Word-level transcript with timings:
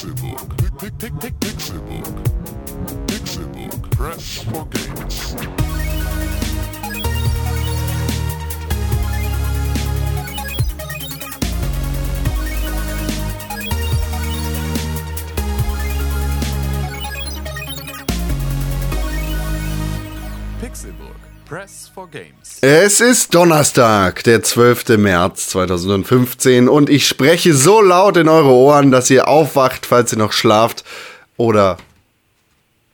Pixelbook. 0.00 0.56
Pick, 0.78 0.98
pick, 0.98 1.20
pick, 1.20 1.34
Pixelbook. 1.40 2.06
Pixelbook. 3.06 3.90
Press 3.90 4.42
for 4.44 4.64
games. 4.64 5.34
Pixelburg. 20.60 21.29
Press 21.50 21.90
for 21.92 22.08
Games. 22.08 22.58
Es 22.60 23.00
ist 23.00 23.34
Donnerstag, 23.34 24.22
der 24.22 24.40
12. 24.40 24.96
März 24.98 25.48
2015 25.48 26.68
und 26.68 26.88
ich 26.88 27.08
spreche 27.08 27.54
so 27.54 27.82
laut 27.82 28.16
in 28.16 28.28
eure 28.28 28.52
Ohren, 28.52 28.92
dass 28.92 29.10
ihr 29.10 29.26
aufwacht, 29.26 29.84
falls 29.84 30.12
ihr 30.12 30.18
noch 30.18 30.30
schlaft 30.30 30.84
oder 31.36 31.78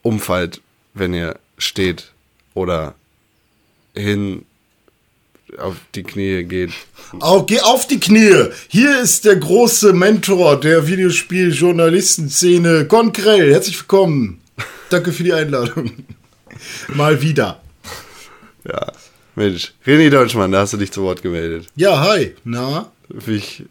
umfallt, 0.01 0.63
wenn 0.95 1.13
ihr 1.13 1.39
steht 1.59 2.13
oder 2.55 2.95
hin 3.95 4.47
auf 5.59 5.77
die 5.95 6.05
Knie 6.05 6.45
geht. 6.45 6.73
Au, 7.21 7.43
geh 7.43 7.61
auf 7.61 7.87
die 7.87 8.01
Knie. 8.01 8.47
Hier 8.69 9.03
ist 9.03 9.27
der 9.27 9.37
große 9.37 9.93
Mentor 9.93 10.59
der 10.59 10.87
Videospiel-Journalistenszene, 10.87 12.87
Konkrell. 12.87 13.53
Herzlich 13.53 13.79
willkommen. 13.79 14.41
Danke 14.89 15.13
für 15.13 15.25
die 15.25 15.35
Einladung. 15.35 15.93
Mal 16.89 17.21
wieder. 17.21 17.61
Ja, 18.69 18.93
Mensch, 19.35 19.75
René 19.87 20.11
Deutschmann, 20.11 20.51
da 20.53 20.61
hast 20.61 20.73
du 20.73 20.77
dich 20.77 20.91
zu 20.93 21.03
Wort 21.03 21.23
gemeldet. 21.23 21.67
Ja, 21.77 22.01
hi. 22.01 22.35
Na, 22.45 22.91
Finde 23.11 23.39
ich 23.39 23.65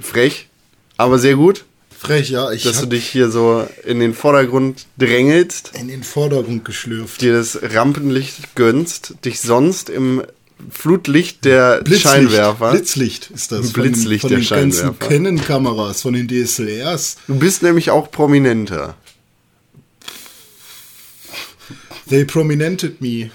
frech, 0.00 0.48
aber 0.96 1.18
sehr 1.18 1.34
gut, 1.34 1.64
frech, 1.98 2.30
ja. 2.30 2.52
Ich 2.52 2.62
dass 2.62 2.80
du 2.80 2.86
dich 2.86 3.06
hier 3.06 3.30
so 3.30 3.66
in 3.84 3.98
den 3.98 4.14
Vordergrund 4.14 4.86
drängelst. 4.98 5.72
in 5.78 5.88
den 5.88 6.02
Vordergrund 6.04 6.64
geschlürft. 6.64 7.20
dir 7.20 7.32
das 7.32 7.58
Rampenlicht 7.62 8.54
gönnst, 8.54 9.14
dich 9.24 9.40
sonst 9.40 9.90
im 9.90 10.22
Flutlicht 10.70 11.44
der 11.44 11.82
Scheinwerfer. 11.86 12.70
Blitzlicht 12.72 13.30
ist 13.30 13.52
das. 13.52 13.72
Blitzlicht 13.72 14.22
von, 14.22 14.30
der 14.30 14.38
den, 14.38 14.46
von 14.46 14.56
den 14.56 14.62
ganzen 14.62 14.78
Scheinwerfer. 14.78 15.08
Canon-Kameras, 15.08 16.02
von 16.02 16.14
den 16.14 16.28
DSLRs. 16.28 17.16
Du 17.26 17.38
bist 17.38 17.62
nämlich 17.62 17.90
auch 17.90 18.10
prominenter. 18.10 18.94
They 22.08 22.24
prominented 22.24 23.00
me. 23.00 23.30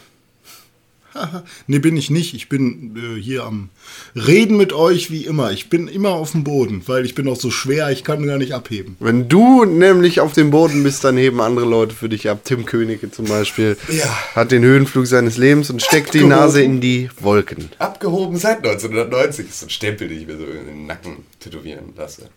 nee, 1.68 1.80
bin 1.80 1.98
ich 1.98 2.10
nicht. 2.10 2.34
Ich 2.34 2.50
bin 2.50 2.96
äh, 2.96 3.20
hier 3.22 3.44
am 3.44 3.70
Reden 4.16 4.58
mit 4.58 4.74
euch 4.74 5.12
wie 5.12 5.26
immer. 5.26 5.52
Ich 5.52 5.70
bin 5.70 5.88
immer 5.88 6.10
auf 6.12 6.32
dem 6.32 6.44
Boden, 6.44 6.84
weil 6.88 7.06
ich 7.06 7.16
bin 7.16 7.28
auch 7.28 7.36
so 7.36 7.52
schwer, 7.52 7.90
ich 7.92 8.04
kann 8.04 8.26
gar 8.26 8.38
nicht 8.38 8.54
abheben. 8.54 8.96
Wenn 9.00 9.28
du 9.30 9.66
nämlich 9.66 10.20
auf 10.22 10.34
dem 10.34 10.52
Boden 10.52 10.84
bist, 10.84 11.04
dann 11.04 11.18
heben 11.18 11.42
andere 11.42 11.66
Leute 11.66 11.96
für 11.96 12.10
dich 12.10 12.30
ab. 12.30 12.42
Tim 12.44 12.66
Königke 12.66 13.12
zum 13.12 13.26
Beispiel 13.26 13.78
Ja. 13.90 14.06
hat 14.36 14.52
den 14.52 14.64
Höhenflug 14.64 15.08
seines 15.08 15.38
Lebens 15.38 15.70
und 15.70 15.82
steckt 15.82 16.14
die 16.14 16.20
Abgehoben. 16.20 16.30
Nase 16.30 16.62
in 16.64 16.82
die 16.82 17.10
Wolken. 17.20 17.70
Abgehoben 17.80 18.38
seit 18.38 18.58
1990. 18.66 19.46
Das 19.46 19.54
ist 19.56 19.60
so 19.62 19.66
ein 19.68 19.70
Stempel, 19.70 20.08
den 20.08 20.22
ich 20.22 20.28
mir 20.28 20.38
so 20.38 20.46
in 20.46 20.66
den 20.66 20.86
Nacken 20.88 21.18
tätowieren 21.40 21.94
lasse. 21.96 22.30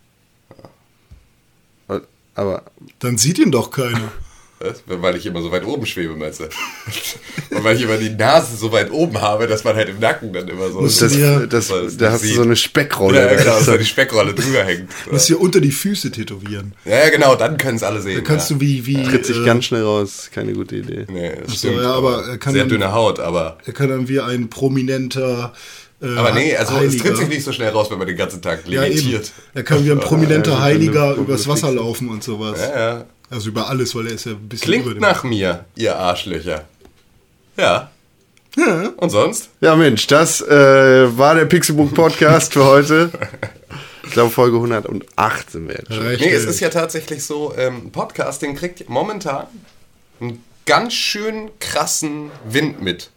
Aber 2.37 2.65
Dann 2.99 3.17
sieht 3.17 3.39
ihn 3.39 3.53
doch 3.53 3.71
keiner. 3.71 4.11
Was? 4.61 4.83
Weil 4.87 5.17
ich 5.17 5.27
immer 5.27 5.43
so 5.43 5.51
weit 5.53 5.65
oben 5.67 5.85
schwebe, 5.85 6.15
meinst 6.17 6.41
du? 6.41 6.45
Und 7.51 7.65
weil 7.65 7.77
ich 7.77 7.83
immer 7.83 7.97
die 7.97 8.11
Nase 8.11 8.57
so 8.57 8.73
weit 8.73 8.91
oben 8.91 9.21
habe, 9.21 9.47
dass 9.47 9.65
man 9.65 9.75
halt 9.77 9.89
im 9.89 9.99
Nacken 9.99 10.33
dann 10.33 10.49
immer 10.49 10.71
so. 10.71 10.81
Das, 10.83 11.17
Ja. 11.17 11.41
das, 11.47 11.71
es 11.71 11.97
da 11.97 12.13
hast 12.13 12.23
du 12.23 12.27
sieht. 12.29 12.37
so 12.37 12.43
eine 12.43 12.57
Speckrolle. 12.57 13.19
ja, 13.21 13.29
genau, 13.35 13.45
Das 13.45 13.47
ist 13.61 13.67
dass 13.69 13.75
da 13.75 13.77
die 13.79 13.85
Speckrolle 13.85 14.33
drüber 14.35 14.65
hängt. 14.65 14.89
Musst 15.11 15.27
hier 15.27 15.41
unter 15.41 15.61
die 15.61 15.73
Füße 15.73 16.11
tätowieren. 16.13 16.75
Ja, 16.85 17.05
ja, 17.05 17.09
genau, 17.11 17.35
dann 17.37 17.57
können 17.59 17.77
es 17.77 17.83
alle 17.83 18.01
sehen. 18.01 18.17
Da 18.17 18.21
kannst 18.23 18.51
ja. 18.51 18.57
du 18.57 18.61
wie, 18.61 18.87
wie. 18.87 19.03
tritt 19.03 19.27
sich 19.27 19.37
äh, 19.39 19.45
ganz 19.45 19.65
schnell 19.67 19.83
raus. 19.83 20.31
Keine 20.33 20.53
gute 20.53 20.77
Idee. 20.77 21.05
Nee, 21.11 21.33
das 21.43 21.61
so, 21.61 21.69
stimmt. 21.69 21.83
ja, 21.83 21.93
aber 21.93 22.25
er 22.27 22.39
kann 22.39 22.53
Sehr 22.53 22.63
dann- 22.63 22.69
dünne 22.71 22.93
Haut, 22.93 23.21
aber. 23.21 23.59
Er 23.67 23.73
kann 23.73 23.89
dann 23.89 24.09
wie 24.09 24.21
ein 24.21 24.49
prominenter. 24.51 25.53
Äh, 26.03 26.17
Aber 26.17 26.33
nee, 26.33 26.57
also 26.57 26.75
es 26.75 26.81
Heiliger. 26.81 27.05
tritt 27.05 27.17
sich 27.19 27.29
nicht 27.29 27.45
so 27.45 27.53
schnell 27.53 27.71
raus, 27.71 27.91
wenn 27.91 27.99
man 27.99 28.07
den 28.07 28.17
ganzen 28.17 28.43
Tag 28.43 28.67
Ja, 28.69 28.85
eben. 28.85 28.97
limitiert. 28.97 29.33
Er 29.55 29.63
kann 29.63 29.85
wie 29.85 29.93
ein 29.93 30.01
prominenter 30.01 30.53
Ja, 30.53 30.63
Heiliger 30.63 31.15
übers 31.15 31.47
Wasser 31.49 31.71
laufen 31.73 32.09
und 32.09 32.23
sowas. 32.25 32.59
Ja, 32.61 32.77
ja. 32.99 33.05
Also 33.31 33.49
über 33.49 33.69
alles, 33.69 33.95
weil 33.95 34.07
er 34.07 34.15
ist 34.15 34.27
ja 34.27 34.33
ein 34.33 34.49
bisschen 34.49 34.73
über 34.73 34.83
Klingt 34.83 34.97
dem. 34.97 35.01
nach 35.01 35.25
mir, 35.25 35.65
ihr 35.75 35.97
Arschlöcher. 35.97 36.65
Ja. 37.57 37.91
Und 38.97 39.11
sonst? 39.11 39.51
Ja, 39.61 39.75
Mensch, 39.75 40.07
das 40.07 40.41
äh, 40.41 41.19
war 41.19 41.35
der 41.35 41.47
Pixelbook 41.47 41.93
Podcast 41.95 42.53
für 42.53 42.65
heute. 42.65 43.11
Ich 44.05 44.13
glaube, 44.13 44.31
Folge 44.31 44.57
108 44.57 45.51
sind 45.51 45.69
wir 45.69 45.75
jetzt 45.77 45.93
schon. 45.93 46.07
Nee, 46.07 46.31
es 46.31 46.45
ist 46.45 46.61
ja 46.61 46.69
tatsächlich 46.69 47.25
so, 47.25 47.53
ähm, 47.57 47.91
Podcasting 47.91 48.55
kriegt 48.55 48.89
momentan 48.89 49.47
einen 50.21 50.45
ganz 50.67 50.93
schön 50.93 51.51
krassen 51.59 52.31
Wind 52.49 52.81
mit. 52.81 53.11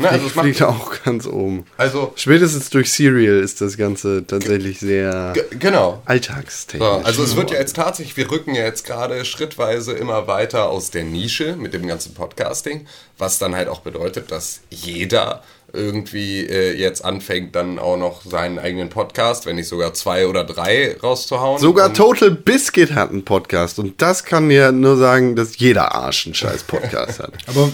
Ne, 0.00 0.08
also, 0.08 0.26
es 0.26 0.32
Fliegt 0.32 0.62
auch 0.62 1.02
ganz 1.04 1.26
oben. 1.26 1.66
also 1.76 2.12
Spätestens 2.16 2.70
durch 2.70 2.90
Serial 2.90 3.38
ist 3.38 3.60
das 3.60 3.76
Ganze 3.76 4.26
tatsächlich 4.26 4.80
sehr 4.80 5.34
genau. 5.58 6.02
alltagstechnisch. 6.06 6.88
So, 6.88 6.94
also 7.04 7.22
es 7.22 7.36
wird 7.36 7.50
ja 7.50 7.58
jetzt 7.58 7.76
tatsächlich, 7.76 8.16
wir 8.16 8.30
rücken 8.30 8.54
ja 8.54 8.64
jetzt 8.64 8.86
gerade 8.86 9.24
schrittweise 9.26 9.92
immer 9.92 10.26
weiter 10.26 10.70
aus 10.70 10.90
der 10.90 11.04
Nische 11.04 11.56
mit 11.56 11.74
dem 11.74 11.86
ganzen 11.86 12.14
Podcasting, 12.14 12.86
was 13.18 13.38
dann 13.38 13.54
halt 13.54 13.68
auch 13.68 13.80
bedeutet, 13.80 14.30
dass 14.30 14.60
jeder 14.70 15.42
irgendwie 15.72 16.46
äh, 16.46 16.76
jetzt 16.76 17.04
anfängt, 17.04 17.54
dann 17.54 17.78
auch 17.78 17.96
noch 17.96 18.22
seinen 18.24 18.58
eigenen 18.58 18.88
Podcast, 18.88 19.46
wenn 19.46 19.56
nicht 19.56 19.68
sogar 19.68 19.94
zwei 19.94 20.26
oder 20.26 20.44
drei 20.44 20.96
rauszuhauen. 21.02 21.58
Sogar 21.60 21.88
Und- 21.88 21.96
Total 21.96 22.30
Biscuit 22.30 22.92
hat 22.92 23.10
einen 23.10 23.24
Podcast 23.24 23.78
und 23.78 24.00
das 24.02 24.24
kann 24.24 24.50
ja 24.50 24.72
nur 24.72 24.96
sagen, 24.96 25.36
dass 25.36 25.58
jeder 25.58 25.94
Arsch 25.94 26.26
einen 26.26 26.34
scheiß 26.34 26.64
Podcast 26.64 27.20
hat. 27.20 27.32
Aber 27.46 27.70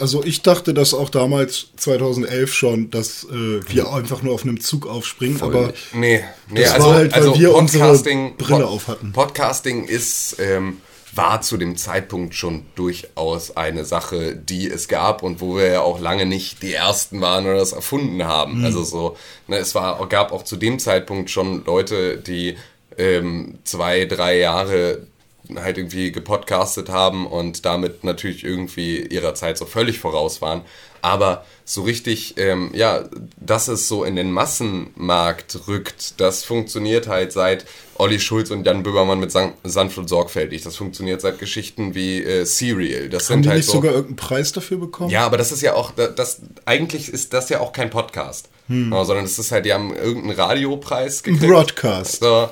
also 0.00 0.22
ich 0.24 0.42
dachte 0.42 0.74
das 0.74 0.94
auch 0.94 1.08
damals 1.10 1.66
2011 1.76 2.52
schon, 2.54 2.90
dass 2.90 3.24
äh, 3.24 3.60
wir 3.68 3.92
einfach 3.92 4.22
nur 4.22 4.34
auf 4.34 4.42
einem 4.44 4.60
Zug 4.60 4.86
aufspringen, 4.86 5.40
aber 5.42 5.72
Nee, 5.92 6.22
nee 6.50 6.62
Das 6.62 6.72
also, 6.72 6.86
war 6.88 6.94
halt, 6.96 7.12
weil 7.12 7.20
also 7.20 7.38
wir 7.38 7.54
unsere 7.54 7.84
Podcasting, 7.84 8.36
Brille 8.36 8.60
Pod- 8.64 8.68
auf 8.72 8.88
hatten. 8.88 9.12
Podcasting 9.12 9.84
ist, 9.84 10.36
ähm, 10.38 10.78
war 11.16 11.40
zu 11.40 11.56
dem 11.56 11.76
Zeitpunkt 11.76 12.34
schon 12.34 12.66
durchaus 12.74 13.56
eine 13.56 13.84
Sache, 13.84 14.36
die 14.36 14.68
es 14.68 14.88
gab 14.88 15.22
und 15.22 15.40
wo 15.40 15.56
wir 15.56 15.66
ja 15.66 15.80
auch 15.80 16.00
lange 16.00 16.26
nicht 16.26 16.62
die 16.62 16.74
Ersten 16.74 17.20
waren 17.20 17.46
oder 17.46 17.56
das 17.56 17.72
erfunden 17.72 18.24
haben. 18.24 18.58
Mhm. 18.58 18.64
Also 18.64 18.84
so, 18.84 19.16
ne, 19.46 19.56
es 19.56 19.74
war, 19.74 20.06
gab 20.08 20.32
auch 20.32 20.42
zu 20.42 20.56
dem 20.56 20.78
Zeitpunkt 20.78 21.30
schon 21.30 21.64
Leute, 21.64 22.18
die 22.18 22.56
ähm, 22.98 23.58
zwei, 23.64 24.04
drei 24.04 24.38
Jahre 24.38 25.06
halt 25.54 25.78
irgendwie 25.78 26.10
gepodcastet 26.12 26.88
haben 26.88 27.26
und 27.26 27.64
damit 27.64 28.02
natürlich 28.04 28.44
irgendwie 28.44 29.00
ihrer 29.00 29.34
Zeit 29.34 29.58
so 29.58 29.64
völlig 29.64 29.98
voraus 29.98 30.42
waren. 30.42 30.62
Aber 31.06 31.44
so 31.64 31.82
richtig, 31.82 32.34
ähm, 32.36 32.70
ja, 32.74 33.04
dass 33.40 33.68
es 33.68 33.86
so 33.86 34.02
in 34.02 34.16
den 34.16 34.32
Massenmarkt 34.32 35.68
rückt, 35.68 36.20
das 36.20 36.42
funktioniert 36.44 37.06
halt 37.06 37.32
seit 37.32 37.64
Olli 37.98 38.18
Schulz 38.20 38.50
und 38.50 38.66
Jan 38.66 38.82
Böhmermann 38.82 39.20
mit 39.20 39.30
San 39.32 39.52
sanft 39.64 39.98
und 39.98 40.08
sorgfältig. 40.08 40.62
Das 40.62 40.76
funktioniert 40.76 41.20
seit 41.20 41.38
Geschichten 41.38 41.94
wie 41.94 42.22
äh, 42.22 42.44
Serial. 42.44 43.08
Das 43.08 43.30
haben 43.30 43.36
sind 43.36 43.42
die 43.44 43.48
halt 43.50 43.58
nicht 43.58 43.66
so. 43.66 43.72
sogar 43.74 43.92
irgendeinen 43.92 44.16
Preis 44.16 44.52
dafür 44.52 44.78
bekommen? 44.78 45.10
Ja, 45.10 45.24
aber 45.24 45.36
das 45.38 45.52
ist 45.52 45.62
ja 45.62 45.74
auch, 45.74 45.92
da- 45.92 46.08
das, 46.08 46.40
eigentlich 46.64 47.08
ist 47.08 47.32
das 47.32 47.48
ja 47.50 47.60
auch 47.60 47.72
kein 47.72 47.88
Podcast. 47.90 48.48
Ja, 48.68 49.04
sondern 49.04 49.24
es 49.24 49.38
ist 49.38 49.52
halt, 49.52 49.64
die 49.64 49.72
haben 49.72 49.94
irgendeinen 49.94 50.34
Radiopreis 50.40 51.20
Ein 51.24 51.34
gekriegt. 51.34 51.52
Broadcast. 51.52 52.18
So, 52.18 52.48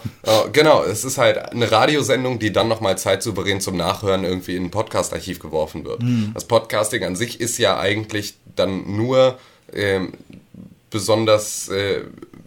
genau, 0.52 0.84
es 0.84 1.04
ist 1.04 1.18
halt 1.18 1.38
eine 1.50 1.68
Radiosendung, 1.72 2.38
die 2.38 2.52
dann 2.52 2.68
nochmal 2.68 2.96
zeitsouverän 2.96 3.60
zum 3.60 3.76
Nachhören 3.76 4.22
irgendwie 4.22 4.54
in 4.54 4.66
ein 4.66 4.70
Podcast-Archiv 4.70 5.40
geworfen 5.40 5.84
wird. 5.84 6.02
Das 6.32 6.44
Podcasting 6.44 7.02
an 7.02 7.16
sich 7.16 7.40
ist 7.40 7.58
ja 7.58 7.80
eigentlich 7.80 8.36
dann 8.56 8.96
nur 8.96 9.38
ähm, 9.72 10.12
besonders 10.90 11.68
äh, 11.70 12.02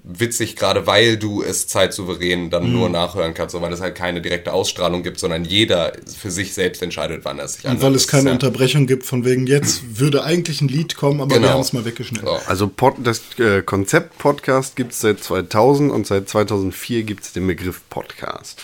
witzig, 0.10 0.56
gerade 0.56 0.88
weil 0.88 1.18
du 1.18 1.44
es 1.44 1.68
zeitsouverän 1.68 2.50
dann 2.50 2.72
nur 2.72 2.88
nachhören 2.90 3.34
kannst, 3.34 3.52
so, 3.52 3.62
weil 3.62 3.74
es 3.74 3.82
halt 3.82 3.96
keine 3.96 4.22
direkte 4.22 4.54
Ausstrahlung 4.54 5.04
gibt, 5.04 5.20
sondern 5.20 5.44
jeder 5.44 5.92
für 6.18 6.32
sich 6.32 6.54
selbst 6.54 6.82
entscheidet, 6.82 7.26
wann 7.26 7.40
er 7.40 7.48
sich 7.50 7.66
Und 7.66 7.82
weil 7.82 7.94
es 7.94 8.08
keine 8.08 8.28
ja- 8.30 8.32
Unterbrechung 8.34 8.88
gibt, 8.88 9.06
von 9.06 9.26
wegen 9.26 9.48
jetzt 9.48 10.00
würde 10.00 10.24
eigentlich 10.24 10.62
ein 10.62 10.70
Lied 10.70 10.96
kommen, 10.96 11.20
aber 11.20 11.32
wir 11.32 11.40
Genau. 11.42 11.50
haben 11.50 11.60
es 11.62 11.74
mal 11.74 11.84
weggeschnitten. 11.84 12.26
So. 12.26 12.36
Also 12.48 12.70
Pod, 12.70 12.96
das 13.04 13.22
äh, 13.38 13.62
Konzept 13.64 14.18
Podcast 14.18 14.78
gibt 14.78 14.94
es 14.94 15.02
seit 15.02 15.22
2000 15.22 15.92
und 15.92 16.08
seit 16.08 16.30
2004 16.30 17.04
gibt 17.04 17.26
es 17.26 17.34
den 17.34 17.46
Begriff 17.46 17.82
Podcast. 17.90 18.64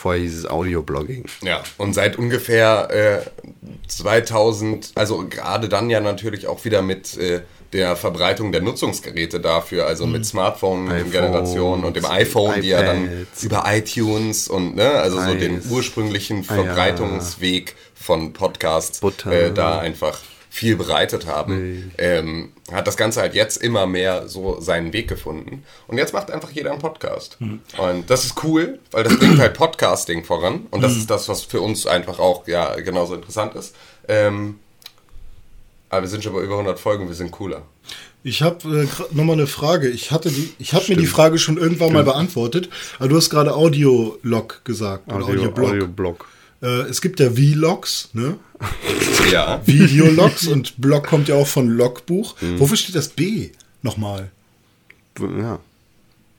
Vorher 0.00 0.22
hieß 0.22 0.38
es 0.38 0.46
Audioblogging. 0.46 1.26
Ja, 1.42 1.62
und 1.76 1.92
seit 1.92 2.16
ungefähr 2.16 2.88
äh, 2.90 3.18
2000, 3.86 4.92
also 4.94 5.26
gerade 5.28 5.68
dann 5.68 5.90
ja 5.90 6.00
natürlich 6.00 6.46
auch 6.46 6.64
wieder 6.64 6.80
mit 6.80 7.18
äh, 7.18 7.42
der 7.74 7.96
Verbreitung 7.96 8.50
der 8.50 8.62
Nutzungsgeräte 8.62 9.40
dafür, 9.40 9.86
also 9.86 10.06
mit 10.06 10.24
Smartphone-Generation 10.24 11.84
und 11.84 11.96
dem 11.96 12.06
iPhone, 12.06 12.62
die 12.62 12.68
ja 12.68 12.82
dann 12.82 13.04
iPads. 13.04 13.42
über 13.44 13.64
iTunes 13.66 14.48
und 14.48 14.74
ne, 14.74 14.90
also 14.90 15.20
so 15.20 15.34
den 15.34 15.58
Eis. 15.58 15.66
ursprünglichen 15.70 16.46
Ah, 16.48 16.56
ja. 16.56 16.62
Verbreitungsweg 16.64 17.76
von 17.94 18.32
Podcasts 18.32 19.02
äh, 19.26 19.52
da 19.52 19.80
einfach 19.80 20.18
viel 20.52 20.76
bereitet 20.76 21.26
haben, 21.26 21.92
ähm, 21.96 22.52
hat 22.72 22.86
das 22.88 22.96
Ganze 22.96 23.20
halt 23.20 23.34
jetzt 23.34 23.56
immer 23.56 23.86
mehr 23.86 24.28
so 24.28 24.60
seinen 24.60 24.92
Weg 24.92 25.08
gefunden. 25.08 25.62
Und 25.86 25.96
jetzt 25.96 26.12
macht 26.12 26.30
einfach 26.30 26.50
jeder 26.50 26.72
einen 26.72 26.80
Podcast. 26.80 27.38
Und 27.78 28.10
das 28.10 28.24
ist 28.24 28.42
cool, 28.42 28.80
weil 28.90 29.04
das 29.04 29.16
bringt 29.16 29.38
halt 29.38 29.54
Podcasting 29.54 30.24
voran. 30.24 30.66
Und 30.72 30.82
das 30.82 30.96
ist 30.96 31.08
das, 31.08 31.28
was 31.28 31.44
für 31.44 31.60
uns 31.60 31.86
einfach 31.86 32.18
auch 32.18 32.48
ja 32.48 32.74
genauso 32.80 33.14
interessant 33.14 33.54
ist. 33.54 33.76
Ähm, 34.08 34.56
aber 35.88 36.02
wir 36.02 36.08
sind 36.08 36.24
schon 36.24 36.32
bei 36.32 36.40
über 36.40 36.54
100 36.54 36.78
Folgen, 36.78 37.06
wir 37.06 37.14
sind 37.14 37.30
cooler. 37.30 37.62
Ich 38.22 38.42
habe 38.42 38.82
äh, 38.82 39.14
nochmal 39.14 39.36
eine 39.36 39.46
Frage. 39.46 39.88
Ich 39.88 40.10
hatte 40.10 40.30
die, 40.30 40.52
ich 40.58 40.74
habe 40.74 40.84
mir 40.88 40.96
die 40.96 41.06
Frage 41.06 41.38
schon 41.38 41.58
irgendwann 41.58 41.92
mal 41.92 42.04
beantwortet. 42.04 42.68
Aber 42.98 43.08
du 43.08 43.16
hast 43.16 43.30
gerade 43.30 43.54
Audiolog 43.54 44.62
gesagt 44.64 45.12
oder 45.12 45.24
Audioblog. 45.24 45.70
Audioblog. 45.70 46.28
Äh, 46.62 46.82
es 46.88 47.00
gibt 47.00 47.20
ja 47.20 47.30
Vlogs, 47.30 48.10
ne? 48.12 48.36
Ja. 49.30 49.60
Videologs 49.64 50.48
und 50.48 50.80
Blog 50.80 51.06
kommt 51.06 51.28
ja 51.28 51.36
auch 51.36 51.46
von 51.46 51.68
Logbuch. 51.68 52.34
Wofür 52.56 52.76
steht 52.76 52.96
das 52.96 53.08
B 53.08 53.50
nochmal? 53.82 54.30
Ja. 55.20 55.60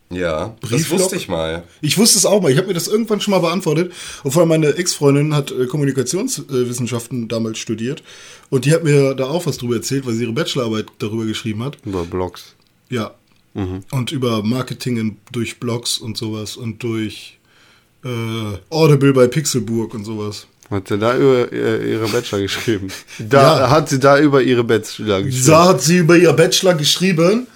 Ja, 0.10 0.58
das 0.60 0.70
Brieflog? 0.72 1.00
wusste 1.00 1.16
ich 1.16 1.30
mal. 1.30 1.64
Ich 1.80 1.98
wusste 1.98 2.18
es 2.18 2.26
auch 2.26 2.42
mal. 2.42 2.52
Ich 2.52 2.58
habe 2.58 2.68
mir 2.68 2.74
das 2.74 2.90
irgendwann 2.90 3.22
schon 3.22 3.32
mal 3.32 3.40
beantwortet. 3.40 3.94
Und 4.24 4.32
vor 4.32 4.42
allem 4.42 4.50
meine 4.50 4.76
Ex-Freundin 4.76 5.34
hat 5.34 5.52
äh, 5.52 5.68
Kommunikationswissenschaften 5.68 7.30
damals 7.30 7.60
studiert. 7.60 8.04
Und 8.50 8.66
die 8.66 8.74
hat 8.74 8.84
mir 8.84 9.14
da 9.14 9.30
auch 9.30 9.46
was 9.46 9.58
drüber 9.58 9.76
erzählt, 9.76 10.06
weil 10.06 10.14
sie 10.14 10.24
ihre 10.24 10.34
Bachelorarbeit 10.34 10.88
darüber 11.00 11.24
geschrieben 11.24 11.64
hat. 11.64 11.78
Über 11.86 12.04
Blogs. 12.04 12.56
Ja. 12.90 13.14
Und 13.54 14.12
über 14.12 14.44
Marketing 14.44 14.98
in, 14.98 15.18
durch 15.32 15.60
Blogs 15.60 15.98
und 15.98 16.18
sowas 16.18 16.56
und 16.56 16.84
durch 16.84 17.38
äh, 18.04 18.58
Audible 18.70 19.14
bei 19.14 19.28
Pixelburg 19.28 19.94
und 19.94 20.04
sowas. 20.06 20.48
Hat 20.70 20.88
sie 20.88 20.98
da 20.98 21.18
über 21.18 21.52
äh, 21.52 21.92
ihre 21.92 22.08
Bachelor 22.08 22.40
geschrieben? 22.42 22.88
Da 23.20 23.60
Ja. 23.60 23.70
hat 23.70 23.90
sie 23.90 24.00
da 24.00 24.18
über 24.20 24.42
ihre 24.42 24.64
Bachelor 24.64 25.22
geschrieben. 25.24 25.48
Da 25.48 25.68
hat 25.68 25.82
sie 25.82 25.98
über 25.98 26.16
ihr 26.16 26.32
Bachelor 26.34 26.76
geschrieben. 26.76 27.48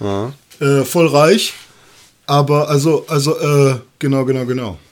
Äh, 0.60 0.82
voll 0.84 1.06
reich. 1.08 1.54
Aber 2.26 2.68
also, 2.68 3.04
also, 3.08 3.38
äh, 3.38 3.76
genau, 3.98 4.24
genau, 4.24 4.44
genau. 4.44 4.78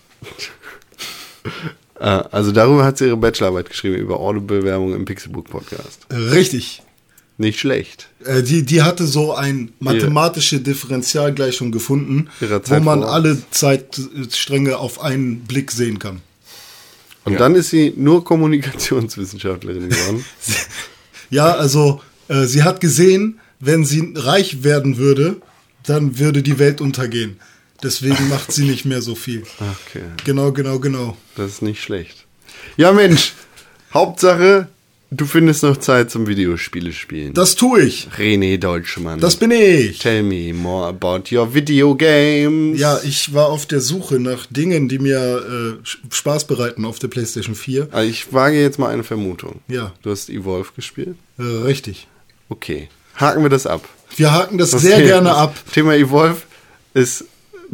Äh, 2.00 2.06
also 2.32 2.50
darüber 2.50 2.84
hat 2.84 2.98
sie 2.98 3.06
ihre 3.06 3.16
Bachelorarbeit 3.16 3.68
geschrieben, 3.70 3.94
über 3.96 4.18
Audible-Werbung 4.18 4.94
im 4.94 5.04
Pixelbook 5.04 5.48
Podcast. 5.48 6.00
Äh, 6.08 6.16
richtig. 6.16 6.82
Nicht 7.36 7.58
schlecht. 7.58 8.08
Äh, 8.24 8.42
die, 8.42 8.62
die 8.62 8.82
hatte 8.82 9.06
so 9.06 9.34
ein 9.34 9.72
mathematische 9.80 10.60
Differentialgleichung 10.60 11.72
gefunden, 11.72 12.28
wo 12.40 12.80
man 12.80 13.00
voraus. 13.00 13.12
alle 13.12 13.42
Zeitstränge 13.50 14.76
auf 14.78 15.00
einen 15.00 15.40
Blick 15.40 15.72
sehen 15.72 15.98
kann. 15.98 16.20
Und 17.24 17.32
Ja. 17.32 17.38
dann 17.40 17.54
ist 17.56 17.70
sie 17.70 17.92
nur 17.96 18.24
Kommunikationswissenschaftlerin 18.24 19.88
geworden. 19.88 20.24
Ja, 21.30 21.52
also 21.54 22.00
äh, 22.28 22.44
sie 22.44 22.62
hat 22.62 22.80
gesehen, 22.80 23.40
wenn 23.58 23.84
sie 23.84 24.12
reich 24.14 24.62
werden 24.62 24.98
würde, 24.98 25.40
dann 25.82 26.18
würde 26.18 26.42
die 26.42 26.58
Welt 26.58 26.80
untergehen. 26.82 27.40
Deswegen 27.82 28.28
macht 28.28 28.52
sie 28.52 28.64
nicht 28.64 28.84
mehr 28.84 29.02
so 29.02 29.14
viel. 29.14 29.42
Okay, 29.58 30.02
Genau, 30.24 30.52
genau, 30.52 30.78
genau. 30.78 31.16
das 31.34 31.50
ist 31.52 31.62
nicht 31.62 31.82
schlecht. 31.82 32.26
Ja, 32.76 32.92
Mensch, 32.92 33.32
Hauptsache, 33.92 34.68
du 35.10 35.26
findest 35.26 35.62
noch 35.62 35.76
Zeit 35.76 36.10
zum 36.10 36.26
Videospiele 36.26 36.92
spielen. 36.92 37.34
Das 37.34 37.54
tue 37.54 37.82
ich. 37.82 38.08
René 38.18 38.58
Deutschmann. 38.58 39.20
Das 39.20 39.36
bin 39.36 39.50
ich. 39.50 39.98
Tell 39.98 40.22
me 40.22 40.52
more 40.52 40.86
about 40.88 41.34
your 41.34 41.54
video 41.54 41.94
games. 41.94 42.78
Ja, 42.80 42.98
ich 43.04 43.32
war 43.32 43.48
auf 43.48 43.66
der 43.66 43.80
Suche 43.80 44.18
nach 44.18 44.46
Dingen, 44.50 44.88
die 44.88 44.98
mir 44.98 45.78
äh, 45.82 45.86
Spaß 46.14 46.46
bereiten 46.46 46.84
auf 46.84 46.98
der 46.98 47.08
PlayStation 47.08 47.54
4. 47.54 47.88
Also 47.92 48.08
ich 48.10 48.32
wage 48.32 48.60
jetzt 48.60 48.78
mal 48.78 48.90
eine 48.90 49.04
Vermutung. 49.04 49.60
Ja. 49.68 49.92
Du 50.02 50.10
hast 50.10 50.28
Evolve 50.30 50.70
gespielt? 50.74 51.16
Äh, 51.38 51.42
richtig. 51.42 52.08
Okay. 52.48 52.88
Haken 53.16 53.42
wir 53.42 53.50
das 53.50 53.66
ab. 53.66 53.88
Wir 54.16 54.32
haken 54.32 54.58
das 54.58 54.70
Das 54.72 54.82
sehr 54.82 54.96
The- 54.98 55.04
gerne 55.04 55.34
ab. 55.34 55.54
Thema 55.72 55.94
Evolve 55.94 56.42
ist 56.94 57.24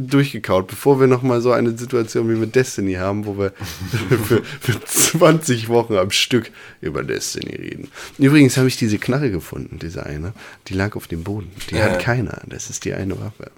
durchgekaut, 0.06 0.66
bevor 0.68 1.00
wir 1.00 1.06
nochmal 1.06 1.40
so 1.40 1.52
eine 1.52 1.76
Situation 1.76 2.28
wie 2.30 2.34
mit 2.36 2.54
Destiny 2.54 2.94
haben, 2.94 3.26
wo 3.26 3.38
wir 3.38 3.52
für, 4.26 4.42
für 4.60 4.84
20 4.84 5.68
Wochen 5.68 5.94
am 5.96 6.10
Stück 6.10 6.50
über 6.80 7.02
Destiny 7.02 7.54
reden. 7.56 7.88
Übrigens 8.18 8.56
habe 8.56 8.68
ich 8.68 8.76
diese 8.76 8.98
Knarre 8.98 9.30
gefunden, 9.30 9.78
diese 9.80 10.04
eine. 10.06 10.32
Die 10.68 10.74
lag 10.74 10.96
auf 10.96 11.06
dem 11.06 11.22
Boden. 11.24 11.50
Die 11.70 11.76
Ja. 11.76 11.82
hat 11.84 12.00
keiner. 12.00 12.40
Das 12.46 12.70
ist 12.70 12.84
die 12.84 12.92
eine 12.94 13.18
Waffe. 13.20 13.50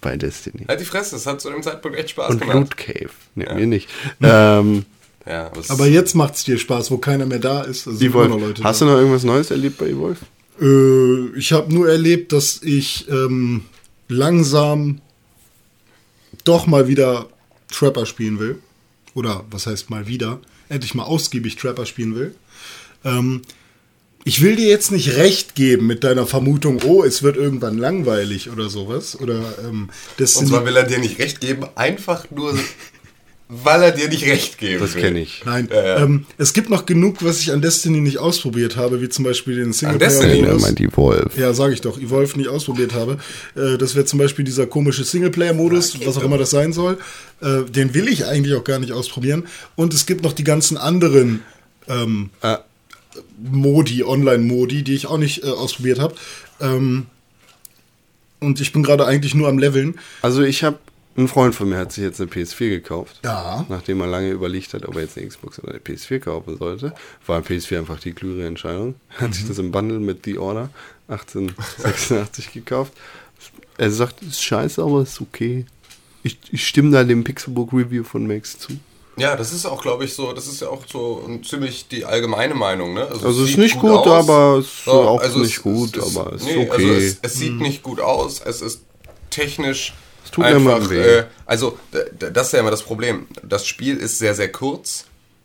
Bei 0.00 0.16
Destiny. 0.16 0.66
Halt 0.68 0.80
die 0.80 0.84
Fresse, 0.84 1.16
das 1.16 1.26
hat 1.26 1.40
zu 1.40 1.50
dem 1.50 1.62
Zeitpunkt 1.62 1.98
echt 1.98 2.10
Spaß 2.10 2.30
Und 2.34 2.40
gemacht. 2.40 2.54
Loot 2.56 2.76
Cave. 2.76 3.10
Ne, 3.34 3.52
mir 3.54 3.66
nicht. 3.66 3.88
Ähm, 4.22 4.84
Ja, 5.26 5.46
aber 5.48 5.58
es- 5.60 5.70
Aber 5.70 5.86
jetzt 5.86 6.14
macht's 6.14 6.44
dir 6.44 6.58
Spaß, 6.58 6.90
wo 6.92 6.98
keiner 6.98 7.26
mehr 7.26 7.40
da 7.40 7.62
ist. 7.62 7.88
Also 7.88 8.06
Leute 8.06 8.62
Hast 8.62 8.80
da. 8.80 8.84
du 8.84 8.92
noch 8.92 8.98
irgendwas 8.98 9.24
Neues 9.24 9.50
erlebt 9.50 9.78
bei 9.78 9.86
Evolve? 9.88 10.18
Äh, 10.60 11.36
ich 11.38 11.52
habe 11.52 11.74
nur 11.74 11.88
erlebt, 11.90 12.32
dass 12.32 12.62
ich 12.62 13.08
ähm, 13.10 13.64
langsam 14.08 15.00
doch 16.48 16.66
mal 16.66 16.88
wieder 16.88 17.28
Trapper 17.70 18.06
spielen 18.06 18.38
will. 18.38 18.58
Oder 19.14 19.44
was 19.50 19.66
heißt 19.66 19.90
mal 19.90 20.06
wieder? 20.06 20.40
Endlich 20.68 20.94
mal 20.94 21.04
ausgiebig 21.04 21.56
Trapper 21.56 21.86
spielen 21.86 22.14
will. 22.14 22.34
Ähm, 23.04 23.42
ich 24.24 24.42
will 24.42 24.56
dir 24.56 24.66
jetzt 24.66 24.90
nicht 24.90 25.16
recht 25.16 25.54
geben 25.54 25.86
mit 25.86 26.02
deiner 26.02 26.26
Vermutung, 26.26 26.82
oh, 26.84 27.04
es 27.04 27.22
wird 27.22 27.36
irgendwann 27.36 27.78
langweilig 27.78 28.50
oder 28.50 28.68
sowas. 28.68 29.18
Oder 29.20 29.40
ähm, 29.64 29.88
das 30.16 30.34
Und 30.34 30.48
zwar 30.48 30.66
will 30.66 30.76
er 30.76 30.82
dir 30.82 30.98
nicht 30.98 31.20
recht 31.20 31.40
geben, 31.40 31.66
einfach 31.76 32.28
nur, 32.30 32.58
weil 33.48 33.82
er 33.82 33.92
dir 33.92 34.08
nicht 34.08 34.24
recht 34.26 34.58
geben 34.58 34.80
Das 34.80 34.94
kenne 34.94 35.20
ich. 35.20 35.42
Nein, 35.44 35.68
Ja, 35.72 35.84
ja. 35.84 36.02
Ähm, 36.02 36.26
es 36.36 36.52
gibt 36.52 36.68
noch 36.68 36.84
genug, 36.84 37.24
was 37.24 37.40
ich 37.40 37.52
an 37.52 37.62
Destiny 37.62 38.00
nicht 38.00 38.18
ausprobiert 38.18 38.76
habe, 38.76 39.00
wie 39.00 39.08
zum 39.08 39.24
Beispiel 39.24 39.56
den 39.56 39.68
Destiny? 39.70 39.92
Singleplayer-Modus. 39.92 40.62
meint 40.62 40.80
Evolve. 40.80 41.30
Ja, 41.40 41.54
sage 41.54 41.74
ich 41.74 41.80
doch, 41.80 41.98
Evolve 41.98 42.36
nicht 42.38 42.48
ausprobiert 42.48 42.92
habe. 42.92 43.18
Äh, 43.54 43.78
das 43.78 43.94
wäre 43.94 44.04
zum 44.04 44.18
Beispiel 44.18 44.44
dieser 44.44 44.66
komische 44.66 45.04
Singleplayer-Modus, 45.04 46.04
was 46.04 46.16
auch 46.16 46.24
immer 46.24 46.38
das 46.38 46.50
sein 46.50 46.72
soll. 46.72 46.98
Äh, 47.40 47.62
den 47.70 47.94
will 47.94 48.08
ich 48.08 48.24
eigentlich 48.24 48.54
auch 48.56 48.64
gar 48.64 48.80
nicht 48.80 48.92
ausprobieren. 48.92 49.46
Und 49.76 49.94
es 49.94 50.06
gibt 50.06 50.24
noch 50.24 50.32
die 50.32 50.44
ganzen 50.44 50.76
anderen 50.76 51.42
ähm, 51.88 52.30
Äh, 52.42 52.56
Modi, 53.38 54.02
Online-Modi, 54.02 54.82
die 54.82 54.94
ich 54.94 55.06
auch 55.06 55.18
nicht 55.18 55.44
äh, 55.44 55.48
ausprobiert 55.48 55.98
habe. 56.00 56.14
Ähm, 56.60 57.06
und 58.40 58.60
ich 58.60 58.72
bin 58.72 58.82
gerade 58.82 59.06
eigentlich 59.06 59.34
nur 59.34 59.48
am 59.48 59.58
Leveln. 59.58 59.98
Also 60.22 60.42
ich 60.42 60.64
habe, 60.64 60.78
ein 61.16 61.28
Freund 61.28 61.54
von 61.54 61.68
mir 61.68 61.78
hat 61.78 61.92
sich 61.92 62.04
jetzt 62.04 62.20
eine 62.20 62.30
PS4 62.30 62.68
gekauft. 62.68 63.20
Ja. 63.24 63.64
Nachdem 63.68 64.00
er 64.00 64.06
lange 64.06 64.30
überlegt 64.30 64.74
hat, 64.74 64.86
ob 64.86 64.96
er 64.96 65.02
jetzt 65.02 65.16
eine 65.16 65.26
Xbox 65.26 65.58
oder 65.58 65.70
eine 65.70 65.80
PS4 65.80 66.20
kaufen 66.20 66.58
sollte, 66.58 66.94
war 67.26 67.40
PS4 67.40 67.78
einfach 67.78 68.00
die 68.00 68.12
klügere 68.12 68.46
Entscheidung. 68.46 68.96
Hat 69.18 69.34
sich 69.34 69.46
das 69.46 69.58
im 69.58 69.72
Bundle 69.72 70.00
mit 70.00 70.24
The 70.24 70.38
Order 70.38 70.70
1886 71.08 72.52
gekauft. 72.52 72.92
Er 73.78 73.90
sagt, 73.90 74.22
ist 74.22 74.42
scheiße, 74.42 74.82
aber 74.82 75.02
ist 75.02 75.20
okay. 75.20 75.66
Ich, 76.22 76.38
ich 76.50 76.66
stimme 76.66 76.90
da 76.90 77.04
dem 77.04 77.24
Pixelbook 77.24 77.72
Review 77.72 78.02
von 78.02 78.26
Max 78.26 78.58
zu. 78.58 78.72
Ja, 79.18 79.34
das 79.34 79.52
ist 79.52 79.64
auch, 79.64 79.80
glaube 79.80 80.04
ich, 80.04 80.12
so, 80.12 80.32
das 80.34 80.46
ist 80.46 80.60
ja 80.60 80.68
auch 80.68 80.82
so 80.86 81.24
ein 81.26 81.42
ziemlich 81.42 81.88
die 81.88 82.04
allgemeine 82.04 82.54
Meinung, 82.54 82.92
ne? 82.92 83.06
Also 83.06 83.30
es 83.30 83.50
ist 83.50 83.56
nicht 83.56 83.78
gut, 83.78 84.06
aber 84.06 84.58
es 84.58 84.66
ist 84.66 84.88
auch 84.88 85.36
nicht 85.36 85.62
gut, 85.62 85.96
aber 85.98 86.34
es 86.34 86.42
ist 86.42 86.48
Also 86.48 86.60
okay. 86.60 86.96
es, 86.98 87.18
es 87.22 87.34
sieht 87.34 87.58
nicht 87.58 87.82
gut 87.82 88.00
aus, 88.00 88.42
es 88.44 88.60
ist 88.60 88.82
technisch 89.30 89.94
Es 90.26 90.32
tut 90.32 90.44
mir 90.44 90.56
einfach, 90.56 90.78
immer 90.78 90.90
weh. 90.90 91.18
äh, 91.18 91.24
also 91.46 91.78
das 92.18 92.48
ist 92.48 92.52
ja 92.52 92.58
immer 92.58 92.72
das 92.72 92.82
Problem. 92.82 93.28
Das 93.44 93.64
Spiel 93.64 93.96
ist 93.96 94.18
sehr, 94.18 94.34
sehr 94.34 94.50
kurz 94.50 95.04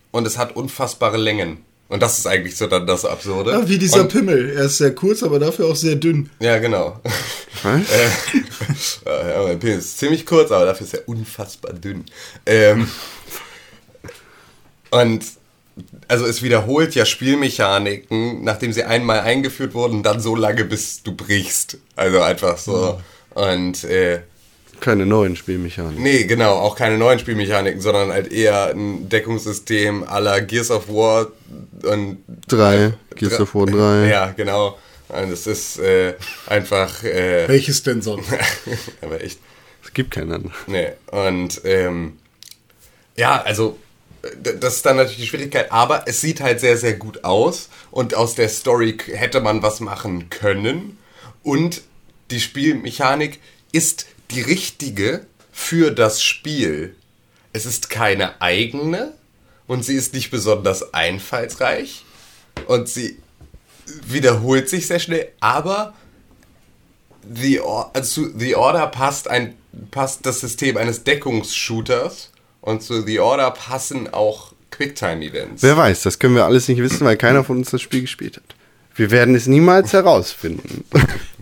und 0.09 0.25
es 0.25 0.39
hat 0.39 0.55
unfassbare 0.55 1.17
Längen. 1.17 1.63
Und 1.87 2.01
das 2.01 2.17
ist 2.17 2.25
eigentlich 2.25 2.57
so 2.57 2.65
dann 2.65 2.87
das 2.87 3.05
Absurde. 3.05 3.51
Ja, 3.51 3.67
wie 3.67 3.77
dieser 3.77 4.01
und, 4.01 4.07
Pimmel. 4.11 4.53
Er 4.55 4.65
ist 4.65 4.79
sehr 4.79 4.95
kurz, 4.95 5.21
aber 5.21 5.37
dafür 5.37 5.67
auch 5.67 5.75
sehr 5.75 5.95
dünn. 5.97 6.31
Ja, 6.39 6.57
genau. 6.57 6.99
Was? 7.61 7.81
Äh, 9.05 9.29
ja, 9.33 9.43
mein 9.43 9.59
Penis 9.59 9.85
ist 9.85 9.99
ziemlich 9.99 10.25
kurz, 10.25 10.51
aber 10.51 10.65
dafür 10.65 10.87
ist 10.87 10.93
er 10.95 11.07
unfassbar 11.07 11.73
dünn. 11.73 12.05
Ähm, 12.47 12.89
und 14.89 15.25
also 16.07 16.25
es 16.25 16.41
wiederholt 16.41 16.95
ja 16.95 17.05
Spielmechaniken, 17.05 18.43
nachdem 18.43 18.73
sie 18.73 18.83
einmal 18.83 19.19
eingeführt 19.19 19.75
wurden, 19.75 20.01
dann 20.01 20.21
so 20.21 20.35
lange, 20.35 20.65
bis 20.65 21.03
du 21.03 21.15
brichst. 21.15 21.77
Also 21.95 22.21
einfach 22.21 22.57
so. 22.57 22.99
Und 23.35 23.83
äh, 23.83 24.21
Keine 24.81 25.05
neuen 25.05 25.35
Spielmechaniken. 25.37 26.03
nee, 26.03 26.25
genau, 26.25 26.55
auch 26.55 26.75
keine 26.75 26.97
neuen 26.97 27.19
Spielmechaniken, 27.19 27.79
sondern 27.79 28.11
halt 28.11 28.31
eher 28.31 28.71
ein 28.71 29.07
Deckungssystem 29.07 30.03
à 30.03 30.19
la 30.19 30.39
Gears 30.39 30.71
of 30.71 30.89
War 30.89 31.27
und 31.83 32.17
Drei, 32.47 32.93
Gears 33.15 33.39
of 33.39 33.55
War 33.55 33.67
3. 33.67 34.09
Ja, 34.09 34.33
genau. 34.35 34.77
Und 35.07 35.31
es 35.31 35.45
ist 35.45 35.77
äh, 35.79 36.15
einfach 36.47 37.03
äh, 37.03 37.47
Welches 37.47 37.83
denn 37.83 38.01
sonst? 38.01 38.29
aber 39.01 39.21
echt 39.23 39.39
Es 39.83 39.93
gibt 39.93 40.11
keinen 40.11 40.31
anderen. 40.31 40.53
Nee, 40.67 40.93
und 41.11 41.61
ähm, 41.63 42.17
ja, 43.15 43.41
also 43.41 43.77
das 44.41 44.75
ist 44.75 44.85
dann 44.85 44.97
natürlich 44.97 45.19
die 45.21 45.27
Schwierigkeit, 45.27 45.71
aber 45.71 46.03
es 46.07 46.21
sieht 46.21 46.41
halt 46.41 46.59
sehr, 46.59 46.77
sehr 46.77 46.93
gut 46.93 47.23
aus 47.23 47.69
und 47.91 48.15
aus 48.15 48.35
der 48.35 48.49
Story 48.49 48.97
hätte 49.13 49.41
man 49.41 49.61
was 49.61 49.79
machen 49.79 50.29
können 50.29 50.97
und 51.43 51.81
die 52.31 52.39
Spielmechanik 52.39 53.39
ist 53.71 54.05
die 54.31 54.41
richtige 54.41 55.25
für 55.51 55.91
das 55.91 56.23
Spiel. 56.23 56.95
Es 57.53 57.65
ist 57.65 57.89
keine 57.89 58.41
eigene 58.41 59.13
und 59.67 59.83
sie 59.83 59.95
ist 59.95 60.13
nicht 60.13 60.31
besonders 60.31 60.93
einfallsreich 60.93 62.05
und 62.67 62.87
sie 62.87 63.17
wiederholt 64.05 64.69
sich 64.69 64.87
sehr 64.87 64.99
schnell, 64.99 65.29
aber 65.39 65.93
The, 67.33 67.59
Or 67.59 67.91
also 67.93 68.27
zu 68.27 68.39
The 68.39 68.55
Order 68.55 68.87
passt, 68.87 69.27
ein, 69.27 69.55
passt 69.91 70.25
das 70.25 70.39
System 70.39 70.77
eines 70.77 71.03
Deckungsshooters 71.03 72.31
und 72.61 72.81
zu 72.81 73.01
The 73.01 73.19
Order 73.19 73.51
passen 73.51 74.11
auch 74.11 74.53
Quicktime-Events. 74.71 75.61
Wer 75.61 75.77
weiß, 75.77 76.03
das 76.03 76.17
können 76.17 76.35
wir 76.35 76.45
alles 76.45 76.67
nicht 76.67 76.81
wissen, 76.81 77.05
weil 77.05 77.17
keiner 77.17 77.43
von 77.43 77.57
uns 77.57 77.69
das 77.69 77.81
Spiel 77.81 78.01
gespielt 78.01 78.37
hat. 78.37 78.55
Wir 78.95 79.11
werden 79.11 79.35
es 79.35 79.47
niemals 79.47 79.93
herausfinden. 79.93 80.85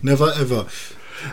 Never 0.02 0.36
ever. 0.36 0.66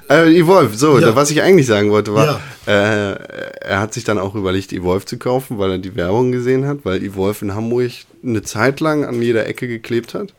Äh, 0.10 0.38
Evolve, 0.38 0.75
so, 0.77 1.00
Ja. 1.00 1.08
da, 1.08 1.15
was 1.15 1.32
ich 1.32 1.41
eigentlich 1.41 1.67
sagen 1.67 1.91
wollte, 1.91 2.13
war, 2.13 2.41
äh, 2.67 2.72
er 2.72 3.79
hat 3.79 3.94
sich 3.94 4.03
dann 4.03 4.17
auch 4.17 4.36
überlegt, 4.36 4.72
Evolve 4.74 5.06
zu 5.06 5.17
kaufen, 5.17 5.58
weil 5.58 5.72
er 5.72 5.77
die 5.77 5.96
Werbung 5.96 6.32
gesehen 6.32 6.65
hat, 6.67 6.79
weil 6.84 7.01
Evolve 7.03 7.46
in 7.46 7.56
Hamburg 7.56 7.91
eine 8.24 8.41
Zeit 8.44 8.79
lang 8.79 9.06
an 9.06 9.22
jeder 9.22 9.46
Ecke 9.48 9.67
geklebt 9.67 10.13
hat. 10.13 10.34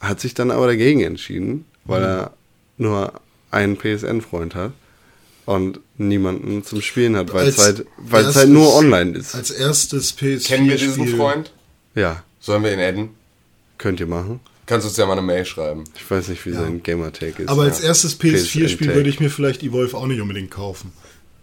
Hat 0.00 0.20
sich 0.20 0.34
dann 0.34 0.50
aber 0.50 0.66
dagegen 0.66 1.00
entschieden, 1.00 1.64
weil 1.84 2.00
Mhm. 2.00 2.06
er 2.06 2.30
nur 2.78 3.12
einen 3.50 3.76
PSN-Freund 3.76 4.54
hat 4.54 4.72
und 5.46 5.80
niemanden 5.96 6.64
zum 6.64 6.82
Spielen 6.82 7.16
hat, 7.16 7.32
weil 7.32 7.46
es 7.48 7.58
halt, 7.58 7.86
weil 7.96 8.20
es 8.22 8.26
erstes- 8.28 8.42
halt 8.42 8.50
nur 8.50 8.74
online 8.74 9.16
ist. 9.16 9.34
Als 9.34 9.50
erstes 9.50 10.12
PS4 10.12 10.48
Kennen 10.56 10.68
wir 10.68 10.76
diesen 10.76 11.08
Freund? 11.16 11.52
ja, 11.94 12.22
Sollen 12.40 12.62
wir 12.64 12.72
ihn 12.72 12.80
adden? 12.80 13.08
könnt 13.78 14.00
ihr 14.00 14.06
machen. 14.06 14.40
Kannst 14.66 14.84
du 14.84 14.88
uns 14.88 14.96
ja 14.96 15.06
mal 15.06 15.12
eine 15.12 15.22
Mail 15.22 15.44
schreiben. 15.44 15.84
Ich 15.96 16.10
weiß 16.10 16.28
nicht, 16.28 16.44
wie 16.44 16.52
sein 16.52 16.82
Gamertag 16.82 17.38
ist. 17.38 17.48
Aber 17.48 17.62
als 17.62 17.80
Ja. 17.80 17.86
erstes 17.88 18.18
PS4-Spiel 18.18 18.66
PSN-Tag. 18.88 18.94
würde 18.96 19.08
ich 19.08 19.20
mir 19.20 19.30
vielleicht 19.30 19.62
Evolve 19.62 19.96
auch 19.96 20.06
nicht 20.06 20.20
unbedingt 20.20 20.50
kaufen. 20.50 20.92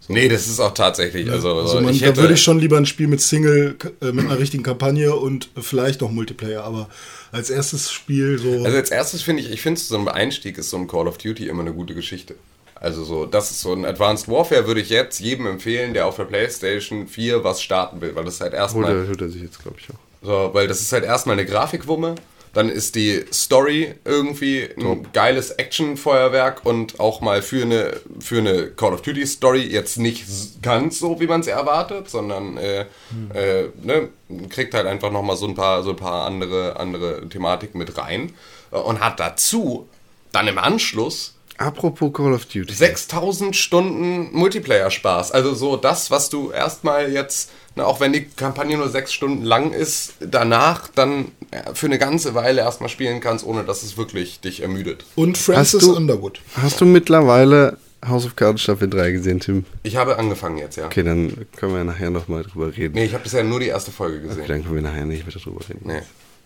Nee, 0.08 0.28
das 0.28 0.46
ist 0.48 0.60
auch 0.60 0.74
tatsächlich. 0.74 1.30
Also, 1.30 1.54
Also 1.58 1.80
man, 1.80 1.94
ich 1.94 2.02
da 2.02 2.14
würde 2.16 2.34
ich 2.34 2.42
schon 2.42 2.58
lieber 2.58 2.76
ein 2.76 2.84
Spiel 2.84 3.06
mit 3.08 3.22
Single, 3.22 3.76
äh, 4.02 4.12
mit 4.12 4.26
einer 4.26 4.38
richtigen 4.38 4.62
Kampagne 4.62 5.14
und 5.16 5.48
vielleicht 5.58 6.02
noch 6.02 6.10
Multiplayer. 6.10 6.62
Aber 6.62 6.90
als 7.32 7.48
erstes 7.48 7.90
Spiel 7.90 8.38
so. 8.38 8.62
Also 8.64 8.76
als 8.76 8.90
erstes 8.90 9.22
finde 9.22 9.42
ich, 9.42 9.50
ich 9.50 9.62
finde 9.62 9.80
so 9.80 9.96
ein 9.96 10.06
Einstieg 10.08 10.58
ist 10.58 10.68
so 10.68 10.76
ein 10.76 10.86
Call 10.86 11.08
of 11.08 11.16
Duty 11.16 11.48
immer 11.48 11.62
eine 11.62 11.72
gute 11.72 11.94
Geschichte. 11.94 12.34
Also 12.74 13.02
so, 13.04 13.24
das 13.24 13.50
ist 13.50 13.62
so 13.62 13.72
ein 13.72 13.86
Advanced 13.86 14.28
Warfare 14.28 14.66
würde 14.66 14.82
ich 14.82 14.90
jetzt 14.90 15.20
jedem 15.20 15.46
empfehlen, 15.46 15.94
der 15.94 16.06
auf 16.06 16.16
der 16.16 16.24
PlayStation 16.24 17.06
4 17.06 17.42
was 17.42 17.62
starten 17.62 18.02
will, 18.02 18.14
weil 18.14 18.24
das 18.26 18.40
halt 18.42 18.52
Holt 18.52 18.60
erstmal 18.60 18.94
er, 18.94 19.08
holt 19.08 19.22
er 19.22 19.30
sich 19.30 19.40
jetzt, 19.40 19.62
glaube 19.62 19.78
ich, 19.80 19.88
auch. 19.88 19.94
So, 20.26 20.50
weil 20.52 20.68
das 20.68 20.82
ist 20.82 20.92
halt 20.92 21.04
erstmal 21.04 21.38
eine 21.38 21.46
Grafikwumme, 21.46 22.14
dann 22.54 22.68
ist 22.68 22.94
die 22.94 23.24
Story 23.32 23.94
irgendwie 24.04 24.68
ein 24.78 25.06
geiles 25.12 25.50
Action-Feuerwerk 25.50 26.64
und 26.64 27.00
auch 27.00 27.20
mal 27.20 27.42
für 27.42 27.62
eine, 27.62 28.00
für 28.20 28.38
eine 28.38 28.68
Call 28.68 28.94
of 28.94 29.02
Duty-Story 29.02 29.62
jetzt 29.62 29.98
nicht 29.98 30.24
ganz 30.62 30.98
so, 30.98 31.20
wie 31.20 31.26
man 31.26 31.40
es 31.40 31.46
erwartet, 31.46 32.08
sondern 32.08 32.56
äh, 32.56 32.86
äh, 33.34 33.68
ne, 33.82 34.08
kriegt 34.48 34.74
halt 34.74 34.86
einfach 34.86 35.10
nochmal 35.10 35.36
so 35.36 35.46
ein 35.46 35.54
paar, 35.54 35.82
so 35.82 35.90
ein 35.90 35.96
paar 35.96 36.26
andere, 36.26 36.76
andere 36.78 37.28
Thematiken 37.28 37.78
mit 37.78 37.98
rein 37.98 38.32
äh, 38.70 38.76
und 38.76 39.00
hat 39.00 39.20
dazu 39.20 39.88
dann 40.32 40.48
im 40.48 40.58
Anschluss 40.58 41.34
Apropos 41.56 42.12
Call 42.12 42.32
of 42.32 42.46
Duty. 42.46 42.74
6000 42.74 43.54
Stunden 43.54 44.36
Multiplayer-Spaß. 44.36 45.30
Also 45.30 45.54
so 45.54 45.76
das, 45.76 46.10
was 46.10 46.28
du 46.28 46.50
erstmal 46.50 47.12
jetzt, 47.12 47.52
ne, 47.76 47.86
auch 47.86 48.00
wenn 48.00 48.12
die 48.12 48.24
Kampagne 48.24 48.76
nur 48.76 48.88
sechs 48.88 49.12
Stunden 49.12 49.44
lang 49.44 49.72
ist, 49.72 50.14
danach 50.20 50.88
dann 50.88 51.32
ja, 51.52 51.74
für 51.74 51.86
eine 51.86 51.98
ganze 51.98 52.34
Weile 52.34 52.60
erstmal 52.62 52.88
spielen 52.88 53.20
kannst, 53.20 53.44
ohne 53.46 53.64
dass 53.64 53.82
es 53.82 53.96
wirklich 53.96 54.40
dich 54.40 54.62
ermüdet. 54.62 55.04
und 55.16 55.38
Francis 55.38 55.82
Hast 55.82 55.88
du- 55.88 55.96
Underwood. 55.96 56.40
Hast 56.60 56.80
du 56.80 56.84
mittlerweile 56.86 57.78
House 58.06 58.26
of 58.26 58.36
Cards 58.36 58.60
Staffel 58.62 58.88
3 58.90 59.12
gesehen, 59.12 59.40
Tim? 59.40 59.64
Ich 59.82 59.96
habe 59.96 60.18
angefangen 60.18 60.58
jetzt, 60.58 60.76
ja. 60.76 60.86
Okay, 60.86 61.02
dann 61.02 61.46
können 61.56 61.74
wir 61.74 61.84
nachher 61.84 62.10
nochmal 62.10 62.42
drüber 62.42 62.76
reden. 62.76 62.94
Nee, 62.94 63.04
ich 63.06 63.14
habe 63.14 63.22
bisher 63.22 63.42
nur 63.44 63.60
die 63.60 63.68
erste 63.68 63.90
Folge 63.92 64.20
gesehen. 64.20 64.40
Okay, 64.42 64.48
dann 64.48 64.62
können 64.62 64.74
wir 64.74 64.82
nachher 64.82 65.06
nicht 65.06 65.26
mehr 65.26 65.34
drüber 65.42 65.60
reden. 65.68 65.80
Nee. 65.84 66.02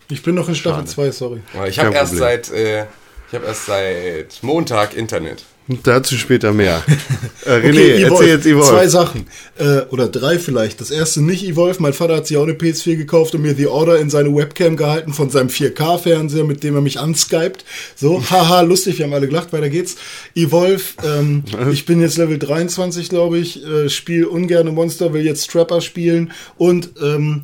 Ich 0.09 0.23
bin 0.23 0.35
noch 0.35 0.47
in 0.47 0.55
Staffel 0.55 0.85
2, 0.85 1.11
sorry. 1.11 1.41
Ich 1.67 1.77
habe 1.79 1.93
erst 1.93 2.13
Problem. 2.13 2.19
seit, 2.43 2.51
äh, 2.51 2.85
ich 3.27 3.35
habe 3.35 3.45
erst 3.45 3.65
seit 3.65 4.39
Montag 4.41 4.95
Internet. 4.95 5.43
Dazu 5.83 6.15
später 6.15 6.51
mehr. 6.51 6.83
äh, 7.45 7.51
René, 7.51 7.67
Okay, 7.69 8.01
erzähl 8.01 8.27
jetzt 8.27 8.43
Zwei 8.43 8.49
Evolve. 8.49 8.89
Sachen. 8.89 9.27
Äh, 9.59 9.81
oder 9.91 10.07
drei 10.07 10.39
vielleicht. 10.39 10.81
Das 10.81 10.89
erste 10.89 11.21
nicht 11.21 11.45
Evolve. 11.45 11.79
Mein 11.79 11.93
Vater 11.93 12.15
hat 12.15 12.25
sich 12.25 12.37
auch 12.37 12.43
eine 12.43 12.53
PS4 12.53 12.95
gekauft 12.95 13.35
und 13.35 13.43
mir 13.43 13.53
The 13.53 13.67
Order 13.67 13.99
in 13.99 14.09
seine 14.09 14.35
Webcam 14.35 14.77
gehalten 14.77 15.13
von 15.13 15.29
seinem 15.29 15.49
4K-Fernseher, 15.49 16.43
mit 16.43 16.63
dem 16.63 16.73
er 16.73 16.81
mich 16.81 16.99
anskypt. 16.99 17.65
So, 17.95 18.23
haha, 18.31 18.61
lustig, 18.61 18.97
wir 18.97 19.05
haben 19.05 19.13
alle 19.13 19.27
gelacht, 19.27 19.53
weiter 19.53 19.69
geht's. 19.69 19.95
Evolve, 20.33 20.81
ähm, 21.03 21.43
ich 21.71 21.85
bin 21.85 22.01
jetzt 22.01 22.17
Level 22.17 22.39
23, 22.39 23.07
glaube 23.09 23.37
ich, 23.37 23.63
äh, 23.63 23.89
spiele 23.89 24.27
ungerne 24.27 24.71
Monster, 24.71 25.13
will 25.13 25.23
jetzt 25.23 25.51
Trapper 25.51 25.81
spielen 25.81 26.31
und 26.57 26.89
ähm, 27.01 27.43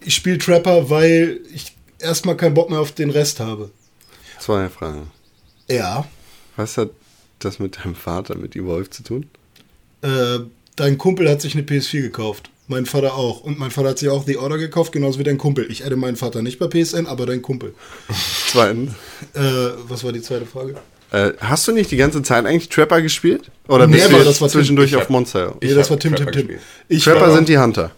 ich 0.00 0.16
spiele 0.16 0.38
Trapper, 0.38 0.90
weil 0.90 1.40
ich 1.54 1.76
erstmal 2.00 2.36
keinen 2.36 2.54
Bock 2.54 2.70
mehr 2.70 2.80
auf 2.80 2.90
den 2.92 3.10
Rest 3.10 3.38
habe. 3.38 3.70
Zwei 4.40 4.68
Fragen. 4.68 5.10
Ja. 5.68 6.06
Was 6.56 6.76
hat 6.76 6.90
das 7.44 7.58
mit 7.58 7.78
deinem 7.84 7.94
Vater, 7.94 8.36
mit 8.36 8.54
Evolve 8.56 8.90
zu 8.90 9.02
tun? 9.02 9.26
Äh, 10.02 10.40
dein 10.76 10.98
Kumpel 10.98 11.28
hat 11.28 11.40
sich 11.40 11.54
eine 11.54 11.62
PS4 11.64 12.02
gekauft. 12.02 12.50
Mein 12.68 12.86
Vater 12.86 13.14
auch. 13.14 13.40
Und 13.40 13.58
mein 13.58 13.70
Vater 13.70 13.88
hat 13.90 13.98
sich 13.98 14.08
auch 14.08 14.24
The 14.26 14.36
Order 14.36 14.56
gekauft, 14.58 14.92
genauso 14.92 15.18
wie 15.18 15.24
dein 15.24 15.38
Kumpel. 15.38 15.66
Ich 15.70 15.84
adde 15.84 15.96
meinen 15.96 16.16
Vater 16.16 16.40
nicht 16.42 16.58
bei 16.60 16.68
PSN, 16.68 17.06
aber 17.06 17.26
dein 17.26 17.42
Kumpel. 17.42 17.74
Zweitens. 18.48 18.92
Äh, 19.34 19.40
was 19.88 20.04
war 20.04 20.12
die 20.12 20.22
zweite 20.22 20.46
Frage? 20.46 20.76
Äh, 21.10 21.32
hast 21.40 21.66
du 21.66 21.72
nicht 21.72 21.90
die 21.90 21.96
ganze 21.96 22.22
Zeit 22.22 22.46
eigentlich 22.46 22.68
Trapper 22.68 23.02
gespielt? 23.02 23.50
Oder 23.66 23.88
Nee, 23.88 23.94
bist 23.96 24.06
aber 24.08 24.18
du 24.18 24.24
das 24.24 24.40
war 24.40 24.48
zwischendurch 24.48 24.90
Tim. 24.90 24.98
Auf 25.00 25.04
hab- 25.06 25.10
Monster? 25.10 25.54
Ich 25.60 25.68
nee, 25.70 25.74
das 25.74 25.90
war 25.90 25.98
Tim, 25.98 26.14
Tim, 26.14 26.24
Trapper 26.24 26.30
Tim. 26.38 26.46
gespielt. 26.48 26.60
Ich 26.88 27.02
Trapper 27.02 27.32
sind 27.34 27.48
die 27.48 27.58
Hunter. 27.58 27.90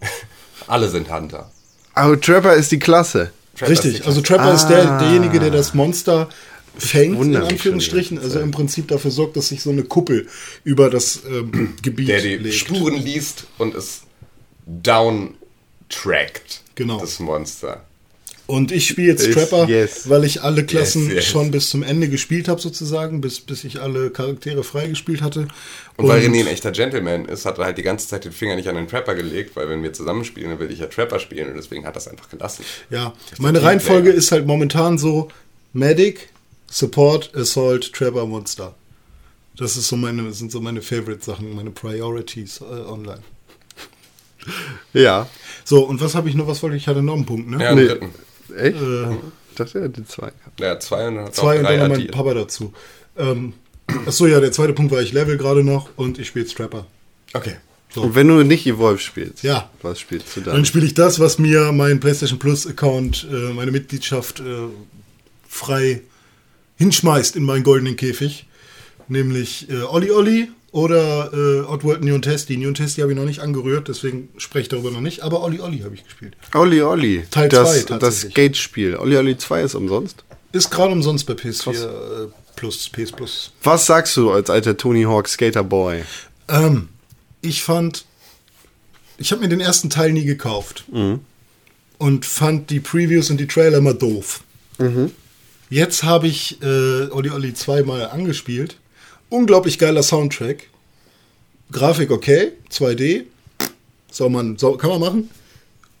Alle 0.66 0.88
sind 0.88 1.12
Hunter. 1.12 1.50
Aber 1.94 2.20
Trapper 2.20 2.54
ist 2.54 2.72
die 2.72 2.78
Klasse. 2.80 3.30
Trapper 3.56 3.70
Richtig, 3.70 4.00
die 4.00 4.04
also 4.04 4.22
Klasse. 4.22 4.42
Trapper 4.42 4.54
ist 4.54 4.66
der, 4.66 4.98
derjenige, 4.98 5.38
der 5.38 5.50
das 5.50 5.74
Monster 5.74 6.28
fängt, 6.80 7.20
in 7.22 7.36
Anführungsstrichen. 7.36 8.18
Also 8.18 8.40
im 8.40 8.50
Prinzip 8.50 8.88
dafür 8.88 9.10
sorgt, 9.10 9.36
dass 9.36 9.48
sich 9.48 9.62
so 9.62 9.70
eine 9.70 9.84
Kuppel 9.84 10.26
über 10.64 10.90
das 10.90 11.20
ähm, 11.28 11.74
Gebiet 11.82 12.08
der 12.08 12.22
die 12.22 12.36
legt. 12.36 12.54
Spuren 12.54 12.96
liest 12.96 13.46
und 13.58 13.74
es 13.74 14.02
down 14.66 15.34
trackt. 15.88 16.62
Genau. 16.74 17.00
Das 17.00 17.20
Monster. 17.20 17.84
Und 18.50 18.72
ich 18.72 18.88
spiele 18.88 19.12
jetzt 19.12 19.32
Trapper, 19.32 19.68
yes. 19.68 20.08
weil 20.08 20.24
ich 20.24 20.42
alle 20.42 20.66
Klassen 20.66 21.04
Yes, 21.04 21.14
yes. 21.14 21.24
schon 21.26 21.52
bis 21.52 21.70
zum 21.70 21.84
Ende 21.84 22.08
gespielt 22.08 22.48
habe, 22.48 22.60
sozusagen, 22.60 23.20
bis, 23.20 23.40
bis 23.40 23.62
ich 23.62 23.80
alle 23.80 24.10
Charaktere 24.10 24.64
freigespielt 24.64 25.22
hatte. 25.22 25.46
Und, 25.96 26.08
weil 26.08 26.20
René 26.20 26.40
ein 26.40 26.46
echter 26.48 26.72
Gentleman 26.72 27.26
ist, 27.26 27.46
hat 27.46 27.58
er 27.58 27.66
halt 27.66 27.78
die 27.78 27.84
ganze 27.84 28.08
Zeit 28.08 28.24
den 28.24 28.32
Finger 28.32 28.56
nicht 28.56 28.68
an 28.68 28.74
den 28.74 28.88
Trapper 28.88 29.14
gelegt, 29.14 29.54
weil 29.54 29.68
wenn 29.68 29.84
wir 29.84 29.92
zusammen 29.92 30.24
spielen, 30.24 30.50
dann 30.50 30.58
will 30.58 30.68
ich 30.72 30.80
ja 30.80 30.86
Trapper 30.86 31.20
spielen 31.20 31.48
und 31.48 31.56
deswegen 31.56 31.86
hat 31.86 31.94
er 31.94 31.98
es 31.98 32.08
einfach 32.08 32.28
gelassen. 32.28 32.64
Ja, 32.90 33.14
meine. 33.38 33.62
Reihenfolge 33.62 34.10
ist 34.10 34.32
halt 34.32 34.48
momentan 34.48 34.98
so 34.98 35.28
Medic, 35.72 36.30
Support, 36.70 37.34
Assault, 37.36 37.92
Trapper, 37.92 38.24
Monster. 38.26 38.74
Das 39.56 39.76
ist 39.76 39.88
so 39.88 39.96
meine, 39.96 40.32
sind 40.32 40.50
so 40.52 40.60
meine 40.60 40.80
Favorite-Sachen, 40.80 41.54
meine 41.54 41.70
Priorities 41.70 42.60
äh, 42.60 42.64
online. 42.64 43.20
Ja. 44.92 45.28
So, 45.64 45.84
und 45.84 46.00
was 46.00 46.14
habe 46.14 46.28
ich 46.28 46.34
noch? 46.34 46.46
Was 46.46 46.62
wollte 46.62 46.76
ich? 46.76 46.84
Ich 46.84 46.88
hatte 46.88 47.02
noch 47.02 47.14
einen 47.16 47.26
Punkt, 47.26 47.48
ne? 47.50 47.62
Ja, 47.62 47.74
Nee. 47.74 47.86
dritten. 47.88 48.10
Echt? 48.56 48.76
Äh, 48.80 49.10
Ich 49.50 49.56
dachte, 49.56 49.78
er 49.80 49.84
hätte 49.84 50.06
zwei. 50.06 50.32
Ja, 50.58 50.78
zwei 50.80 51.08
und 51.08 51.16
dann 51.16 51.32
zwei 51.32 51.58
und 51.58 51.64
dann 51.64 51.88
noch 51.90 51.96
mein. 51.98 52.06
Papa 52.06 52.32
dazu. 52.34 52.72
Ähm, 53.18 53.52
achso, 54.06 54.26
ja, 54.26 54.40
der 54.40 54.52
zweite 54.52 54.72
Punkt 54.72 54.92
war, 54.92 55.02
ich 55.02 55.12
level 55.12 55.36
gerade 55.36 55.62
noch 55.64 55.90
und 55.96 56.18
ich 56.18 56.28
spiele 56.28 56.44
jetzt 56.46 56.56
Trapper. 56.56 56.86
Okay. 57.34 57.56
So. 57.92 58.02
Und 58.02 58.14
wenn 58.14 58.28
du 58.28 58.42
nicht 58.44 58.66
Evolve 58.66 59.00
spielst, 59.00 59.42
Ja. 59.42 59.68
was 59.82 59.98
spielst 59.98 60.34
du 60.36 60.40
Dann 60.42 60.54
dann? 60.54 60.64
spiele 60.64 60.86
ich 60.86 60.94
das, 60.94 61.18
was 61.18 61.38
mir 61.40 61.72
mein 61.72 61.98
PlayStation 61.98 62.38
Plus 62.38 62.66
Account, 62.66 63.26
äh, 63.30 63.52
meine 63.52 63.72
Mitgliedschaft 63.72 64.38
äh, 64.40 64.68
frei 65.48 66.02
hinschmeißt 66.80 67.36
in 67.36 67.44
meinen 67.44 67.62
goldenen 67.62 67.96
Käfig. 67.96 68.46
Nämlich 69.06 69.68
äh, 69.70 69.82
Olli 69.82 70.10
Olli 70.10 70.48
oder 70.72 71.30
äh, 71.32 71.60
Oddworld 71.60 72.02
Neon 72.02 72.22
Testy. 72.22 72.56
Neon 72.56 72.74
Testy 72.74 73.02
habe 73.02 73.12
ich 73.12 73.18
noch 73.18 73.26
nicht 73.26 73.40
angerührt, 73.40 73.88
deswegen 73.88 74.30
spreche 74.38 74.62
ich 74.62 74.68
darüber 74.70 74.90
noch 74.90 75.02
nicht. 75.02 75.20
Aber 75.22 75.42
Olli 75.42 75.60
Olli 75.60 75.80
habe 75.80 75.94
ich 75.94 76.04
gespielt. 76.04 76.36
Olli 76.54 76.80
Olli. 76.80 77.24
Teil 77.30 77.50
das, 77.50 77.70
zwei, 77.70 77.76
Das 77.80 77.86
tatsächlich. 78.00 78.32
Skate-Spiel. 78.32 78.96
Olli 78.96 79.16
Olli 79.16 79.36
2 79.36 79.62
ist 79.62 79.74
umsonst. 79.74 80.24
Ist 80.52 80.70
gerade 80.70 80.92
umsonst 80.92 81.26
bei 81.26 81.34
PS4 81.34 82.24
äh, 82.24 82.28
Plus, 82.56 82.88
PS 82.88 83.12
Plus. 83.12 83.52
Was 83.62 83.86
sagst 83.86 84.16
du 84.16 84.30
als 84.30 84.48
alter 84.48 84.76
Tony 84.76 85.02
Hawk 85.02 85.28
Skater 85.28 85.62
Boy? 85.64 86.02
Ähm, 86.48 86.88
ich 87.42 87.62
fand, 87.62 88.06
ich 89.18 89.32
habe 89.32 89.42
mir 89.42 89.48
den 89.48 89.60
ersten 89.60 89.90
Teil 89.90 90.12
nie 90.12 90.24
gekauft 90.24 90.84
und 91.98 92.24
fand 92.24 92.70
die 92.70 92.80
Previews 92.80 93.28
und 93.30 93.38
die 93.38 93.46
Trailer 93.46 93.78
immer 93.78 93.94
doof. 93.94 94.40
Jetzt 95.70 96.02
habe 96.02 96.26
ich 96.26 96.60
äh, 96.62 97.06
Olli 97.10 97.30
Olli 97.30 97.54
zweimal 97.54 98.10
angespielt. 98.10 98.76
Unglaublich 99.28 99.78
geiler 99.78 100.02
Soundtrack. 100.02 100.66
Grafik 101.70 102.10
okay, 102.10 102.52
2D. 102.72 103.26
Soll 104.10 104.30
man, 104.30 104.58
soll, 104.58 104.76
kann 104.78 104.90
man 104.90 105.00
machen. 105.00 105.30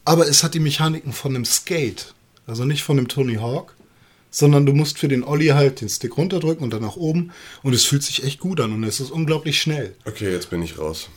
Aber 0.04 0.26
es 0.26 0.42
hat 0.42 0.54
die 0.54 0.60
Mechaniken 0.60 1.12
von 1.12 1.36
einem 1.36 1.44
Skate. 1.44 2.14
Also 2.48 2.64
nicht 2.64 2.82
von 2.82 2.98
einem 2.98 3.06
Tony 3.06 3.36
Hawk. 3.36 3.76
Sondern 4.32 4.66
du 4.66 4.72
musst 4.72 4.98
für 4.98 5.06
den 5.06 5.22
Olli 5.22 5.48
halt 5.48 5.80
den 5.80 5.88
Stick 5.88 6.16
runterdrücken 6.16 6.64
und 6.64 6.72
dann 6.72 6.82
nach 6.82 6.96
oben. 6.96 7.30
Und 7.62 7.72
es 7.72 7.84
fühlt 7.84 8.02
sich 8.02 8.24
echt 8.24 8.40
gut 8.40 8.60
an 8.60 8.72
und 8.72 8.82
es 8.82 8.98
ist 8.98 9.12
unglaublich 9.12 9.62
schnell. 9.62 9.94
Okay, 10.04 10.32
jetzt 10.32 10.50
bin 10.50 10.62
ich 10.62 10.78
raus. 10.78 11.08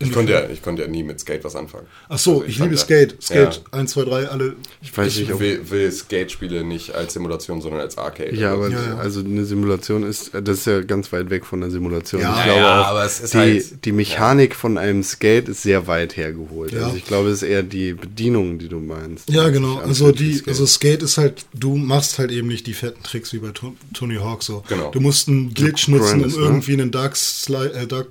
Ich 0.00 0.10
konnte, 0.12 0.32
ja, 0.32 0.48
ich 0.50 0.60
konnte 0.60 0.82
ja 0.82 0.88
nie 0.88 1.04
mit 1.04 1.20
Skate 1.20 1.44
was 1.44 1.54
anfangen. 1.54 1.86
Ach 2.08 2.18
so, 2.18 2.32
Also 2.38 2.44
ich, 2.46 2.58
fand 2.58 2.70
liebe 2.72 2.80
Skate. 2.82 3.16
Skate 3.22 3.62
Ja. 3.72 3.78
1, 3.78 3.92
2, 3.92 4.02
3, 4.04 4.26
alle. 4.28 4.56
Ich 4.82 4.94
weiß 4.94 5.06
nicht, 5.16 5.28
Ich 5.28 5.32
ob. 5.34 5.38
will, 5.40 5.60
will 5.70 5.90
Skate-Spiele 5.92 6.64
nicht 6.64 6.94
als 6.96 7.12
Simulation, 7.14 7.60
sondern 7.62 7.80
als 7.80 7.96
Arcade. 7.96 8.34
Ja, 8.34 8.52
aber 8.54 8.68
Ja, 8.70 8.82
ja. 8.88 8.96
also 8.98 9.20
eine 9.20 9.44
Simulation 9.44 10.02
ist, 10.02 10.32
das 10.34 10.58
ist 10.58 10.66
ja 10.66 10.80
ganz 10.82 11.12
weit 11.12 11.30
weg 11.30 11.46
von 11.46 11.60
der 11.60 11.70
Simulation. 11.70 12.20
Ja, 12.20 12.36
ich 12.36 12.44
glaube 12.44 12.60
ja, 12.60 12.82
auch, 12.82 12.86
aber 12.88 13.04
es 13.04 13.20
ist 13.20 13.34
die, 13.34 13.38
halt- 13.38 13.84
die 13.84 13.92
Mechanik 13.92 14.56
von 14.56 14.78
einem 14.78 15.04
Skate 15.04 15.48
ist 15.48 15.62
sehr 15.62 15.86
weit 15.86 16.16
hergeholt. 16.16 16.72
Ja. 16.72 16.86
Also 16.86 16.96
ich 16.96 17.04
glaube, 17.06 17.28
es 17.28 17.42
ist 17.42 17.48
eher 17.48 17.62
die 17.62 17.92
Bedienung, 17.94 18.58
die 18.58 18.68
du 18.68 18.80
meinst. 18.80 19.30
Ja, 19.30 19.48
genau. 19.50 19.78
Also 19.78 20.10
die 20.10 20.34
Skate. 20.34 20.48
also 20.48 20.66
Skate 20.66 21.02
ist 21.04 21.18
halt, 21.18 21.46
du 21.54 21.76
machst 21.76 22.18
halt 22.18 22.32
eben 22.32 22.48
nicht 22.48 22.66
die 22.66 22.74
fetten 22.74 23.02
Tricks 23.04 23.32
wie 23.32 23.38
bei 23.38 23.50
To- 23.50 23.76
Tony 23.94 24.16
Hawk 24.16 24.42
so. 24.42 24.64
Genau. 24.68 24.90
Du 24.90 25.00
musst 25.00 25.28
einen 25.28 25.54
Glitch 25.54 25.86
nutzen, 25.86 26.24
um 26.24 26.30
ne? 26.30 26.36
irgendwie 26.36 26.72
einen 26.72 26.90
Dark 26.90 27.14
Slide, 27.16 27.72
äh, 27.74 27.86
Dark, 27.86 28.08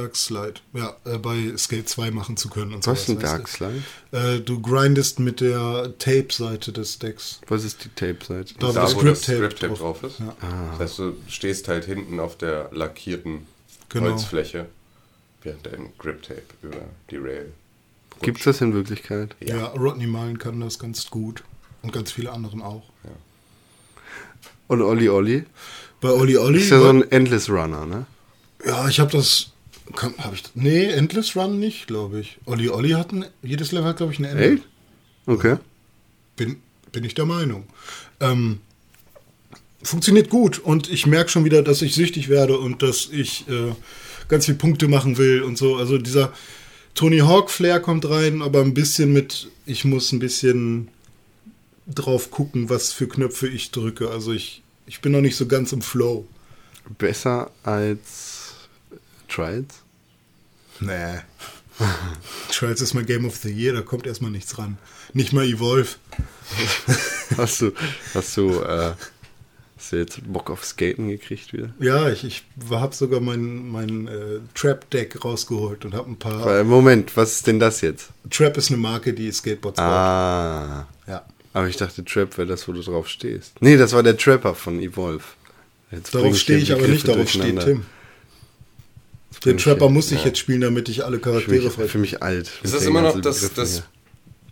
Dark 0.00 0.16
Slide, 0.16 0.54
ja, 0.74 0.96
äh, 1.04 1.18
bei 1.18 1.56
Skate 1.56 1.88
2 1.88 2.10
machen 2.10 2.36
zu 2.36 2.48
können 2.48 2.74
und 2.74 2.86
Was 2.86 3.02
ist 3.02 3.08
ein 3.10 3.18
Dark 3.18 3.48
Slide? 3.48 3.82
du? 4.10 4.16
Äh, 4.16 4.40
du 4.40 4.60
grindest 4.60 5.18
mit 5.20 5.40
der 5.40 5.94
Tape-Seite 5.98 6.72
des 6.72 6.98
Decks. 6.98 7.40
Was 7.48 7.64
ist 7.64 7.84
die 7.84 7.88
Tape-Seite? 7.90 8.54
Da- 8.58 8.72
Da, 8.72 8.82
das 8.82 8.94
wo 8.96 9.02
das 9.02 9.22
Grip-Tape 9.26 9.66
drauf. 9.68 9.78
drauf 9.78 10.02
ist. 10.04 10.20
Ja. 10.20 10.34
Das 10.72 10.78
heißt, 10.80 10.98
du 11.00 11.16
stehst 11.28 11.68
halt 11.68 11.84
hinten 11.84 12.20
auf 12.20 12.36
der 12.38 12.70
lackierten 12.72 13.46
Genau. 13.88 14.10
Holzfläche, 14.10 14.66
während 15.42 15.66
dein 15.66 15.92
Grip-Tape 15.98 16.42
über 16.62 16.76
die 17.10 17.16
Rail. 17.16 17.52
Gibt 18.20 18.38
es 18.38 18.44
das 18.44 18.60
in 18.60 18.74
Wirklichkeit? 18.74 19.34
Ja. 19.40 19.66
Rodney 19.68 20.06
Mullen 20.06 20.38
kann 20.38 20.60
das 20.60 20.78
ganz 20.78 21.08
gut. 21.10 21.42
Und 21.82 21.92
ganz 21.92 22.10
viele 22.12 22.32
anderen 22.32 22.60
auch. 22.60 22.82
Und 24.66 24.82
Olli 24.82 25.08
Olli? 25.08 25.44
Bei 26.00 26.10
Oli 26.10 26.36
Oli. 26.36 26.58
Ist 26.60 26.70
ja 26.70 26.80
so 26.80 26.88
ein 26.88 27.10
Endless 27.10 27.48
Runner, 27.48 27.86
ne? 27.86 28.06
Ja, 28.66 28.88
ich 28.88 29.00
habe 29.00 29.10
das. 29.12 29.50
Habe 30.18 30.34
ich. 30.34 30.42
Nee, 30.54 30.84
Endless 30.84 31.36
Run 31.36 31.58
nicht, 31.58 31.86
glaube 31.86 32.20
ich. 32.20 32.38
Oli 32.44 32.68
Oli 32.68 32.90
hat 32.90 33.12
ein. 33.12 33.24
Jedes 33.42 33.72
Level 33.72 33.88
hat, 33.88 33.98
glaube 33.98 34.12
ich, 34.12 34.18
ein 34.18 34.24
Ende. 34.24 34.54
Echt? 34.54 34.62
Okay. 35.26 35.56
Bin, 36.36 36.56
bin 36.92 37.04
ich 37.04 37.14
der 37.14 37.26
Meinung. 37.26 37.64
Ähm, 38.20 38.60
funktioniert 39.82 40.30
gut 40.30 40.58
und 40.58 40.90
ich 40.90 41.06
merke 41.06 41.30
schon 41.30 41.44
wieder, 41.44 41.62
dass 41.62 41.82
ich 41.82 41.94
süchtig 41.94 42.28
werde 42.28 42.58
und 42.58 42.82
dass 42.82 43.08
ich 43.10 43.48
äh, 43.48 43.72
ganz 44.28 44.46
viel 44.46 44.54
Punkte 44.54 44.88
machen 44.88 45.18
will 45.18 45.42
und 45.42 45.56
so. 45.56 45.76
Also 45.76 45.98
dieser 45.98 46.32
Tony 46.94 47.18
Hawk 47.18 47.50
Flair 47.50 47.80
kommt 47.80 48.08
rein, 48.08 48.42
aber 48.42 48.60
ein 48.60 48.74
bisschen 48.74 49.12
mit, 49.12 49.48
ich 49.66 49.84
muss 49.84 50.12
ein 50.12 50.18
bisschen 50.18 50.88
drauf 51.86 52.30
gucken, 52.30 52.68
was 52.68 52.92
für 52.92 53.08
Knöpfe 53.08 53.48
ich 53.48 53.70
drücke. 53.70 54.10
Also 54.10 54.32
ich, 54.32 54.62
ich 54.86 55.00
bin 55.00 55.12
noch 55.12 55.20
nicht 55.20 55.36
so 55.36 55.46
ganz 55.46 55.72
im 55.72 55.82
Flow. 55.82 56.26
Besser 56.98 57.50
als 57.62 58.27
Trials? 59.28 59.82
Nee. 60.80 61.18
Trials 62.50 62.80
ist 62.80 62.94
mein 62.94 63.06
Game 63.06 63.24
of 63.24 63.36
the 63.36 63.50
Year, 63.50 63.74
da 63.74 63.82
kommt 63.82 64.06
erstmal 64.06 64.30
nichts 64.30 64.58
ran. 64.58 64.78
Nicht 65.12 65.32
mal 65.32 65.44
Evolve. 65.44 65.88
Hast 67.36 67.60
du, 67.60 67.72
hast 68.14 68.36
du, 68.38 68.62
äh, 68.62 68.94
hast 69.76 69.92
du 69.92 69.96
jetzt 69.96 70.32
Bock 70.32 70.48
auf 70.50 70.64
Skaten 70.64 71.08
gekriegt 71.08 71.52
wieder? 71.52 71.68
Ja, 71.78 72.08
ich, 72.08 72.24
ich 72.24 72.42
habe 72.70 72.94
sogar 72.94 73.20
mein, 73.20 73.68
mein 73.68 74.08
äh, 74.08 74.40
Trap-Deck 74.54 75.22
rausgeholt 75.22 75.84
und 75.84 75.94
habe 75.94 76.10
ein 76.10 76.16
paar. 76.16 76.64
Moment, 76.64 77.18
was 77.18 77.32
ist 77.34 77.46
denn 77.46 77.60
das 77.60 77.82
jetzt? 77.82 78.08
Trap 78.30 78.56
ist 78.56 78.70
eine 78.70 78.78
Marke, 78.78 79.12
die 79.12 79.30
Skateboards 79.30 79.76
baut. 79.76 79.86
Ah. 79.86 80.88
Ja. 81.06 81.26
Aber 81.52 81.68
ich 81.68 81.76
dachte, 81.76 82.02
Trap 82.02 82.38
wäre 82.38 82.48
das, 82.48 82.66
wo 82.66 82.72
du 82.72 82.80
drauf 82.80 83.08
stehst. 83.08 83.60
Nee, 83.60 83.76
das 83.76 83.92
war 83.92 84.02
der 84.02 84.16
Trapper 84.16 84.54
von 84.54 84.80
Evolve. 84.80 85.24
Jetzt 85.90 86.14
Darauf 86.14 86.36
stehe 86.36 86.58
ich 86.58 86.72
aber 86.72 86.88
nicht, 86.88 87.06
darauf 87.06 87.28
steht. 87.28 87.60
Tim. 87.60 87.84
Den 89.44 89.58
Trapper 89.58 89.88
muss 89.88 90.10
ich 90.12 90.24
jetzt 90.24 90.38
spielen, 90.38 90.60
damit 90.60 90.88
ich 90.88 91.04
alle 91.04 91.18
Charaktere 91.18 91.70
frei. 91.70 91.86
für 91.88 91.98
mich 91.98 92.22
alt. 92.22 92.50
Ist 92.62 92.74
das 92.74 92.84
immer 92.84 93.02
noch 93.02 93.20
das, 93.20 93.52
das 93.54 93.82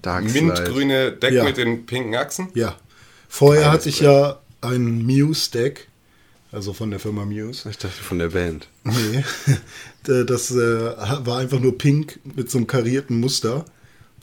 mintgrüne 0.04 1.12
Deck 1.12 1.32
Ja. 1.32 1.44
mit 1.44 1.56
den 1.56 1.86
pinken 1.86 2.14
Achsen? 2.14 2.48
Ja. 2.54 2.76
Vorher 3.28 3.62
Geiles 3.64 3.74
hatte 3.74 3.88
ich 3.88 4.00
ja 4.00 4.40
ein 4.60 5.04
Muse-Deck, 5.04 5.88
also 6.52 6.72
von 6.72 6.90
der 6.90 7.00
Firma 7.00 7.24
Muse. 7.24 7.68
Ich 7.68 7.78
dachte 7.78 8.02
von 8.02 8.18
der 8.18 8.28
Band. 8.28 8.68
Nee, 8.84 9.24
das 10.24 10.50
äh, 10.52 10.56
war 10.56 11.38
einfach 11.38 11.58
nur 11.60 11.76
pink 11.76 12.20
mit 12.24 12.50
so 12.50 12.58
einem 12.58 12.66
karierten 12.68 13.18
Muster 13.18 13.64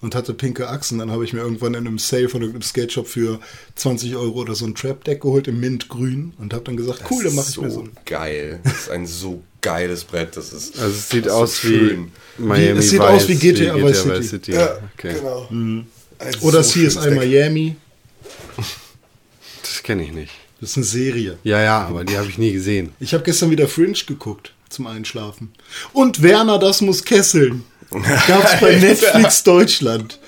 und 0.01 0.15
hatte 0.15 0.33
pinke 0.33 0.69
Achsen. 0.69 0.99
Dann 0.99 1.11
habe 1.11 1.25
ich 1.25 1.33
mir 1.33 1.41
irgendwann 1.41 1.73
in 1.73 1.85
einem 1.85 1.99
Sale 1.99 2.29
von 2.29 2.41
irgendeinem 2.41 2.63
Skate 2.63 2.93
Shop 2.93 3.07
für 3.07 3.39
20 3.75 4.15
Euro 4.15 4.39
oder 4.39 4.55
so 4.55 4.65
ein 4.65 4.75
Trap-Deck 4.75 5.21
geholt 5.21 5.47
im 5.49 5.59
Mintgrün 5.59 6.33
und 6.37 6.53
habe 6.53 6.63
dann 6.63 6.77
gesagt, 6.77 7.03
cool, 7.11 7.23
dann 7.23 7.35
mache 7.35 7.49
ich 7.49 7.55
so 7.55 7.61
mir 7.61 7.71
so 7.71 7.81
ein. 7.81 7.91
geil. 8.05 8.61
Das 8.63 8.73
ist 8.73 8.89
ein 8.89 9.05
so 9.05 9.43
geiles 9.63 10.03
Brett. 10.03 10.37
Das 10.37 10.53
ist, 10.53 10.77
Also 10.79 10.93
es 10.93 11.09
sieht 11.09 11.27
aus 11.27 11.61
so 11.61 11.67
wie 11.69 11.77
schön. 11.79 12.11
Miami 12.37 12.79
es 12.79 12.89
sieht 12.91 12.99
Vice, 12.99 13.09
aus 13.09 13.27
wie 13.27 13.35
GTA 13.35 13.75
Vice 13.75 14.29
City. 14.29 14.51
Ja, 14.53 14.77
okay. 14.95 15.15
genau. 15.15 15.47
Ein 15.49 15.87
Oder 16.41 16.63
so 16.63 16.79
CSI. 16.79 17.11
Miami. 17.11 17.75
Das 19.61 19.81
kenne 19.81 20.03
ich 20.03 20.11
nicht. 20.11 20.31
Das 20.61 20.71
ist 20.71 20.77
eine 20.77 20.85
Serie. 20.85 21.37
Ja, 21.43 21.61
ja, 21.61 21.81
aber 21.87 22.05
die 22.05 22.17
habe 22.17 22.29
ich 22.29 22.37
nie 22.37 22.53
gesehen. 22.53 22.93
Ich 22.99 23.13
habe 23.13 23.23
gestern 23.23 23.49
wieder 23.49 23.67
Fringe 23.67 23.97
geguckt 24.05 24.53
zum 24.69 24.87
Einschlafen. 24.87 25.51
Und 25.91 26.21
Werner, 26.21 26.59
das 26.59 26.81
muss 26.81 27.03
kesseln. 27.03 27.63
Gab's 28.27 28.59
bei 28.61 28.75
Netflix 28.79 29.43
Deutschland. 29.43 30.19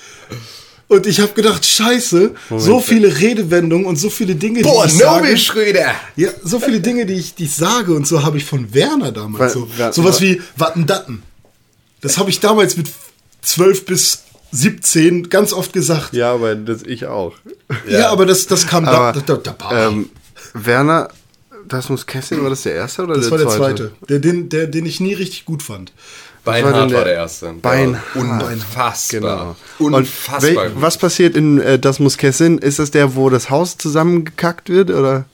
Und 0.88 1.08
ich 1.08 1.20
habe 1.20 1.34
gedacht, 1.34 1.66
scheiße, 1.66 2.36
so 2.58 2.80
viele 2.80 3.18
Redewendungen 3.20 3.86
und 3.88 3.96
so 3.96 4.10
viele 4.12 4.36
Dinge, 4.36 4.60
die 4.60 4.64
Boah, 4.64 4.86
ich 4.86 4.94
sage. 4.94 5.22
Nobel 5.24 5.38
Schröder! 5.38 5.96
Ja, 6.16 6.30
so 6.44 6.60
viele 6.60 6.80
Dinge, 6.80 7.06
die 7.08 7.16
ich, 7.16 7.34
die 7.34 7.46
ich 7.46 7.56
sage 7.56 7.94
und 7.96 8.06
so 8.08 8.24
habe 8.24 8.38
ich 8.38 8.46
von 8.46 8.72
Werner 8.74 9.12
damals. 9.12 9.54
So, 9.54 9.68
wa- 9.78 9.92
sowas 9.92 10.18
wa- 10.18 10.26
wie 10.26 10.42
Wattendatten. 10.58 11.24
Das 12.02 12.20
habe 12.20 12.30
ich 12.30 12.40
damals 12.40 12.78
mit 12.78 12.88
12 13.42 13.86
bis 13.86 14.24
17 14.52 15.30
ganz 15.30 15.54
oft 15.54 15.74
gesagt. 15.74 16.14
Ja, 16.14 16.28
Ja, 16.28 16.34
aber 16.34 16.56
das 16.56 16.84
ich 16.84 17.08
auch. 17.08 17.34
aber 18.06 18.26
das, 18.28 18.46
das 18.46 18.68
kam 18.68 18.86
Aber, 18.86 19.12
da, 19.12 19.22
da, 19.22 19.36
da, 19.38 19.56
da 19.58 19.88
ähm, 19.88 20.10
Werner, 20.54 21.10
das 21.68 21.90
muss 21.90 22.06
Kessin, 22.06 22.44
war 22.44 22.52
das 22.52 22.62
der 22.62 22.76
erste 22.76 23.04
oder 23.04 23.16
Das 23.16 23.24
der 23.24 23.32
war 23.32 23.38
der 23.40 23.48
zweite? 23.48 23.76
zweite, 23.76 23.92
der, 24.08 24.20
den, 24.20 24.50
der, 24.50 24.68
den 24.68 24.86
ich 24.86 25.00
nie 25.00 25.14
richtig 25.16 25.46
gut 25.46 25.64
fand. 25.64 25.92
War 26.46 26.54
Beinhard 26.62 26.92
der- 26.92 26.98
war 26.98 27.06
der 27.06 27.14
erste. 27.16 27.54
Beinhard. 27.62 28.04
war 28.16 28.52
Unfassbar. 28.52 29.56
Genau. 29.80 29.98
Unfassbar. 29.98 30.66
Und 30.66 30.72
wel- 30.78 30.82
was 30.82 30.98
passiert 30.98 31.36
in 31.36 31.60
äh, 31.62 31.80
Das 31.80 32.00
muss 32.00 32.18
Kessin? 32.18 32.58
Ist 32.60 32.80
das 32.80 32.92
der, 32.92 33.16
wo 33.16 33.30
das 33.30 33.50
Haus 33.50 33.78
zusammengekackt 33.78 34.70
wird? 34.70 34.90
Oder 34.92 35.26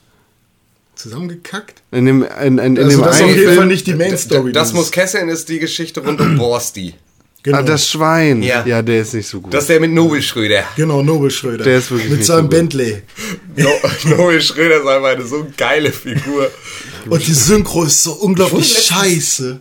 Zusammengekackt? 0.96 1.82
in 1.92 2.06
dem, 2.06 2.24
in, 2.24 2.58
in, 2.58 2.78
in 2.78 2.78
Also 2.78 2.90
dem 2.98 3.02
das 3.02 3.16
ist 3.16 3.22
auf 3.22 3.28
einen 3.28 3.36
jeden 3.36 3.46
Fall 3.48 3.56
Film? 3.58 3.68
nicht 3.70 3.88
die 3.88 3.94
Main 3.96 4.18
Story. 4.18 4.52
Das 4.52 4.70
dieses- 4.70 4.74
muss 4.80 4.92
Kesseln 4.92 5.30
ist 5.30 5.50
die 5.50 5.60
Geschichte 5.60 6.02
rund 6.02 6.22
um 6.22 6.38
Borsti. 6.38 6.94
genau. 7.44 7.58
Ah, 7.58 7.64
das 7.64 7.88
Schwein. 7.90 8.44
Ja. 8.44 8.64
Ja. 8.66 8.82
der 8.82 9.02
ist 9.02 9.14
nicht 9.14 9.28
so 9.28 9.42
gut. 9.42 9.54
Das 9.54 9.64
ist 9.64 9.70
der 9.70 9.80
mit 9.80 9.92
Nobel 9.92 10.22
Schröder. 10.22 10.64
genau, 10.76 11.02
Nobel 11.02 11.32
Schröder. 11.32 11.64
Der 11.64 11.78
ist 11.80 11.90
wirklich 11.92 12.10
Mit 12.10 12.20
nicht 12.20 12.28
seinem 12.28 12.38
so 12.38 12.42
gut. 12.44 12.52
Bentley. 12.52 13.02
No, 13.58 13.70
Nobel 14.16 14.42
Schröder 14.42 14.82
ist 14.82 14.88
einfach 14.88 15.08
eine 15.10 15.26
so 15.26 15.48
geile 15.58 15.92
Figur. 15.92 16.52
Und 17.10 17.26
die 17.28 17.34
Synchro 17.34 17.84
ist 17.84 18.04
so 18.04 18.12
unglaublich 18.14 18.72
scheiße. 18.86 19.60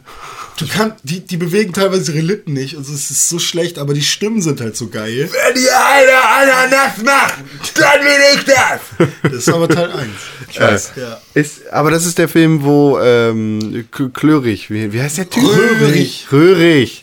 Du 0.58 0.66
kannst, 0.66 0.96
die, 1.04 1.20
die 1.20 1.36
bewegen 1.38 1.72
teilweise 1.72 2.12
ihre 2.12 2.20
Lippen 2.22 2.52
nicht 2.52 2.76
und 2.76 2.82
es 2.82 3.10
ist 3.10 3.28
so 3.28 3.38
schlecht, 3.38 3.78
aber 3.78 3.94
die 3.94 4.02
Stimmen 4.02 4.42
sind 4.42 4.60
halt 4.60 4.76
so 4.76 4.88
geil. 4.88 5.28
Wenn 5.30 5.54
die 5.54 5.68
eine 5.70 6.22
Ananas 6.22 6.98
macht, 7.02 7.78
dann 7.78 8.00
will 8.02 8.36
ich 8.36 8.44
das. 8.44 9.08
Das 9.22 9.32
ist 9.32 9.48
aber 9.48 9.68
Teil 9.68 9.90
1. 9.90 10.08
Scheiß. 10.54 10.92
Ja. 10.96 11.20
Ist, 11.34 11.66
aber 11.72 11.90
das 11.90 12.04
ist 12.04 12.18
der 12.18 12.28
Film, 12.28 12.62
wo 12.62 12.98
ähm, 13.00 13.86
Klörig, 14.12 14.70
wie, 14.70 14.92
wie 14.92 15.00
heißt 15.00 15.18
der 15.18 15.30
Typ? 15.30 15.44
Röhrig. 15.44 16.26
Röhrig. 16.30 17.00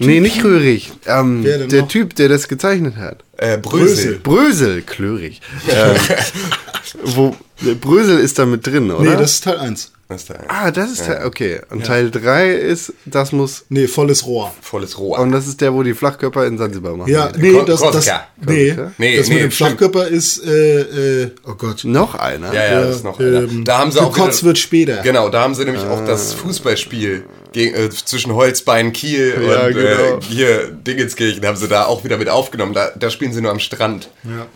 Nee, 0.00 0.20
nicht 0.20 0.42
Röhrig. 0.42 0.92
Ähm, 1.06 1.44
der 1.44 1.66
noch? 1.82 1.88
Typ, 1.88 2.14
der 2.14 2.28
das 2.28 2.48
gezeichnet 2.48 2.96
hat. 2.96 3.22
Äh, 3.36 3.58
Brösel. 3.58 4.18
Brösel, 4.22 4.82
Klörig. 4.82 5.40
ähm, 5.68 5.96
wo, 7.04 7.34
Brösel 7.80 8.18
ist 8.18 8.38
da 8.38 8.46
mit 8.46 8.66
drin, 8.66 8.90
oder? 8.90 9.10
Nee, 9.10 9.16
das 9.16 9.32
ist 9.32 9.44
Teil 9.44 9.58
1. 9.58 9.90
Das 10.06 10.20
ist 10.20 10.28
der 10.28 10.40
ah, 10.48 10.70
das 10.70 10.90
ist 10.92 11.06
Teil, 11.06 11.24
okay. 11.24 11.60
Und 11.70 11.86
Teil 11.86 12.10
3 12.10 12.50
ist, 12.52 12.92
das 13.06 13.32
muss, 13.32 13.64
Nee, 13.70 13.86
volles 13.88 14.26
Rohr. 14.26 14.52
volles 14.60 14.98
Rohr. 14.98 15.18
und 15.18 15.32
das 15.32 15.46
ist 15.46 15.62
der, 15.62 15.72
wo 15.72 15.82
die 15.82 15.94
Flachkörper 15.94 16.46
in 16.46 16.58
Sansibar 16.58 16.94
machen. 16.94 17.10
Ja, 17.10 17.32
nee, 17.36 17.58
das, 17.66 17.80
das, 17.80 18.10
nee? 18.46 18.76
Nee, 18.98 19.16
das 19.16 19.28
nee, 19.28 19.34
mit 19.36 19.44
dem 19.44 19.50
stimmt. 19.50 19.52
Flachkörper 19.54 20.06
ist, 20.08 20.44
äh, 20.44 21.22
äh, 21.22 21.30
oh 21.46 21.54
Gott. 21.54 21.84
Noch 21.84 22.14
einer? 22.16 22.52
ja, 22.52 22.64
ja, 22.64 22.80
das 22.82 22.96
ist 22.96 23.04
noch 23.04 23.18
einer. 23.18 23.44
ähm, 23.44 23.64
Da 23.64 23.78
haben 23.78 23.92
sie 23.92 24.00
auch 24.00 24.14
wieder- 24.14 24.42
wird 24.42 24.58
später. 24.58 24.98
Genau, 24.98 25.30
da 25.30 25.40
haben 25.42 25.54
sie 25.54 25.64
nämlich 25.64 25.84
auch 25.84 26.04
das 26.04 26.34
Fußballspiel 26.34 27.24
gegen, 27.52 27.74
äh, 27.74 27.88
zwischen 27.88 28.34
Holzbein 28.34 28.92
Kiel 28.92 29.34
Ja, 29.48 29.66
und 29.66 29.74
genau. 29.74 29.88
äh, 29.88 30.20
hier 30.20 30.70
Dingenskirchen 30.70 31.44
haben 31.46 31.56
sie 31.56 31.66
da 31.66 31.86
auch 31.86 32.04
wieder 32.04 32.18
mit 32.18 32.28
aufgenommen. 32.28 32.74
Da, 32.74 32.90
da 32.94 33.08
spielen 33.08 33.32
sie 33.32 33.40
nur 33.40 33.50
am 33.52 33.58
Strand. 33.58 34.10
Ja. 34.24 34.46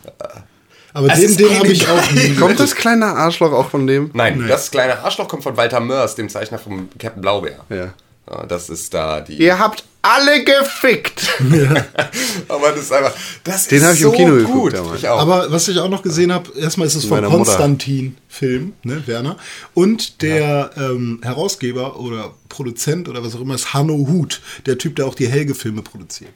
Aber 0.99 1.13
Es 1.13 1.21
den, 1.21 1.31
ist 1.31 1.39
den 1.39 1.49
eine 1.49 1.59
habe 1.59 1.69
ich 1.69 1.89
auch 1.89 2.11
nie. 2.11 2.35
Kommt 2.41 2.59
das 2.59 2.75
kleine 2.75 3.07
Arschloch 3.07 3.53
auch 3.53 3.71
von 3.71 3.87
dem? 3.87 4.11
Nein, 4.15 4.45
das 4.49 4.73
kleine 4.73 4.99
Arschloch 4.99 5.29
kommt 5.29 5.45
von 5.45 5.57
Walter 5.57 5.79
Mörs, 5.79 6.17
dem 6.17 6.29
Zeichner 6.29 6.59
vom 6.59 6.89
Captain 6.99 7.23
Blaubeer. 7.23 7.65
Ja. 7.71 7.95
Ja, 8.29 8.45
das 8.47 8.69
ist 8.69 8.93
da 8.93 9.21
die. 9.21 9.35
Ihr 9.39 9.59
habt 9.61 9.85
alle 10.03 10.43
gefickt. 10.43 11.41
Aber 12.49 12.73
das 12.73 12.81
ist 12.81 12.93
einfach, 12.93 13.15
das 13.45 13.69
Den 13.69 13.79
ist 13.79 13.85
hab 13.87 13.95
ich 13.95 14.01
im 14.01 14.11
so 14.11 14.13
Kino 14.13 14.35
geguckt 14.35 14.77
gut. 14.77 15.05
auch. 15.07 15.19
Aber 15.21 15.53
was 15.53 15.69
ich 15.69 15.79
auch 15.79 15.89
noch 15.89 16.03
gesehen 16.03 16.33
habe, 16.33 16.51
erstmal 16.59 16.89
ist 16.89 16.97
es 16.97 17.09
Mutter. 17.09 17.29
Konstantin-Film, 17.29 18.73
ne, 18.83 19.03
Werner. 19.07 19.37
Und 19.73 20.21
der 20.23 20.73
ähm, 20.77 21.21
Herausgeber 21.23 21.99
oder 22.01 22.35
Produzent 22.49 23.09
oder 23.09 23.25
was 23.25 23.37
auch 23.37 23.41
immer 23.41 23.55
ist 23.55 23.73
Hanno 23.73 24.07
Huth, 24.09 24.41
der 24.67 24.79
Typ, 24.79 24.97
der 24.97 25.07
auch 25.07 25.15
die 25.15 25.29
Helge-Filme 25.29 25.83
produziert. 25.83 26.33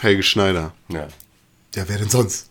Helge 0.00 0.22
Schneider. 0.22 0.74
ja. 0.88 1.08
Ja, 1.74 1.84
wer 1.86 1.96
denn 1.96 2.10
sonst? 2.10 2.48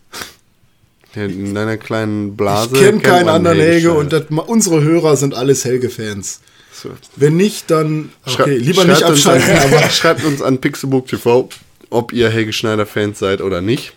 In 1.14 1.54
deiner 1.54 1.76
kleinen 1.76 2.36
Blase. 2.36 2.74
Ich 2.74 2.80
kenne 2.80 3.00
keinen 3.00 3.28
anderen 3.28 3.58
Helge 3.58 3.92
und 3.92 4.10
Schneider. 4.10 4.26
das, 4.30 4.46
unsere 4.48 4.82
Hörer 4.82 5.16
sind 5.16 5.34
alles 5.34 5.64
Helge-Fans. 5.64 6.40
So. 6.72 6.90
Wenn 7.16 7.36
nicht, 7.36 7.70
dann 7.70 8.10
okay, 8.24 8.32
Schrei- 8.34 8.56
lieber 8.56 8.84
nicht 8.84 8.98
schreibt 9.00 9.10
uns 9.12 9.26
abschalten. 9.26 9.50
An, 9.56 9.74
aber 9.74 9.90
schreibt 9.90 10.24
uns 10.24 10.40
an 10.42 10.58
Pixelbook 10.60 11.06
TV, 11.06 11.48
ob 11.90 12.12
ihr 12.12 12.30
Helge 12.30 12.52
Schneider-Fans 12.52 13.18
seid 13.18 13.40
oder 13.42 13.60
nicht. 13.60 13.92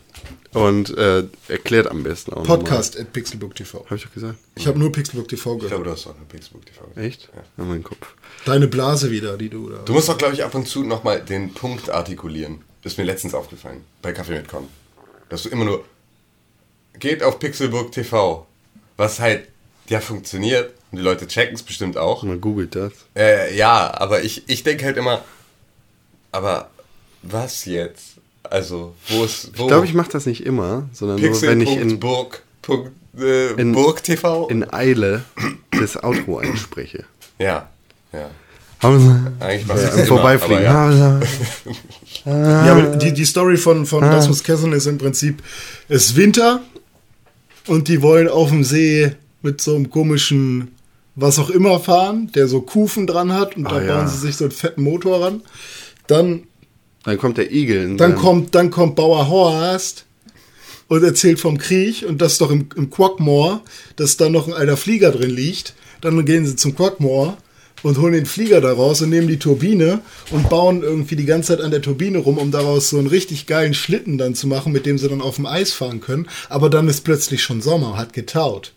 Und 0.54 0.98
äh, 0.98 1.24
erklärt 1.50 1.92
am 1.92 2.04
besten 2.04 2.34
auch 2.34 2.44
Podcast 2.44 2.98
at 2.98 3.12
Pixelbook 3.12 3.56
TV. 3.56 3.84
Habe 3.86 3.96
ich 3.98 4.04
doch 4.04 4.14
gesagt. 4.14 4.36
Ich 4.56 4.68
habe 4.68 4.80
nur 4.80 4.90
Pixelbook 4.90 5.28
TV 5.28 5.52
Ich 5.56 5.58
gehört. 5.58 5.70
glaube, 5.72 5.84
du 5.84 5.92
hast 5.92 6.08
auch 6.08 6.16
eine 6.16 6.26
Pixelbook 6.26 6.66
TV. 6.66 6.82
Echt? 6.96 7.30
Ja. 7.58 7.64
mein 7.66 7.84
Kopf. 7.84 8.14
Deine 8.46 8.68
Blase 8.68 9.12
wieder, 9.12 9.36
die 9.38 9.50
du 9.50 9.70
da. 9.70 9.80
Du 9.84 9.92
musst 9.92 10.08
doch, 10.08 10.18
glaube 10.18 10.34
ich, 10.34 10.46
ab 10.46 10.56
und 10.56 10.66
zu 10.68 10.84
nochmal 10.84 11.20
den 11.22 11.54
Punkt 11.54 11.90
artikulieren. 11.90 12.62
Das 12.84 12.94
ist 12.94 12.98
mir 12.98 13.04
letztens 13.04 13.34
aufgefallen, 13.34 13.82
bei 14.02 14.14
Kaffee 14.14 14.34
mit 14.38 14.48
Con. 14.48 14.68
Dass 15.28 15.44
du 15.44 15.50
immer 15.50 15.66
nur, 15.66 15.84
geht 17.00 17.24
auf 17.24 17.40
Pixelbook 17.40 17.92
TV. 17.92 18.46
Was 18.98 19.20
halt, 19.20 19.48
ja, 19.90 20.00
funktioniert. 20.00 20.74
Und 20.92 21.00
die 21.00 21.04
Leute 21.04 21.28
checken 21.28 21.56
es 21.56 21.64
bestimmt 21.64 21.98
auch. 21.98 22.24
Man 22.24 22.40
googelt 22.42 22.76
das. 22.76 22.94
Äh, 23.16 23.56
ja, 23.56 23.94
aber 23.98 24.24
ich, 24.24 24.44
ich 24.48 24.64
denke 24.64 24.86
halt 24.86 24.98
immer, 24.98 25.24
aber 26.32 26.70
was 27.22 27.66
jetzt? 27.66 28.16
Also, 28.44 28.94
wo 29.10 29.24
ist, 29.24 29.52
wo? 29.58 29.64
Ich 29.64 29.68
glaube, 29.68 29.86
ich 29.86 29.94
mache 29.94 30.12
das 30.12 30.26
nicht 30.26 30.46
immer, 30.46 30.88
sondern 30.94 31.20
nur, 31.20 31.42
wenn 31.42 31.62
ich 31.62 31.70
in, 31.72 31.80
Pixel.burg. 32.00 32.44
Punkt, 32.62 32.92
äh, 33.20 33.54
in- 33.54 33.74
Burg 33.74 34.04
TV? 34.04 34.48
in 34.50 34.72
Eile 34.72 35.24
das 35.72 36.02
Outro 36.02 36.38
einspreche. 36.40 37.06
ja, 37.40 37.70
ja. 38.14 38.30
Eigentlich 39.40 39.66
du 39.66 39.74
Ja, 39.74 39.76
es 39.76 40.08
Vorbeifliegen. 40.08 40.64
ja. 40.64 41.20
Ja, 42.26 42.72
aber 42.72 42.96
die, 42.98 43.14
die 43.14 43.26
Story 43.26 43.58
von, 43.58 43.86
von 43.86 44.04
Rasmus 44.04 44.44
Kessen 44.44 44.74
ist 44.74 44.86
im 44.88 44.98
Prinzip, 44.98 45.44
es 45.90 46.08
ist 46.08 46.16
Winter 46.16 46.62
und 47.68 47.88
die 47.88 48.02
wollen 48.02 48.28
auf 48.28 48.50
dem 48.50 48.64
See 48.64 49.12
mit 49.42 49.62
so 49.62 49.76
einem 49.76 49.90
komischen, 49.90 50.70
was 51.16 51.40
auch 51.40 51.50
immer 51.50 51.80
fahren, 51.80 52.32
der 52.36 52.48
so 52.48 52.62
Kufen 52.62 53.08
dran 53.08 53.32
hat 53.34 53.56
und 53.58 53.66
da 53.66 53.78
Ah, 53.78 53.82
ja. 53.84 53.96
bauen 53.98 54.08
sie 54.08 54.18
sich 54.18 54.36
so 54.36 54.46
einen 54.46 54.52
fetten 54.52 54.84
Motor 54.84 55.22
ran. 55.24 55.42
Dann, 56.08 56.44
Dann 57.04 57.18
kommt 57.18 57.38
der 57.38 57.52
Igel. 57.52 57.96
dann, 57.98 58.16
kommt, 58.16 58.54
dann 58.56 58.70
kommt 58.72 58.96
Bauer 58.96 59.28
Horst 59.30 60.06
und 60.88 61.04
erzählt 61.04 61.40
vom 61.40 61.58
Krieg 61.58 62.06
und 62.08 62.22
dass 62.22 62.38
doch 62.38 62.52
im, 62.52 62.70
im 62.76 62.90
Quackmore, 62.90 63.62
dass 63.96 64.18
da 64.18 64.30
noch 64.30 64.48
ein 64.48 64.54
alter 64.54 64.78
Flieger 64.78 65.12
drin 65.12 65.32
liegt. 65.32 65.74
Dann 66.02 66.24
gehen 66.26 66.46
sie 66.46 66.56
zum 66.56 66.76
Quackmore 66.76 67.38
und 67.86 68.00
holen 68.00 68.14
den 68.14 68.26
Flieger 68.26 68.62
da 68.62 68.74
raus 68.74 69.04
und 69.04 69.12
nehmen 69.12 69.28
die 69.28 69.38
Turbine 69.38 70.02
und 70.32 70.50
bauen 70.50 70.82
irgendwie 70.82 71.16
die 71.16 71.26
ganze 71.26 71.50
Zeit 71.50 71.64
an 71.64 71.70
der 71.70 71.84
Turbine 71.84 72.18
rum, 72.18 72.40
um 72.40 72.50
daraus 72.50 72.90
so 72.90 72.98
einen 72.98 73.06
richtig 73.06 73.46
geilen 73.46 73.76
Schlitten 73.76 74.18
dann 74.18 74.34
zu 74.34 74.48
machen, 74.48 74.74
mit 74.74 74.88
dem 74.88 74.98
sie 74.98 75.08
dann 75.08 75.22
auf 75.22 75.36
dem 75.36 75.46
Eis 75.46 75.72
fahren 75.72 76.02
können. 76.02 76.28
Aber 76.50 76.72
dann 76.72 76.88
ist 76.88 77.02
plötzlich 77.02 77.44
schon 77.44 77.62
Sommer, 77.62 77.96
hat 77.96 78.12
getaut. 78.12 78.74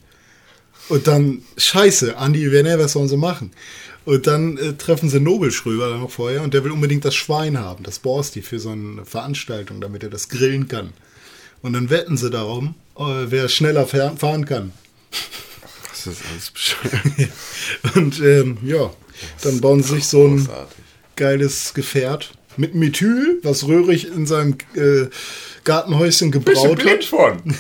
Und 0.90 1.06
dann, 1.06 1.40
scheiße, 1.56 2.18
Andi, 2.18 2.52
wer 2.52 2.62
ne, 2.62 2.78
was 2.78 2.92
sollen 2.92 3.08
sie 3.08 3.16
machen? 3.16 3.50
Und 4.04 4.26
dann 4.26 4.58
äh, 4.58 4.74
treffen 4.74 5.08
sie 5.08 5.20
Nobelschröber 5.20 5.96
noch 5.96 6.10
vorher 6.10 6.42
und 6.42 6.52
der 6.52 6.64
will 6.64 6.72
unbedingt 6.72 7.06
das 7.06 7.14
Schwein 7.14 7.58
haben, 7.58 7.84
das 7.84 8.00
Borsti, 8.00 8.42
für 8.42 8.58
so 8.58 8.68
eine 8.68 9.06
Veranstaltung, 9.06 9.80
damit 9.80 10.02
er 10.02 10.10
das 10.10 10.28
grillen 10.28 10.68
kann. 10.68 10.92
Und 11.62 11.72
dann 11.72 11.88
wetten 11.88 12.18
sie 12.18 12.28
darum, 12.28 12.74
äh, 12.98 13.24
wer 13.28 13.48
schneller 13.48 13.86
fahren 13.86 14.44
kann. 14.44 14.72
Das 16.04 16.14
ist 16.14 16.22
alles 16.30 16.50
bescheuert. 16.50 17.30
Und 17.96 18.20
ähm, 18.20 18.58
ja, 18.62 18.90
dann 19.42 19.60
bauen 19.60 19.82
sie 19.82 19.94
sich 19.96 20.06
so 20.06 20.24
ein 20.26 20.36
Großartig. 20.38 20.76
geiles 21.16 21.74
Gefährt 21.74 22.32
mit 22.56 22.74
Methyl, 22.74 23.38
was 23.42 23.66
Röhrig 23.66 24.08
in 24.08 24.26
seinem 24.26 24.56
äh, 24.74 25.06
Gartenhäuschen 25.64 26.30
gebraut 26.30 26.78
blind 26.78 27.02
hat. 27.02 27.04
von. 27.04 27.42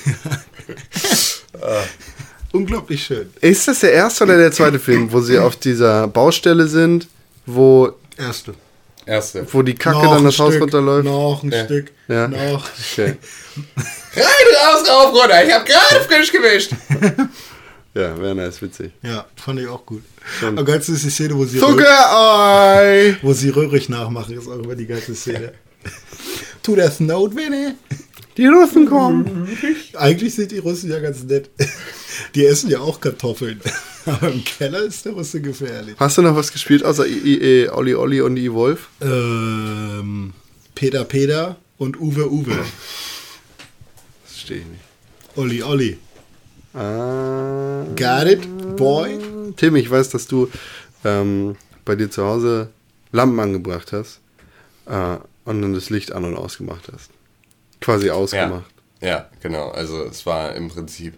Unglaublich 2.52 3.04
schön. 3.04 3.30
Ist 3.40 3.68
das 3.68 3.80
der 3.80 3.92
erste 3.92 4.24
oder 4.24 4.36
der 4.38 4.52
zweite 4.52 4.78
Film, 4.78 5.12
wo 5.12 5.20
sie 5.20 5.38
auf 5.38 5.56
dieser 5.56 6.08
Baustelle 6.08 6.66
sind, 6.66 7.06
wo, 7.46 7.92
Erste. 8.16 8.54
Erste. 9.04 9.46
wo 9.52 9.62
die 9.62 9.74
Kacke 9.74 9.98
Noch 9.98 10.14
dann 10.14 10.24
das 10.24 10.38
Haus 10.38 10.50
Stück, 10.54 10.62
runterläuft? 10.62 11.04
Noch 11.04 11.42
ein 11.42 11.50
Ja. 11.52 11.64
Stück. 11.64 11.90
Ja. 12.08 12.28
Noch. 12.28 12.68
Okay. 12.92 13.16
Rein, 14.16 14.24
raus, 14.64 14.88
rauf, 14.88 15.14
runter. 15.14 15.44
Ich 15.46 15.52
hab 15.52 15.66
gerade 15.66 16.04
frisch 16.06 16.32
gewischt. 16.32 16.72
Ja, 17.94 18.20
Werner 18.20 18.46
ist 18.46 18.62
witzig. 18.62 18.92
Ja, 19.02 19.26
fand 19.36 19.60
ich 19.60 19.66
auch 19.66 19.84
gut. 19.84 20.02
Am 20.42 20.64
geilsten 20.64 20.94
ist 20.94 21.04
die 21.04 21.10
Szene, 21.10 21.36
wo 21.36 21.44
sie, 21.44 21.58
Zuckerei! 21.58 23.16
wo 23.22 23.32
sie 23.32 23.48
Röhrig 23.48 23.88
nachmachen, 23.88 24.36
ist 24.38 24.46
auch 24.46 24.58
immer 24.58 24.74
die 24.74 24.86
geilste 24.86 25.14
Szene. 25.14 25.52
Tu 26.62 26.76
das 26.76 27.00
Note, 27.00 27.34
Winnie. 27.34 27.74
Die 28.36 28.46
Russen 28.46 28.86
kommen. 28.86 29.48
Eigentlich 29.94 30.34
sind 30.34 30.52
die 30.52 30.58
Russen 30.58 30.90
ja 30.90 31.00
ganz 31.00 31.24
nett. 31.24 31.50
Die 32.34 32.46
essen 32.46 32.70
ja 32.70 32.78
auch 32.78 33.00
Kartoffeln. 33.00 33.60
Aber 34.06 34.30
im 34.30 34.44
Keller 34.44 34.82
ist 34.84 35.04
der 35.04 35.12
Russe 35.12 35.40
gefährlich. 35.40 35.96
Hast 35.98 36.18
du 36.18 36.22
noch 36.22 36.36
was 36.36 36.52
gespielt 36.52 36.84
außer 36.84 37.06
I 37.06 37.18
I 37.18 37.62
I 37.64 37.68
Olli 37.70 37.94
Olli 37.94 38.20
und 38.20 38.36
I 38.36 38.52
Wolf? 38.52 38.88
Ähm, 39.00 40.32
Peter 40.74 41.04
Peter 41.04 41.56
und 41.78 42.00
Uwe 42.00 42.30
Uwe. 42.30 42.56
Das 44.24 44.40
stehe 44.40 44.60
ich 44.60 44.66
nicht. 44.66 44.82
Olli 45.36 45.62
Olli. 45.62 45.98
Ah, 46.78 47.84
Got 47.96 48.28
it, 48.28 48.76
boy? 48.76 49.18
Tim, 49.56 49.74
ich 49.76 49.90
weiß, 49.90 50.10
dass 50.10 50.26
du 50.28 50.48
ähm, 51.04 51.56
bei 51.84 51.96
dir 51.96 52.08
zu 52.10 52.24
Hause 52.24 52.68
Lampen 53.10 53.40
angebracht 53.40 53.92
hast 53.92 54.20
äh, 54.86 55.16
und 55.44 55.62
dann 55.62 55.74
das 55.74 55.90
Licht 55.90 56.12
an 56.12 56.24
und 56.24 56.36
ausgemacht 56.36 56.88
hast. 56.92 57.10
Quasi 57.80 58.10
ausgemacht. 58.10 58.70
Ja, 59.00 59.08
ja, 59.08 59.28
genau. 59.42 59.70
Also 59.70 60.04
es 60.04 60.24
war 60.24 60.54
im 60.54 60.68
Prinzip 60.68 61.14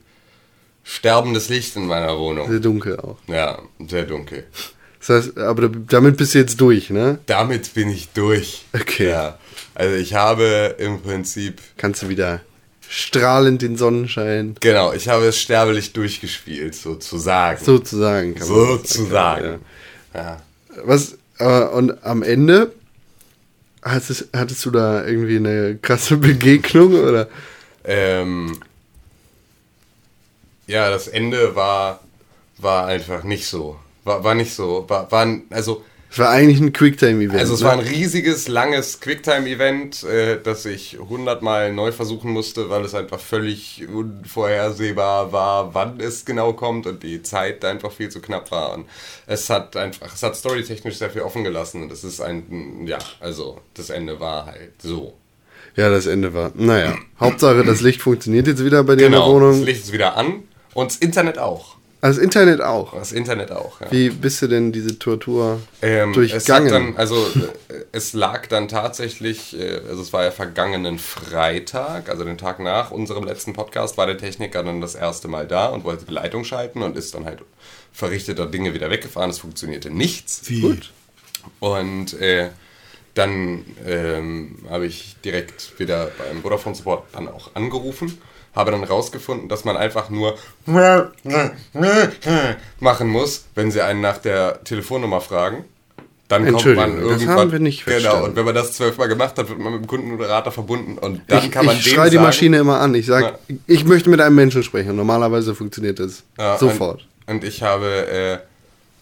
sterbendes 0.83 1.51
Licht 1.51 1.77
in 1.77 1.87
meiner 1.87 2.19
Wohnung. 2.19 2.49
Sehr 2.51 2.61
dunkel 2.61 2.99
auch. 2.99 3.19
Ja, 3.27 3.59
sehr 3.87 4.05
dunkel. 4.05 4.45
Das 4.99 5.09
heißt, 5.11 5.39
aber 5.39 5.69
da- 5.69 5.79
damit 5.89 6.17
bist 6.17 6.35
du 6.35 6.39
jetzt 6.39 6.59
durch, 6.61 6.89
ne? 6.91 7.19
Damit 7.27 7.75
bin 7.75 7.91
ich 7.91 8.09
durch. 8.11 8.65
Okay. 8.73 9.11
Ja. 9.11 9.39
Also 9.75 9.95
ich 9.97 10.15
habe 10.15 10.75
im 10.79 11.01
Prinzip, 11.03 11.61
Kannst 11.77 12.03
du 12.03 12.09
wieder 12.09 12.41
strahlend 12.93 13.63
den 13.63 13.77
Sonnenschein 13.77 14.57
genau, 14.59 14.93
ich 14.93 15.09
habe 15.09 15.27
es 15.27 15.41
sterblich 15.41 15.93
durchgespielt, 15.93 16.75
sozusagen. 16.75 17.65
sozusagen. 17.65 18.35
kann 18.35 18.49
man 18.49 18.57
sagen. 18.57 18.79
sozusagen. 18.79 19.61
Ja. 20.13 20.21
Ja. 20.21 20.43
Was, 20.83 21.17
äh, 21.39 21.65
und 21.67 22.05
am 22.05 22.25
Ende 22.25 22.73
hattest, 23.83 24.29
hattest 24.35 24.65
du 24.67 24.73
da 24.73 25.07
irgendwie 25.07 25.37
eine 25.37 25.79
krasse 25.81 26.17
Begegnung 26.17 26.95
oder? 26.95 27.29
Ähm, 27.85 28.59
ja, 30.67 30.91
das 30.91 31.07
Ende 31.07 31.55
war, 31.55 32.01
war 32.59 32.87
einfach 32.87 33.23
nicht 33.23 33.47
so. 33.47 33.79
War, 34.03 34.25
war 34.25 34.35
nicht 34.35 34.53
so. 34.53 34.85
War, 34.89 35.11
war, 35.13 35.29
also, 35.51 35.85
Es 36.13 36.19
war 36.19 36.31
eigentlich 36.31 36.61
ein 36.61 36.73
Quicktime-Event. 36.73 37.39
also 37.39 37.55
es 37.55 37.61
ne? 37.61 37.67
war 37.67 37.73
ein 37.75 37.81
riesiges, 37.81 38.49
langes 38.49 38.99
Quicktime-Event, 38.99 40.03
äh, 40.03 40.41
das 40.43 40.67
ich 40.67 40.99
hundertmal 40.99 41.73
neu 41.73 41.93
versuchen 41.93 42.33
musste, 42.33 42.69
weil 42.69 42.85
es 42.85 42.95
einfach 42.95 43.21
völlig 43.21 43.87
unvorhersehbar 43.87 45.33
war, 45.33 45.73
wann 45.73 46.01
es 46.01 46.25
genau 46.25 46.53
kommt 46.53 46.89
und 46.89 47.05
die 47.05 47.23
Zeit 47.23 47.65
einfach 47.65 47.93
viel 47.93 48.09
zu 48.09 48.21
knapp 48.21 48.51
war. 48.51 48.75
Und 48.75 48.87
es 49.29 49.49
hat 49.51 49.77
einfach, 49.77 50.13
es 50.13 50.23
hat 50.25 50.35
storytechnisch 50.35 50.97
sehr 50.97 51.11
viel 51.11 51.23
offen 51.23 51.45
gelassen 51.45 51.83
und 51.85 51.93
es 51.93 52.03
ist 52.03 52.21
ein, 52.21 52.87
ja, 52.89 52.99
also 53.21 53.61
das 53.75 53.91
Ende 53.91 54.19
war 54.19 54.47
halt 54.47 54.83
so. 54.83 55.15
Ja, 55.77 55.91
das 55.91 56.07
Ende 56.07 56.35
war. 56.35 56.51
Naja, 56.57 56.97
Hauptsache 57.21 57.63
das 57.63 57.83
Licht 57.83 58.03
funktioniert 58.03 58.49
jetzt 58.49 58.65
wieder 58.65 58.83
bei 58.83 58.97
dir 58.97 59.07
in 59.07 59.13
der 59.13 59.21
Genau, 59.21 59.39
das 59.39 59.43
Wohnung. 59.43 59.65
Licht 59.65 59.85
ist 59.85 59.93
wieder 59.93 60.17
an 60.17 60.43
und 60.75 60.91
das 60.91 60.97
Internet 60.97 61.39
auch. 61.39 61.77
Also 62.03 62.19
das 62.19 62.25
Internet 62.25 62.61
auch. 62.63 62.95
Das 62.95 63.13
Internet 63.13 63.53
auch, 63.53 63.81
ja. 63.81 63.87
Wie 63.91 64.09
bist 64.09 64.41
du 64.41 64.47
denn 64.47 64.73
diese 64.73 64.99
Tortur 64.99 65.61
Ähm, 65.83 66.11
es, 66.13 66.17
hat 66.17 66.17
durchgangen? 66.17 66.71
dann, 66.71 66.97
also 66.97 67.17
äh, 67.69 67.85
es 67.93 68.15
lag 68.15 68.47
dann 68.47 68.69
tatsächlich, 68.69 69.59
äh, 69.59 69.81
also 69.89 70.01
es 70.01 70.13
war 70.13 70.25
ja 70.25 70.31
vergangenen 70.31 70.99
Freitag, 70.99 72.09
also 72.09 72.25
den 72.25 72.39
Tag 72.39 72.59
nach 72.61 72.91
unserem 72.91 73.25
letzten 73.25 73.53
Podcast, 73.53 73.99
war 73.99 74.07
der 74.07 74.17
Techniker 74.17 74.63
dann 74.63 74.81
das 74.81 74.95
erste 74.95 75.29
Mal 75.29 75.47
da 75.47 75.67
und 75.67 75.85
wollte 75.85 76.07
die 76.07 76.13
Leitung 76.13 76.45
schalten 76.45 76.83
und 76.83 76.97
ist 76.97 77.15
dann 77.15 77.27
halt 77.27 77.43
verrichteter 77.93 78.47
Dinge 78.47 78.73
wieder 78.73 78.91
weggefahren. 78.91 79.31
Es 79.31 79.39
funktionierte 79.39 79.91
nichts. 79.91 80.43
Wie? 80.45 80.63
Gut. 80.63 80.93
Und 81.59 82.15
äh, 82.21 82.49
dann 83.15 83.65
ähm, 83.87 84.57
habe 84.71 84.87
ich 84.87 85.17
direkt 85.25 85.79
wieder 85.79 86.11
beim 86.17 86.43
Vodafone 86.43 86.75
Support 86.75 87.05
dann 87.13 87.29
auch 87.29 87.51
angerufen, 87.55 88.19
habe 88.55 88.71
dann 88.73 88.83
rausgefunden, 88.85 89.49
dass 89.49 89.65
man 89.65 89.77
einfach 89.77 90.11
nur 90.11 90.37
machen 92.81 93.09
muss, 93.09 93.45
wenn 93.55 93.71
sie 93.71 93.81
einen 93.83 94.01
nach 94.01 94.19
der 94.19 94.63
Telefonnummer 94.65 95.21
fragen. 95.21 95.65
dann 96.29 96.45
kommt 96.53 96.77
man 96.77 96.97
das 96.97 97.01
irgendwann. 97.03 97.39
haben 97.39 97.53
wir 97.53 97.59
nicht 97.59 97.85
Genau, 97.85 97.99
verstanden. 98.01 98.25
und 98.31 98.37
wenn 98.37 98.45
man 98.45 98.55
das 98.55 98.73
zwölfmal 98.75 99.09
gemacht 99.09 99.37
hat, 99.39 99.49
wird 99.49 99.59
man 99.59 99.73
mit 99.73 99.83
dem 99.83 99.87
Kundenmoderator 99.89 100.53
verbunden 100.53 100.97
und 100.99 101.23
dann 101.29 101.39
ich 101.45 101.51
kann 101.51 101.67
man 101.67 101.77
ich 101.77 101.91
schreie 101.91 102.11
die 102.11 102.19
Maschine 102.19 102.59
immer 102.59 102.81
an. 102.81 102.95
Ich 102.95 103.07
sage, 103.07 103.39
ich 103.67 103.85
möchte 103.85 104.09
mit 104.11 104.21
einem 104.21 104.37
Menschen 104.37 104.63
sprechen. 104.63 104.95
Normalerweise 104.97 105.55
funktioniert 105.55 105.99
das 105.99 106.23
Ja, 106.39 106.57
sofort. 106.59 107.05
Und, 107.27 107.35
und 107.37 107.45
ich 107.45 107.63
habe 107.63 108.07
äh, 108.09 108.39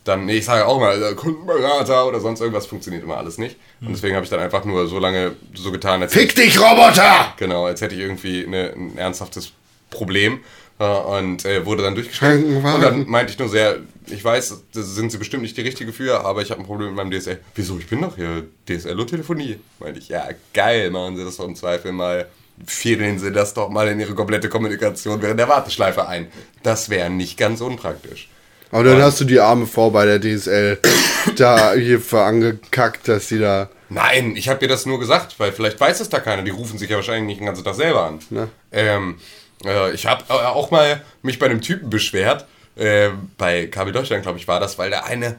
dann, 0.09 0.25
nee, 0.25 0.39
ich 0.39 0.45
sage 0.47 0.67
auch 0.67 0.81
mal, 0.81 1.03
äh, 1.03 1.15
Kundenberater 1.15 2.07
oder 2.07 2.21
sonst 2.21 2.41
irgendwas 2.41 2.67
funktioniert 2.67 3.05
immer 3.05 3.19
alles 3.19 3.39
nicht. 3.39 3.57
Und 3.81 3.91
deswegen 3.91 4.15
habe 4.15 4.25
ich 4.25 4.31
dann 4.31 4.41
einfach 4.41 4.65
nur 4.65 4.89
so 4.89 4.99
lange 4.99 5.37
so 5.55 5.71
getan, 5.71 6.03
als 6.03 6.13
Fick 6.13 6.35
dich, 6.35 6.59
Roboter! 6.59 7.35
Genau, 7.37 7.67
als 7.67 7.81
hätte 7.81 7.95
ich 7.95 8.01
irgendwie 8.01 8.47
eine, 8.47 8.73
ein 8.73 8.99
ernsthaftes 8.99 9.53
Problem 9.91 10.41
äh, 10.79 10.85
und 10.85 11.45
äh, 11.45 11.65
wurde 11.67 11.83
dann. 11.83 11.95
Krankenwagen. 11.95 12.75
Und 12.75 12.83
dann 12.83 13.09
meinte 13.09 13.33
ich 13.33 13.39
nur 13.39 13.49
sehr, 13.49 13.79
ich 14.07 14.25
weiß, 14.25 14.65
sind 14.73 15.13
Sie 15.13 15.19
bestimmt 15.19 15.43
nicht 15.43 15.57
die 15.57 15.63
Richtige 15.63 15.93
für, 15.93 16.25
aber 16.25 16.43
ich 16.43 16.51
habe 16.51 16.61
ein 16.61 16.67
Problem 16.67 16.95
mit 16.95 16.97
meinem 16.97 17.11
DSL. 17.11 17.41
Wieso? 17.55 17.79
Ich 17.79 17.87
bin 17.87 18.01
doch 18.01 18.17
hier 18.17 18.47
DSL 18.69 18.99
und 18.99 19.09
Telefonie. 19.09 19.59
Meinte 19.79 20.01
ich, 20.01 20.09
ja, 20.09 20.27
geil, 20.55 20.91
machen 20.91 21.17
Sie 21.17 21.25
das 21.25 21.37
doch 21.37 21.47
im 21.47 21.55
Zweifel 21.55 21.93
mal. 21.93 22.27
Fädeln 22.67 23.21
Sie 23.21 23.31
das 23.31 23.55
doch 23.55 23.69
mal 23.69 23.87
in 23.89 24.01
Ihre 24.01 24.15
komplette 24.15 24.49
Kommunikation 24.49 25.23
während 25.23 25.39
der 25.39 25.49
Warteschleife 25.49 26.09
ein. 26.09 26.27
Das 26.65 26.91
wäre 26.91 27.09
nicht 27.09 27.37
ganz 27.37 27.61
unpraktisch. 27.61 28.29
Aber 28.71 28.85
dann 28.85 29.03
hast 29.03 29.21
du 29.21 29.25
die 29.25 29.41
arme 29.41 29.67
Frau 29.67 29.91
bei 29.91 30.05
der 30.05 30.21
DSL 30.21 30.79
da 31.37 31.75
hier 31.75 32.01
verangekackt, 32.01 33.09
dass 33.09 33.29
sie 33.29 33.39
da. 33.39 33.69
Nein, 33.89 34.37
ich 34.37 34.49
habe 34.49 34.61
dir 34.61 34.69
das 34.69 34.85
nur 34.85 35.01
gesagt, 35.01 35.37
weil 35.39 35.53
vielleicht 35.53 35.81
weiß 35.81 36.01
es 36.01 36.09
da 36.11 36.21
keiner. 36.21 36.43
Die 36.43 36.51
rufen 36.51 36.79
sich 36.79 36.91
ja 36.91 36.97
wahrscheinlich 36.97 37.27
nicht 37.27 37.41
den 37.41 37.47
ganzen 37.47 37.65
Tag 37.65 37.75
selber 37.75 38.05
an. 38.05 38.19
Ja. 38.31 38.49
Ähm, 38.71 39.19
äh, 39.65 39.93
ich 39.93 40.07
habe 40.07 40.25
auch 40.31 40.71
mal 40.71 41.03
mich 41.23 41.39
bei 41.39 41.47
einem 41.47 41.63
Typen 41.63 41.89
beschwert, 41.89 42.47
äh, 42.77 43.11
bei 43.39 43.67
KB 43.67 43.93
Deutschland, 43.93 44.23
glaube 44.23 44.39
ich, 44.39 44.47
war 44.47 44.61
das, 44.61 44.79
weil 44.79 44.91
da 44.91 45.01
eine 45.01 45.37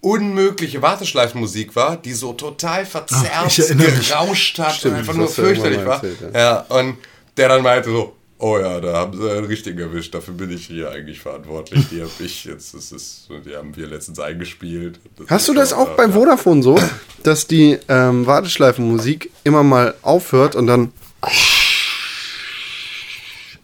unmögliche 0.00 0.82
Warteschleifenmusik 0.82 1.76
war, 1.76 1.96
die 1.96 2.12
so 2.12 2.34
total 2.34 2.84
verzerrt, 2.84 3.24
Ach, 3.32 3.56
gerauscht 3.56 4.58
hat 4.58 4.74
Stimmt, 4.74 4.94
und 4.94 4.98
einfach 5.00 5.14
nur 5.14 5.28
fürchterlich 5.28 5.84
war. 5.84 6.04
erzählt, 6.04 6.34
ja. 6.34 6.60
und 6.68 6.98
der 7.38 7.48
dann 7.48 7.62
meinte 7.62 7.90
so, 7.90 8.14
oh 8.38 8.58
ja, 8.58 8.80
da 8.80 8.94
haben 8.94 9.16
sie 9.16 9.30
einen 9.30 9.46
richtigen 9.46 9.78
erwischt, 9.78 10.14
dafür 10.14 10.34
bin 10.34 10.50
ich 10.50 10.66
hier 10.66 10.90
eigentlich 10.90 11.20
verantwortlich. 11.20 11.88
Die 11.90 12.00
habe 12.00 12.10
ich 12.20 12.44
jetzt, 12.44 12.74
das 12.74 12.92
ist, 12.92 13.28
die 13.46 13.56
haben 13.56 13.76
wir 13.76 13.86
letztens 13.86 14.18
eingespielt. 14.18 15.00
Das 15.16 15.28
Hast 15.30 15.48
du 15.48 15.54
das 15.54 15.72
auch 15.72 15.88
ja. 15.88 15.94
beim 15.94 16.12
Vodafone 16.12 16.62
so, 16.62 16.78
dass 17.22 17.46
die 17.46 17.78
ähm, 17.88 18.26
Warteschleifenmusik 18.26 19.30
immer 19.44 19.62
mal 19.62 19.94
aufhört 20.02 20.56
und 20.56 20.66
dann 20.66 20.92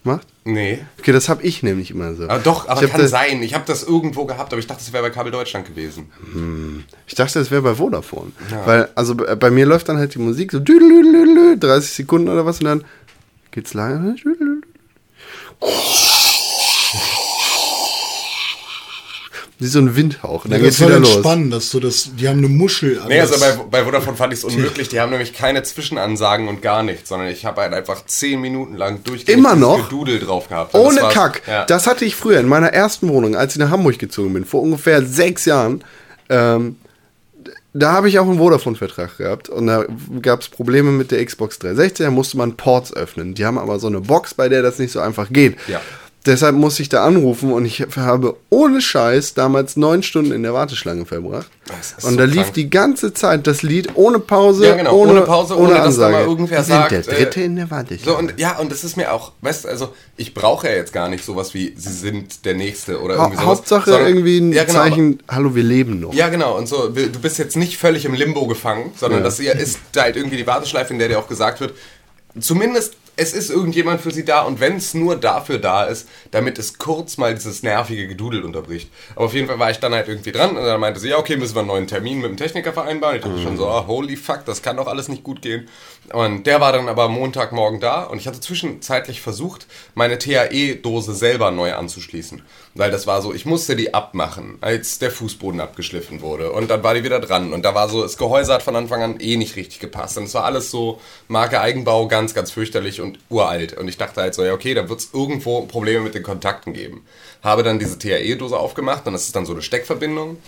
macht? 0.04 0.26
Nee. 0.44 0.78
Okay, 0.98 1.12
das 1.12 1.28
habe 1.28 1.42
ich 1.42 1.62
nämlich 1.62 1.90
immer 1.90 2.14
so. 2.14 2.24
Aber 2.24 2.38
doch, 2.38 2.66
aber 2.66 2.86
kann 2.86 3.06
sein. 3.06 3.42
Ich 3.42 3.54
habe 3.54 3.64
das 3.66 3.82
irgendwo 3.82 4.24
gehabt, 4.24 4.52
aber 4.52 4.58
ich 4.58 4.66
dachte, 4.66 4.82
es 4.82 4.92
wäre 4.92 5.02
bei 5.02 5.10
Kabel 5.10 5.30
Deutschland 5.30 5.66
gewesen. 5.66 6.10
Ich 7.06 7.14
dachte, 7.14 7.38
das 7.38 7.50
wäre 7.50 7.60
bei 7.60 7.74
Vodafone. 7.74 8.32
Weil, 8.64 8.88
also 8.94 9.14
bei 9.14 9.34
bei 9.34 9.50
mir 9.50 9.66
läuft 9.66 9.88
dann 9.88 9.98
halt 9.98 10.14
die 10.14 10.18
Musik 10.18 10.52
so 10.52 10.58
düdelüdelü, 10.58 11.58
30 11.58 11.90
Sekunden 11.90 12.28
oder 12.28 12.46
was 12.46 12.60
und 12.60 12.66
dann 12.66 12.84
geht's 13.50 13.74
lange. 13.74 14.16
Wie 19.62 19.66
so 19.66 19.78
ein 19.78 19.94
Windhauch. 19.94 20.46
Und 20.46 20.52
dann 20.52 20.60
Ja, 20.60 20.66
geht's 20.66 20.80
wieder 20.80 20.98
los. 20.98 21.10
entspannen, 21.16 21.50
dass 21.50 21.70
du 21.70 21.80
das, 21.80 22.12
die 22.16 22.26
haben 22.28 22.38
eine 22.38 22.48
Muschel. 22.48 22.98
an 22.98 23.08
Nee, 23.08 23.20
also 23.20 23.34
das- 23.34 23.58
bei, 23.58 23.62
bei 23.70 23.84
Vodafone 23.84 24.16
fand 24.16 24.32
ich 24.32 24.38
es 24.38 24.44
unmöglich. 24.46 24.88
Die 24.88 24.98
haben 25.00 25.10
nämlich 25.10 25.34
keine 25.34 25.62
Zwischenansagen 25.62 26.48
und 26.48 26.62
gar 26.62 26.82
nichts, 26.82 27.10
sondern 27.10 27.28
ich 27.28 27.44
habe 27.44 27.60
halt 27.60 27.74
einfach 27.74 28.06
zehn 28.06 28.40
Minuten 28.40 28.74
lang 28.76 29.04
durchgehend 29.04 29.38
Immer 29.38 29.50
dieses 29.56 29.60
noch? 29.68 29.88
Gedudel 29.90 30.18
drauf 30.18 30.48
gehabt. 30.48 30.72
Und 30.74 30.80
Ohne 30.80 31.00
Kack. 31.12 31.42
Ja. 31.46 31.66
Das 31.66 31.86
hatte 31.86 32.06
ich 32.06 32.16
früher 32.16 32.40
in 32.40 32.48
meiner 32.48 32.68
ersten 32.72 33.06
Wohnung, 33.10 33.36
als 33.36 33.52
ich 33.52 33.58
nach 33.58 33.70
Hamburg 33.70 33.98
gezogen 33.98 34.32
bin, 34.32 34.46
vor 34.46 34.62
ungefähr 34.62 35.04
sechs 35.04 35.44
Jahren. 35.44 35.84
Ähm, 36.30 36.76
da 37.72 37.92
habe 37.92 38.08
ich 38.08 38.18
auch 38.18 38.26
einen 38.26 38.38
Vodafone-Vertrag 38.38 39.18
gehabt 39.18 39.48
und 39.48 39.66
da 39.66 39.84
gab 40.22 40.40
es 40.40 40.48
Probleme 40.48 40.90
mit 40.90 41.10
der 41.10 41.24
Xbox 41.24 41.58
360. 41.60 42.06
Da 42.06 42.10
musste 42.10 42.36
man 42.36 42.56
Ports 42.56 42.92
öffnen. 42.92 43.34
Die 43.34 43.44
haben 43.44 43.58
aber 43.58 43.78
so 43.78 43.86
eine 43.86 44.00
Box, 44.00 44.34
bei 44.34 44.48
der 44.48 44.62
das 44.62 44.78
nicht 44.78 44.92
so 44.92 45.00
einfach 45.00 45.28
geht. 45.30 45.56
Ja. 45.68 45.80
Deshalb 46.26 46.54
musste 46.54 46.82
ich 46.82 46.90
da 46.90 47.02
anrufen 47.06 47.50
und 47.50 47.64
ich 47.64 47.82
habe 47.96 48.36
ohne 48.50 48.82
Scheiß 48.82 49.32
damals 49.32 49.78
neun 49.78 50.02
Stunden 50.02 50.32
in 50.32 50.42
der 50.42 50.52
Warteschlange 50.52 51.06
verbracht. 51.06 51.48
Und 52.02 52.10
so 52.10 52.16
da 52.16 52.24
lief 52.24 52.42
krank. 52.42 52.54
die 52.54 52.68
ganze 52.68 53.14
Zeit 53.14 53.46
das 53.46 53.62
Lied 53.62 53.88
ohne 53.94 54.18
Pause, 54.18 54.66
Ja, 54.66 54.76
genau, 54.76 54.96
ohne, 54.98 55.12
ohne 55.12 55.20
Pause, 55.22 55.56
ohne 55.56 55.68
dass 55.70 55.78
da 55.78 55.84
Ansage. 55.86 56.12
mal 56.12 56.22
irgendwer 56.24 56.62
Sie 56.62 56.72
sind 56.72 56.76
sagt, 56.76 56.90
der 56.92 57.00
Dritte 57.02 57.40
äh, 57.40 57.44
in 57.46 57.56
der 57.56 57.70
Warteschlange. 57.70 58.04
So, 58.04 58.18
und 58.18 58.38
ja, 58.38 58.58
und 58.58 58.70
das 58.70 58.84
ist 58.84 58.98
mir 58.98 59.10
auch, 59.14 59.32
weißt 59.40 59.64
du, 59.64 59.68
also 59.68 59.94
ich 60.18 60.34
brauche 60.34 60.68
ja 60.68 60.74
jetzt 60.74 60.92
gar 60.92 61.08
nicht 61.08 61.24
sowas 61.24 61.54
wie, 61.54 61.72
sie 61.78 61.92
sind 61.92 62.44
der 62.44 62.54
Nächste 62.54 63.00
oder 63.00 63.16
Ha 63.16 63.22
irgendwie 63.22 63.36
sowas. 63.42 63.46
Hauptsache 63.58 63.90
sondern- 63.90 64.08
irgendwie 64.08 64.38
ein 64.40 64.52
ja, 64.52 64.64
genau, 64.64 64.78
aber- 64.80 64.88
Zeichen, 64.90 65.22
hallo, 65.26 65.54
wir 65.54 65.62
leben 65.62 66.00
noch. 66.00 66.12
Ja, 66.12 66.28
genau. 66.28 66.58
Und 66.58 66.68
so, 66.68 66.88
du 66.90 67.08
bist 67.18 67.38
jetzt 67.38 67.56
nicht 67.56 67.78
völlig 67.78 68.04
im 68.04 68.12
Limbo 68.12 68.46
gefangen, 68.46 68.92
sondern 68.94 69.20
Ja. 69.20 69.24
das 69.24 69.38
hier 69.40 69.54
ist 69.54 69.78
da 69.92 70.02
halt 70.02 70.16
irgendwie 70.16 70.36
die 70.36 70.46
Warteschleife, 70.46 70.92
in 70.92 70.98
der 70.98 71.08
dir 71.08 71.18
auch 71.18 71.28
gesagt 71.28 71.60
wird, 71.60 71.72
zumindest 72.38 72.94
es 73.20 73.34
ist 73.34 73.50
irgendjemand 73.50 74.00
für 74.00 74.10
sie 74.10 74.24
da 74.24 74.40
und 74.40 74.60
wenn 74.60 74.76
es 74.76 74.94
nur 74.94 75.14
dafür 75.14 75.58
da 75.58 75.84
ist, 75.84 76.08
damit 76.30 76.58
es 76.58 76.78
kurz 76.78 77.18
mal 77.18 77.34
dieses 77.34 77.62
nervige 77.62 78.08
Gedudel 78.08 78.42
unterbricht. 78.44 78.90
Aber 79.14 79.26
auf 79.26 79.34
jeden 79.34 79.46
Fall 79.46 79.58
war 79.58 79.70
ich 79.70 79.78
dann 79.78 79.92
halt 79.92 80.08
irgendwie 80.08 80.32
dran 80.32 80.56
und 80.56 80.64
dann 80.64 80.80
meinte 80.80 81.00
sie, 81.00 81.10
ja, 81.10 81.18
okay, 81.18 81.36
müssen 81.36 81.54
wir 81.54 81.60
einen 81.60 81.68
neuen 81.68 81.86
Termin 81.86 82.22
mit 82.22 82.30
dem 82.30 82.38
Techniker 82.38 82.72
vereinbaren. 82.72 83.16
Ich 83.16 83.22
dachte 83.22 83.42
schon 83.42 83.58
so, 83.58 83.68
ah, 83.68 83.86
holy 83.86 84.16
fuck, 84.16 84.46
das 84.46 84.62
kann 84.62 84.78
doch 84.78 84.86
alles 84.86 85.08
nicht 85.08 85.22
gut 85.22 85.42
gehen. 85.42 85.68
Und 86.12 86.46
der 86.46 86.60
war 86.60 86.72
dann 86.72 86.88
aber 86.88 87.08
Montagmorgen 87.08 87.78
da 87.78 88.02
und 88.02 88.18
ich 88.18 88.26
hatte 88.26 88.40
zwischenzeitlich 88.40 89.20
versucht, 89.20 89.66
meine 89.94 90.18
TAE-Dose 90.18 91.14
selber 91.14 91.52
neu 91.52 91.74
anzuschließen. 91.74 92.42
Weil 92.74 92.90
das 92.90 93.06
war 93.06 93.22
so, 93.22 93.32
ich 93.32 93.46
musste 93.46 93.76
die 93.76 93.94
abmachen, 93.94 94.58
als 94.60 94.98
der 94.98 95.10
Fußboden 95.10 95.60
abgeschliffen 95.60 96.20
wurde. 96.20 96.52
Und 96.52 96.68
dann 96.68 96.82
war 96.82 96.94
die 96.94 97.04
wieder 97.04 97.20
dran. 97.20 97.52
Und 97.52 97.64
da 97.64 97.74
war 97.74 97.88
so, 97.88 98.02
das 98.02 98.16
Gehäuse 98.16 98.52
hat 98.52 98.62
von 98.62 98.76
Anfang 98.76 99.02
an 99.02 99.20
eh 99.20 99.36
nicht 99.36 99.56
richtig 99.56 99.78
gepasst. 99.78 100.18
Und 100.18 100.24
es 100.24 100.34
war 100.34 100.44
alles 100.44 100.70
so 100.70 101.00
Marke 101.28 101.60
Eigenbau, 101.60 102.08
ganz, 102.08 102.34
ganz 102.34 102.50
fürchterlich 102.50 103.00
und 103.00 103.18
uralt. 103.28 103.76
Und 103.76 103.86
ich 103.86 103.96
dachte 103.96 104.20
halt 104.20 104.34
so, 104.34 104.44
ja, 104.44 104.52
okay, 104.52 104.74
da 104.74 104.88
wird 104.88 105.00
es 105.00 105.10
irgendwo 105.12 105.62
Probleme 105.62 106.04
mit 106.04 106.14
den 106.14 106.22
Kontakten 106.22 106.72
geben. 106.72 107.04
Habe 107.42 107.62
dann 107.62 107.78
diese 107.78 107.98
TAE-Dose 107.98 108.56
aufgemacht 108.56 109.06
und 109.06 109.12
das 109.12 109.26
ist 109.26 109.36
dann 109.36 109.46
so 109.46 109.52
eine 109.52 109.62
Steckverbindung. 109.62 110.38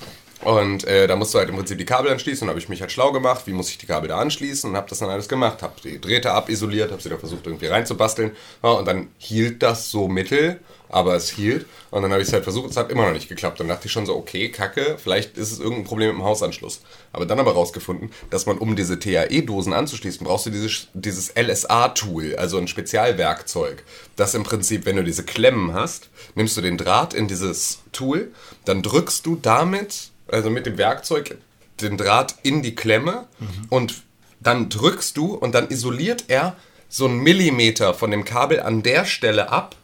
Und 0.45 0.85
äh, 0.85 1.07
da 1.07 1.15
musst 1.15 1.35
du 1.35 1.39
halt 1.39 1.49
im 1.49 1.57
Prinzip 1.57 1.79
die 1.79 1.85
Kabel 1.85 2.11
anschließen. 2.11 2.45
Und 2.45 2.49
habe 2.51 2.59
ich 2.59 2.69
mich 2.69 2.81
halt 2.81 2.91
schlau 2.91 3.13
gemacht, 3.13 3.47
wie 3.47 3.53
muss 3.53 3.71
ich 3.71 3.79
die 3.79 3.87
Kabel 3.87 4.09
da 4.09 4.19
anschließen 4.19 4.69
und 4.69 4.77
habe 4.77 4.89
das 4.89 4.99
dann 4.99 5.09
alles 5.09 5.29
gemacht. 5.29 5.63
Habe 5.63 5.75
die 5.83 6.01
Drähte 6.01 6.33
abisoliert, 6.33 6.91
habe 6.91 7.01
sie 7.01 7.09
da 7.09 7.17
versucht 7.17 7.47
irgendwie 7.47 7.67
reinzubasteln. 7.67 8.33
Ja, 8.63 8.71
und 8.71 8.87
dann 8.87 9.09
hielt 9.19 9.63
das 9.63 9.91
so 9.91 10.09
mittel, 10.09 10.61
aber 10.89 11.15
es 11.15 11.31
hielt. 11.31 11.67
Und 11.91 12.03
dann 12.03 12.11
habe 12.11 12.23
ich 12.23 12.29
es 12.29 12.35
halt 12.35 12.43
versucht, 12.43 12.71
es 12.71 12.77
hat 12.77 12.91
immer 12.91 13.07
noch 13.07 13.13
nicht 13.13 13.29
geklappt. 13.29 13.61
Dann 13.61 13.69
dachte 13.69 13.87
ich 13.87 13.93
schon 13.93 14.05
so, 14.05 14.17
okay, 14.17 14.51
kacke, 14.51 14.97
vielleicht 15.03 15.39
ist 15.39 15.53
es 15.53 15.61
irgendein 15.61 15.85
Problem 15.85 16.09
mit 16.09 16.19
dem 16.19 16.25
Hausanschluss. 16.25 16.81
Aber 17.13 17.25
dann 17.25 17.39
aber 17.39 17.53
rausgefunden, 17.53 18.11
dass 18.31 18.47
man, 18.47 18.59
um 18.59 18.75
diese 18.75 18.99
TAE-Dosen 18.99 19.73
anzuschließen, 19.73 20.27
brauchst 20.27 20.47
du 20.47 20.51
dieses, 20.51 20.89
dieses 20.93 21.33
LSA-Tool, 21.37 22.37
also 22.37 22.59
ein 22.59 22.69
Spezialwerkzeug. 22.69 23.85
Das 24.17 24.35
im 24.35 24.43
Prinzip, 24.43 24.87
wenn 24.87 24.97
du 24.97 25.05
diese 25.05 25.25
Klemmen 25.25 25.73
hast, 25.73 26.11
nimmst 26.35 26.57
du 26.57 26.61
den 26.61 26.79
Draht 26.79 27.15
in 27.15 27.29
dieses 27.29 27.79
Tool, 27.93 28.33
dann 28.65 28.83
drückst 28.83 29.25
du 29.25 29.37
damit, 29.37 30.12
also 30.33 30.51
mit 30.51 30.67
dem 30.67 30.79
Werkzeug, 30.79 31.39
den 31.81 31.97
Draht 31.97 32.37
in 32.43 32.63
die 32.63 32.75
Klemme 32.75 33.27
und 33.71 34.03
dann 34.41 34.69
drückst 34.69 35.17
du 35.17 35.35
und 35.35 35.55
dann 35.55 35.69
isoliert 35.69 36.25
er 36.29 36.57
so 36.89 37.07
einen 37.07 37.19
Millimeter 37.19 37.95
von 37.95 38.11
dem 38.11 38.25
Kabel 38.25 38.61
an 38.61 38.83
der 38.83 39.05
Stelle 39.05 39.51
ab, 39.51 39.77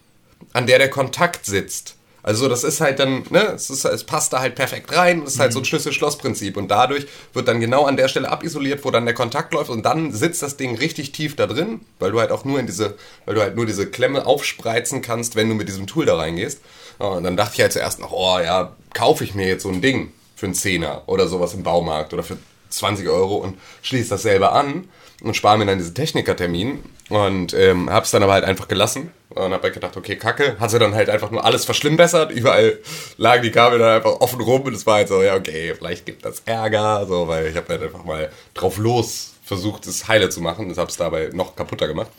an 0.52 0.66
der 0.66 0.78
der 0.78 0.90
Kontakt 0.90 1.46
sitzt. 1.46 1.94
Also 2.22 2.48
das 2.48 2.62
ist 2.64 2.80
halt 2.80 2.98
dann, 2.98 3.22
ne, 3.30 3.52
es, 3.54 3.70
ist, 3.70 3.84
es 3.86 4.04
passt 4.04 4.32
da 4.32 4.40
halt 4.40 4.54
perfekt 4.54 4.94
rein, 4.94 5.24
das 5.24 5.34
ist 5.34 5.40
halt 5.40 5.52
so 5.52 5.60
ein 5.60 5.64
Schlüssel-Schloss-Prinzip 5.64 6.56
und 6.58 6.68
dadurch 6.68 7.06
wird 7.32 7.48
dann 7.48 7.60
genau 7.60 7.86
an 7.86 7.96
der 7.96 8.08
Stelle 8.08 8.28
abisoliert, 8.28 8.84
wo 8.84 8.90
dann 8.90 9.06
der 9.06 9.14
Kontakt 9.14 9.54
läuft 9.54 9.70
und 9.70 9.84
dann 9.86 10.12
sitzt 10.12 10.42
das 10.42 10.56
Ding 10.58 10.76
richtig 10.76 11.12
tief 11.12 11.36
da 11.36 11.46
drin, 11.46 11.80
weil 12.00 12.10
du 12.10 12.20
halt 12.20 12.30
auch 12.30 12.44
nur 12.44 12.60
in 12.60 12.66
diese, 12.66 12.96
weil 13.24 13.36
du 13.36 13.40
halt 13.40 13.56
nur 13.56 13.64
diese 13.64 13.86
Klemme 13.86 14.26
aufspreizen 14.26 15.00
kannst, 15.00 15.36
wenn 15.36 15.48
du 15.48 15.54
mit 15.54 15.68
diesem 15.68 15.86
Tool 15.86 16.04
da 16.04 16.16
reingehst. 16.16 16.60
Ja, 17.00 17.06
Und 17.06 17.24
dann 17.24 17.36
dachte 17.36 17.54
ich 17.54 17.60
halt 17.62 17.72
zuerst 17.72 18.00
noch, 18.00 18.12
oh 18.12 18.38
ja, 18.40 18.76
kaufe 18.92 19.24
ich 19.24 19.34
mir 19.34 19.46
jetzt 19.46 19.62
so 19.62 19.70
ein 19.70 19.80
Ding 19.80 20.12
für 20.38 20.46
einen 20.46 20.54
Zehner 20.54 21.02
oder 21.06 21.26
sowas 21.26 21.52
im 21.52 21.64
Baumarkt 21.64 22.14
oder 22.14 22.22
für 22.22 22.38
20 22.68 23.08
Euro 23.08 23.36
und 23.38 23.58
schließe 23.82 24.10
das 24.10 24.22
selber 24.22 24.52
an 24.52 24.88
und 25.20 25.34
spare 25.34 25.58
mir 25.58 25.66
dann 25.66 25.78
diesen 25.78 25.96
Technikertermin 25.96 26.84
und 27.08 27.54
ähm, 27.54 27.90
hab's 27.90 28.12
dann 28.12 28.22
aber 28.22 28.34
halt 28.34 28.44
einfach 28.44 28.68
gelassen 28.68 29.10
und 29.30 29.52
hab 29.52 29.64
halt 29.64 29.74
gedacht, 29.74 29.96
okay, 29.96 30.14
kacke, 30.14 30.56
hat 30.60 30.70
sie 30.70 30.78
dann 30.78 30.94
halt 30.94 31.10
einfach 31.10 31.32
nur 31.32 31.44
alles 31.44 31.64
verschlimmbessert, 31.64 32.30
überall 32.30 32.78
lagen 33.16 33.42
die 33.42 33.50
Kabel 33.50 33.80
dann 33.80 33.96
einfach 33.96 34.20
offen 34.20 34.40
rum 34.40 34.62
und 34.62 34.74
es 34.74 34.86
war 34.86 34.96
halt 34.96 35.08
so, 35.08 35.24
ja 35.24 35.34
okay, 35.34 35.74
vielleicht 35.76 36.06
gibt 36.06 36.24
das 36.24 36.42
Ärger, 36.44 37.04
so, 37.08 37.26
weil 37.26 37.48
ich 37.48 37.56
habe 37.56 37.68
halt 37.70 37.82
einfach 37.82 38.04
mal 38.04 38.30
drauf 38.54 38.78
los 38.78 39.34
versucht, 39.44 39.88
es 39.88 40.06
heile 40.06 40.28
zu 40.28 40.40
machen, 40.40 40.68
das 40.68 40.78
hab's 40.78 40.96
dabei 40.96 41.30
noch 41.32 41.56
kaputter 41.56 41.88
gemacht. 41.88 42.10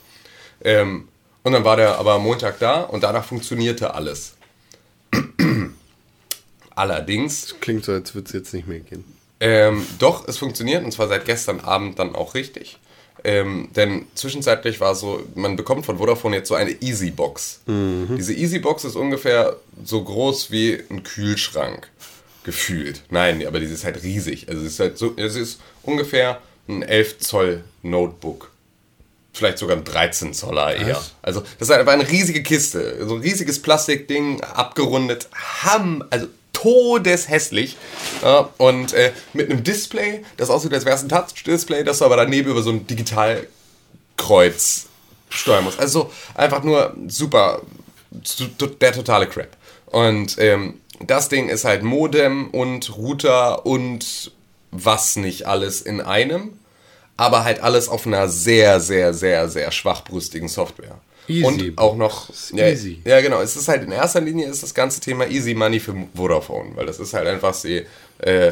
Ähm, 0.61 1.07
und 1.43 1.53
dann 1.53 1.63
war 1.63 1.77
der 1.77 1.97
aber 1.97 2.19
Montag 2.19 2.59
da 2.59 2.81
und 2.81 3.01
danach 3.03 3.23
funktionierte 3.23 3.93
alles. 3.93 4.35
Allerdings 6.79 7.55
Klingt 7.59 7.83
so, 7.83 7.91
als 7.91 8.15
würde 8.15 8.27
es 8.27 8.33
jetzt 8.33 8.53
nicht 8.53 8.67
mehr 8.67 8.79
gehen. 8.79 9.03
ähm, 9.41 9.85
doch, 9.99 10.27
es 10.27 10.37
funktioniert 10.37 10.83
und 10.85 10.91
zwar 10.91 11.09
seit 11.09 11.25
gestern 11.25 11.59
Abend 11.59 11.99
dann 11.99 12.15
auch 12.15 12.35
richtig. 12.35 12.77
Ähm, 13.25 13.67
denn 13.75 14.05
zwischenzeitlich 14.15 14.79
war 14.79 14.95
so, 14.95 15.21
man 15.35 15.57
bekommt 15.57 15.85
von 15.85 15.97
Vodafone 15.97 16.37
jetzt 16.37 16.47
so 16.47 16.55
eine 16.55 16.71
Easy-Box. 16.81 17.61
Diese 17.67 18.33
Easy-Box 18.33 18.85
ist 18.85 18.95
ungefähr 18.95 19.57
so 19.83 20.01
groß 20.01 20.51
wie 20.51 20.81
ein 20.89 21.03
Kühlschrank 21.03 21.89
gefühlt. 22.45 23.03
Nein, 23.09 23.45
aber 23.45 23.59
die 23.59 23.65
ist 23.65 23.83
halt 23.83 24.01
riesig. 24.03 24.47
Also 24.47 24.61
es 24.61 24.73
ist 24.73 24.79
halt 24.79 24.97
so, 24.97 25.13
es 25.17 25.35
ist 25.35 25.59
ungefähr 25.83 26.41
ein 26.69 26.81
11 26.81 27.19
Zoll 27.19 27.63
Notebook. 27.83 28.51
Vielleicht 29.33 29.57
sogar 29.57 29.75
ein 29.75 29.83
13 29.83 30.33
Zoller 30.33 30.75
eher. 30.75 31.01
Also 31.21 31.41
das 31.41 31.67
ist 31.67 31.69
halt 31.69 31.81
einfach 31.81 31.93
eine 31.93 32.09
riesige 32.09 32.41
Kiste. 32.41 33.05
So 33.05 33.15
ein 33.15 33.21
riesiges 33.21 33.61
Plastikding, 33.61 34.41
abgerundet. 34.41 35.27
Ham, 35.63 36.05
also 36.09 36.27
todeshässlich. 36.53 37.77
Ja, 38.21 38.49
und 38.57 38.93
äh, 38.93 39.11
mit 39.33 39.49
einem 39.49 39.63
Display, 39.63 40.23
das 40.37 40.49
aussieht, 40.49 40.73
als 40.73 40.85
wäre 40.85 40.95
es 40.95 41.03
ein 41.03 41.09
Touch-Display, 41.09 41.83
das 41.83 41.99
du 41.99 42.05
aber 42.05 42.17
daneben 42.17 42.49
über 42.49 42.61
so 42.61 42.71
ein 42.71 42.87
Digitalkreuz 42.87 44.87
steuern 45.29 45.63
musst. 45.63 45.79
Also 45.79 46.11
einfach 46.35 46.63
nur 46.63 46.95
super, 47.07 47.61
der 48.81 48.93
totale 48.93 49.27
Crap. 49.27 49.55
Und 49.87 50.37
ähm, 50.39 50.81
das 50.99 51.29
Ding 51.29 51.49
ist 51.49 51.65
halt 51.65 51.83
Modem 51.83 52.49
und 52.49 52.97
Router 52.97 53.65
und 53.65 54.31
was 54.71 55.15
nicht 55.15 55.47
alles 55.47 55.81
in 55.81 56.01
einem, 56.01 56.59
aber 57.17 57.43
halt 57.43 57.61
alles 57.61 57.89
auf 57.89 58.05
einer 58.05 58.29
sehr, 58.29 58.79
sehr, 58.79 59.13
sehr, 59.13 59.49
sehr 59.49 59.71
schwachbrüstigen 59.71 60.47
Software. 60.47 60.99
Easy. 61.29 61.43
Und 61.45 61.77
auch 61.77 61.95
noch. 61.95 62.29
Ja, 62.53 62.67
easy. 62.69 62.99
ja, 63.05 63.21
genau. 63.21 63.41
Es 63.41 63.55
ist 63.55 63.67
halt 63.67 63.83
in 63.83 63.91
erster 63.91 64.21
Linie 64.21 64.47
ist 64.47 64.63
das 64.63 64.73
ganze 64.73 64.99
Thema 64.99 65.27
Easy 65.27 65.53
Money 65.53 65.79
für 65.79 65.95
Vodafone, 66.15 66.71
weil 66.75 66.85
das 66.85 66.99
ist 66.99 67.13
halt 67.13 67.27
einfach 67.27 67.53
sie. 67.53 67.85
Äh, 68.19 68.51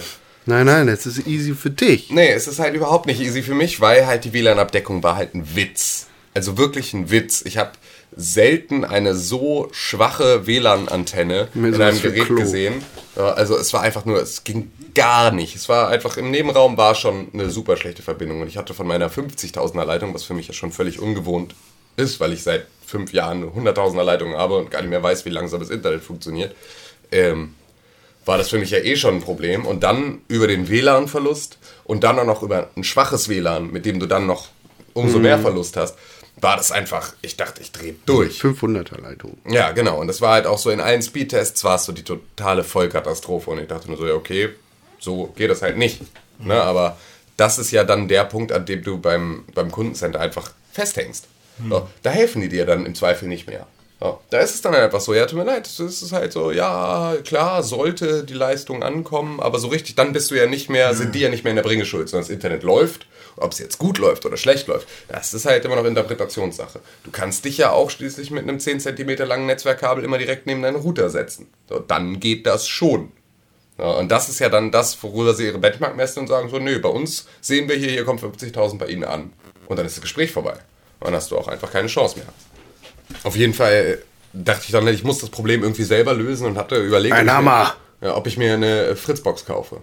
Nein, 0.49 0.65
nein, 0.65 0.87
das 0.87 1.05
ist 1.05 1.27
easy 1.27 1.53
für 1.53 1.69
dich. 1.71 2.09
Nee, 2.09 2.29
es 2.31 2.47
ist 2.47 2.59
halt 2.59 2.73
überhaupt 2.73 3.05
nicht 3.05 3.19
easy 3.19 3.43
für 3.43 3.53
mich, 3.53 3.81
weil 3.81 4.07
halt 4.07 4.23
die 4.23 4.31
WLAN-Abdeckung 4.31 5.03
war 5.03 5.17
halt 5.17 5.35
ein 5.35 5.57
Witz. 5.57 6.07
Also 6.33 6.57
wirklich 6.57 6.93
ein 6.93 7.11
Witz. 7.11 7.41
Ich 7.45 7.57
habe 7.57 7.71
selten 8.15 8.85
eine 8.85 9.13
so 9.13 9.67
schwache 9.73 10.47
WLAN-Antenne 10.47 11.49
in 11.53 11.81
einem 11.81 12.01
Gerät 12.01 12.27
Klo. 12.27 12.35
gesehen. 12.37 12.81
Also 13.17 13.57
es 13.57 13.73
war 13.73 13.81
einfach 13.81 14.05
nur, 14.05 14.21
es 14.21 14.45
ging 14.45 14.71
gar 14.95 15.31
nicht. 15.31 15.55
Es 15.57 15.67
war 15.67 15.89
einfach, 15.89 16.15
im 16.15 16.31
Nebenraum 16.31 16.77
war 16.77 16.95
schon 16.95 17.27
eine 17.33 17.49
super 17.49 17.75
schlechte 17.75 18.01
Verbindung. 18.01 18.39
Und 18.41 18.47
ich 18.47 18.55
hatte 18.55 18.73
von 18.73 18.87
meiner 18.87 19.09
50.000er 19.11 19.83
Leitung, 19.83 20.13
was 20.13 20.23
für 20.23 20.33
mich 20.33 20.47
ja 20.47 20.53
schon 20.53 20.71
völlig 20.71 20.99
ungewohnt 20.99 21.55
ist, 21.97 22.19
weil 22.19 22.33
ich 22.33 22.43
seit 22.43 22.67
fünf 22.85 23.11
Jahren 23.11 23.43
eine 23.55 23.71
100.000er 23.71 24.03
Leitung 24.03 24.33
habe 24.35 24.57
und 24.57 24.71
gar 24.71 24.81
nicht 24.81 24.89
mehr 24.89 25.03
weiß, 25.03 25.25
wie 25.25 25.29
langsam 25.29 25.59
das 25.59 25.69
Internet 25.69 26.01
funktioniert. 26.01 26.55
Ähm, 27.11 27.55
war 28.25 28.37
das 28.37 28.49
für 28.49 28.59
mich 28.59 28.71
ja 28.71 28.79
eh 28.79 28.95
schon 28.95 29.15
ein 29.15 29.21
Problem. 29.21 29.65
Und 29.65 29.83
dann 29.83 30.21
über 30.27 30.47
den 30.47 30.69
WLAN-Verlust 30.69 31.57
und 31.85 32.03
dann 32.03 32.19
auch 32.19 32.25
noch 32.25 32.43
über 32.43 32.69
ein 32.75 32.83
schwaches 32.83 33.29
WLAN, 33.29 33.71
mit 33.71 33.85
dem 33.85 33.99
du 33.99 34.05
dann 34.05 34.25
noch 34.25 34.49
umso 34.93 35.19
mehr 35.19 35.39
Verlust 35.39 35.77
hast, 35.77 35.95
war 36.39 36.57
das 36.57 36.71
einfach, 36.71 37.13
ich 37.21 37.35
dachte, 37.35 37.61
ich 37.61 37.71
drehe 37.71 37.95
durch. 38.05 38.41
500er 38.41 39.01
Leitung. 39.01 39.37
Ja, 39.47 39.71
genau. 39.71 39.99
Und 39.99 40.07
das 40.07 40.21
war 40.21 40.33
halt 40.33 40.45
auch 40.45 40.57
so 40.57 40.69
in 40.69 40.79
allen 40.79 41.01
Speedtests 41.01 41.63
war 41.63 41.75
es 41.75 41.85
so 41.85 41.91
die 41.91 42.03
totale 42.03 42.63
Vollkatastrophe. 42.63 43.49
Und 43.49 43.59
ich 43.59 43.67
dachte 43.67 43.87
nur 43.87 43.97
so, 43.97 44.07
ja, 44.07 44.13
okay, 44.13 44.49
so 44.99 45.33
geht 45.35 45.49
das 45.49 45.61
halt 45.61 45.77
nicht. 45.77 46.01
Ne? 46.39 46.61
Aber 46.61 46.97
das 47.37 47.57
ist 47.57 47.71
ja 47.71 47.83
dann 47.83 48.07
der 48.07 48.25
Punkt, 48.25 48.51
an 48.51 48.65
dem 48.65 48.83
du 48.83 48.99
beim, 48.99 49.45
beim 49.55 49.71
Kundencenter 49.71 50.19
einfach 50.19 50.51
festhängst. 50.71 51.27
So, 51.69 51.87
da 52.03 52.09
helfen 52.09 52.41
die 52.41 52.49
dir 52.49 52.65
dann 52.65 52.85
im 52.85 52.95
Zweifel 52.95 53.27
nicht 53.27 53.47
mehr. 53.47 53.67
So, 53.99 54.19
da 54.29 54.39
ist 54.39 54.53
es 54.53 54.61
dann 54.61 54.75
einfach 54.75 55.01
so, 55.01 55.15
ja, 55.15 55.25
tut 55.25 55.39
mir 55.39 55.45
leid, 55.45 55.65
es 55.65 55.79
ist 55.79 56.11
halt 56.11 56.31
so, 56.31 56.51
ja, 56.51 57.15
klar, 57.23 57.63
sollte 57.63 58.23
die 58.23 58.35
Leistung 58.35 58.83
ankommen, 58.83 59.39
aber 59.39 59.57
so 59.57 59.69
richtig, 59.69 59.95
dann 59.95 60.13
bist 60.13 60.29
du 60.29 60.35
ja 60.35 60.45
nicht 60.45 60.69
mehr, 60.69 60.93
sind 60.93 61.15
die 61.15 61.19
ja 61.19 61.29
nicht 61.29 61.43
mehr 61.43 61.49
in 61.49 61.55
der 61.55 61.63
Bringeschuld, 61.63 62.07
sondern 62.07 62.27
das 62.27 62.33
Internet 62.33 62.61
läuft, 62.61 63.07
ob 63.37 63.53
es 63.53 63.59
jetzt 63.59 63.79
gut 63.79 63.97
läuft 63.97 64.25
oder 64.27 64.37
schlecht 64.37 64.67
läuft, 64.67 64.87
das 65.07 65.33
ist 65.33 65.47
halt 65.47 65.65
immer 65.65 65.75
noch 65.75 65.85
Interpretationssache. 65.85 66.79
Du 67.03 67.11
kannst 67.11 67.45
dich 67.45 67.57
ja 67.57 67.71
auch 67.71 67.89
schließlich 67.89 68.29
mit 68.29 68.43
einem 68.43 68.59
10 68.59 68.79
cm 68.81 69.17
langen 69.25 69.47
Netzwerkkabel 69.47 70.03
immer 70.03 70.19
direkt 70.19 70.45
neben 70.45 70.61
deinen 70.61 70.77
Router 70.77 71.09
setzen. 71.09 71.47
So, 71.67 71.79
dann 71.79 72.19
geht 72.19 72.45
das 72.45 72.67
schon. 72.67 73.11
Ja, 73.79 73.91
und 73.91 74.11
das 74.11 74.29
ist 74.29 74.39
ja 74.39 74.49
dann 74.49 74.71
das, 74.71 75.01
worüber 75.01 75.33
sie 75.33 75.45
ihre 75.45 75.59
Benchmark 75.59 75.95
messen 75.95 76.19
und 76.21 76.27
sagen 76.27 76.49
so, 76.49 76.59
nö, 76.59 76.79
bei 76.79 76.89
uns 76.89 77.27
sehen 77.41 77.67
wir 77.67 77.75
hier, 77.75 77.89
hier 77.89 78.05
kommen 78.05 78.19
50.000 78.19 78.77
bei 78.77 78.87
Ihnen 78.87 79.03
an. 79.03 79.33
Und 79.67 79.77
dann 79.77 79.85
ist 79.85 79.97
das 79.97 80.01
Gespräch 80.01 80.31
vorbei. 80.31 80.55
Dann 81.01 81.13
hast 81.13 81.31
du 81.31 81.37
auch 81.37 81.47
einfach 81.47 81.71
keine 81.71 81.87
Chance 81.87 82.17
mehr. 82.17 82.27
Auf 83.23 83.35
jeden 83.35 83.53
Fall 83.53 83.99
dachte 84.33 84.63
ich 84.65 84.71
dann, 84.71 84.87
ich 84.87 85.03
muss 85.03 85.19
das 85.19 85.29
Problem 85.29 85.63
irgendwie 85.63 85.83
selber 85.83 86.13
lösen 86.13 86.47
und 86.47 86.57
hatte 86.57 86.75
überlegt, 86.77 87.13
Ein 87.13 87.21
ob 87.21 87.25
ich 87.27 87.33
Hammer. 87.33 87.75
Mir, 88.01 88.07
ja, 88.07 88.15
ob 88.15 88.27
ich 88.27 88.37
mir 88.37 88.53
eine 88.53 88.95
Fritzbox 88.95 89.45
kaufe. 89.45 89.81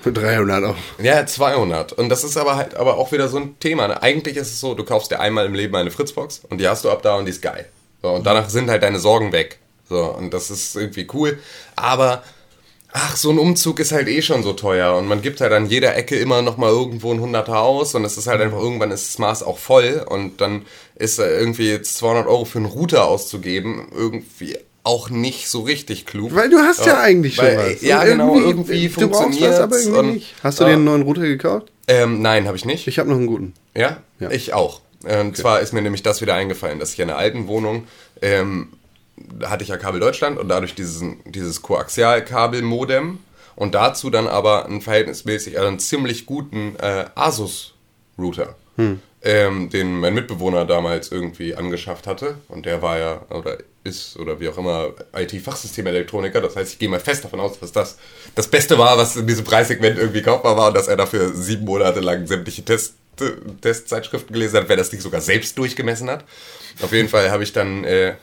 Für 0.00 0.12
300 0.12 0.62
Euro. 0.62 0.74
Ja, 1.02 1.26
200. 1.26 1.92
Und 1.92 2.08
das 2.08 2.24
ist 2.24 2.36
aber 2.36 2.56
halt 2.56 2.74
aber 2.74 2.96
auch 2.96 3.12
wieder 3.12 3.28
so 3.28 3.36
ein 3.36 3.58
Thema. 3.60 3.88
Ne? 3.88 4.02
Eigentlich 4.02 4.36
ist 4.36 4.48
es 4.48 4.60
so, 4.60 4.74
du 4.74 4.84
kaufst 4.84 5.10
dir 5.10 5.20
einmal 5.20 5.46
im 5.46 5.54
Leben 5.54 5.76
eine 5.76 5.90
Fritzbox 5.90 6.42
und 6.48 6.58
die 6.58 6.68
hast 6.68 6.84
du 6.84 6.90
ab 6.90 7.02
da 7.02 7.16
und 7.16 7.26
die 7.26 7.32
ist 7.32 7.42
geil. 7.42 7.66
So, 8.02 8.08
und 8.08 8.24
danach 8.24 8.48
sind 8.48 8.70
halt 8.70 8.82
deine 8.82 8.98
Sorgen 8.98 9.32
weg. 9.32 9.58
So, 9.88 10.04
und 10.04 10.32
das 10.32 10.50
ist 10.50 10.74
irgendwie 10.74 11.06
cool. 11.12 11.38
Aber, 11.76 12.22
ach, 12.92 13.16
so 13.16 13.30
ein 13.30 13.38
Umzug 13.38 13.80
ist 13.80 13.92
halt 13.92 14.08
eh 14.08 14.22
schon 14.22 14.42
so 14.42 14.52
teuer. 14.52 14.96
Und 14.96 15.06
man 15.06 15.22
gibt 15.22 15.40
halt 15.40 15.52
an 15.52 15.66
jeder 15.66 15.96
Ecke 15.96 16.16
immer 16.16 16.42
noch 16.42 16.56
mal 16.56 16.70
irgendwo 16.70 17.12
ein 17.12 17.20
Hunderter 17.20 17.60
aus. 17.60 17.94
Und 17.94 18.04
es 18.04 18.16
ist 18.16 18.26
halt 18.26 18.40
einfach, 18.40 18.58
irgendwann 18.58 18.90
ist 18.90 19.08
das 19.08 19.18
Maß 19.18 19.42
auch 19.42 19.58
voll. 19.58 20.04
Und 20.08 20.40
dann 20.40 20.62
ist 20.96 21.18
irgendwie 21.18 21.70
jetzt 21.70 21.96
200 21.98 22.26
Euro 22.26 22.44
für 22.44 22.58
einen 22.58 22.66
Router 22.66 23.06
auszugeben 23.06 23.88
irgendwie 23.94 24.58
auch 24.82 25.10
nicht 25.10 25.48
so 25.48 25.60
richtig 25.60 26.06
klug. 26.06 26.34
Weil 26.34 26.48
du 26.48 26.58
hast 26.58 26.86
ja, 26.86 27.00
eigentlich 27.00 27.36
schon 27.36 27.44
weil, 27.44 27.74
was. 27.74 27.82
Ja, 27.82 28.00
Und 28.00 28.08
genau, 28.08 28.38
irgendwie 28.38 28.88
du 28.88 29.08
brauchst 29.08 29.22
funktioniert 29.22 29.52
was, 29.52 29.60
aber 29.60 29.78
irgendwie 29.78 30.12
nicht. 30.14 30.34
Hast 30.42 30.60
du 30.60 30.64
dir 30.64 30.72
einen 30.72 30.84
neuen 30.84 31.02
Router 31.02 31.22
gekauft? 31.22 31.70
Ähm, 31.86 32.22
nein, 32.22 32.46
habe 32.46 32.56
ich 32.56 32.64
nicht. 32.64 32.86
Ich 32.86 32.98
habe 32.98 33.08
noch 33.08 33.16
einen 33.16 33.26
guten. 33.26 33.54
Ja? 33.74 33.98
Ja. 34.18 34.30
Ich 34.30 34.52
auch. 34.52 34.80
Und 35.02 35.36
zwar 35.36 35.60
ist 35.60 35.72
mir 35.72 35.82
nämlich 35.82 36.02
das 36.02 36.20
wieder 36.20 36.34
eingefallen, 36.34 36.78
dass 36.78 36.92
ich 36.92 37.00
in 37.00 37.08
einer 37.08 37.18
alten 37.18 37.46
Wohnung 37.46 37.84
ähm, 38.20 38.68
hatte 39.44 39.62
ich 39.62 39.68
ja 39.68 39.76
Kabel 39.76 40.00
Deutschland 40.00 40.38
und 40.38 40.48
dadurch 40.48 40.74
dieses, 40.74 41.02
dieses 41.26 41.62
Koaxialkabel-Modem 41.62 43.18
und 43.56 43.74
dazu 43.74 44.10
dann 44.10 44.26
aber 44.26 44.66
einen 44.66 44.80
verhältnismäßig, 44.80 45.56
also 45.56 45.68
einen 45.68 45.78
ziemlich 45.78 46.26
guten 46.26 46.76
äh, 46.76 47.06
Asus-Router, 47.14 48.56
ähm, 49.22 49.70
den 49.70 50.00
mein 50.00 50.14
Mitbewohner 50.14 50.64
damals 50.64 51.12
irgendwie 51.12 51.54
angeschafft 51.54 52.06
hatte 52.06 52.36
und 52.48 52.66
der 52.66 52.82
war 52.82 52.98
ja, 52.98 53.22
oder 53.30 53.58
ist, 53.82 54.18
oder 54.18 54.40
wie 54.40 54.48
auch 54.48 54.58
immer, 54.58 54.90
IT-Fachsystemelektroniker, 55.14 56.40
das 56.40 56.56
heißt, 56.56 56.72
ich 56.72 56.78
gehe 56.78 56.88
mal 56.88 57.00
fest 57.00 57.24
davon 57.24 57.40
aus, 57.40 57.58
dass 57.58 57.72
das 57.72 57.98
das 58.34 58.48
Beste 58.48 58.78
war, 58.78 58.98
was 58.98 59.16
in 59.16 59.26
diesem 59.26 59.44
Preissegment 59.44 59.98
irgendwie 59.98 60.22
kaufbar 60.22 60.56
war 60.56 60.68
und 60.68 60.76
dass 60.76 60.88
er 60.88 60.96
dafür 60.96 61.32
sieben 61.34 61.64
Monate 61.64 62.00
lang 62.00 62.26
sämtliche 62.26 62.64
Test, 62.64 62.94
Testzeitschriften 63.60 64.32
gelesen 64.32 64.58
hat, 64.60 64.68
wer 64.68 64.76
das 64.76 64.90
Ding 64.90 65.00
sogar 65.00 65.20
selbst 65.20 65.56
durchgemessen 65.58 66.10
hat. 66.10 66.24
Auf 66.82 66.92
jeden 66.92 67.08
Fall 67.08 67.30
habe 67.30 67.42
ich 67.42 67.52
dann 67.52 67.84
äh, 67.84 68.14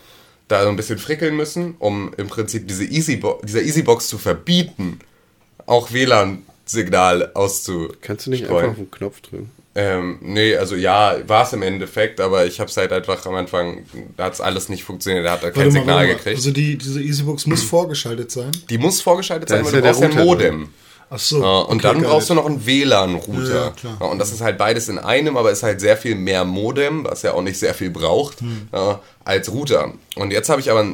da 0.47 0.63
so 0.63 0.69
ein 0.69 0.75
bisschen 0.75 0.97
frickeln 0.97 1.35
müssen, 1.35 1.75
um 1.79 2.13
im 2.17 2.27
Prinzip 2.27 2.67
diese 2.67 2.85
Easybo 2.85 3.41
dieser 3.43 3.61
Easybox 3.61 4.07
zu 4.07 4.17
verbieten, 4.17 4.99
auch 5.65 5.91
WLAN-Signal 5.91 7.31
auszustreuen. 7.33 7.97
Kannst 8.01 8.25
du 8.27 8.29
nicht 8.31 8.43
einfach 8.45 8.69
auf 8.69 8.75
den 8.75 8.91
Knopf 8.91 9.21
drücken? 9.21 9.51
Ähm, 9.75 10.17
nee, 10.21 10.55
also 10.55 10.75
ja, 10.75 11.17
war 11.27 11.43
es 11.43 11.53
im 11.53 11.61
Endeffekt, 11.61 12.19
aber 12.19 12.47
ich 12.47 12.59
habe 12.59 12.67
es 12.69 12.75
halt 12.77 12.91
einfach 12.91 13.23
am 13.27 13.35
Anfang, 13.35 13.85
da 14.15 14.23
hat 14.25 14.33
es 14.33 14.41
alles 14.41 14.69
nicht 14.69 14.83
funktioniert, 14.83 15.23
da 15.23 15.33
hat 15.33 15.43
er 15.43 15.51
kein 15.51 15.65
mal, 15.65 15.71
Signal 15.71 16.07
gekriegt. 16.07 16.35
Also 16.37 16.49
die, 16.51 16.77
diese 16.79 16.99
Easybox 16.99 17.45
muss 17.45 17.61
vorgeschaltet 17.61 18.31
sein. 18.31 18.51
die 18.71 18.79
muss 18.79 19.01
vorgeschaltet 19.01 19.49
sein, 19.49 19.59
ist 19.59 19.65
weil 19.65 19.73
du 19.73 19.77
ja 19.77 19.81
der 19.83 19.89
brauchst 19.89 20.01
ja 20.01 20.07
ein 20.09 20.15
drin. 20.15 20.25
Modem. 20.25 20.69
Ach 21.09 21.19
so. 21.19 21.41
Ja, 21.41 21.59
und 21.59 21.75
okay, 21.77 21.83
dann 21.83 22.01
geil. 22.01 22.09
brauchst 22.09 22.29
du 22.29 22.33
noch 22.33 22.45
einen 22.47 22.65
WLAN-Router. 22.65 23.65
Ja, 23.65 23.69
klar. 23.69 23.97
Ja, 23.99 24.07
und 24.07 24.17
das 24.19 24.31
ist 24.33 24.41
halt 24.41 24.57
beides 24.57 24.89
in 24.89 24.97
einem, 24.97 25.37
aber 25.37 25.51
ist 25.51 25.63
halt 25.63 25.79
sehr 25.79 25.95
viel 25.95 26.15
mehr 26.15 26.43
Modem, 26.43 27.05
was 27.05 27.21
ja 27.21 27.33
auch 27.33 27.43
nicht 27.43 27.59
sehr 27.59 27.73
viel 27.75 27.91
braucht, 27.91 28.41
Hm. 28.41 28.67
Ja, 29.27 29.33
als 29.33 29.51
Router. 29.51 29.93
Und 30.15 30.31
jetzt 30.31 30.49
habe 30.49 30.61
ich 30.61 30.71
aber 30.71 30.85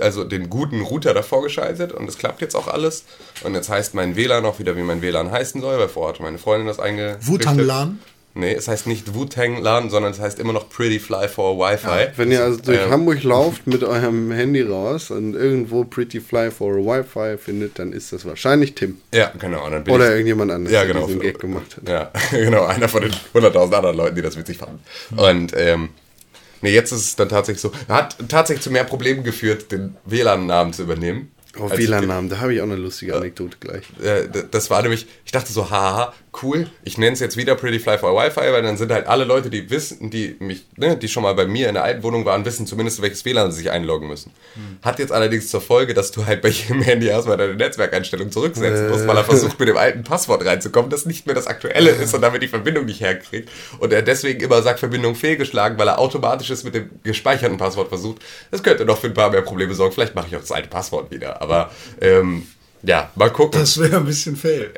also 0.00 0.24
den 0.24 0.50
guten 0.50 0.80
Router 0.82 1.14
davor 1.14 1.42
geschaltet 1.42 1.92
und 1.92 2.06
das 2.06 2.18
klappt 2.18 2.40
jetzt 2.40 2.54
auch 2.54 2.68
alles. 2.68 3.04
Und 3.44 3.54
jetzt 3.54 3.68
heißt 3.68 3.94
mein 3.94 4.16
WLAN 4.16 4.44
auch 4.44 4.58
wieder, 4.58 4.76
wie 4.76 4.82
mein 4.82 5.02
WLAN 5.02 5.30
heißen 5.30 5.60
soll, 5.60 5.78
weil 5.78 5.88
vorher 5.88 6.14
hatte 6.14 6.22
meine 6.22 6.38
Freundin 6.38 6.66
das 6.66 6.80
eingerichtet. 6.80 7.26
Wutang-LAN? 7.26 7.98
Nee, 8.34 8.52
es 8.52 8.68
heißt 8.68 8.86
nicht 8.86 9.14
Wu-Tang 9.14 9.60
LAN, 9.62 9.90
sondern 9.90 10.12
es 10.12 10.20
heißt 10.20 10.38
immer 10.38 10.52
noch 10.52 10.68
Pretty 10.68 11.00
Fly 11.00 11.26
for 11.26 11.58
Wi-Fi. 11.58 12.12
Wenn 12.16 12.30
ihr 12.30 12.44
also 12.44 12.60
durch 12.60 12.78
Ähm, 12.78 12.90
Hamburg 12.90 13.24
lauft 13.24 13.66
mit 13.66 13.82
eurem 13.82 14.30
Handy 14.30 14.62
raus 14.62 15.10
und 15.10 15.34
irgendwo 15.34 15.82
Pretty 15.82 16.20
Fly 16.20 16.52
for 16.52 16.76
Wi-Fi 16.76 17.36
findet, 17.36 17.80
dann 17.80 17.92
ist 17.92 18.12
das 18.12 18.24
wahrscheinlich 18.24 18.76
Tim. 18.76 18.98
Ja, 19.12 19.32
genau. 19.40 19.68
Dann 19.68 19.82
bin 19.82 19.92
Oder 19.92 20.04
ich, 20.04 20.10
irgendjemand 20.12 20.52
anderes, 20.52 20.72
ja, 20.72 20.84
der 20.84 20.94
genau, 20.94 21.06
diesen 21.06 21.20
Gag 21.20 21.40
gemacht 21.40 21.78
hat. 21.78 21.88
Ja, 21.88 22.12
genau. 22.30 22.64
Einer 22.66 22.88
von 22.88 23.02
den 23.02 23.10
100.000 23.10 23.74
anderen 23.74 23.96
Leuten, 23.96 24.14
die 24.14 24.22
das 24.22 24.36
witzig 24.36 24.58
fanden. 24.58 24.78
Und 25.16 25.52
ähm, 25.56 25.88
nee, 26.62 26.72
jetzt 26.72 26.92
ist 26.92 27.00
es 27.00 27.16
dann 27.16 27.28
tatsächlich 27.28 27.60
so. 27.60 27.72
Hat 27.88 28.16
tatsächlich 28.28 28.62
zu 28.62 28.70
mehr 28.70 28.84
Problemen 28.84 29.24
geführt, 29.24 29.72
den 29.72 29.96
WLAN-Namen 30.04 30.72
zu 30.72 30.82
übernehmen. 30.82 31.32
Oh, 31.58 31.70
WLAN-Namen, 31.70 32.28
da 32.28 32.40
habe 32.40 32.54
ich 32.54 32.60
auch 32.60 32.64
eine 32.64 32.76
lustige 32.76 33.16
Anekdote 33.16 33.56
gleich. 33.58 33.84
äh, 34.02 34.28
das 34.50 34.70
war 34.70 34.82
nämlich, 34.82 35.06
ich 35.24 35.32
dachte 35.32 35.52
so, 35.52 35.70
haha, 35.70 36.12
cool, 36.42 36.68
ich 36.84 36.98
nenne 36.98 37.12
es 37.12 37.20
jetzt 37.20 37.36
wieder 37.36 37.54
Pretty 37.54 37.78
Fly 37.78 37.98
for 37.98 38.14
Wi-Fi, 38.14 38.52
weil 38.52 38.62
dann 38.62 38.76
sind 38.76 38.92
halt 38.92 39.06
alle 39.06 39.24
Leute, 39.24 39.50
die 39.50 39.70
wissen, 39.70 40.10
die 40.10 40.36
mich, 40.40 40.64
ne, 40.76 40.96
die 40.96 41.08
schon 41.08 41.22
mal 41.22 41.34
bei 41.34 41.46
mir 41.46 41.68
in 41.68 41.74
der 41.74 41.84
alten 41.84 42.02
Wohnung 42.02 42.24
waren, 42.24 42.44
wissen 42.44 42.66
zumindest, 42.66 43.02
welches 43.02 43.24
WLAN 43.24 43.50
sie 43.52 43.58
sich 43.58 43.70
einloggen 43.70 44.08
müssen. 44.08 44.32
Hat 44.82 44.98
jetzt 44.98 45.12
allerdings 45.12 45.48
zur 45.48 45.60
Folge, 45.60 45.94
dass 45.94 46.10
du 46.10 46.26
halt 46.26 46.42
bei 46.42 46.48
jedem 46.48 46.82
Handy 46.82 47.06
erstmal 47.06 47.36
deine 47.36 47.54
Netzwerkeinstellung 47.54 48.30
zurücksetzen 48.30 48.88
musst, 48.88 49.06
weil 49.06 49.16
er 49.16 49.24
versucht, 49.24 49.58
mit 49.58 49.68
dem 49.68 49.76
alten 49.76 50.04
Passwort 50.04 50.44
reinzukommen, 50.44 50.90
das 50.90 51.06
nicht 51.06 51.26
mehr 51.26 51.34
das 51.34 51.46
aktuelle 51.46 51.90
ist 51.90 52.14
und 52.14 52.22
damit 52.22 52.42
die 52.42 52.48
Verbindung 52.48 52.84
nicht 52.86 53.00
herkriegt. 53.00 53.48
Und 53.78 53.92
er 53.92 54.02
deswegen 54.02 54.40
immer 54.40 54.62
sagt, 54.62 54.78
Verbindung 54.78 55.14
fehlgeschlagen, 55.14 55.78
weil 55.78 55.88
er 55.88 55.98
automatisch 55.98 56.50
es 56.50 56.64
mit 56.64 56.74
dem 56.74 56.90
gespeicherten 57.02 57.58
Passwort 57.58 57.88
versucht. 57.88 58.22
Das 58.50 58.62
könnte 58.62 58.84
noch 58.84 58.98
für 58.98 59.08
ein 59.08 59.14
paar 59.14 59.30
mehr 59.30 59.42
Probleme 59.42 59.74
sorgen. 59.74 59.92
Vielleicht 59.94 60.14
mache 60.14 60.28
ich 60.28 60.36
auch 60.36 60.40
das 60.40 60.52
alte 60.52 60.68
Passwort 60.68 61.10
wieder, 61.10 61.40
aber 61.42 61.70
ähm, 62.00 62.46
Ja, 62.82 63.10
mal 63.14 63.30
gucken. 63.30 63.60
Das 63.60 63.78
wäre 63.78 63.96
ein 63.96 64.04
bisschen 64.04 64.36
fail. 64.36 64.72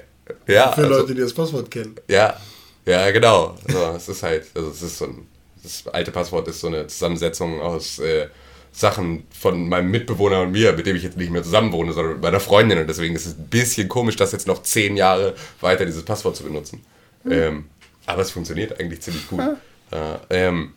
Ja, 0.46 0.72
Für 0.72 0.82
also, 0.82 1.00
Leute, 1.00 1.14
die 1.14 1.20
das 1.20 1.32
Passwort 1.32 1.70
kennen. 1.70 1.96
ja, 2.08 2.36
ja, 2.86 3.10
genau. 3.10 3.56
Also, 3.66 3.78
es 3.96 4.08
ist 4.08 4.22
halt, 4.22 4.46
also 4.54 4.70
es 4.70 4.82
ist 4.82 4.98
so 4.98 5.04
ein, 5.06 5.26
das 5.62 5.86
alte 5.88 6.10
Passwort 6.10 6.48
ist 6.48 6.60
so 6.60 6.68
eine 6.68 6.86
Zusammensetzung 6.86 7.60
aus 7.60 7.98
äh, 7.98 8.28
Sachen 8.72 9.24
von 9.30 9.68
meinem 9.68 9.90
Mitbewohner 9.90 10.42
und 10.42 10.52
mir, 10.52 10.72
mit 10.72 10.86
dem 10.86 10.96
ich 10.96 11.02
jetzt 11.02 11.16
nicht 11.16 11.30
mehr 11.30 11.42
zusammen 11.42 11.72
wohne, 11.72 11.92
sondern 11.92 12.14
mit 12.14 12.22
meiner 12.22 12.40
Freundin. 12.40 12.78
Und 12.78 12.86
deswegen 12.86 13.14
ist 13.14 13.26
es 13.26 13.36
ein 13.36 13.48
bisschen 13.48 13.88
komisch, 13.88 14.16
das 14.16 14.32
jetzt 14.32 14.46
noch 14.46 14.62
zehn 14.62 14.96
Jahre 14.96 15.34
weiter 15.60 15.84
dieses 15.84 16.04
Passwort 16.04 16.36
zu 16.36 16.44
benutzen. 16.44 16.80
Ähm, 17.28 17.66
aber 18.06 18.22
es 18.22 18.30
funktioniert 18.30 18.80
eigentlich 18.80 19.02
ziemlich 19.02 19.28
gut. 19.28 19.42
Ja, 19.92 20.20
ähm, 20.30 20.72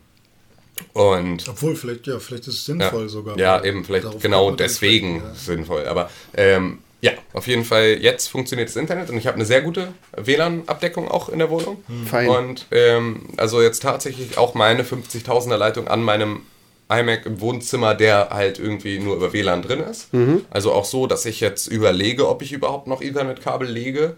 und 0.94 1.48
Obwohl, 1.48 1.76
vielleicht, 1.76 2.08
ja, 2.08 2.20
vielleicht 2.20 2.48
ist 2.48 2.56
es 2.56 2.66
sinnvoll 2.66 3.08
sogar. 3.10 3.38
ja, 3.38 3.64
eben, 3.64 3.86
vielleicht 3.86 4.20
genau 4.20 4.52
deswegen 4.52 5.16
entsprechend, 5.18 5.38
sinnvoll. 5.38 5.86
Aber 5.86 6.10
ähm, 6.36 6.80
ja, 7.04 7.12
auf 7.34 7.48
jeden 7.48 7.66
Fall, 7.66 7.98
jetzt 8.00 8.28
funktioniert 8.28 8.70
das 8.70 8.78
Internet 8.78 9.10
und 9.10 9.18
ich 9.18 9.28
habe 9.28 9.36
eine 9.36 9.44
sehr 9.44 9.62
gute 9.62 9.90
WLAN-Abdeckung 10.16 11.10
auch 11.12 11.28
in 11.28 11.40
der 11.40 11.50
Wohnung. 11.50 11.84
Fein. 12.10 12.30
Und 12.30 12.68
ähm, 12.72 13.24
also 13.36 13.62
jetzt 13.62 13.84
tatsächlich 13.84 14.38
auch 14.38 14.54
meine 14.54 14.84
50.000er 14.84 15.58
Leitung 15.58 15.90
an 15.90 16.02
meinem 16.02 16.44
iMac 16.90 17.26
im 17.26 17.42
Wohnzimmer, 17.42 17.94
der 17.94 18.30
halt 18.30 18.58
irgendwie 18.58 19.00
nur 19.00 19.18
über 19.18 19.34
WLAN 19.34 19.64
drin 19.64 19.82
ist. 19.82 20.10
Also 20.50 20.72
auch 20.72 20.86
so, 20.86 21.06
dass 21.06 21.26
ich 21.26 21.42
jetzt 21.42 21.68
überlege, 21.68 22.30
ob 22.30 22.42
ich 22.42 22.54
überhaupt 22.54 22.88
noch 22.88 23.02
Ethernet-Kabel 23.02 23.68
lege, 23.68 24.16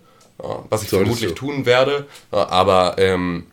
was 0.70 0.84
ich 0.84 0.90
Solltest 0.90 1.20
vermutlich 1.20 1.30
du. 1.30 1.36
tun 1.36 1.66
werde. 1.66 2.06
Aber 2.30 2.98
ähm, 3.00 3.48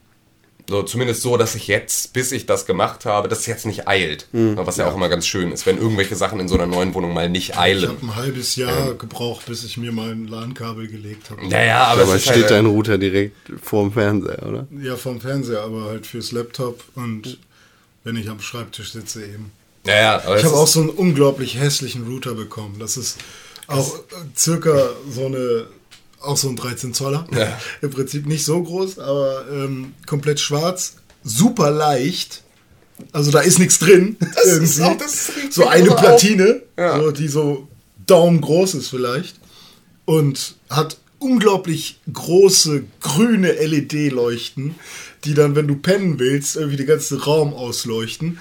so, 0.72 0.82
zumindest 0.82 1.22
so, 1.22 1.36
dass 1.36 1.54
ich 1.54 1.68
jetzt, 1.68 2.12
bis 2.12 2.32
ich 2.32 2.46
das 2.46 2.66
gemacht 2.66 3.04
habe, 3.04 3.28
das 3.28 3.46
jetzt 3.46 3.66
nicht 3.66 3.86
eilt. 3.86 4.26
Was 4.32 4.78
ja, 4.78 4.88
auch 4.90 4.96
immer 4.96 5.08
ganz 5.08 5.26
schön 5.26 5.52
ist, 5.52 5.66
wenn 5.66 5.78
irgendwelche 5.78 6.16
Sachen 6.16 6.40
in 6.40 6.48
so 6.48 6.56
einer 6.56 6.66
neuen 6.66 6.92
Wohnung 6.94 7.14
mal 7.14 7.28
nicht 7.30 7.50
Ich 7.50 7.56
eilen. 7.58 7.88
habe 7.90 8.06
ein 8.06 8.16
halbes 8.16 8.56
Jahr 8.56 8.94
gebraucht, 8.94 9.46
bis 9.46 9.62
ich 9.64 9.76
mir 9.76 9.92
mein 9.92 10.26
LAN-Kabel 10.26 10.88
gelegt 10.88 11.30
habe. 11.30 11.46
Naja, 11.46 11.84
aber 11.84 12.02
Aber 12.02 12.14
es 12.14 12.16
ist 12.16 12.30
steht 12.30 12.42
halt, 12.44 12.50
dein 12.50 12.66
Router 12.66 12.98
direkt 12.98 13.36
vorm 13.62 13.92
Fernseher, 13.92 14.42
oder? 14.48 14.66
Ja, 14.82 14.96
vom 14.96 15.20
Fernseher, 15.20 15.62
aber 15.62 15.84
halt 15.84 16.06
fürs 16.06 16.32
Laptop 16.32 16.82
und 16.96 17.38
wenn 18.04 18.16
ich 18.16 18.28
am 18.28 18.40
Schreibtisch 18.40 18.92
sitze 18.92 19.22
eben. 19.24 19.52
Naja, 19.84 20.22
aber 20.24 20.38
Ich 20.38 20.44
habe 20.44 20.56
auch 20.56 20.66
so 20.66 20.80
einen 20.80 20.90
unglaublich 20.90 21.58
hässlichen 21.58 22.06
Router 22.06 22.34
bekommen. 22.34 22.76
Das 22.78 22.96
ist 22.96 23.18
auch 23.66 23.94
äh, 23.96 24.00
circa 24.36 24.90
so 25.10 25.26
eine, 25.26 25.66
auch 26.22 26.36
so 26.36 26.48
ein 26.48 26.56
13 26.56 26.94
Zoller. 26.94 27.26
Ja. 27.36 27.58
Im 27.80 27.90
Prinzip 27.90 28.26
nicht 28.26 28.44
so 28.44 28.62
groß, 28.62 28.98
aber 28.98 29.44
ähm, 29.50 29.94
komplett 30.06 30.40
schwarz, 30.40 30.96
super 31.24 31.70
leicht. 31.70 32.42
Also 33.12 33.30
da 33.30 33.40
ist 33.40 33.58
nichts 33.58 33.78
drin. 33.78 34.16
ist 34.44 34.78
irgendwie. 34.78 34.82
auch 34.82 34.98
das 34.98 35.30
so 35.50 35.66
eine 35.66 35.90
Platine, 35.90 36.62
Ja. 36.78 37.00
so, 37.00 37.10
die 37.10 37.28
so 37.28 37.68
daumengroß 38.06 38.74
ist 38.74 38.88
vielleicht. 38.88 39.36
Und 40.04 40.56
hat 40.68 40.96
unglaublich 41.18 42.00
große 42.12 42.84
grüne 43.00 43.52
LED-Leuchten, 43.52 44.74
die 45.24 45.34
dann, 45.34 45.54
wenn 45.54 45.68
du 45.68 45.76
pennen 45.76 46.18
willst, 46.18 46.56
irgendwie 46.56 46.76
den 46.78 46.86
ganzen 46.86 47.18
Raum 47.18 47.54
ausleuchten. 47.54 48.38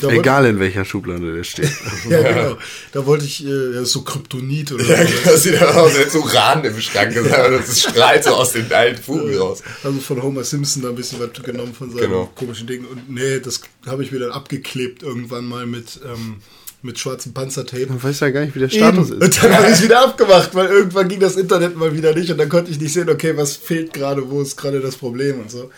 Da 0.00 0.08
wollte- 0.08 0.20
Egal 0.20 0.46
in 0.46 0.58
welcher 0.58 0.84
Schublade 0.84 1.34
der 1.34 1.44
steht. 1.44 1.70
ja, 2.10 2.22
genau. 2.22 2.56
Da 2.92 3.06
wollte 3.06 3.24
ich, 3.24 3.44
äh, 3.44 3.72
das 3.72 3.84
ist 3.84 3.92
so 3.92 4.02
Kryptonit 4.02 4.72
oder 4.72 4.84
ja, 4.84 5.06
so. 5.06 5.12
das 5.24 5.42
sieht 5.42 5.62
aus, 5.62 5.96
als 5.96 6.12
so 6.12 6.20
Uran 6.20 6.64
im 6.64 6.78
Schrank 6.80 7.16
aber 7.16 7.58
das 7.58 7.80
strahlt 7.82 8.24
so 8.24 8.30
aus 8.30 8.52
den 8.52 8.70
alten 8.72 9.02
Fugen 9.02 9.36
raus. 9.38 9.62
Also 9.82 9.98
von 10.00 10.22
Homer 10.22 10.44
Simpson 10.44 10.82
da 10.82 10.90
ein 10.90 10.94
bisschen 10.94 11.18
was 11.20 11.42
genommen 11.42 11.74
von 11.74 11.90
seinem 11.90 12.00
Genau. 12.10 12.30
komischen 12.34 12.66
Ding. 12.66 12.84
Und 12.84 13.08
nee, 13.10 13.40
das 13.40 13.60
habe 13.86 14.02
ich 14.04 14.12
mir 14.12 14.18
dann 14.20 14.32
abgeklebt 14.32 15.02
irgendwann 15.02 15.46
mal 15.46 15.64
mit, 15.66 15.98
ähm, 16.04 16.36
mit 16.82 16.98
schwarzem 16.98 17.32
Panzertape. 17.32 17.86
Man 17.86 18.02
weiß 18.02 18.20
ja 18.20 18.28
gar 18.30 18.42
nicht, 18.44 18.54
wie 18.54 18.58
der 18.58 18.68
Status 18.68 19.10
Eben. 19.10 19.22
ist. 19.22 19.38
Und 19.38 19.44
dann 19.44 19.54
habe 19.56 19.66
ich 19.68 19.72
es 19.72 19.82
wieder 19.82 20.04
abgemacht, 20.04 20.54
weil 20.54 20.66
irgendwann 20.68 21.08
ging 21.08 21.20
das 21.20 21.36
Internet 21.36 21.74
mal 21.76 21.96
wieder 21.96 22.14
nicht 22.14 22.30
und 22.30 22.36
dann 22.36 22.50
konnte 22.50 22.70
ich 22.70 22.78
nicht 22.78 22.92
sehen, 22.92 23.08
okay, 23.08 23.34
was 23.36 23.56
fehlt 23.56 23.94
gerade, 23.94 24.28
wo 24.30 24.42
ist 24.42 24.56
gerade 24.58 24.80
das 24.80 24.96
Problem 24.96 25.40
und 25.40 25.50
so. 25.50 25.70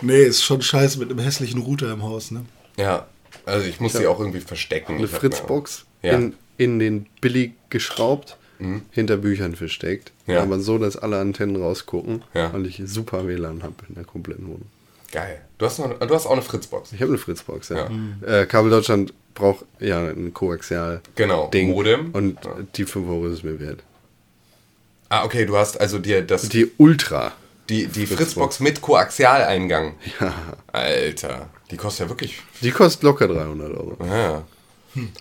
Nee, 0.00 0.22
ist 0.22 0.42
schon 0.42 0.62
scheiße 0.62 0.98
mit 0.98 1.10
einem 1.10 1.18
hässlichen 1.18 1.60
Router 1.60 1.92
im 1.92 2.02
Haus, 2.02 2.30
ne? 2.30 2.46
Ja, 2.78 3.06
also 3.46 3.66
ich 3.66 3.80
muss 3.80 3.92
sie 3.94 4.06
auch 4.06 4.18
irgendwie 4.20 4.40
verstecken. 4.40 4.96
Eine 4.96 5.04
Ich 5.04 5.10
Fritzbox 5.10 5.84
Ja. 6.02 6.12
in, 6.14 6.34
in 6.56 6.78
den 6.78 7.06
billig 7.20 7.52
geschraubt, 7.70 8.36
hinter 8.90 9.16
Büchern 9.18 9.54
versteckt. 9.54 10.10
Ja. 10.26 10.42
Aber 10.42 10.58
so, 10.58 10.78
dass 10.78 10.96
alle 10.96 11.18
Antennen 11.20 11.56
rausgucken 11.56 12.22
Ja. 12.34 12.48
und 12.48 12.66
ich 12.66 12.82
super 12.86 13.26
WLAN 13.26 13.62
habe 13.62 13.74
in 13.88 13.94
der 13.94 14.04
kompletten 14.04 14.46
Wohnung. 14.46 14.66
Geil. 15.12 15.40
Du 15.58 15.64
hast, 15.64 15.78
noch, 15.78 15.96
du 15.98 16.14
hast 16.14 16.26
auch 16.26 16.32
eine 16.32 16.42
Fritzbox. 16.42 16.92
Ich 16.92 17.00
habe 17.00 17.10
eine 17.12 17.18
Fritzbox, 17.18 17.68
ja. 17.70 17.88
Ja. 18.26 18.40
Äh, 18.40 18.46
Kabel 18.46 18.70
Deutschland 18.70 19.14
braucht 19.34 19.64
ja 19.80 20.00
ein 20.08 20.34
koaxial 20.34 21.00
Genau, 21.14 21.48
Ding. 21.50 21.70
Modem. 21.70 22.10
Und 22.12 22.44
Ja. 22.44 22.50
die 22.76 22.84
5 22.84 23.08
Euro 23.08 23.28
ist 23.28 23.42
mir 23.44 23.58
wert. 23.60 23.80
Ah, 25.08 25.24
okay, 25.24 25.46
du 25.46 25.56
hast 25.56 25.80
also 25.80 25.98
dir 25.98 26.20
das, 26.22 26.42
die, 26.50 26.64
Die 26.66 26.72
Ultra. 26.76 27.32
die, 27.70 27.86
Fritzbox 27.86 28.60
mit 28.60 28.82
Koaxialeingang. 28.82 29.94
Alter, 30.72 31.48
die 31.70 31.76
kostet 31.76 32.06
ja 32.06 32.10
wirklich. 32.10 32.40
Die 32.62 32.70
kostet 32.70 33.02
locker 33.02 33.28
300 33.28 33.70
Euro. 33.72 33.96
Ja. 34.06 34.42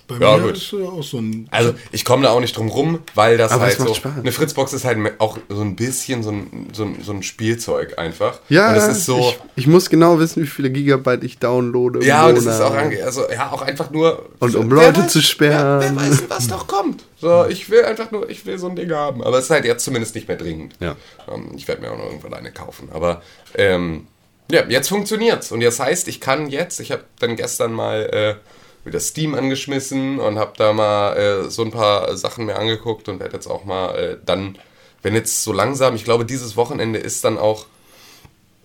Bei 0.08 0.16
Ja, 0.18 0.38
mir 0.38 0.44
gut. 0.44 0.58
ist 0.58 0.74
äh, 0.74 0.82
auch 0.88 1.04
so 1.04 1.18
ein. 1.20 1.48
Also 1.52 1.74
ich 1.92 2.04
komme 2.06 2.24
da 2.24 2.30
auch 2.32 2.40
nicht 2.40 2.56
drum 2.58 2.70
rum, 2.70 3.00
weil 3.14 3.38
das 3.38 3.52
Aber 3.52 3.64
halt 3.66 3.78
so. 3.78 3.94
Spaß. 3.94 4.14
Eine 4.18 4.32
Fritzbox 4.32 4.72
ist 4.74 4.86
halt 4.86 4.98
auch 5.20 5.38
so 5.50 5.62
ein 5.62 5.76
bisschen 5.76 6.24
so 6.24 6.32
ein, 6.32 6.70
so 6.74 6.84
ein, 6.86 6.98
so 7.04 7.12
ein 7.12 7.22
Spielzeug 7.22 8.00
einfach. 8.00 8.40
Ja, 8.50 8.70
Und 8.70 8.78
es 8.78 8.88
ist 8.88 9.06
so. 9.06 9.20
ich, 9.20 9.40
ich 9.56 9.68
muss 9.68 9.90
genau 9.90 10.20
wissen, 10.20 10.42
wie 10.42 10.48
viele 10.48 10.72
Gigabyte 10.72 11.24
ich 11.24 11.38
downloade. 11.38 12.04
ja, 12.04 12.26
und 12.28 12.38
es 12.38 12.46
ist 12.46 12.62
auch, 12.62 12.74
also, 12.74 13.30
ja, 13.30 13.52
auch 13.52 13.62
einfach 13.62 13.92
nur. 13.92 14.30
Und 14.40 14.56
um 14.56 14.70
Leute 14.72 15.02
weiß- 15.02 15.08
zu 15.10 15.22
sperren. 15.22 15.82
Ja, 15.82 15.96
wer 15.96 15.96
weiß, 16.10 16.24
was 16.30 16.48
doch 16.48 16.66
kommt. 16.66 17.04
So, 17.20 17.46
ich 17.48 17.70
will 17.70 17.84
einfach 17.84 18.10
nur, 18.10 18.28
ich 18.30 18.46
will 18.46 18.58
so 18.58 18.70
ein 18.70 18.76
Ding 18.78 18.90
haben. 18.92 19.22
Aber 19.22 19.38
es 19.38 19.46
ist 19.46 19.52
halt 19.52 19.66
jetzt 19.66 19.84
zumindest 19.84 20.16
nicht 20.16 20.28
mehr 20.30 20.38
dringend. 20.38 20.76
Ja. 20.80 20.96
Ähm, 21.32 21.52
ich 21.56 21.68
werde 21.68 21.82
mir 21.82 21.92
auch 21.92 21.98
noch 21.98 22.06
irgendwann 22.06 22.34
eine 22.34 22.52
kaufen. 22.52 22.88
Aber 22.94 23.22
ähm, 23.54 24.08
ja, 24.52 24.66
jetzt 24.68 24.90
funktioniert's. 24.90 25.52
Und 25.52 25.62
das 25.62 25.80
heißt, 25.80 26.08
ich 26.08 26.22
kann 26.22 26.50
jetzt, 26.50 26.80
ich 26.80 26.92
habe 26.92 27.04
dann 27.20 27.36
gestern 27.36 27.74
mal 27.74 28.10
äh, 28.12 28.86
wieder 28.86 29.00
Steam 29.00 29.36
angeschmissen 29.36 30.20
und 30.20 30.40
habe 30.40 30.54
da 30.58 30.74
mal 30.74 31.18
äh, 31.18 31.50
so 31.50 31.64
ein 31.64 31.72
paar 31.72 32.16
Sachen 32.18 32.46
mir 32.46 32.58
angeguckt 32.58 33.10
und 33.10 33.20
werde 33.20 33.36
jetzt 33.36 33.48
auch 33.48 33.66
mal 33.66 33.96
äh, 33.96 34.18
dann, 34.26 34.58
wenn 35.02 35.14
jetzt 35.14 35.44
so 35.44 35.54
langsam, 35.54 35.96
ich 35.96 36.04
glaube, 36.04 36.26
dieses 36.26 36.56
Wochenende 36.56 37.00
ist 37.00 37.24
dann 37.24 37.38
auch 37.38 37.66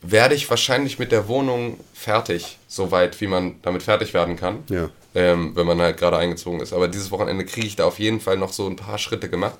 werde 0.02 0.34
ich 0.34 0.50
wahrscheinlich 0.50 0.98
mit 0.98 1.12
der 1.12 1.28
Wohnung 1.28 1.78
fertig, 1.94 2.58
soweit 2.66 3.20
wie 3.20 3.28
man 3.28 3.54
damit 3.62 3.84
fertig 3.84 4.12
werden 4.12 4.36
kann. 4.36 4.64
Ja. 4.68 4.90
Ähm, 5.14 5.54
wenn 5.54 5.66
man 5.66 5.80
halt 5.80 5.98
gerade 5.98 6.16
eingezogen 6.16 6.60
ist. 6.60 6.72
Aber 6.72 6.88
dieses 6.88 7.10
Wochenende 7.10 7.44
kriege 7.44 7.66
ich 7.66 7.76
da 7.76 7.84
auf 7.84 7.98
jeden 7.98 8.20
Fall 8.20 8.36
noch 8.36 8.52
so 8.52 8.66
ein 8.66 8.76
paar 8.76 8.98
Schritte 8.98 9.28
gemacht. 9.28 9.58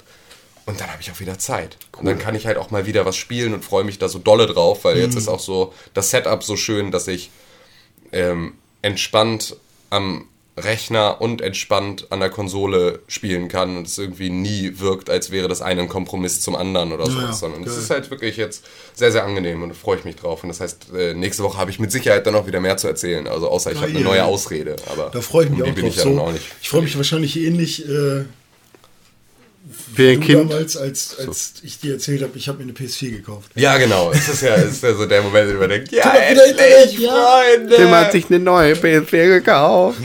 Und 0.64 0.80
dann 0.80 0.90
habe 0.90 1.02
ich 1.02 1.10
auch 1.10 1.18
wieder 1.20 1.38
Zeit. 1.38 1.76
Und 1.98 2.06
dann 2.06 2.18
kann 2.18 2.34
ich 2.34 2.46
halt 2.46 2.56
auch 2.56 2.70
mal 2.70 2.86
wieder 2.86 3.04
was 3.04 3.16
spielen 3.16 3.52
und 3.52 3.64
freue 3.64 3.84
mich 3.84 3.98
da 3.98 4.08
so 4.08 4.18
dolle 4.18 4.46
drauf, 4.46 4.84
weil 4.84 4.96
jetzt 4.98 5.16
ist 5.16 5.28
auch 5.28 5.40
so 5.40 5.74
das 5.92 6.10
Setup 6.10 6.42
so 6.44 6.56
schön, 6.56 6.90
dass 6.92 7.08
ich 7.08 7.30
ähm, 8.12 8.54
entspannt 8.80 9.56
am 9.90 10.26
Rechner 10.56 11.20
und 11.22 11.40
entspannt 11.40 12.08
an 12.12 12.20
der 12.20 12.28
Konsole 12.28 13.00
spielen 13.08 13.48
kann 13.48 13.78
und 13.78 13.86
es 13.86 13.96
irgendwie 13.96 14.28
nie 14.28 14.78
wirkt, 14.80 15.08
als 15.08 15.30
wäre 15.30 15.48
das 15.48 15.62
eine 15.62 15.80
ein 15.80 15.88
Kompromiss 15.88 16.42
zum 16.42 16.56
anderen 16.56 16.92
oder 16.92 17.06
so, 17.06 17.18
ja, 17.18 17.32
sondern 17.32 17.64
es 17.64 17.74
ist 17.76 17.88
halt 17.88 18.10
wirklich 18.10 18.36
jetzt 18.36 18.64
sehr, 18.92 19.10
sehr 19.10 19.24
angenehm 19.24 19.62
und 19.62 19.70
da 19.70 19.74
freue 19.74 19.98
ich 19.98 20.04
mich 20.04 20.16
drauf. 20.16 20.42
Und 20.42 20.50
das 20.50 20.60
heißt, 20.60 20.88
äh, 20.94 21.14
nächste 21.14 21.42
Woche 21.42 21.56
habe 21.56 21.70
ich 21.70 21.78
mit 21.78 21.90
Sicherheit 21.90 22.26
dann 22.26 22.34
auch 22.34 22.46
wieder 22.46 22.60
mehr 22.60 22.76
zu 22.76 22.86
erzählen. 22.86 23.26
Also 23.28 23.48
außer 23.48 23.72
ich 23.72 23.78
habe 23.78 23.88
eine 23.88 24.00
neue 24.00 24.24
Ausrede. 24.24 24.76
Aber 24.90 25.10
Da 25.10 25.22
freue 25.22 25.46
ich 25.46 25.50
mich 25.50 25.60
um 25.60 25.64
die 25.64 25.70
auch 25.70 25.74
bin 25.74 25.84
drauf. 25.86 25.90
ich 25.94 25.96
ja 25.96 26.02
so, 26.02 26.10
dann 26.10 26.18
auch 26.18 26.32
nicht. 26.32 26.44
Ich 26.60 26.68
freue 26.68 26.82
mich 26.82 26.96
wahrscheinlich 26.98 27.38
ähnlich 27.38 27.88
äh, 27.88 28.24
Wie 29.94 30.10
ein 30.10 30.20
du 30.20 30.26
Kind. 30.26 30.50
damals, 30.50 30.76
als, 30.76 31.18
als 31.18 31.54
ich 31.62 31.78
dir 31.80 31.94
erzählt 31.94 32.22
habe, 32.22 32.36
ich 32.36 32.48
habe 32.48 32.58
mir 32.58 32.64
eine 32.64 32.72
PS4 32.72 33.10
gekauft. 33.10 33.50
Ja, 33.54 33.76
genau. 33.78 34.10
Es 34.12 34.28
ist 34.28 34.42
ja, 34.42 34.54
es 34.56 34.72
ist 34.72 34.82
ja 34.82 34.94
so 34.94 35.06
der 35.06 35.22
Moment, 35.22 35.54
wo 35.54 35.58
man 35.58 35.70
denkt, 35.70 35.92
ja, 35.92 36.12
endlich, 36.14 36.98
ja. 36.98 37.10
Freunde! 37.10 37.76
Tim 37.76 37.90
hat 37.90 38.12
sich 38.12 38.26
eine 38.30 38.38
neue 38.38 38.74
PS4 38.74 39.28
gekauft. 39.38 39.98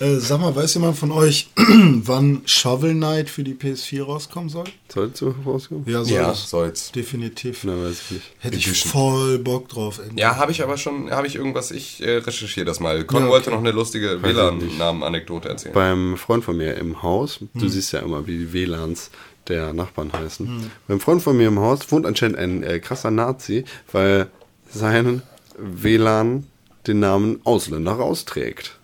Äh, 0.00 0.16
sag 0.18 0.40
mal, 0.40 0.54
weiß 0.54 0.74
jemand 0.74 0.98
von 0.98 1.12
euch, 1.12 1.50
wann 1.56 2.42
Shovel 2.46 2.94
Knight 2.94 3.30
für 3.30 3.44
die 3.44 3.54
PS4 3.54 4.04
rauskommen 4.04 4.48
soll? 4.48 4.64
Sollst 4.94 5.20
du 5.22 5.34
rauskommen? 5.44 5.84
Ja, 5.88 6.04
soll 6.04 6.14
Ja, 6.16 6.30
es. 6.30 6.48
soll's. 6.50 6.92
Definitiv. 6.92 7.64
Nein, 7.64 7.82
weiß 7.84 8.00
ich 8.02 8.10
nicht. 8.12 8.22
Hätte 8.38 8.56
ich 8.56 8.68
Edition. 8.68 8.92
voll 8.92 9.38
Bock 9.40 9.68
drauf. 9.68 9.98
endlich. 9.98 10.20
Ja, 10.20 10.36
habe 10.36 10.52
ich 10.52 10.62
aber 10.62 10.76
schon, 10.76 11.10
habe 11.10 11.26
ich 11.26 11.34
irgendwas, 11.34 11.72
ich 11.72 12.00
äh, 12.02 12.18
recherchiere 12.18 12.64
das 12.64 12.78
mal. 12.78 13.04
Con 13.04 13.16
Ja, 13.18 13.22
okay. 13.24 13.32
wollte 13.32 13.50
noch 13.50 13.58
eine 13.58 13.72
lustige 13.72 14.22
WLAN-Namen-Anekdote 14.22 15.48
erzählen. 15.48 15.74
Beim 15.74 16.16
Freund 16.16 16.44
von 16.44 16.56
mir 16.56 16.74
im 16.76 17.02
Haus, 17.02 17.40
Hm. 17.40 17.48
du 17.54 17.68
siehst 17.68 17.92
ja 17.92 18.00
immer, 18.00 18.26
wie 18.26 18.38
die 18.38 18.52
WLANs 18.52 19.10
der 19.48 19.72
Nachbarn 19.72 20.12
heißen. 20.12 20.70
Beim 20.88 21.00
Freund 21.00 21.22
von 21.22 21.36
mir 21.36 21.48
im 21.48 21.58
Haus 21.58 21.90
wohnt 21.92 22.06
anscheinend 22.06 22.38
ein 22.38 22.62
äh, 22.62 22.78
krasser 22.78 23.10
Nazi, 23.10 23.64
weil 23.92 24.28
sein 24.70 25.22
WLAN 25.58 26.46
den 26.86 27.00
Namen 27.00 27.40
Ausländer 27.44 27.92
rausträgt. 27.92 28.78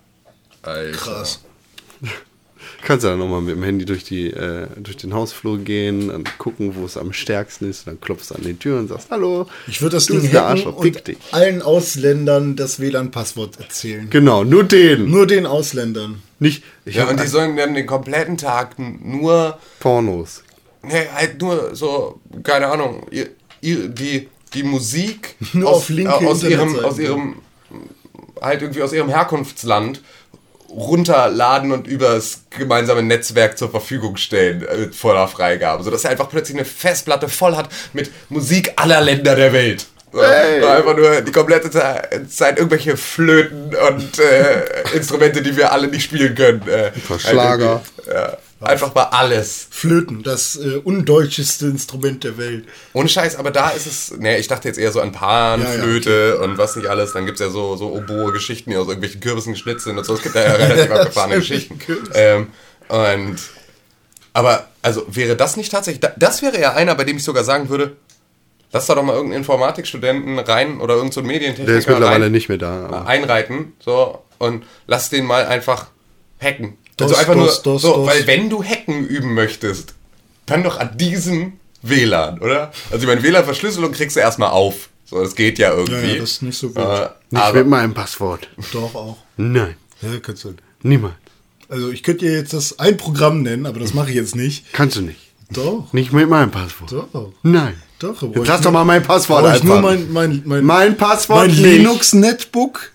Alter. 0.63 0.97
Krass. 0.99 1.41
Kannst 2.83 3.05
du 3.05 3.09
dann 3.09 3.19
nochmal 3.19 3.41
mit 3.41 3.57
dem 3.57 3.63
Handy 3.63 3.85
durch, 3.85 4.05
die, 4.05 4.31
äh, 4.31 4.67
durch 4.77 4.97
den 4.97 5.13
Hausflur 5.15 5.59
gehen 5.59 6.11
und 6.11 6.39
gucken, 6.39 6.75
wo 6.77 6.85
es 6.85 6.97
am 6.97 7.13
stärksten 7.13 7.69
ist. 7.69 7.81
Und 7.81 7.95
dann 7.95 8.01
klopfst 8.01 8.31
du 8.31 8.35
an 8.37 8.43
die 8.43 8.55
Tür 8.55 8.79
und 8.79 8.89
sagst, 8.89 9.09
hallo. 9.11 9.47
Ich 9.67 9.83
würde 9.83 9.97
das 9.97 10.07
du 10.07 10.19
Ding 10.19 10.31
der 10.31 10.45
Arschloch, 10.47 10.77
und 10.77 11.09
dich. 11.09 11.19
allen 11.33 11.63
Ausländern 11.63 12.57
das 12.57 12.81
WLAN-Passwort 12.81 13.61
erzählen. 13.61 14.09
Genau, 14.11 14.45
nur 14.45 14.65
den. 14.65 15.11
Nur 15.11 15.27
den 15.27 15.47
Ausländern. 15.47 16.23
Nicht, 16.39 16.65
ich 16.87 16.97
Ja, 16.97 17.09
und 17.09 17.21
die 17.21 17.27
sollen 17.27 17.57
dann 17.57 17.75
den 17.75 17.87
kompletten 17.87 18.39
Tag 18.39 18.79
nur 18.79 19.59
Pornos. 19.79 20.43
Nee, 20.83 21.07
halt 21.15 21.41
nur 21.41 21.75
so, 21.75 22.21
keine 22.43 22.69
Ahnung, 22.69 23.07
ihr, 23.11 23.29
ihr, 23.61 23.89
die, 23.89 24.29
die 24.55 24.63
Musik 24.63 25.37
Nur 25.53 25.69
aus, 25.69 25.77
auf 25.77 25.89
linke 25.91 26.25
äh, 26.25 26.27
aus 26.27 26.43
ihrem, 26.43 26.69
Internetseiten. 26.69 26.85
aus 26.87 26.99
ihrem, 26.99 27.35
halt 28.41 28.63
irgendwie 28.63 28.83
aus 28.83 28.93
ihrem 28.95 29.11
Herkunftsland 29.11 30.01
runterladen 30.71 31.73
und 31.73 31.87
übers 31.87 32.43
gemeinsame 32.51 33.03
Netzwerk 33.03 33.59
zur 33.59 33.71
Verfügung 33.71 34.17
stellen 34.17 34.63
äh, 34.63 34.93
voller 34.93 35.29
Freigabe, 35.29 35.83
sodass 35.83 36.05
er 36.05 36.11
einfach 36.11 36.29
plötzlich 36.29 36.57
eine 36.57 36.65
Festplatte 36.65 37.29
voll 37.29 37.57
hat 37.57 37.69
mit 37.93 38.11
Musik 38.29 38.73
aller 38.77 39.01
Länder 39.01 39.35
der 39.35 39.53
Welt. 39.53 39.87
So, 40.13 40.19
Einfach 40.21 40.97
nur 40.97 41.21
die 41.21 41.31
komplette 41.31 41.71
Ze- 41.71 42.27
Zeit 42.29 42.59
irgendwelche 42.59 42.97
Flöten 42.97 43.73
und 43.89 44.19
äh, 44.19 44.65
Instrumente, 44.97 45.41
die 45.41 45.57
wir 45.57 45.71
alle 45.73 45.87
nicht 45.87 46.03
spielen 46.03 46.35
können. 46.35 46.63
Äh, 46.69 46.91
Schlager. 47.19 47.83
Ja, 48.13 48.37
einfach 48.61 48.95
mal 48.95 49.05
alles. 49.05 49.67
Flöten, 49.71 50.23
das 50.23 50.57
äh, 50.57 50.77
undeutscheste 50.77 51.67
Instrument 51.67 52.25
der 52.25 52.37
Welt. 52.39 52.65
Ohne 52.93 53.09
Scheiß, 53.09 53.37
aber 53.37 53.51
da 53.51 53.71
ist 53.71 53.87
es, 53.87 54.11
ne, 54.19 54.39
ich 54.39 54.49
dachte 54.49 54.69
jetzt 54.69 54.79
eher 54.79 54.93
so 54.93 55.01
an 55.01 55.13
Panflöte 55.13 56.39
und 56.41 56.59
was 56.59 56.77
nicht 56.77 56.89
alles. 56.89 57.13
Dann 57.13 57.27
gibt's 57.27 57.41
ja 57.41 57.49
so, 57.51 57.77
so 57.77 57.93
Oboe-Geschichten, 57.93 58.71
die 58.71 58.77
aus 58.77 58.87
irgendwelchen 58.87 59.21
Kürbissen 59.21 59.53
geschnitzt 59.55 59.85
sind 59.85 59.97
und 59.99 60.05
so. 60.05 60.15
Es 60.15 60.23
gibt 60.23 60.35
ja 60.35 60.43
relativ 60.43 60.91
abgefahrene 60.93 61.37
Geschichten. 61.37 61.79
Ähm, 62.15 62.49
und, 62.89 63.37
aber, 64.33 64.69
also 64.83 65.05
wäre 65.09 65.37
das 65.37 65.57
nicht 65.57 65.73
tatsächlich, 65.73 66.01
da- 66.01 66.13
das 66.17 66.43
wäre 66.43 66.61
ja 66.61 66.75
einer, 66.75 66.95
bei 66.95 67.05
dem 67.05 67.17
ich 67.17 67.25
sogar 67.25 67.45
sagen 67.45 67.69
würde, 67.69 67.97
lass 68.73 68.87
da 68.87 68.95
doch 68.95 69.03
mal 69.03 69.15
irgendeinen 69.15 69.41
Informatikstudenten 69.43 70.39
rein 70.39 70.81
oder 70.81 70.95
irgendeinen 70.95 71.13
so 71.13 71.21
einen 71.21 71.27
Medientechniker 71.29 71.71
Der 71.71 71.79
ist 71.79 71.89
mittlerweile 71.89 72.25
rein, 72.27 72.33
nicht 72.33 72.49
mehr 72.49 72.59
da. 72.59 72.85
aber- 72.87 73.07
einreiten, 73.07 73.73
so, 73.81 74.23
und 74.39 74.65
lass 74.87 75.09
den 75.11 75.25
mal 75.25 75.47
einfach 75.47 75.87
hacken. 76.41 76.77
Also 77.03 77.17
einfach 77.17 77.35
nur, 77.35 77.47
dos, 77.47 77.83
so, 77.83 77.95
dos. 77.95 78.07
weil 78.07 78.27
wenn 78.27 78.51
du 78.51 78.63
hacken 78.63 79.07
üben 79.07 79.35
möchtest, 79.35 79.95
dann 80.47 80.63
doch 80.63 80.79
an 80.79 80.97
diesem 80.97 81.55
WLAN, 81.83 82.41
oder? 82.41 82.73
Also 82.91 83.03
ich 83.03 83.07
meine, 83.07 83.23
WLAN-Verschlüsselung 83.23 83.93
kriegst 83.93 84.17
du 84.17 84.21
erstmal 84.21 84.51
auf. 84.51 84.89
So, 85.07 85.23
das 85.23 85.35
geht 85.35 85.59
ja 85.59 85.73
irgendwie. 85.73 85.95
Ja, 85.95 86.15
ja, 86.15 86.21
das 86.21 86.31
ist 86.33 86.43
nicht 86.43 86.59
so 86.59 86.69
gut. 86.69 86.79
Äh, 86.79 87.09
Nicht 87.31 87.43
aber, 87.43 87.59
mit 87.59 87.67
meinem 87.69 87.95
Passwort. 87.95 88.49
Doch 88.73 88.95
auch. 88.95 89.17
Nein, 89.37 89.75
Ja, 90.03 90.09
kannst 90.23 90.45
du. 90.45 90.55
niemand. 90.83 91.15
Also 91.69 91.91
ich 91.91 92.03
könnte 92.03 92.25
dir 92.27 92.33
jetzt 92.33 92.53
das 92.53 92.79
ein 92.79 92.97
Programm 92.97 93.43
nennen, 93.43 93.67
aber 93.67 93.81
das 93.81 93.95
mache 93.95 94.11
ich 94.11 94.17
jetzt 94.17 94.35
nicht. 94.37 94.73
Kannst 94.73 94.97
du 94.97 95.03
nicht. 95.03 95.19
Doch. 95.53 95.93
Nicht 95.93 96.13
mit 96.13 96.29
meinem 96.29 96.51
Passwort. 96.51 96.93
Doch. 96.93 97.33
Nein. 97.43 97.75
Doch. 97.99 98.23
Jetzt 98.23 98.47
lass 98.47 98.61
doch 98.61 98.71
mal 98.71 98.85
mein 98.85 99.03
Passwort 99.03 99.57
ich 99.57 99.63
nur 99.65 99.77
einfach. 99.77 99.91
mein, 99.91 100.13
mein, 100.13 100.43
mein, 100.45 100.65
Mein 100.65 100.97
Passwort 100.97 101.39
mein 101.41 101.51
nicht. 101.51 101.61
Linux 101.61 102.13
Netbook 102.13 102.93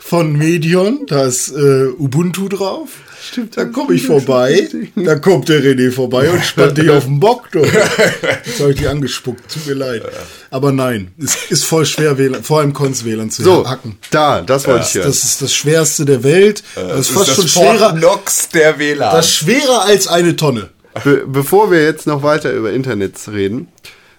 von 0.00 0.32
Medion. 0.32 1.06
Da 1.06 1.24
ist 1.26 1.50
äh, 1.50 1.86
Ubuntu 1.98 2.48
drauf. 2.48 2.88
Stimmt, 3.30 3.56
Da 3.56 3.64
das 3.64 3.72
komme 3.74 3.94
ich 3.94 4.06
vorbei. 4.06 4.52
richtig. 4.54 4.92
Da 4.96 5.16
kommt 5.16 5.48
der 5.48 5.62
René 5.62 5.90
vorbei 5.92 6.30
und 6.30 6.44
spannt 6.44 6.78
dich 6.78 6.88
auf 6.90 7.04
den 7.04 7.20
Bock. 7.20 7.48
Jetzt 7.54 8.60
habe 8.60 8.70
ich 8.70 8.76
dich 8.78 8.88
angespuckt. 8.88 9.52
Tut 9.52 9.66
mir 9.66 9.74
leid. 9.74 10.02
Aber 10.50 10.72
nein, 10.72 11.12
es 11.22 11.36
ist 11.50 11.64
voll 11.64 11.84
schwer, 11.84 12.16
WLAN, 12.18 12.42
vor 12.42 12.60
allem 12.60 12.72
Cons 12.72 13.04
WLAN 13.04 13.30
zu 13.30 13.42
So, 13.42 13.68
hacken. 13.68 13.98
da, 14.10 14.40
das 14.40 14.66
wollte 14.66 14.86
ich 14.88 14.94
hören. 14.94 15.06
Das 15.06 15.24
ist 15.24 15.42
das 15.42 15.52
schwerste 15.54 16.04
der 16.04 16.22
Welt. 16.24 16.62
Das 16.74 17.00
ist 17.00 17.10
fast 17.10 17.28
das 17.28 17.36
schon 17.36 17.48
schwerer, 17.48 17.92
Knox 17.94 18.48
der 18.48 18.78
WLAN. 18.78 19.14
das 19.14 19.26
ist 19.28 19.34
schwerer 19.36 19.84
als 19.84 20.08
eine 20.08 20.34
Tonne. 20.36 20.70
Be 21.04 21.24
bevor 21.26 21.70
wir 21.70 21.82
jetzt 21.84 22.06
noch 22.06 22.22
weiter 22.22 22.52
über 22.52 22.72
Internets 22.72 23.28
reden, 23.30 23.68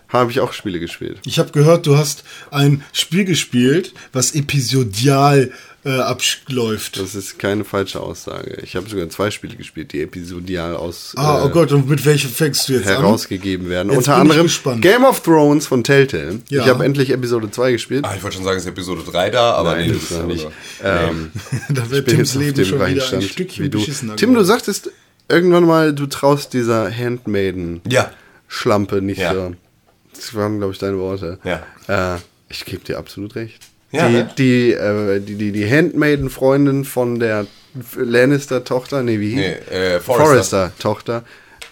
habe 0.08 0.32
ich 0.32 0.40
auch 0.40 0.54
Spiele 0.54 0.80
gespielt. 0.80 1.18
Ich 1.26 1.38
habe 1.40 1.52
gehört, 1.52 1.86
du 1.86 1.98
hast 1.98 2.24
ein 2.52 2.84
Spiel 2.94 3.26
gespielt, 3.26 3.94
was 4.14 4.34
episodial 4.34 5.52
äh, 5.86 5.90
abläuft. 6.00 7.00
Das 7.00 7.16
ist 7.16 7.40
keine 7.40 7.64
falsche 7.64 8.02
Aussage. 8.02 8.60
Ich 8.64 8.76
habe 8.76 8.90
sogar 8.90 9.10
zwei 9.10 9.32
Spiele 9.32 9.56
gespielt, 9.56 9.94
die 9.94 10.02
episodial 10.02 10.76
aus 10.76 11.14
Ah, 11.16 11.40
äh, 11.40 11.46
oh 11.46 11.50
Gott, 11.50 11.72
und 11.72 11.88
mit 11.88 12.06
welchem 12.06 12.30
fängst 12.30 12.68
du 12.68 12.74
jetzt 12.74 12.88
an? 12.88 12.98
herausgegeben 12.98 13.70
werden. 13.70 13.90
Jetzt 13.90 14.00
Unter 14.00 14.12
bin 14.16 14.26
ich 14.26 14.32
anderem 14.32 14.44
gespannt. 14.48 14.82
Game 14.82 15.06
of 15.06 15.22
Thrones 15.22 15.68
von 15.68 15.84
Telltale. 15.84 16.40
Ja. 16.50 16.64
Ich 16.64 16.68
habe 16.70 16.84
endlich 16.84 17.12
Episode 17.12 17.50
2 17.50 17.72
gespielt. 17.72 18.06
ah, 18.06 18.14
ich 18.16 18.22
wollte 18.24 18.36
schon 18.36 18.46
sagen, 18.46 18.58
es 18.58 18.64
ist 18.66 18.70
Episode 18.70 19.04
3 19.10 19.30
da, 19.30 19.52
aber 19.54 19.76
Nein, 19.76 19.88
nee, 19.88 19.94
das 19.94 20.04
ist 20.04 20.12
aber- 20.14 20.28
nicht. 20.28 20.48
Ähm, 20.84 21.32
da 21.70 21.90
wird 21.90 22.08
Tims 22.10 22.36
Leben 22.36 22.66
schon 22.66 22.86
wieder 22.86 23.14
ein 23.14 23.22
Stückchen 23.22 23.66
wie 23.66 23.70
du. 23.70 23.80
beschissener 23.80 24.16
Tim, 24.18 24.34
du 24.34 24.44
sagtest 24.44 24.92
irgendwann 25.30 25.64
mal, 25.66 25.94
du 25.94 26.08
traust 26.08 26.54
dieser 26.54 26.92
Handmaiden 26.92 27.82
Ja. 27.88 28.12
Schlampe 28.48 29.02
nicht 29.02 29.20
Ja. 29.20 29.34
so. 29.34 29.54
Das 30.14 30.34
waren, 30.34 30.58
glaube 30.58 30.74
ich, 30.74 30.80
deine 30.80 30.98
Worte. 30.98 31.40
Ja. 31.46 32.16
Äh, 32.16 32.20
ich 32.50 32.66
gebe 32.66 32.84
dir 32.84 32.98
absolut 32.98 33.36
recht. 33.36 33.60
Ja, 33.92 34.08
die, 34.08 34.14
ne? 34.14 34.30
die, 34.38 34.72
äh, 34.74 35.20
die, 35.20 35.36
die, 35.36 35.52
die 35.52 35.70
Handmaiden-Freundin 35.70 36.86
von 36.86 37.20
der 37.20 37.48
Lannister-Tochter, 37.96 39.04
nee, 39.04 39.20
wie 39.20 39.30
hieß 39.30 39.36
Nee, 39.36 39.76
äh, 39.76 40.00
Forrester. 40.00 40.26
Forrester-Tochter, 40.26 41.24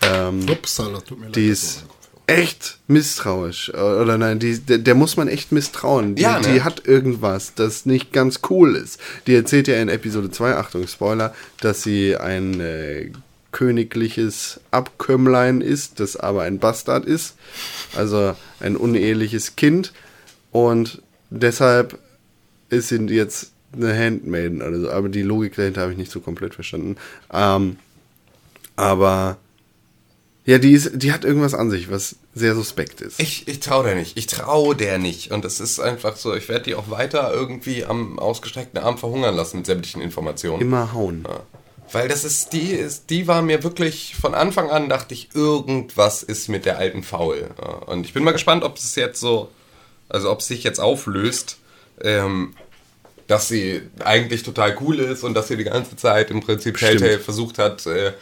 ähm, 0.02 0.46
Upsala, 0.50 1.02
tut 1.02 1.20
mir 1.20 1.26
leid. 1.28 1.36
die 1.36 1.48
ist 1.48 1.86
echt 2.28 2.78
misstrauisch. 2.88 3.70
Äh, 3.74 3.78
Oder 3.80 4.18
nein, 4.18 4.40
die, 4.40 4.60
der, 4.60 4.78
der 4.80 4.96
muss 4.96 5.18
man 5.18 5.28
echt 5.28 5.52
misstrauen. 5.52 6.16
Die, 6.16 6.22
Ja, 6.24 6.40
ne? 6.40 6.54
die 6.54 6.62
hat 6.62 6.86
irgendwas, 6.88 7.54
das 7.56 7.86
nicht 7.86 8.12
ganz 8.14 8.42
cool 8.50 8.76
ist. 8.76 9.00
Die 9.28 9.36
erzählt 9.36 9.68
ja 9.68 9.76
in 9.82 9.90
Episode 9.90 10.30
2, 10.30 10.56
Achtung, 10.56 10.88
Spoiler, 10.88 11.34
dass 11.62 11.84
sie 11.84 12.16
ein 12.18 12.60
äh, 12.60 13.12
königliches 13.52 14.60
Abkömmlein 14.72 15.62
ist, 15.62 16.00
das 16.00 16.16
aber 16.18 16.44
ein 16.44 16.60
Bastard 16.60 17.06
ist. 17.06 17.36
Also 17.96 18.36
ein 18.60 18.76
uneheliches 18.76 19.56
Kind. 19.56 19.94
Und 20.52 21.02
deshalb 21.30 21.98
ist 22.70 22.92
jetzt 22.92 23.52
eine 23.74 23.98
Handmaiden 23.98 24.62
oder 24.62 24.80
so. 24.80 24.90
Aber 24.90 25.10
die 25.10 25.22
Logik 25.22 25.56
dahinter 25.56 25.82
habe 25.82 25.92
ich 25.92 25.98
nicht 25.98 26.12
so 26.12 26.20
komplett 26.20 26.56
verstanden. 26.56 26.98
Ähm, 27.32 27.78
aber 28.76 29.38
ja, 30.46 30.60
die, 30.60 30.72
ist, 30.72 30.92
die 30.94 31.12
hat 31.12 31.26
irgendwas 31.26 31.54
an 31.54 31.70
sich, 31.70 31.92
was 31.92 32.16
sehr 32.34 32.56
suspekt 32.56 33.02
ist. 33.02 33.20
Ich, 33.20 33.50
ich 33.50 33.60
traue 33.60 33.84
der 33.84 33.96
nicht. 33.96 34.18
Ich 34.18 34.28
traue 34.28 34.78
der 34.78 34.98
nicht. 34.98 35.32
Und 35.32 35.44
es 35.44 35.60
ist 35.60 35.82
einfach 35.82 36.16
so, 36.16 36.34
ich 36.34 36.48
werde 36.48 36.64
die 36.64 36.76
auch 36.76 36.90
weiter 36.90 37.34
irgendwie 37.34 37.84
am 37.84 38.18
ausgestreckten 38.18 38.82
Arm 38.82 38.98
verhungern 38.98 39.36
lassen 39.36 39.58
mit 39.58 39.66
sämtlichen 39.66 40.02
Informationen. 40.02 40.62
Immer 40.62 40.94
hauen. 40.94 41.26
Ja. 41.28 41.42
Weil 41.92 42.08
das 42.08 42.24
ist, 42.24 42.54
die 42.54 42.72
ist, 42.72 43.10
die 43.10 43.28
war 43.28 43.42
mir 43.42 43.64
wirklich 43.64 44.16
von 44.16 44.34
Anfang 44.34 44.70
an, 44.70 44.88
dachte 44.88 45.14
ich, 45.14 45.30
irgendwas 45.34 46.24
ist 46.24 46.48
mit 46.48 46.66
der 46.66 46.78
alten 46.78 47.04
faul. 47.04 47.50
Ja. 47.62 47.68
Und 47.68 48.06
ich 48.06 48.14
bin 48.14 48.24
mal 48.24 48.32
gespannt, 48.32 48.64
ob 48.64 48.78
es 48.78 48.96
jetzt 48.96 49.20
so, 49.20 49.50
also 50.08 50.32
ob 50.32 50.40
es 50.40 50.48
sich 50.48 50.64
jetzt 50.64 50.80
auflöst, 50.80 51.58
ähm, 52.02 52.54
dass 53.28 53.48
sie 53.50 53.82
eigentlich 54.00 54.44
total 54.44 54.78
cool 54.82 55.00
ist 55.00 55.24
und 55.24 55.34
dass 55.34 55.50
sie 55.50 55.58
die 55.58 55.66
ganze 55.66 55.96
Zeit 55.96 56.32
im 56.32 56.42
Prinzip. 56.42 56.78
Telltale 56.78 57.20
versucht 57.20 57.58
hat, 57.58 57.86
äh, 57.86 58.14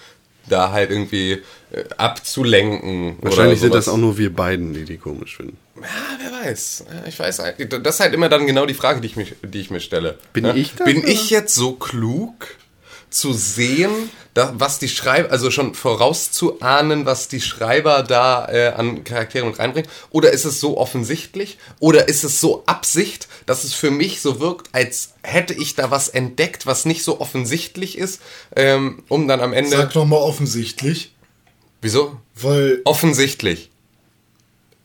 da 0.47 0.71
halt 0.71 0.91
irgendwie 0.91 1.41
äh, 1.71 1.84
abzulenken. 1.97 3.17
Wahrscheinlich 3.21 3.59
sind 3.59 3.73
das 3.73 3.88
auch 3.88 3.97
nur 3.97 4.17
wir 4.17 4.34
beiden, 4.34 4.73
die 4.73 4.84
die 4.86 4.97
komisch 4.97 5.38
finden. 5.38 5.57
Ja, 5.76 5.84
wer 6.19 6.45
weiß. 6.45 6.86
Ich 7.07 7.19
weiß 7.19 7.39
eigentlich. 7.39 7.69
Das 7.84 7.95
ist 7.95 7.99
halt 7.99 8.13
immer 8.13 8.30
dann 8.30 8.47
genau 8.47 8.65
die 8.65 8.73
Frage, 8.73 9.01
die 9.01 9.07
ich, 9.07 9.15
mich, 9.15 9.36
die 9.43 9.59
ich 9.59 9.71
mir 9.71 9.80
stelle. 9.80 10.17
Bin 10.34 10.45
Ja? 10.45 10.53
ich 10.53 10.76
das, 10.76 10.86
Bin 10.86 10.99
oder? 10.99 11.07
ich 11.07 11.30
jetzt 11.30 11.55
so 11.55 11.73
klug 11.73 12.34
zu 13.16 13.34
sehen, 13.34 14.09
da, 14.34 14.53
was 14.57 14.80
die 14.80 14.89
Schreiber, 14.89 15.32
also 15.32 15.49
schon 15.49 15.74
vorauszuahnen, 15.74 17.05
was 17.05 17.28
die 17.30 17.39
Schreiber 17.41 18.03
da 18.03 18.47
äh, 18.49 18.74
an 18.76 19.03
Charakteren 19.03 19.47
mit 19.49 19.59
reinbringen? 19.59 19.89
Oder 20.11 20.32
ist 20.32 20.45
es 20.45 20.59
so 20.59 20.78
offensichtlich? 20.78 21.57
Oder 21.80 22.09
ist 22.09 22.24
es 22.24 22.41
so 22.41 22.63
Absicht, 22.66 23.28
dass 23.45 23.63
es 23.63 23.74
für 23.74 23.91
mich 23.91 24.22
so 24.22 24.39
wirkt, 24.39 24.68
als 24.74 25.13
hätte 25.24 25.53
ich 25.53 25.76
da 25.76 25.89
was 25.89 26.09
entdeckt, 26.09 26.66
was 26.66 26.86
nicht 26.86 27.03
so 27.03 27.22
offensichtlich 27.22 27.97
ist, 27.97 28.22
ähm, 28.55 29.03
um 29.07 29.28
dann 29.28 29.39
am 29.39 29.53
Ende. 29.53 29.72
Sag 29.72 29.93
doch 29.93 30.05
mal 30.05 30.18
offensichtlich, 30.18 31.13
Wieso? 31.82 32.20
weil 32.36 32.82
Offensichtlich. 32.84 33.70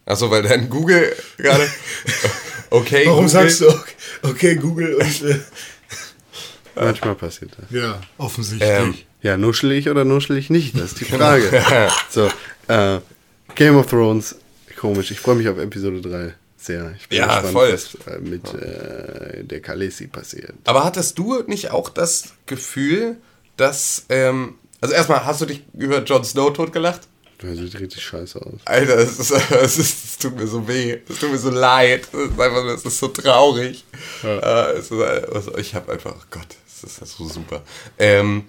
Achso, 0.06 0.30
weil 0.30 0.42
dein 0.42 0.70
Google 0.70 1.14
gerade. 1.38 1.68
Okay, 2.72 3.02
warum 3.06 3.26
Google. 3.26 3.30
sagst 3.30 3.60
du 3.62 3.68
okay, 3.68 3.82
okay 4.22 4.54
Google 4.54 4.94
und 4.94 5.22
äh, 5.22 5.40
Manchmal 6.74 7.14
passiert 7.14 7.52
das. 7.58 7.70
ja, 7.70 8.00
offensichtlich. 8.18 8.68
Ähm, 8.70 8.94
Ja, 9.22 9.36
nuschel 9.36 9.72
ich 9.72 9.88
oder 9.88 10.04
nuschel 10.04 10.36
ich 10.38 10.50
nicht? 10.50 10.74
Das 10.76 10.92
ist 10.92 11.00
die 11.00 11.04
Frage. 11.04 11.62
so, 12.10 12.30
äh, 12.68 13.00
Game 13.54 13.76
of 13.76 13.86
Thrones, 13.88 14.36
komisch. 14.76 15.10
Ich 15.10 15.20
freue 15.20 15.34
mich 15.36 15.48
auf 15.48 15.58
Episode 15.58 16.00
3 16.00 16.34
sehr. 16.56 16.92
Ich 16.98 17.08
bin 17.08 17.18
Ja, 17.18 17.42
voll. 17.42 17.72
was 17.72 17.94
äh, 18.06 18.18
mit 18.20 18.52
äh, 18.54 19.44
der 19.44 19.60
Khaleesi 19.60 20.06
passiert. 20.06 20.54
Aber 20.64 20.84
hattest 20.84 21.18
du 21.18 21.42
nicht 21.46 21.70
auch 21.70 21.88
das 21.88 22.34
Gefühl, 22.46 23.16
dass. 23.56 24.04
Ähm, 24.08 24.54
also 24.80 24.94
erstmal, 24.94 25.24
hast 25.26 25.40
du 25.42 25.46
dich 25.46 25.62
über 25.76 26.02
Jon 26.02 26.24
Snow 26.24 26.52
totgelacht? 26.52 27.02
Das 27.42 27.56
sieht 27.56 27.80
richtig 27.80 28.02
scheiße 28.02 28.40
aus. 28.40 28.60
Alter, 28.66 28.98
es, 28.98 29.18
ist, 29.18 29.30
es, 29.50 29.78
ist, 29.78 30.04
es 30.04 30.18
tut 30.18 30.36
mir 30.36 30.46
so 30.46 30.66
weh. 30.68 30.98
Es 31.08 31.18
tut 31.18 31.30
mir 31.30 31.38
so 31.38 31.50
leid. 31.50 32.06
Es 32.12 32.30
ist 32.30 32.40
einfach, 32.40 32.64
es 32.66 32.84
ist 32.84 32.98
so 32.98 33.08
traurig. 33.08 33.84
Äh, 34.22 34.72
es 34.72 34.90
ist, 34.90 35.00
also 35.00 35.56
ich 35.56 35.74
habe 35.74 35.92
einfach, 35.92 36.14
oh 36.16 36.24
Gott, 36.30 36.48
es 36.66 36.84
ist 36.84 37.16
so 37.16 37.26
super. 37.26 37.62
Ähm, 37.98 38.44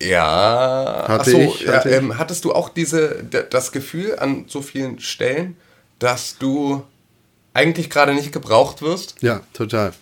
ja. 0.00 1.04
Hatte 1.08 1.20
ach 1.20 1.24
so, 1.26 1.38
ich, 1.38 1.68
hatte 1.68 1.90
ja, 1.90 1.98
ähm, 1.98 2.18
hattest 2.18 2.44
du 2.44 2.52
auch 2.52 2.70
diese, 2.70 3.22
das 3.22 3.72
Gefühl 3.72 4.18
an 4.18 4.46
so 4.48 4.62
vielen 4.62 4.98
Stellen, 4.98 5.56
dass 5.98 6.38
du 6.38 6.82
eigentlich 7.54 7.90
gerade 7.90 8.14
nicht 8.14 8.32
gebraucht 8.32 8.80
wirst? 8.80 9.16
Ja, 9.20 9.42
total. 9.52 9.92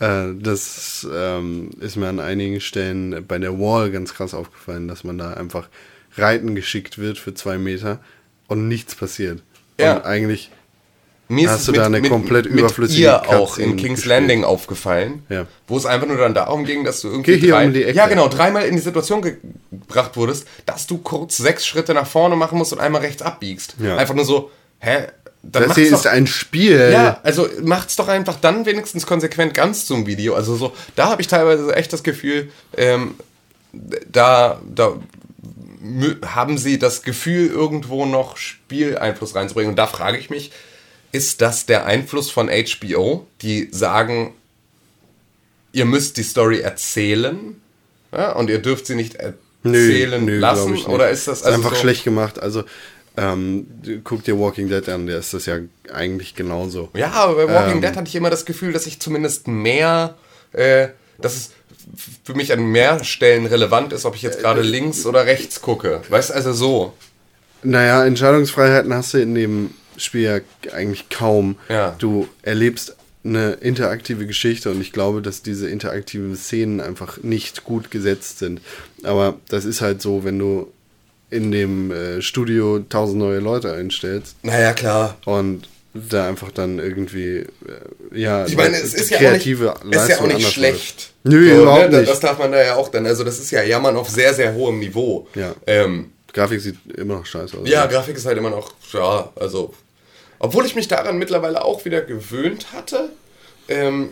Äh, 0.00 0.34
das 0.38 1.06
ähm, 1.10 1.70
ist 1.80 1.96
mir 1.96 2.08
an 2.08 2.20
einigen 2.20 2.60
Stellen 2.60 3.24
bei 3.26 3.38
der 3.38 3.58
Wall 3.58 3.90
ganz 3.90 4.12
krass 4.12 4.34
aufgefallen, 4.34 4.88
dass 4.88 5.04
man 5.04 5.18
da 5.18 5.34
einfach 5.34 5.68
reiten 6.16 6.54
geschickt 6.54 6.98
wird 6.98 7.18
für 7.18 7.34
zwei 7.34 7.58
Meter 7.58 8.00
und 8.48 8.68
nichts 8.68 8.94
passiert. 8.94 9.42
Ja. 9.78 9.96
Und 9.96 10.04
eigentlich 10.04 10.50
Mir 11.28 11.50
Hast 11.50 11.66
du 11.66 11.72
da 11.72 11.86
eine 11.86 12.00
komplett 12.02 12.46
überflüssige 12.46 13.10
mit 13.10 13.28
ihr 13.28 13.36
auch 13.36 13.58
in 13.58 13.76
King's 13.76 14.02
gespielt? 14.02 14.20
Landing 14.20 14.44
aufgefallen, 14.44 15.24
Ja. 15.28 15.46
wo 15.66 15.76
es 15.76 15.84
einfach 15.84 16.06
nur 16.06 16.18
dann 16.18 16.34
darum 16.34 16.64
ging, 16.64 16.84
dass 16.84 17.00
du 17.00 17.08
irgendwie 17.08 17.40
Geh 17.40 17.48
drei, 17.48 17.66
um 17.66 17.74
ja 17.74 18.06
genau 18.06 18.28
dreimal 18.28 18.64
in 18.64 18.76
die 18.76 18.80
Situation 18.80 19.22
ge- 19.22 19.38
gebracht 19.72 20.16
wurdest, 20.16 20.46
dass 20.66 20.86
du 20.86 20.98
kurz 20.98 21.36
sechs 21.36 21.66
Schritte 21.66 21.94
nach 21.94 22.06
vorne 22.06 22.36
machen 22.36 22.56
musst 22.58 22.72
und 22.72 22.78
einmal 22.78 23.00
rechts 23.00 23.22
abbiegst. 23.22 23.74
Ja. 23.82 23.96
Einfach 23.96 24.14
nur 24.14 24.24
so, 24.24 24.52
hä? 24.78 25.08
Dann 25.42 25.64
das 25.68 25.74
hier 25.76 25.90
doch, 25.90 25.98
ist 25.98 26.06
ein 26.06 26.26
Spiel. 26.28 26.90
ja, 26.92 27.18
also 27.24 27.48
macht's 27.62 27.96
doch 27.96 28.06
einfach 28.08 28.36
dann 28.40 28.64
wenigstens 28.66 29.04
konsequent 29.06 29.52
ganz 29.52 29.84
zum 29.86 30.06
Video. 30.06 30.34
Also 30.34 30.54
so, 30.56 30.72
da 30.94 31.08
habe 31.10 31.22
ich 31.22 31.26
teilweise 31.28 31.74
echt 31.74 31.92
das 31.92 32.02
Gefühl, 32.04 32.50
ähm, 32.76 33.14
da, 33.72 34.60
da 34.72 34.94
haben 36.24 36.58
sie 36.58 36.78
das 36.78 37.02
Gefühl, 37.02 37.48
irgendwo 37.48 38.06
noch 38.06 38.36
Spieleinfluss 38.36 39.34
reinzubringen. 39.34 39.70
Und 39.70 39.76
da 39.76 39.86
frage 39.86 40.18
ich 40.18 40.30
mich, 40.30 40.52
ist 41.12 41.40
das 41.40 41.66
der 41.66 41.86
Einfluss 41.86 42.30
von 42.30 42.48
HBO, 42.48 43.26
die 43.42 43.68
sagen, 43.70 44.34
ihr 45.72 45.84
müsst 45.84 46.16
die 46.16 46.22
Story 46.22 46.60
erzählen 46.60 47.60
ja, 48.12 48.32
und 48.32 48.50
ihr 48.50 48.58
dürft 48.58 48.86
sie 48.86 48.94
nicht 48.94 49.16
erzählen 49.16 50.26
glaub 50.26 50.40
lassen? 50.40 50.74
ich 50.74 50.80
nicht. 50.80 50.88
Oder 50.88 51.10
ist 51.10 51.28
das 51.28 51.40
ist 51.40 51.44
also 51.44 51.58
einfach 51.58 51.74
so, 51.74 51.80
schlecht 51.80 52.04
gemacht? 52.04 52.38
Also, 52.38 52.64
ähm, 53.16 53.66
guck 54.04 54.24
dir 54.24 54.38
Walking 54.38 54.68
Dead 54.68 54.88
an, 54.88 55.06
der 55.06 55.18
ist 55.18 55.32
das 55.32 55.46
ja 55.46 55.58
eigentlich 55.92 56.34
genauso. 56.34 56.90
Ja, 56.94 57.12
aber 57.12 57.46
bei 57.46 57.54
Walking 57.54 57.76
Ähm. 57.76 57.80
Dead 57.80 57.96
hatte 57.96 58.08
ich 58.08 58.14
immer 58.14 58.30
das 58.30 58.44
Gefühl, 58.44 58.72
dass 58.72 58.86
ich 58.86 59.00
zumindest 59.00 59.48
mehr, 59.48 60.16
äh, 60.52 60.88
dass 61.18 61.36
es 61.36 61.50
für 62.24 62.34
mich 62.34 62.52
an 62.52 62.64
mehr 62.66 63.02
Stellen 63.04 63.46
relevant 63.46 63.92
ist, 63.92 64.04
ob 64.04 64.14
ich 64.16 64.22
jetzt 64.22 64.38
Äh, 64.38 64.42
gerade 64.42 64.62
links 64.62 65.06
oder 65.06 65.26
rechts 65.26 65.60
gucke. 65.60 66.02
Weißt 66.08 66.30
du, 66.30 66.34
also 66.34 66.52
so. 66.52 66.92
Naja, 67.62 68.04
Entscheidungsfreiheiten 68.04 68.92
hast 68.94 69.14
du 69.14 69.18
in 69.18 69.34
dem 69.34 69.70
Spiel 69.96 70.22
ja 70.22 70.38
eigentlich 70.72 71.08
kaum. 71.08 71.56
Ja. 71.68 71.94
Du 71.98 72.28
erlebst 72.42 72.96
eine 73.24 73.52
interaktive 73.54 74.26
Geschichte 74.26 74.70
und 74.70 74.80
ich 74.80 74.92
glaube, 74.92 75.20
dass 75.22 75.42
diese 75.42 75.68
interaktiven 75.68 76.36
Szenen 76.36 76.80
einfach 76.80 77.18
nicht 77.22 77.64
gut 77.64 77.90
gesetzt 77.90 78.38
sind. 78.38 78.60
Aber 79.02 79.34
das 79.48 79.64
ist 79.64 79.80
halt 79.80 80.00
so, 80.00 80.22
wenn 80.24 80.38
du 80.38 80.72
in 81.30 81.50
dem 81.50 81.90
äh, 81.90 82.22
Studio 82.22 82.78
tausend 82.88 83.18
neue 83.18 83.40
Leute 83.40 83.72
einstellst 83.72 84.36
Naja, 84.44 84.72
klar. 84.74 85.16
und 85.24 85.68
da 86.08 86.28
einfach 86.28 86.50
dann 86.52 86.78
irgendwie, 86.78 87.38
äh, 87.38 87.46
ja, 88.12 88.46
Ich 88.46 88.56
meine, 88.56 88.76
es 88.76 88.94
ist 88.94 89.10
ja 89.10 89.18
auch 89.18 89.20
nicht, 89.20 89.30
kreative 89.30 89.64
ist 89.90 90.08
ja 90.08 90.16
auch 90.16 90.20
Leistung 90.20 90.28
nicht 90.28 90.52
schlecht. 90.52 91.12
Nö, 91.24 91.62
überhaupt 91.62 91.90
ne, 91.90 91.98
nicht. 92.00 92.10
Das 92.10 92.20
darf 92.20 92.38
man 92.38 92.52
da 92.52 92.62
ja 92.62 92.74
auch 92.76 92.88
dann. 92.88 93.06
Also 93.06 93.24
das 93.24 93.38
ist 93.38 93.50
ja 93.50 93.62
Jammern 93.62 93.96
auf 93.96 94.08
sehr, 94.08 94.34
sehr 94.34 94.54
hohem 94.54 94.78
Niveau. 94.78 95.28
Ja. 95.34 95.54
Ähm, 95.66 96.12
Grafik 96.32 96.60
sieht 96.60 96.76
immer 96.96 97.14
noch 97.14 97.26
scheiße 97.26 97.56
aus. 97.58 97.68
Ja, 97.68 97.86
Grafik 97.86 98.16
ist 98.16 98.26
halt 98.26 98.38
immer 98.38 98.50
noch, 98.50 98.74
ja, 98.92 99.30
also. 99.36 99.74
Obwohl 100.38 100.66
ich 100.66 100.74
mich 100.74 100.86
daran 100.86 101.18
mittlerweile 101.18 101.64
auch 101.64 101.84
wieder 101.84 102.02
gewöhnt 102.02 102.72
hatte. 102.72 103.08
Ähm, 103.68 104.10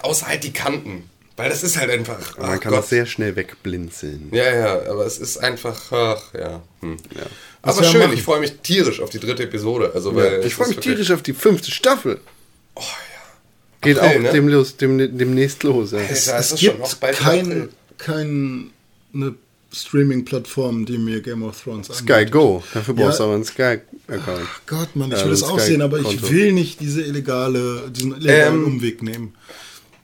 außer 0.00 0.26
halt 0.26 0.44
die 0.44 0.52
Kanten. 0.52 1.08
Weil 1.38 1.48
das 1.50 1.62
ist 1.62 1.78
halt 1.78 1.90
einfach. 1.90 2.36
Man 2.36 2.50
ach 2.50 2.60
kann 2.60 2.72
Gott. 2.72 2.82
das 2.82 2.90
sehr 2.90 3.06
schnell 3.06 3.34
wegblinzeln. 3.36 4.28
Ja, 4.32 4.54
ja, 4.54 4.90
aber 4.90 5.06
es 5.06 5.18
ist 5.18 5.38
einfach, 5.38 5.90
ach, 5.92 6.34
ja. 6.34 6.62
Hm. 6.80 6.96
Was 7.62 7.78
Aber 7.78 7.86
schön, 7.86 8.00
machen. 8.02 8.12
ich 8.14 8.22
freue 8.22 8.40
mich 8.40 8.54
tierisch 8.62 9.00
auf 9.00 9.08
die 9.10 9.20
dritte 9.20 9.44
Episode. 9.44 9.92
Also, 9.94 10.14
weil 10.14 10.40
ich 10.40 10.46
es 10.46 10.52
freue 10.54 10.68
mich 10.68 10.78
tierisch 10.80 11.10
auf 11.10 11.22
die 11.22 11.32
fünfte 11.34 11.70
Staffel. 11.70 12.20
Oh 12.74 12.80
ja. 12.80 12.86
Geht 13.80 13.98
April, 13.98 14.18
auch 14.18 14.22
ne? 14.22 14.32
dem 14.32 14.48
los, 14.48 14.76
dem, 14.76 14.98
demnächst 15.16 15.62
los. 15.62 15.92
Ja. 15.92 15.98
Es- 16.00 16.26
Es, 16.26 16.52
es 16.52 16.60
gibt 16.60 17.00
bald 17.00 17.16
kein, 17.18 17.70
eine 19.14 19.34
Streaming-Plattform, 19.72 20.86
die 20.86 20.98
mir 20.98 21.20
Game 21.20 21.42
of 21.42 21.60
Thrones 21.62 21.86
Sky 21.88 22.12
anbietet. 22.12 22.32
Go. 22.32 22.62
Dafür 22.74 22.94
brauchst 22.94 23.18
du 23.18 23.22
Ja. 23.22 23.26
aber 23.26 23.34
einen 23.36 23.44
Sky-Account. 23.44 24.48
Gott, 24.66 24.96
Mann, 24.96 25.12
ich 25.12 25.18
Ja, 25.18 25.24
will 25.24 25.30
das 25.30 25.40
es 25.42 25.46
Sky 25.46 25.54
auch 25.54 25.60
sehen, 25.60 25.82
aber 25.82 25.98
ich 26.00 26.30
will 26.30 26.52
nicht 26.52 26.80
diese 26.80 27.02
illegale, 27.02 27.90
diesen 27.90 28.16
illegalen 28.16 28.54
Ähm, 28.54 28.64
Umweg 28.66 29.02
nehmen. 29.02 29.34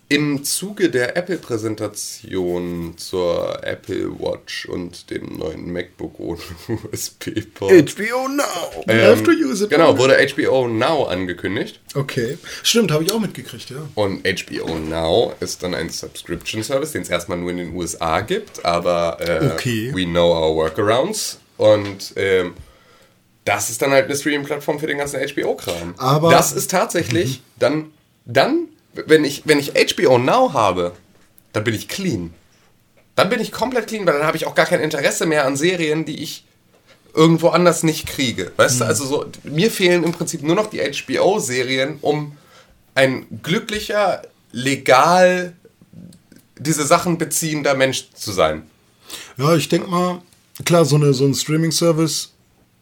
Im 0.09 0.45
Zuge 0.45 0.91
der 0.91 1.17
Apple-Präsentation 1.17 2.95
zur 2.99 3.65
Apple 3.65 4.11
Watch 4.19 4.67
und 4.67 5.09
dem 5.11 5.39
neuen 5.39 5.73
MacBook 5.73 6.21
ohne 6.21 6.39
USB-Port. 6.93 7.73
HBO 7.73 8.29
Now. 8.29 8.85
You 8.87 9.01
have 9.03 9.23
to 9.23 9.31
use 9.31 9.65
it. 9.65 9.71
Genau, 9.71 9.97
wurde 9.99 10.17
HBO 10.35 10.69
Now 10.69 11.05
angekündigt. 11.05 11.81
Okay. 11.95 12.37
Stimmt, 12.63 12.91
habe 12.93 13.05
ich 13.05 13.13
auch 13.13 13.19
mitgekriegt, 13.21 13.71
ja. 13.71 13.77
Und 13.95 14.25
HBO 14.27 14.79
Now 14.79 15.33
ist 15.41 15.63
dann 15.63 15.75
ein 15.75 15.89
Subscription-Service, 15.89 16.93
den 16.93 17.03
es 17.03 17.09
erstmal 17.09 17.39
nur 17.39 17.51
in 17.51 17.57
den 17.57 17.75
USA 17.75 18.21
gibt, 18.21 18.65
aber 18.65 19.19
äh, 19.21 19.51
Okay. 19.55 19.91
we 19.95 20.05
know 20.05 20.33
our 20.33 20.55
workarounds. 20.55 21.39
Und 21.57 22.13
ähm, 22.17 22.55
das 23.45 23.71
ist 23.71 23.81
dann 23.83 23.91
halt 23.91 24.05
eine 24.07 24.17
Streaming-Plattform 24.17 24.79
für 24.79 24.87
den 24.87 24.99
ganzen 24.99 25.19
HBO-Kram. 25.21 25.95
Aber- 25.97 26.31
das 26.31 26.53
ist 26.53 26.71
tatsächlich 26.71 27.43
dann, 27.59 27.91
dann, 28.27 28.69
wenn 29.07 29.25
ich, 29.25 29.43
wenn 29.45 29.59
ich 29.59 29.73
HBO 29.73 30.19
Now 30.19 30.53
habe, 30.53 30.93
dann 31.53 31.65
bin 31.65 31.75
ich 31.75 31.89
clean. 31.89 32.33
Dann 33.17 33.29
bin 33.29 33.41
ich 33.41 33.53
komplett 33.53 33.87
clean, 33.87 34.07
weil 34.07 34.15
dann 34.15 34.27
habe 34.27 34.37
ich 34.37 34.47
auch 34.47 34.55
gar 34.55 34.67
kein 34.67 34.81
Interesse 34.81 35.27
mehr 35.27 35.47
an 35.47 35.57
Serien, 35.57 36.05
die 36.05 36.23
ich 36.23 36.45
irgendwo 37.15 37.49
anders 37.49 37.85
nicht 37.85 38.07
kriege. 38.07 38.53
Weißt 38.57 38.81
du, 38.81 38.85
also 38.85 39.07
so, 39.07 39.27
mir 39.45 39.71
fehlen 39.71 40.03
im 40.03 40.13
Prinzip 40.13 40.43
nur 40.43 40.57
noch 40.57 40.67
die 40.69 40.81
HBO-Serien, 40.81 41.99
um 42.01 42.37
ein 42.95 43.27
glücklicher, 43.43 44.23
legal 44.51 45.55
diese 46.59 46.87
Sachen 46.87 47.19
beziehender 47.19 47.75
Mensch 47.75 48.11
zu 48.15 48.33
sein. 48.33 48.63
Ja, 49.37 49.55
ich 49.55 49.69
denke 49.69 49.89
mal, 49.89 50.23
klar, 50.65 50.85
so, 50.85 50.97
eine, 50.97 51.13
so 51.15 51.25
ein 51.25 51.35
Streaming-Service 51.35 52.33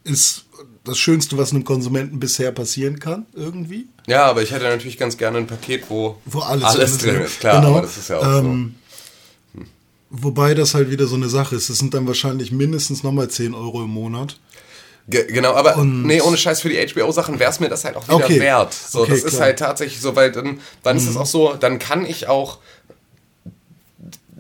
ist 0.05 0.45
das 0.85 0.99
Schönste, 0.99 1.39
was 1.39 1.53
einem 1.53 1.65
Konsumenten 1.65 2.19
bisher 2.21 2.51
passieren 2.53 2.99
kann, 2.99 3.27
irgendwie. 3.35 3.87
Ja, 4.07 4.25
aber 4.27 4.43
ich 4.43 4.51
hätte 4.51 4.65
natürlich 4.65 4.99
ganz 4.99 5.17
gerne 5.17 5.39
ein 5.39 5.47
Paket, 5.47 5.85
wo, 5.89 6.17
Wo 6.25 6.41
alles, 6.41 6.65
alles 6.65 6.99
drin 6.99 7.21
ist. 7.21 7.41
Klar, 7.41 7.61
Genau. 7.61 7.73
aber 7.75 7.83
das 7.83 7.97
ist 7.99 8.09
ja 8.11 8.19
auch 8.19 8.39
Ähm, 8.41 8.75
Wobei 10.15 10.53
das 10.53 10.75
halt 10.75 10.91
wieder 10.91 11.07
so 11.07 11.17
eine 11.17 11.29
Sache 11.31 11.57
ist. 11.57 11.71
Das 11.71 11.79
sind 11.79 11.95
dann 11.95 12.07
wahrscheinlich 12.07 12.53
mindestens 12.53 13.03
nochmal 13.03 13.29
10 13.29 13.55
Euro 13.55 13.83
im 13.83 13.91
Monat. 13.91 14.33
so. 14.33 14.37
Ge 15.09 15.27
genau, 15.33 15.55
aber 15.55 15.77
Und- 15.79 16.03
nee, 16.05 16.21
ohne 16.21 16.37
Scheiß 16.37 16.61
für 16.61 16.69
die 16.69 16.77
HBO-Sachen 16.79 17.39
wäre 17.41 17.51
es 17.51 17.59
mir 17.61 17.69
das 17.69 17.85
halt 17.85 17.97
auch 17.97 18.05
wieder 18.05 18.17
Okay. 18.17 18.39
wert. 18.39 18.73
So, 18.75 19.01
Okay, 19.01 19.11
das 19.13 19.21
ist 19.21 19.27
klar. 19.31 19.41
Mhm. 19.41 19.45
halt 19.45 19.59
tatsächlich 19.59 20.01
so, 20.01 20.15
weil 20.15 20.31
dann, 20.31 20.61
dann 20.83 20.97
ist 20.99 21.09
es 21.09 21.17
auch 21.17 21.27
so, 21.27 21.55
dann 21.55 21.79
kann 21.79 22.05
ich 22.07 22.29
auch 22.29 22.59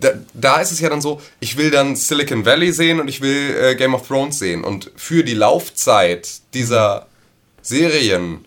da, 0.02 0.10
da 0.34 0.60
ist 0.60 0.70
es 0.72 0.80
ja 0.80 0.88
dann 0.90 1.00
so, 1.00 1.20
ich 1.40 1.56
will 1.56 1.70
dann 1.70 1.96
Silicon 1.96 2.44
Valley 2.44 2.72
sehen 2.72 3.00
und 3.00 3.08
ich 3.08 3.20
will 3.22 3.56
äh, 3.60 3.74
Game 3.76 3.94
of 3.94 4.06
Thrones 4.06 4.38
sehen. 4.38 4.64
Und 4.64 4.90
für 4.96 5.24
die 5.24 5.34
Laufzeit 5.34 6.28
dieser 6.52 7.06
Serien 7.62 8.44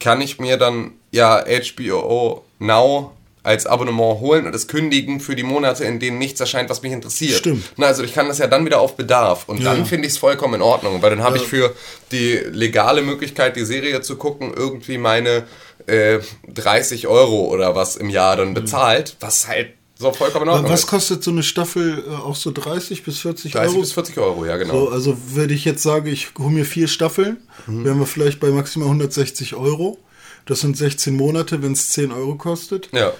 kann 0.00 0.20
ich 0.20 0.38
mir 0.38 0.56
dann 0.56 0.92
ja 1.10 1.44
HBO 1.44 2.44
Now 2.58 3.12
als 3.44 3.66
Abonnement 3.66 4.20
holen 4.20 4.46
und 4.46 4.54
es 4.54 4.68
kündigen 4.68 5.18
für 5.18 5.34
die 5.34 5.42
Monate, 5.42 5.84
in 5.84 5.98
denen 5.98 6.18
nichts 6.18 6.38
erscheint, 6.38 6.70
was 6.70 6.82
mich 6.82 6.92
interessiert. 6.92 7.38
Stimmt. 7.40 7.64
Na, 7.76 7.88
also 7.88 8.04
ich 8.04 8.14
kann 8.14 8.28
das 8.28 8.38
ja 8.38 8.46
dann 8.46 8.64
wieder 8.64 8.80
auf 8.80 8.96
Bedarf 8.96 9.48
und 9.48 9.58
Ja. 9.60 9.74
dann 9.74 9.84
finde 9.84 10.06
ich 10.06 10.12
es 10.12 10.18
vollkommen 10.18 10.54
in 10.54 10.62
Ordnung, 10.62 11.02
weil 11.02 11.10
dann 11.10 11.24
habe 11.24 11.38
ich 11.38 11.42
für 11.42 11.74
die 12.12 12.34
legale 12.52 13.02
Möglichkeit, 13.02 13.56
die 13.56 13.64
Serie 13.64 14.00
zu 14.00 14.14
gucken, 14.16 14.52
irgendwie 14.54 14.96
meine 14.96 15.42
äh, 15.88 16.20
30 16.46 17.08
Euro 17.08 17.46
oder 17.46 17.74
was 17.74 17.96
im 17.96 18.10
Jahr 18.10 18.36
dann 18.36 18.54
bezahlt, 18.54 19.16
was 19.18 19.48
halt 19.48 19.70
so 20.02 20.12
vollkommen 20.12 20.44
in 20.44 20.48
Ordnung 20.50 20.70
Was 20.70 20.80
ist. 20.80 20.86
kostet 20.88 21.24
so 21.24 21.30
eine 21.30 21.42
Staffel 21.42 22.04
äh, 22.06 22.10
auch 22.10 22.36
so 22.36 22.50
30 22.50 23.02
bis 23.04 23.18
40 23.20 23.52
30 23.52 23.70
Euro? 23.72 23.80
bis 23.80 23.92
40 23.92 24.18
Euro, 24.18 24.44
ja 24.44 24.56
genau. 24.58 24.72
So, 24.86 24.88
also 24.90 25.16
wenn 25.34 25.48
ich 25.50 25.64
jetzt 25.64 25.82
sage, 25.82 26.10
ich 26.10 26.28
hole 26.38 26.50
mir 26.50 26.64
vier 26.66 26.88
Staffeln, 26.88 27.38
Mhm. 27.66 27.84
wären 27.84 27.98
wir 28.00 28.06
vielleicht 28.06 28.40
bei 28.40 28.48
maximal 28.50 28.88
160 28.88 29.54
Euro. 29.54 29.98
Das 30.46 30.60
sind 30.60 30.76
16 30.76 31.14
Monate, 31.16 31.62
wenn 31.62 31.72
es 31.72 31.90
10 31.90 32.10
Euro 32.12 32.34
kostet. 32.34 32.88
Ja. 32.92 33.12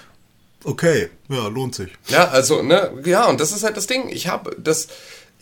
Okay, 0.65 1.09
ja, 1.29 1.47
lohnt 1.47 1.75
sich. 1.75 1.89
Ja, 2.07 2.25
also, 2.29 2.61
ne, 2.61 2.91
ja, 3.05 3.25
und 3.29 3.39
das 3.41 3.51
ist 3.51 3.63
halt 3.63 3.75
das 3.77 3.87
Ding. 3.87 4.09
Ich 4.09 4.27
habe 4.27 4.55
das, 4.57 4.87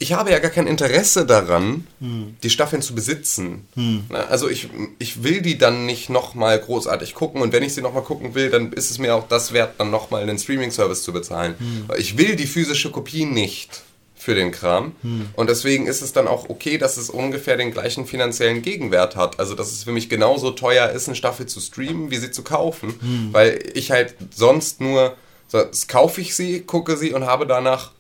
ich 0.01 0.13
habe 0.13 0.31
ja 0.31 0.39
gar 0.39 0.49
kein 0.51 0.67
Interesse 0.67 1.25
daran, 1.25 1.85
die 1.99 2.49
Staffeln 2.49 2.81
zu 2.81 2.95
besitzen. 2.95 3.67
Na, 4.09 4.19
Also 4.25 4.49
ich, 4.49 4.69
ich 4.99 5.23
will 5.23 5.41
die 5.41 5.57
dann 5.57 5.85
nicht 5.85 6.09
nochmal 6.09 6.59
großartig 6.59 7.13
gucken 7.13 7.41
und 7.41 7.53
wenn 7.53 7.63
ich 7.63 7.73
sie 7.73 7.81
nochmal 7.81 8.03
gucken 8.03 8.33
will, 8.33 8.49
dann 8.49 8.73
ist 8.73 8.89
es 8.89 8.97
mir 8.97 9.15
auch 9.15 9.27
das 9.27 9.53
wert, 9.53 9.75
dann 9.77 9.91
nochmal 9.91 10.23
einen 10.23 10.39
Streaming-Service 10.39 11.03
zu 11.03 11.13
bezahlen. 11.13 11.55
Weil 11.87 11.99
Ich 11.99 12.17
will 12.17 12.35
die 12.35 12.47
physische 12.47 12.89
Kopie 12.91 13.25
nicht 13.25 13.83
für 14.15 14.35
den 14.35 14.51
Kram. 14.51 14.93
Und 15.35 15.49
deswegen 15.49 15.87
ist 15.87 16.01
es 16.01 16.13
dann 16.13 16.27
auch 16.27 16.49
okay, 16.49 16.77
dass 16.77 16.97
es 16.97 17.09
ungefähr 17.09 17.57
den 17.57 17.71
gleichen 17.71 18.05
finanziellen 18.05 18.61
Gegenwert 18.61 19.15
hat. 19.15 19.39
Also, 19.39 19.55
dass 19.55 19.71
es 19.71 19.83
für 19.83 19.91
mich 19.91 20.09
genauso 20.09 20.51
teuer 20.51 20.89
ist, 20.89 21.07
eine 21.07 21.15
Staffel 21.15 21.45
zu 21.47 21.59
streamen, 21.59 22.11
wie 22.11 22.17
sie 22.17 22.29
zu 22.31 22.43
kaufen. 22.43 23.29
Weil 23.31 23.59
ich 23.73 23.89
halt 23.91 24.15
sonst 24.35 24.79
nur, 24.81 25.15
sonst 25.47 25.87
kaufe 25.87 26.21
ich 26.21 26.35
sie, 26.35 26.61
gucke 26.61 26.97
sie 26.97 27.13
und 27.13 27.25
habe 27.25 27.47
danach 27.47 27.91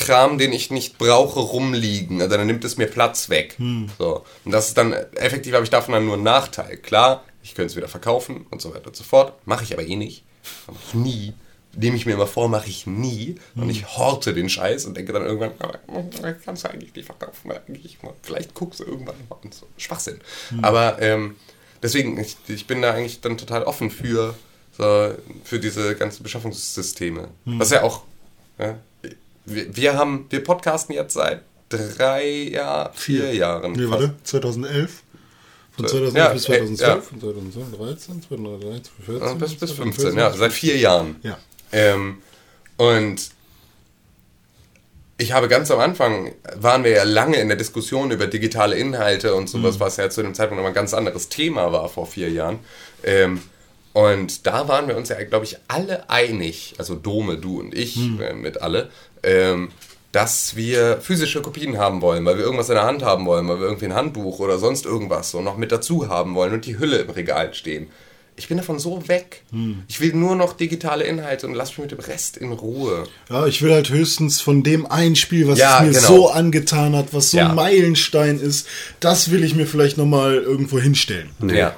Kram, 0.00 0.38
den 0.38 0.52
ich 0.52 0.70
nicht 0.70 0.98
brauche, 0.98 1.38
rumliegen. 1.40 2.20
Also 2.20 2.36
dann 2.36 2.46
nimmt 2.46 2.64
es 2.64 2.76
mir 2.76 2.86
Platz 2.86 3.28
weg. 3.28 3.56
So. 3.98 4.24
Und 4.44 4.52
das 4.52 4.68
ist 4.68 4.76
dann, 4.76 4.92
effektiv 4.92 5.54
habe 5.54 5.64
ich 5.64 5.70
davon 5.70 5.94
dann 5.94 6.04
nur 6.06 6.14
einen 6.14 6.24
Nachteil. 6.24 6.76
Klar, 6.78 7.22
ich 7.42 7.54
könnte 7.54 7.70
es 7.70 7.76
wieder 7.76 7.88
verkaufen 7.88 8.46
und 8.50 8.60
so 8.60 8.74
weiter 8.74 8.88
und 8.88 8.96
so 8.96 9.04
fort. 9.04 9.34
Mache 9.46 9.64
ich 9.64 9.72
aber 9.72 9.86
eh 9.86 9.96
nicht. 9.96 10.24
Mache 10.66 10.78
ich 10.88 10.94
nie. 10.94 11.34
nehme 11.76 11.96
ich 11.96 12.04
mir 12.06 12.14
immer 12.14 12.26
vor, 12.26 12.48
mache 12.48 12.68
ich 12.68 12.86
nie. 12.86 13.36
Und 13.54 13.70
ich 13.70 13.96
horte 13.96 14.34
den 14.34 14.48
Scheiß 14.48 14.86
und 14.86 14.96
denke 14.96 15.12
dann 15.12 15.24
irgendwann, 15.24 15.52
kannst 16.44 16.64
du 16.64 16.70
eigentlich 16.70 16.94
nicht 16.94 17.06
verkaufen, 17.06 17.48
weil 17.50 17.60
eigentlich 17.68 18.02
mal, 18.02 18.12
vielleicht 18.22 18.54
guckst 18.54 18.80
du 18.80 18.84
irgendwann 18.84 19.14
mal 19.28 19.36
und 19.42 19.54
so. 19.54 19.66
Schwachsinn. 19.76 20.18
Aber 20.62 21.00
ähm, 21.00 21.36
deswegen, 21.82 22.18
ich, 22.18 22.36
ich 22.48 22.66
bin 22.66 22.82
da 22.82 22.92
eigentlich 22.92 23.20
dann 23.20 23.38
total 23.38 23.62
offen 23.64 23.90
für, 23.90 24.34
so, 24.76 25.14
für 25.44 25.60
diese 25.60 25.94
ganzen 25.94 26.22
Beschaffungssysteme. 26.22 27.28
Was 27.44 27.70
ja 27.70 27.82
auch, 27.82 28.02
ja, 28.58 28.78
wir, 29.54 29.76
wir 29.76 29.96
haben, 29.96 30.26
wir 30.30 30.42
podcasten 30.42 30.94
jetzt 30.94 31.14
seit 31.14 31.42
drei 31.68 32.28
Jahr, 32.28 32.92
vier 32.94 33.34
Jahren. 33.34 33.72
Nee, 33.72 33.88
warte, 33.88 34.14
2011. 34.24 35.02
Von 35.72 35.88
So, 35.88 35.98
2011 35.98 36.14
ja, 36.16 36.32
bis 36.32 36.44
äh, 36.44 36.46
2012, 36.46 36.80
ja. 36.80 37.00
von 37.00 37.20
2013, 37.20 38.22
2013, 38.22 38.82
2014. 39.08 39.28
Ja, 39.28 39.34
bis, 39.34 39.54
bis 39.54 39.72
15, 39.72 40.12
2014. 40.12 40.18
ja, 40.18 40.32
seit 40.32 40.52
vier 40.52 40.76
Jahren. 40.78 41.16
Ja. 41.22 41.38
Ähm, 41.72 42.18
und 42.76 43.30
ich 45.20 45.32
habe 45.32 45.48
ganz 45.48 45.70
am 45.70 45.80
Anfang, 45.80 46.32
waren 46.56 46.82
wir 46.82 46.92
ja 46.92 47.02
lange 47.02 47.36
in 47.36 47.48
der 47.48 47.56
Diskussion 47.56 48.10
über 48.10 48.26
digitale 48.26 48.76
Inhalte 48.76 49.34
und 49.34 49.48
sowas, 49.48 49.78
was 49.78 49.98
ja 49.98 50.08
zu 50.08 50.22
dem 50.22 50.34
Zeitpunkt 50.34 50.62
noch 50.62 50.68
ein 50.68 50.74
ganz 50.74 50.94
anderes 50.94 51.28
Thema 51.28 51.72
war 51.72 51.88
vor 51.90 52.06
vier 52.06 52.30
Jahren. 52.30 52.58
Ähm, 53.04 53.42
und 53.92 54.46
da 54.46 54.68
waren 54.68 54.88
wir 54.88 54.96
uns 54.96 55.08
ja, 55.08 55.22
glaube 55.24 55.44
ich, 55.44 55.58
alle 55.68 56.08
einig, 56.08 56.74
also 56.78 56.94
Dome, 56.94 57.36
du 57.36 57.60
und 57.60 57.74
ich 57.74 57.98
äh, 58.20 58.32
mit 58.32 58.62
alle, 58.62 58.90
ähm, 59.22 59.70
dass 60.12 60.56
wir 60.56 60.98
physische 61.00 61.40
Kopien 61.40 61.78
haben 61.78 62.00
wollen, 62.02 62.24
weil 62.24 62.36
wir 62.36 62.44
irgendwas 62.44 62.68
in 62.68 62.74
der 62.74 62.84
Hand 62.84 63.02
haben 63.04 63.26
wollen, 63.26 63.46
weil 63.48 63.60
wir 63.60 63.66
irgendwie 63.66 63.84
ein 63.86 63.94
Handbuch 63.94 64.40
oder 64.40 64.58
sonst 64.58 64.84
irgendwas 64.84 65.30
so 65.30 65.40
noch 65.40 65.56
mit 65.56 65.70
dazu 65.70 66.08
haben 66.08 66.34
wollen 66.34 66.52
und 66.52 66.66
die 66.66 66.78
Hülle 66.78 66.98
im 66.98 67.10
Regal 67.10 67.54
stehen. 67.54 67.88
Ich 68.36 68.48
bin 68.48 68.56
davon 68.56 68.78
so 68.78 69.06
weg. 69.06 69.42
Ich 69.86 70.00
will 70.00 70.14
nur 70.14 70.34
noch 70.34 70.54
digitale 70.54 71.04
Inhalte 71.04 71.46
und 71.46 71.52
lass 71.54 71.70
mich 71.70 71.78
mit 71.78 71.90
dem 71.90 72.00
Rest 72.00 72.38
in 72.38 72.52
Ruhe. 72.52 73.04
Ja, 73.28 73.46
ich 73.46 73.60
will 73.60 73.70
halt 73.72 73.90
höchstens 73.90 74.40
von 74.40 74.62
dem 74.62 74.86
ein 74.86 75.14
Spiel, 75.14 75.46
was 75.46 75.58
Ja, 75.58 75.80
es 75.80 75.86
mir 75.86 75.92
genau. 75.92 76.06
so 76.06 76.30
angetan 76.30 76.96
hat, 76.96 77.12
was 77.12 77.32
so 77.32 77.36
Ja. 77.36 77.50
ein 77.50 77.54
Meilenstein 77.54 78.40
ist, 78.40 78.66
das 79.00 79.30
will 79.30 79.44
ich 79.44 79.54
mir 79.54 79.66
vielleicht 79.66 79.98
nochmal 79.98 80.36
irgendwo 80.36 80.78
hinstellen. 80.78 81.30
Nee, 81.38 81.58
Ja. 81.58 81.76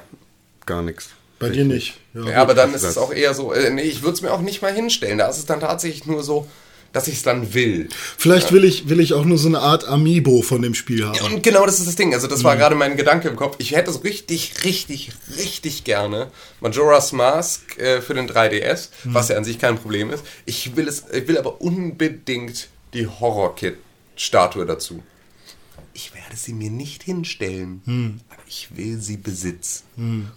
gar 0.65 0.81
nichts. 0.81 1.09
Bei 1.37 1.49
dir 1.49 1.65
nicht. 1.65 1.95
Ja, 2.13 2.41
aber 2.41 2.53
dann 2.53 2.73
ist 2.73 2.83
es 2.83 2.97
auch 2.97 3.11
eher 3.13 3.33
so, 3.33 3.51
äh, 3.51 3.69
nee, 3.69 3.81
ich 3.81 4.01
würde 4.01 4.13
es 4.13 4.21
mir 4.21 4.31
auch 4.31 4.39
nicht 4.41 4.61
mal 4.61 4.73
hinstellen. 4.73 5.17
Da 5.17 5.27
ist 5.27 5.39
es 5.39 5.45
dann 5.45 5.59
tatsächlich 5.59 6.05
nur 6.05 6.23
so, 6.23 6.47
dass 6.93 7.07
ich 7.09 7.15
es 7.15 7.23
dann 7.23 7.53
will. 7.53 7.89
Vielleicht 8.17 8.51
will 8.53 8.63
ich, 8.63 8.87
will 8.87 8.99
ich 9.01 9.13
auch 9.13 9.25
nur 9.25 9.37
so 9.37 9.49
eine 9.49 9.59
Art 9.59 9.85
Amiibo 9.85 10.41
von 10.43 10.61
dem 10.61 10.73
Spiel 10.75 11.05
haben. 11.05 11.15
Ja, 11.15 11.23
und 11.23 11.43
genau 11.43 11.65
das 11.65 11.79
ist 11.79 11.87
das 11.87 11.95
Ding. 11.95 12.13
Also, 12.13 12.27
das 12.27 12.39
Mhm. 12.39 12.43
war 12.45 12.55
gerade 12.55 12.75
mein 12.75 12.95
Gedanke 12.95 13.27
im 13.27 13.35
Kopf. 13.35 13.55
Ich 13.59 13.71
hätte 13.75 13.91
so 13.91 13.99
richtig, 13.99 14.63
richtig, 14.63 15.11
richtig 15.37 15.83
gerne 15.83 16.31
Majora's 16.61 17.11
Mask 17.11 17.77
äh, 17.77 18.01
für 18.01 18.13
den 18.13 18.27
3DS, 18.29 18.89
Mhm. 19.03 19.13
was 19.13 19.27
ja 19.29 19.35
an 19.35 19.43
sich 19.43 19.59
kein 19.59 19.77
Problem 19.77 20.09
ist. 20.11 20.23
Ich 20.45 20.75
will 20.77 20.87
es, 20.87 21.03
ich 21.11 21.27
will 21.27 21.37
aber 21.37 21.59
unbedingt 21.61 22.69
die 22.93 23.07
Horror-Kit-Statue 23.07 24.65
dazu. 24.65 25.01
Ich 25.95 26.13
werde 26.15 26.35
sie 26.35 26.53
mir 26.53 26.71
nicht 26.71 27.03
hinstellen, 27.03 27.81
Hm. 27.85 28.19
aber 28.29 28.41
ich 28.47 28.69
will 28.75 28.99
sie 28.99 29.17
besitzen. 29.17 29.83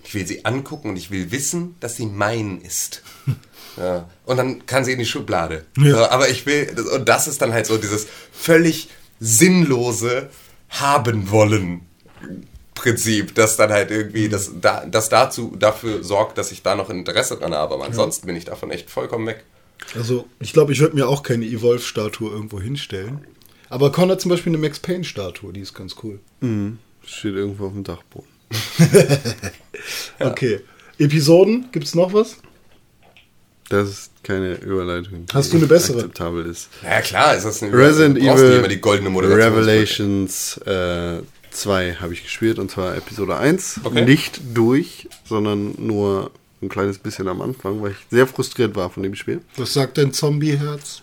Ich 0.05 0.15
will 0.15 0.27
sie 0.27 0.45
angucken 0.45 0.91
und 0.91 0.97
ich 0.97 1.11
will 1.11 1.31
wissen, 1.31 1.77
dass 1.81 1.97
sie 1.97 2.07
mein 2.07 2.61
ist. 2.61 3.03
Ja. 3.77 4.09
Und 4.25 4.37
dann 4.37 4.67
kann 4.67 4.85
sie 4.85 4.93
in 4.93 4.99
die 4.99 5.07
Schublade. 5.07 5.67
Ja. 5.79 5.91
So, 5.91 6.05
aber 6.11 6.29
ich 6.29 6.47
will, 6.47 6.75
und 6.95 7.09
das 7.09 7.29
ist 7.29 7.43
dann 7.43 7.53
halt 7.53 7.67
so 7.67 7.77
dieses 7.79 8.07
völlig 8.33 8.89
sinnlose 9.21 10.29
haben 10.69 11.31
wollen 11.31 11.83
Prinzip, 12.75 13.35
das 13.35 13.57
dann 13.57 13.71
halt 13.71 13.91
irgendwie, 13.91 14.29
das, 14.29 14.53
da, 14.61 14.85
das 14.85 15.09
dazu, 15.09 15.57
dafür 15.59 16.05
sorgt, 16.05 16.37
dass 16.39 16.53
ich 16.53 16.63
da 16.63 16.75
noch 16.75 16.91
Interesse 16.91 17.37
dran 17.37 17.55
habe. 17.55 17.75
Aber 17.75 17.85
ansonsten 17.85 18.27
bin 18.27 18.37
ich 18.37 18.45
davon 18.45 18.71
echt 18.71 18.91
vollkommen 18.91 19.27
weg. 19.27 19.45
Also, 19.95 20.27
ich 20.41 20.53
glaube, 20.53 20.73
ich 20.73 20.81
würde 20.81 20.95
mir 20.95 21.09
auch 21.09 21.23
keine 21.23 21.47
Evolve-Statue 21.47 22.31
irgendwo 22.31 22.61
hinstellen. 22.61 23.27
Aber 23.71 23.91
Con 23.93 24.11
hat 24.11 24.21
zum 24.21 24.31
Beispiel 24.31 24.51
eine 24.51 24.59
Max 24.59 24.79
Payne-Statue, 24.79 25.53
die 25.53 25.61
ist 25.61 25.75
ganz 25.75 25.97
cool. 26.03 26.21
Steht 27.05 27.35
irgendwo 27.35 27.67
auf 27.67 27.73
dem 27.73 27.85
Dachboden. 27.85 28.29
Okay. 30.19 30.61
Episoden, 30.99 31.69
gibt's 31.73 31.95
noch 31.95 32.13
was? 32.13 32.39
Das 33.69 33.89
ist 33.89 34.11
keine 34.23 34.55
Überleitung. 34.55 35.27
die 35.27 35.35
Hast 35.35 35.53
du 35.53 35.57
eine 35.57 35.67
bessere? 35.67 35.99
Akzeptabel 35.99 36.47
ist. 36.47 36.69
Ja 36.85 37.01
klar, 37.01 37.35
ist 37.37 37.45
das 37.45 37.63
eine 37.63 37.73
Resident 37.77 38.19
Evil 38.19 38.59
immer 38.59 38.69
die 38.69 38.81
goldene 38.81 39.11
Moderation. 39.11 39.55
Revelations 39.55 40.59
äh, 40.59 41.21
2 41.51 41.95
habe 41.95 42.13
ich 42.13 42.23
gespielt 42.23 42.59
und 42.59 42.71
zwar 42.71 42.97
Episode 42.97 43.37
1. 43.37 43.81
Okay. 43.83 44.05
Nicht 44.05 44.41
durch, 44.55 45.09
sondern 45.25 45.75
nur 45.79 46.31
ein 46.63 46.69
kleines 46.69 46.99
bisschen 46.99 47.29
am 47.29 47.41
Anfang, 47.43 47.83
weil 47.83 47.93
ich 47.93 47.99
sehr 48.11 48.27
frustriert 48.27 48.77
war 48.77 48.91
von 48.91 49.03
dem 49.03 49.15
Spiel. 49.15 49.41
Was 49.57 49.73
sagt 49.73 49.99
dein 49.99 50.13
Zombie-Herz? 50.13 51.03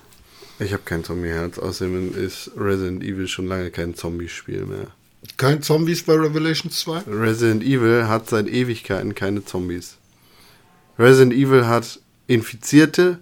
Ich 0.59 0.71
habe 0.71 0.83
kein 0.85 1.03
Zombie-Herz, 1.03 1.57
außerdem 1.57 2.15
ist 2.15 2.51
Resident 2.57 3.03
Evil 3.03 3.27
schon 3.27 3.47
lange 3.47 3.71
kein 3.71 3.95
Zombie-Spiel 3.95 4.65
mehr. 4.65 4.87
Kein 5.37 5.61
Zombies 5.61 6.03
bei 6.03 6.13
Revelation 6.13 6.71
2? 6.71 7.03
Resident 7.07 7.63
Evil 7.63 8.07
hat 8.07 8.29
seit 8.29 8.47
Ewigkeiten 8.47 9.15
keine 9.15 9.43
Zombies. 9.43 9.97
Resident 10.99 11.33
Evil 11.33 11.65
hat 11.65 11.99
Infizierte 12.27 13.19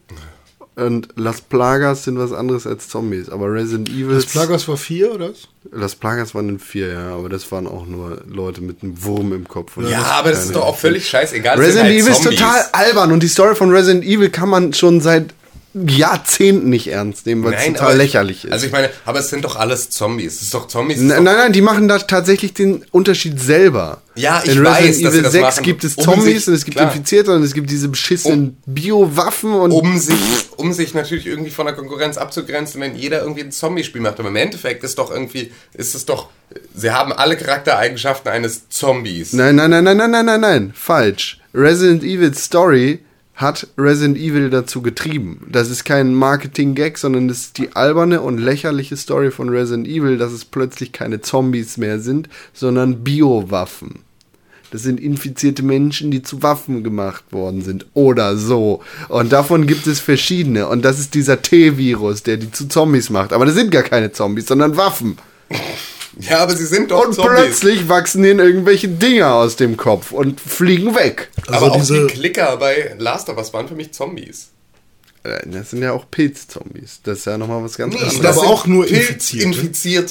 und 0.75 1.09
Las 1.15 1.41
Plagas 1.41 2.05
sind 2.05 2.17
was 2.17 2.31
anderes 2.31 2.65
als 2.65 2.87
Zombies. 2.87 3.29
Aber 3.29 3.51
Resident 3.51 3.89
Evil. 3.89 4.15
Das 4.15 4.25
Plagas 4.25 4.67
war 4.67 4.77
4, 4.77 5.13
oder? 5.13 5.29
was? 5.29 5.47
Las 5.71 5.95
Plagas 5.95 6.33
waren 6.33 6.49
in 6.49 6.59
vier, 6.59 6.87
ja, 6.91 7.15
aber 7.15 7.29
das 7.29 7.51
waren 7.51 7.67
auch 7.67 7.85
nur 7.85 8.21
Leute 8.27 8.61
mit 8.61 8.81
einem 8.83 9.03
Wurm 9.03 9.31
im 9.33 9.47
Kopf. 9.47 9.77
und 9.77 9.87
Ja, 9.89 10.01
aber 10.03 10.31
das 10.31 10.45
ist 10.45 10.55
doch 10.55 10.65
auch 10.65 10.77
völlig 10.77 11.07
scheißegal. 11.07 11.57
das 11.57 11.65
Resident 11.67 11.89
halt 11.89 11.99
Evil 11.99 12.11
ist 12.11 12.23
Zombies. 12.23 12.39
total 12.39 12.65
albern 12.71 13.11
und 13.11 13.21
die 13.23 13.27
Story 13.27 13.55
von 13.55 13.71
Resident 13.71 14.03
Evil 14.03 14.29
kann 14.29 14.49
man 14.49 14.73
schon 14.73 15.01
seit 15.01 15.33
Jahrzehnten 15.73 16.69
nicht 16.69 16.87
ernst 16.87 17.25
nehmen, 17.25 17.43
weil 17.43 17.53
es 17.53 17.65
total 17.65 17.95
lächerlich 17.95 18.45
ist. 18.45 18.51
Also 18.51 18.65
ich 18.65 18.71
meine, 18.71 18.89
aber 19.05 19.19
es 19.19 19.29
sind 19.29 19.45
doch 19.45 19.55
alles 19.55 19.89
Zombies. 19.89 20.35
Es 20.35 20.41
ist 20.43 20.53
doch 20.53 20.67
Zombies. 20.67 20.97
ist 20.97 21.03
Nein, 21.03 21.17
doch- 21.17 21.23
nein, 21.23 21.37
nein, 21.37 21.53
die 21.53 21.61
machen 21.61 21.87
da 21.87 21.97
tatsächlich 21.99 22.53
den 22.53 22.83
Unterschied 22.91 23.39
selber. 23.39 24.01
Ja, 24.15 24.41
ich 24.43 24.51
In 24.55 24.63
weiß, 24.65 24.83
Resident 24.83 25.05
dass 25.05 25.13
Evil 25.13 25.21
das 25.23 25.31
6 25.31 25.43
machen, 25.43 25.63
gibt 25.63 25.83
es 25.85 25.95
um 25.95 26.03
Zombies 26.03 26.25
sich- 26.35 26.47
und 26.49 26.53
es 26.55 26.65
gibt 26.65 26.77
klar. 26.77 26.91
Infizierte 26.91 27.31
und 27.33 27.43
es 27.43 27.53
gibt 27.53 27.69
diese 27.69 27.87
beschissenen 27.87 28.57
Biowaffen 28.65 29.53
und 29.53 29.71
um 29.71 29.97
sich, 29.97 30.19
um 30.57 30.73
sich 30.73 30.93
natürlich 30.93 31.25
irgendwie 31.27 31.51
von 31.51 31.65
der 31.65 31.75
Konkurrenz 31.75 32.17
abzugrenzen, 32.17 32.81
wenn 32.81 32.95
jeder 32.95 33.21
irgendwie 33.21 33.41
ein 33.41 33.51
Zombie-Spiel 33.53 34.01
macht. 34.01 34.19
Aber 34.19 34.27
im 34.27 34.35
Endeffekt 34.35 34.83
ist 34.83 34.97
doch 34.97 35.09
irgendwie, 35.11 35.51
ist 35.73 35.95
es 35.95 36.05
doch, 36.05 36.27
sie 36.75 36.91
haben 36.91 37.13
alle 37.13 37.37
Charaktereigenschaften 37.37 38.29
eines 38.29 38.67
Zombies. 38.67 39.31
Nein, 39.31 39.55
nein, 39.55 39.69
nein, 39.69 39.85
nein, 39.85 39.95
nein, 39.97 40.11
nein, 40.11 40.25
nein, 40.25 40.41
nein, 40.41 40.73
falsch. 40.75 41.39
Resident 41.53 42.03
Evil 42.03 42.33
Story 42.35 42.99
hat 43.41 43.67
Resident 43.77 44.17
Evil 44.17 44.49
dazu 44.49 44.81
getrieben. 44.81 45.47
Das 45.51 45.69
ist 45.69 45.83
kein 45.83 46.13
Marketing-Gag, 46.13 46.97
sondern 46.97 47.27
das 47.27 47.39
ist 47.39 47.57
die 47.57 47.75
alberne 47.75 48.21
und 48.21 48.37
lächerliche 48.37 48.95
Story 48.95 49.31
von 49.31 49.49
Resident 49.49 49.87
Evil, 49.87 50.17
dass 50.17 50.31
es 50.31 50.45
plötzlich 50.45 50.91
keine 50.91 51.21
Zombies 51.21 51.77
mehr 51.77 51.99
sind, 51.99 52.29
sondern 52.53 53.03
Biowaffen. 53.03 53.99
Das 54.71 54.83
sind 54.83 55.01
infizierte 55.01 55.63
Menschen, 55.63 56.11
die 56.11 56.21
zu 56.21 56.43
Waffen 56.43 56.81
gemacht 56.83 57.25
worden 57.31 57.61
sind. 57.61 57.87
Oder 57.93 58.37
so. 58.37 58.81
Und 59.09 59.33
davon 59.33 59.67
gibt 59.67 59.85
es 59.85 59.99
verschiedene. 59.99 60.67
Und 60.67 60.85
das 60.85 60.97
ist 60.97 61.13
dieser 61.13 61.41
T-Virus, 61.41 62.23
der 62.23 62.37
die 62.37 62.51
zu 62.51 62.69
Zombies 62.69 63.09
macht. 63.09 63.33
Aber 63.33 63.45
das 63.45 63.55
sind 63.55 63.69
gar 63.71 63.83
keine 63.83 64.13
Zombies, 64.13 64.47
sondern 64.47 64.77
Waffen. 64.77 65.17
Ja, 66.29 66.39
aber 66.39 66.55
sie 66.55 66.65
sind 66.65 66.91
doch 66.91 67.05
Und 67.07 67.13
Zombies. 67.15 67.33
plötzlich 67.35 67.87
wachsen 67.89 68.23
ihnen 68.25 68.39
irgendwelche 68.39 68.87
Dinger 68.89 69.33
aus 69.35 69.55
dem 69.55 69.77
Kopf 69.77 70.11
und 70.11 70.39
fliegen 70.41 70.93
weg. 70.95 71.29
Also 71.47 71.53
aber 71.65 71.71
auch 71.73 71.77
diese- 71.77 72.07
die 72.07 72.13
Klicker 72.13 72.57
bei 72.57 72.95
Last 72.99 73.29
of 73.29 73.37
Us 73.37 73.53
waren 73.53 73.67
für 73.67 73.75
mich 73.75 73.91
Zombies. 73.93 74.49
Äh, 75.23 75.39
Das 75.45 75.69
sind 75.69 75.83
ja 75.83 75.91
auch 75.93 76.09
Pilzzombies. 76.11 76.99
Das 77.03 77.19
ist 77.19 77.25
ja 77.25 77.37
nochmal 77.37 77.63
was 77.63 77.77
ganz 77.77 77.93
das 77.93 78.01
anderes. 78.15 78.17
sind 78.17 78.25
aber 78.25 78.47
auch 78.51 78.65
nur 78.65 78.85
Pilzinfizierte 78.87 79.45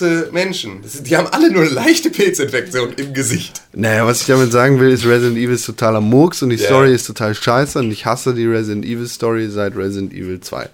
Infizierte. 0.06 0.28
Menschen. 0.32 0.82
Das 0.82 0.92
sind, 0.92 1.06
die 1.08 1.16
haben 1.16 1.26
alle 1.26 1.50
nur 1.50 1.64
leichte 1.66 2.10
Pilzinfektion 2.10 2.92
im 2.94 3.12
Gesicht. 3.12 3.60
Naja, 3.74 4.06
was 4.06 4.20
ich 4.22 4.28
damit 4.28 4.52
sagen 4.52 4.78
will, 4.80 4.90
ist 4.90 5.04
Resident 5.04 5.36
Evil 5.36 5.54
ist 5.56 5.66
totaler 5.66 6.00
Murks 6.00 6.42
und 6.42 6.50
die 6.50 6.56
Ja. 6.56 6.66
Story 6.66 6.94
ist 6.94 7.06
total 7.08 7.34
scheiße 7.34 7.78
und 7.80 7.90
ich 7.90 8.06
hasse 8.06 8.34
die 8.34 8.46
Resident 8.46 8.84
Evil 8.84 9.08
Story 9.08 9.48
seit 9.50 9.76
Resident 9.76 10.12
Evil 10.14 10.40
2. 10.40 10.68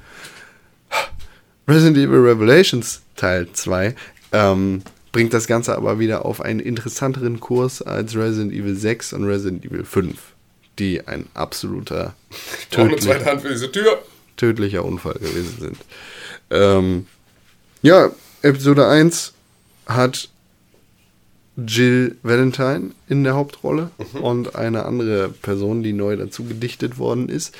Resident 1.69 1.97
Evil 1.97 2.21
Revelations 2.21 3.01
Teil 3.17 3.49
2 3.53 3.95
ähm, 4.33 4.83
bringt 5.17 5.33
das 5.33 5.47
Ganze 5.47 5.75
aber 5.75 5.99
wieder 5.99 6.27
auf 6.27 6.43
einen 6.43 6.61
interessanteren 6.61 7.41
Kurs 7.41 7.81
als 7.81 8.15
Resident 8.15 8.53
Evil 8.53 8.77
6 8.77 9.15
und 9.15 9.25
Resident 9.25 9.65
Evil 9.65 9.83
5, 9.83 10.15
die 10.79 11.07
ein 11.07 11.25
absoluter 11.33 12.15
tödlicher, 12.71 13.39
tödlicher 14.37 14.85
Unfall 14.85 15.15
gewesen 15.15 15.57
sind. 15.59 15.77
Ähm, 16.51 17.07
ja, 17.81 18.11
Episode 18.43 18.89
1 18.89 19.33
hat 19.87 20.29
Jill 21.57 22.19
Valentine 22.23 22.91
in 23.09 23.25
der 23.25 23.37
Hauptrolle 23.37 23.93
und 24.21 24.55
eine 24.55 24.85
andere 24.85 25.31
Person, 25.31 25.83
die 25.83 25.95
neu 25.95 26.19
dazu 26.19 26.45
gedichtet 26.45 26.99
worden 26.99 27.31
ist. 27.31 27.55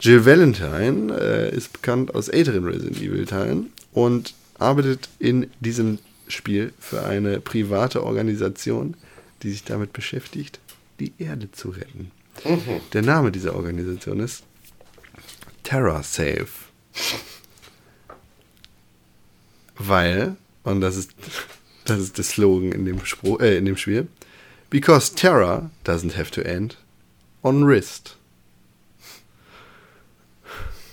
Jill 0.00 0.24
Valentine 0.24 1.14
äh, 1.14 1.54
ist 1.54 1.74
bekannt 1.74 2.14
aus 2.14 2.28
älteren 2.28 2.64
Resident 2.64 2.96
Evil 2.96 3.26
Teilen 3.26 3.74
und 3.92 4.32
arbeitet 4.58 5.10
in 5.18 5.50
diesem 5.60 5.98
Spiel 6.34 6.72
für 6.78 7.04
eine 7.04 7.40
private 7.40 8.02
Organisation, 8.04 8.96
die 9.42 9.50
sich 9.50 9.64
damit 9.64 9.92
beschäftigt, 9.92 10.60
die 11.00 11.12
Erde 11.18 11.50
zu 11.52 11.70
retten. 11.70 12.10
Der 12.92 13.02
Name 13.02 13.30
dieser 13.32 13.54
Organisation 13.56 14.20
ist 14.20 14.42
Terra 15.62 16.02
Safe. 16.02 16.46
Weil, 19.76 20.36
und 20.62 20.80
das 20.80 20.96
ist, 20.96 21.12
das 21.84 21.98
ist 22.00 22.16
der 22.18 22.24
Slogan 22.24 22.72
in 22.72 22.84
dem, 22.84 23.04
Spruch, 23.04 23.40
äh, 23.40 23.56
in 23.56 23.64
dem 23.66 23.76
Spiel, 23.76 24.08
because 24.70 25.14
Terra 25.14 25.70
doesn't 25.84 26.16
have 26.16 26.30
to 26.30 26.40
end 26.40 26.78
on 27.42 27.66
wrist. 27.66 28.16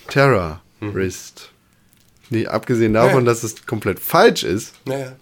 Terra, 0.08 0.62
wrist. 0.80 1.52
Nee, 2.30 2.48
abgesehen 2.48 2.94
davon, 2.94 3.26
Ja. 3.26 3.32
dass 3.32 3.44
es 3.44 3.66
komplett 3.66 4.00
falsch 4.00 4.44
ist, 4.44 4.74
Naja. 4.86 5.16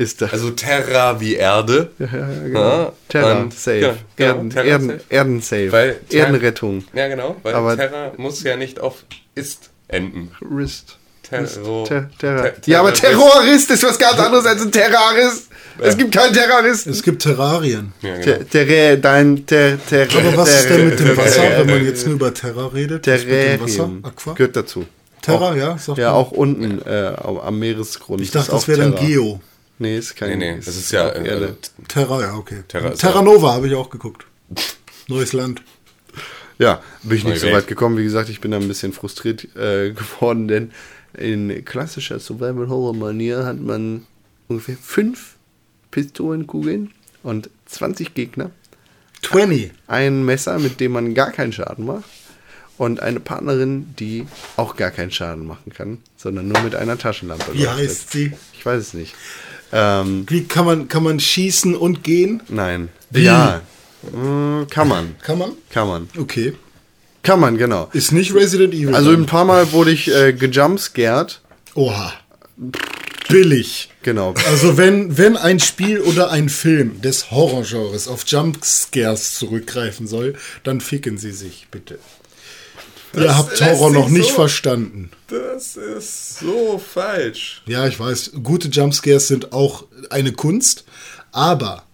Ist 0.00 0.20
das. 0.22 0.32
Also 0.32 0.50
Terra 0.50 1.20
wie 1.20 1.34
Erde. 1.36 1.90
ja, 1.98 2.06
ja, 2.06 2.26
genau. 2.44 2.60
Ja, 2.60 2.92
Terra, 3.08 3.40
und- 3.40 3.54
safe. 3.54 3.78
ja, 3.78 3.94
genau, 4.16 4.28
Erden, 4.34 4.50
Terra 4.50 4.64
Erden, 4.66 4.88
safe. 4.88 5.00
Erden 5.10 5.40
safe. 5.40 5.72
Weil 5.72 5.96
Ter- 6.08 6.18
Erdenrettung. 6.26 6.84
Ja, 6.94 7.08
genau. 7.08 7.36
Weil 7.42 7.54
Aber- 7.54 7.76
Terra 7.76 8.12
muss 8.16 8.42
ja 8.42 8.56
nicht 8.56 8.80
auf 8.80 9.04
ist 9.34 9.70
enden. 9.88 10.30
Wrist. 10.40 10.96
Terror. 11.22 11.84
Ter 11.86 12.10
Terra. 12.18 12.42
Ter- 12.48 12.54
ja, 12.66 12.80
aber 12.80 12.92
Terrorist. 12.92 13.70
Ist 13.70 13.84
was 13.84 13.98
ganz 13.98 14.18
anderes 14.18 14.44
als 14.46 14.62
ein 14.62 14.72
Terrorist. 14.72 15.48
Es 15.78 15.96
gibt 15.96 16.12
keinen 16.12 16.34
Terroristen. 16.34 16.90
Es 16.90 17.02
gibt 17.04 17.22
Terrarien. 17.22 17.92
Ja, 18.02 18.16
genau. 18.18 18.38
Ter 18.50 18.96
dein 18.96 19.46
Ter 19.46 19.78
Ter 19.88 20.08
Aber 20.12 20.36
was 20.38 20.48
ist 20.50 20.68
denn 20.70 20.88
mit 20.88 20.98
dem 20.98 21.16
Wasser, 21.16 21.42
wenn 21.58 21.66
man 21.66 21.84
jetzt 21.84 22.04
nur 22.04 22.16
über 22.16 22.34
Terra 22.34 22.66
redet? 22.66 23.06
Was 23.06 23.24
mit 23.24 23.30
dem 23.32 23.60
Wasser? 23.60 23.74
Terrarium. 23.76 24.04
Aqua? 24.04 24.32
Gehört 24.34 24.56
dazu. 24.56 24.86
Terra, 25.22 25.54
ja? 25.54 25.78
Sag 25.78 25.98
Ja, 25.98 26.12
auch 26.12 26.32
unten 26.32 26.82
äh, 26.82 27.12
am 27.16 27.58
Meeresgrund. 27.58 28.20
Ich 28.22 28.30
dachte, 28.32 28.48
ist 28.48 28.52
auch 28.52 28.58
das 28.58 28.68
wäre 28.68 28.90
dann. 28.90 28.96
Geo. 28.96 29.40
Nee, 29.80 29.96
ist 29.96 30.14
kein. 30.14 30.38
Nee, 30.38 30.52
nee, 30.52 30.56
das 30.62 30.76
ist 30.76 30.92
ja. 30.92 31.08
auch 31.08 31.14
Äh, 31.14 31.26
Erde. 31.26 31.56
Terra, 31.88 32.20
ja, 32.20 32.34
okay. 32.34 32.62
Terra 32.68 32.90
ist 32.90 33.00
Terra 33.00 33.22
Nova 33.22 33.54
habe 33.54 33.66
ich 33.66 33.74
auch 33.74 33.88
geguckt. 33.88 34.26
Neues 35.08 35.32
Land. 35.32 35.62
Ja, 36.58 36.82
bin 37.02 37.16
ich 37.16 37.24
nicht 37.24 37.32
Neue 37.32 37.38
so 37.38 37.46
Welt. 37.46 37.56
weit 37.56 37.66
gekommen. 37.66 37.96
Wie 37.96 38.04
gesagt, 38.04 38.28
ich 38.28 38.42
bin 38.42 38.50
da 38.50 38.58
ein 38.58 38.68
bisschen 38.68 38.92
frustriert 38.92 39.44
äh, 39.56 39.90
geworden, 39.94 40.48
denn 40.48 40.70
in 41.14 41.64
klassischer 41.64 42.20
Survival-Horror-Manier 42.20 43.46
hat 43.46 43.58
man 43.58 44.06
ungefähr 44.48 44.76
fünf 44.76 45.36
Pistolenkugeln 45.90 46.90
und 47.22 47.48
20 47.64 48.12
Gegner, 48.14 48.50
20. 49.22 49.72
ein 49.86 50.24
Messer, 50.26 50.58
mit 50.58 50.78
dem 50.78 50.92
man 50.92 51.14
gar 51.14 51.32
keinen 51.32 51.54
Schaden 51.54 51.86
macht 51.86 52.04
und 52.76 53.00
eine 53.00 53.20
Partnerin, 53.20 53.94
die 53.98 54.26
auch 54.56 54.76
gar 54.76 54.90
keinen 54.90 55.10
Schaden 55.10 55.46
machen 55.46 55.72
kann, 55.72 55.98
sondern 56.18 56.48
nur 56.48 56.60
mit 56.60 56.74
einer 56.74 56.98
Taschenlampe. 56.98 57.54
Wie 57.54 57.64
leuchtet. 57.64 57.78
heißt 57.78 58.10
sie? 58.12 58.32
Ich 58.52 58.64
weiß 58.64 58.80
es 58.80 58.94
nicht. 58.94 59.14
Ähm, 59.72 60.26
Wie 60.28 60.44
kann 60.44 60.64
man, 60.64 60.88
kann 60.88 61.02
man 61.02 61.20
schießen 61.20 61.76
und 61.76 62.02
gehen? 62.04 62.42
nein. 62.48 62.88
Wie? 63.10 63.22
Ja, 63.24 63.62
mm, 64.12 64.68
kann 64.70 64.88
man. 64.88 65.16
Kann 65.22 65.38
man? 65.38 65.52
Kann 65.70 65.88
man. 65.88 66.08
Okay. 66.18 66.54
Kann 67.22 67.40
man, 67.40 67.58
genau. 67.58 67.88
Ist 67.92 68.12
nicht 68.12 68.34
Resident 68.34 68.72
Evil. 68.72 68.94
Also 68.94 69.10
ein 69.10 69.26
paar 69.26 69.44
Mal 69.44 69.72
wurde 69.72 69.90
ich 69.90 70.10
äh, 70.10 70.32
gejumpscared. 70.32 71.40
Oha. 71.74 72.12
Billig. 73.28 73.90
Genau. 74.02 74.34
Also 74.48 74.76
wenn, 74.76 75.18
wenn 75.18 75.36
ein 75.36 75.60
Spiel 75.60 76.00
oder 76.00 76.30
ein 76.30 76.48
Film 76.48 77.00
des 77.02 77.30
Horrorgenres 77.30 78.08
auf 78.08 78.24
Jumpscares 78.26 79.34
zurückgreifen 79.34 80.06
soll, 80.06 80.34
dann 80.64 80.80
ficken 80.80 81.18
sie 81.18 81.32
sich, 81.32 81.68
bitte. 81.70 81.98
Ihr 83.14 83.36
habt 83.36 83.60
Horror 83.60 83.90
noch 83.90 84.08
nicht 84.08 84.28
so- 84.28 84.34
verstanden. 84.34 85.10
Das 85.28 85.76
ist 85.76 86.38
so 86.38 86.78
falsch. 86.78 87.62
Ja, 87.66 87.86
ich 87.86 87.98
weiß, 87.98 88.32
gute 88.42 88.68
Jumpscares 88.68 89.28
sind 89.28 89.52
auch 89.52 89.84
eine 90.10 90.32
Kunst, 90.32 90.84
aber 91.32 91.84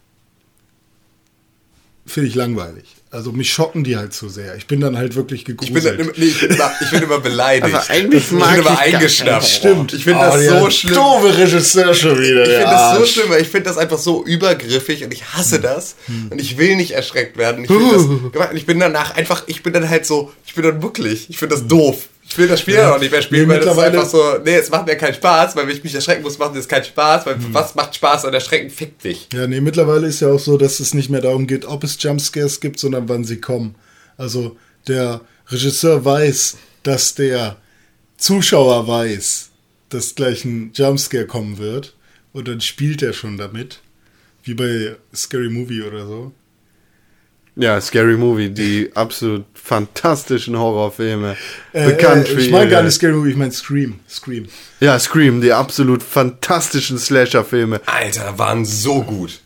finde 2.06 2.28
ich 2.28 2.34
langweilig. 2.34 2.95
Also 3.16 3.32
mich 3.32 3.50
schocken 3.50 3.82
die 3.82 3.96
halt 3.96 4.12
zu 4.12 4.28
sehr. 4.28 4.56
Ich 4.56 4.66
bin 4.66 4.78
dann 4.80 4.98
halt 4.98 5.14
wirklich 5.14 5.40
Ich 5.40 5.46
bin, 5.46 5.56
gegruselt. 5.56 5.98
dann 5.98 6.06
immer, 6.06 6.12
nee, 6.18 6.26
ich, 6.26 6.38
bin 6.40 6.50
immer, 6.50 6.70
ich 6.82 6.90
bin 6.90 7.02
immer 7.02 7.18
beleidigt. 7.20 7.74
Aber 7.74 7.88
eigentlich 7.90 8.24
ich 8.26 8.30
mag 8.32 8.50
bin 8.56 8.60
immer 8.60 8.70
ich 8.72 8.76
gar 8.76 8.80
eingeschnappt. 8.94 9.44
Stimmt. 9.46 9.92
Ich 9.94 10.04
finde 10.04 10.20
Oh, 10.20 10.22
das 10.32 10.40
der 10.42 10.60
so 10.60 10.70
schlimm. 10.70 10.94
Doofe 10.94 11.38
Regisseur 11.38 11.94
schon 11.94 12.18
wieder. 12.20 12.42
Ich 12.42 12.50
finde 12.50 12.64
das 12.64 12.98
so 12.98 13.06
schlimm, 13.06 13.30
weil 13.30 13.40
ich 13.40 13.48
finde 13.48 13.68
das 13.70 13.78
einfach 13.78 13.98
so 13.98 14.22
übergriffig 14.24 15.02
und 15.02 15.12
ich 15.14 15.20
Hm. 15.22 15.32
hasse 15.32 15.60
das 15.60 15.96
und 16.30 16.38
ich 16.40 16.58
will 16.58 16.76
nicht 16.76 16.90
erschreckt 16.90 17.38
werden. 17.38 17.64
Ich, 17.64 17.70
das, 17.70 18.02
und 18.02 18.56
ich 18.56 18.66
bin 18.66 18.78
danach 18.78 19.16
einfach, 19.16 19.44
ich 19.46 19.62
bin 19.62 19.72
dann 19.72 19.88
halt 19.88 20.04
so, 20.04 20.30
ich 20.46 20.54
bin 20.54 20.64
dann 20.64 20.82
wirklich, 20.82 21.30
ich 21.30 21.38
finde 21.38 21.54
das 21.54 21.66
doof. 21.66 22.08
Ich 22.28 22.36
will 22.38 22.48
das 22.48 22.60
Spiel 22.60 22.74
Ja. 22.74 22.94
auch 22.94 22.98
nicht 23.00 23.12
mehr 23.12 23.22
spielen, 23.22 23.46
Nee, 23.48 23.54
weil 23.54 23.60
das 23.60 23.76
ist 23.76 23.82
einfach 23.82 24.06
so, 24.06 24.38
nee, 24.44 24.56
es 24.56 24.68
macht 24.70 24.86
mir 24.86 24.96
keinen 24.96 25.14
Spaß, 25.14 25.54
weil 25.56 25.66
wenn 25.68 25.76
ich 25.76 25.84
mich 25.84 25.94
erschrecken 25.94 26.22
muss, 26.22 26.38
macht 26.38 26.56
das 26.56 26.66
keinen 26.68 26.84
Spaß, 26.84 27.24
weil 27.26 27.36
Hm. 27.36 27.54
was 27.54 27.74
macht 27.74 27.94
Spaß 27.94 28.24
und 28.24 28.34
Erschrecken 28.34 28.68
fickt 28.70 29.04
dich. 29.04 29.28
Ja, 29.32 29.46
nee, 29.46 29.60
mittlerweile 29.60 30.06
ist 30.08 30.20
ja 30.20 30.28
auch 30.28 30.38
so, 30.40 30.56
dass 30.58 30.80
es 30.80 30.92
nicht 30.92 31.08
mehr 31.08 31.20
darum 31.20 31.46
geht, 31.46 31.64
ob 31.64 31.84
es 31.84 31.96
Jumpscares 32.02 32.60
gibt, 32.60 32.78
sondern 32.80 33.08
wann 33.08 33.24
sie 33.24 33.40
kommen. 33.40 33.76
Also 34.16 34.56
der 34.88 35.20
Regisseur 35.48 36.04
weiß, 36.04 36.56
dass 36.82 37.14
der 37.14 37.56
Zuschauer 38.16 38.88
weiß, 38.88 39.50
dass 39.88 40.14
gleich 40.14 40.44
ein 40.44 40.72
Jumpscare 40.74 41.26
kommen 41.26 41.58
wird. 41.58 41.94
Und 42.32 42.48
dann 42.48 42.60
spielt 42.60 43.02
er 43.02 43.12
schon 43.12 43.38
damit. 43.38 43.80
Wie 44.42 44.54
bei 44.54 44.96
Scary 45.14 45.48
Movie 45.48 45.82
oder 45.82 46.06
so. 46.06 46.32
Ja, 47.58 47.80
Scary 47.80 48.16
Movie, 48.16 48.50
die 48.50 48.90
absolut 48.94 49.44
fantastischen 49.54 50.58
Horrorfilme. 50.58 51.36
Äh, 51.72 51.86
bekannt 51.86 52.28
äh, 52.28 52.32
für 52.34 52.40
ich 52.40 52.50
meine 52.50 52.70
gar 52.70 52.82
nicht 52.82 52.94
Scary 52.94 53.14
Movie, 53.14 53.30
ich 53.30 53.36
meine 53.36 53.52
Scream. 53.52 53.98
Scream. 54.08 54.46
Ja, 54.80 54.98
Scream, 54.98 55.40
die 55.40 55.52
absolut 55.52 56.02
fantastischen 56.02 56.98
Slasher-Filme. 56.98 57.80
Alter, 57.86 58.38
waren 58.38 58.64
so 58.64 59.02
gut. 59.02 59.40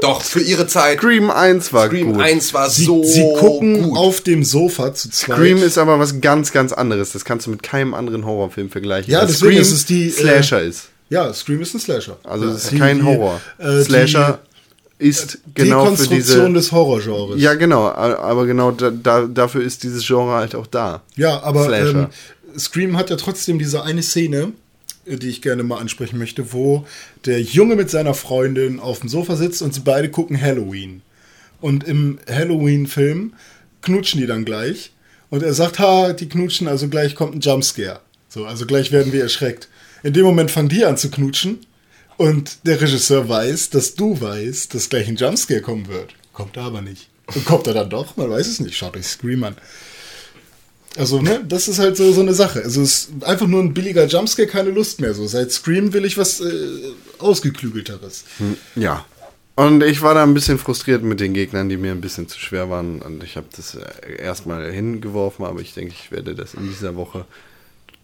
Doch, 0.00 0.22
für 0.22 0.40
ihre 0.40 0.66
Zeit. 0.66 0.96
Scream 0.98 1.30
1 1.30 1.74
war 1.74 1.86
Scream 1.88 2.14
gut. 2.14 2.22
1 2.22 2.54
war 2.54 2.70
Sie, 2.70 2.84
so 2.86 3.04
sie 3.04 3.22
gucken 3.38 3.82
gut. 3.82 3.98
auf 3.98 4.22
dem 4.22 4.44
Sofa 4.44 4.94
zu 4.94 5.10
zweit. 5.10 5.36
Scream 5.36 5.62
ist 5.62 5.76
aber 5.76 5.98
was 5.98 6.22
ganz, 6.22 6.52
ganz 6.52 6.72
anderes. 6.72 7.12
Das 7.12 7.26
kannst 7.26 7.46
du 7.46 7.50
mit 7.50 7.62
keinem 7.62 7.92
anderen 7.92 8.24
Horrorfilm 8.24 8.70
vergleichen. 8.70 9.12
Ja, 9.12 9.20
deswegen 9.26 9.52
Scream 9.52 9.60
ist 9.60 9.72
es 9.72 9.84
die, 9.84 10.06
äh, 10.06 10.10
Slasher 10.10 10.62
ist. 10.62 10.88
ja, 11.10 11.30
Scream 11.34 11.60
ist 11.60 11.74
ein 11.74 11.80
Slasher. 11.80 12.16
Also 12.24 12.46
ja, 12.46 12.52
es 12.52 12.64
ist 12.64 12.72
die- 12.72 12.78
kein 12.78 13.00
die, 13.00 13.04
Horror. 13.04 13.42
äh, 13.58 13.82
Slasher 13.82 14.38
ist 15.00 15.38
die 15.46 15.54
genau 15.54 15.86
für 15.94 16.06
diese... 16.08 16.52
des 16.52 16.72
Horrorgenres. 16.72 17.40
Ja, 17.40 17.54
genau. 17.54 17.88
Aber 17.88 18.46
genau 18.46 18.70
da, 18.70 18.90
da, 18.90 19.26
dafür 19.26 19.62
ist 19.62 19.82
dieses 19.82 20.06
Genre 20.06 20.34
halt 20.34 20.54
auch 20.54 20.66
da. 20.66 21.02
Ja, 21.16 21.42
aber 21.42 21.72
ähm, 21.76 22.08
Scream 22.58 22.96
hat 22.96 23.10
ja 23.10 23.16
trotzdem 23.16 23.58
diese 23.58 23.82
eine 23.82 24.02
Szene, 24.02 24.52
äh, 25.06 25.16
die 25.16 25.28
ich 25.28 25.42
gerne 25.42 25.62
mal 25.62 25.78
ansprechen 25.78 26.18
möchte, 26.18 26.52
wo 26.52 26.86
der 27.24 27.40
Junge 27.40 27.76
mit 27.76 27.90
seiner 27.90 28.14
Freundin 28.14 28.78
auf 28.78 29.00
dem 29.00 29.08
Sofa 29.08 29.36
sitzt 29.36 29.62
und 29.62 29.72
sie 29.74 29.80
beide 29.80 30.10
gucken 30.10 30.40
Halloween. 30.40 31.02
Und 31.60 31.84
im 31.84 32.18
Halloween-Film 32.28 33.32
knutschen 33.82 34.20
die 34.20 34.26
dann 34.26 34.44
gleich. 34.44 34.92
Und 35.30 35.42
er 35.42 35.54
sagt, 35.54 35.78
ha, 35.78 36.12
die 36.12 36.28
knutschen, 36.28 36.68
also 36.68 36.88
gleich 36.88 37.14
kommt 37.14 37.34
ein 37.34 37.40
Jumpscare. 37.40 38.00
So, 38.28 38.44
also 38.44 38.66
gleich 38.66 38.92
werden 38.92 39.12
wir 39.12 39.22
erschreckt. 39.22 39.68
In 40.02 40.12
dem 40.12 40.24
Moment 40.24 40.50
fangen 40.50 40.68
die 40.68 40.84
an 40.84 40.96
zu 40.96 41.10
knutschen. 41.10 41.60
Und 42.20 42.66
der 42.66 42.78
Regisseur 42.78 43.30
weiß, 43.30 43.70
dass 43.70 43.94
du 43.94 44.20
weißt, 44.20 44.74
dass 44.74 44.90
gleich 44.90 45.08
ein 45.08 45.16
Jumpscare 45.16 45.62
kommen 45.62 45.88
wird. 45.88 46.12
Kommt 46.34 46.54
er 46.58 46.64
aber 46.64 46.82
nicht. 46.82 47.08
Und 47.34 47.46
kommt 47.46 47.66
er 47.66 47.72
dann 47.72 47.88
doch? 47.88 48.18
Man 48.18 48.28
weiß 48.28 48.46
es 48.46 48.60
nicht. 48.60 48.76
Schaut 48.76 48.94
euch 48.94 49.06
Scream 49.06 49.42
an. 49.42 49.56
Also, 50.98 51.22
ne, 51.22 51.42
das 51.48 51.66
ist 51.66 51.78
halt 51.78 51.96
so, 51.96 52.12
so 52.12 52.20
eine 52.20 52.34
Sache. 52.34 52.62
Also, 52.62 52.82
es 52.82 53.08
ist 53.08 53.24
einfach 53.24 53.46
nur 53.46 53.62
ein 53.62 53.72
billiger 53.72 54.04
Jumpscare, 54.04 54.46
keine 54.46 54.68
Lust 54.68 55.00
mehr. 55.00 55.14
So, 55.14 55.26
seit 55.26 55.50
Scream 55.50 55.94
will 55.94 56.04
ich 56.04 56.18
was 56.18 56.42
äh, 56.42 56.92
Ausgeklügelteres. 57.20 58.24
Ja. 58.74 59.06
Und 59.56 59.82
ich 59.82 60.02
war 60.02 60.12
da 60.12 60.22
ein 60.22 60.34
bisschen 60.34 60.58
frustriert 60.58 61.02
mit 61.02 61.20
den 61.20 61.32
Gegnern, 61.32 61.70
die 61.70 61.78
mir 61.78 61.92
ein 61.92 62.02
bisschen 62.02 62.28
zu 62.28 62.38
schwer 62.38 62.68
waren. 62.68 63.00
Und 63.00 63.24
ich 63.24 63.38
habe 63.38 63.46
das 63.56 63.76
äh, 63.76 64.22
erstmal 64.22 64.70
hingeworfen, 64.70 65.46
aber 65.46 65.62
ich 65.62 65.72
denke, 65.72 65.94
ich 65.98 66.12
werde 66.12 66.34
das 66.34 66.52
in 66.52 66.68
dieser 66.68 66.96
Woche 66.96 67.24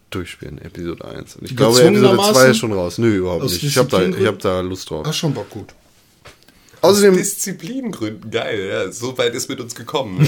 durchspielen, 0.09 0.57
Episode 0.59 1.05
1. 1.05 1.35
Und 1.37 1.49
ich 1.49 1.55
glaube, 1.55 1.79
Episode 1.81 1.99
2 1.99 2.01
Gezwungenermaßen? 2.11 2.51
ist 2.51 2.57
schon 2.57 2.73
raus. 2.73 2.97
Nö, 2.97 3.15
überhaupt 3.15 3.43
Aus 3.43 3.51
nicht. 3.53 3.63
Ich 3.63 3.77
habe 3.77 3.89
da, 3.89 4.01
ich 4.01 4.25
hab 4.25 4.39
da 4.39 4.61
Lust 4.61 4.89
drauf. 4.89 5.05
Ach, 5.07 5.13
schon 5.13 5.33
Bock 5.33 5.49
gut. 5.49 5.73
Außerdem, 6.81 7.17
Disziplingründen, 7.17 8.29
geil, 8.31 8.67
ja. 8.69 8.91
So 8.91 9.17
weit 9.17 9.33
ist 9.33 9.49
mit 9.49 9.59
uns 9.59 9.75
gekommen. 9.75 10.19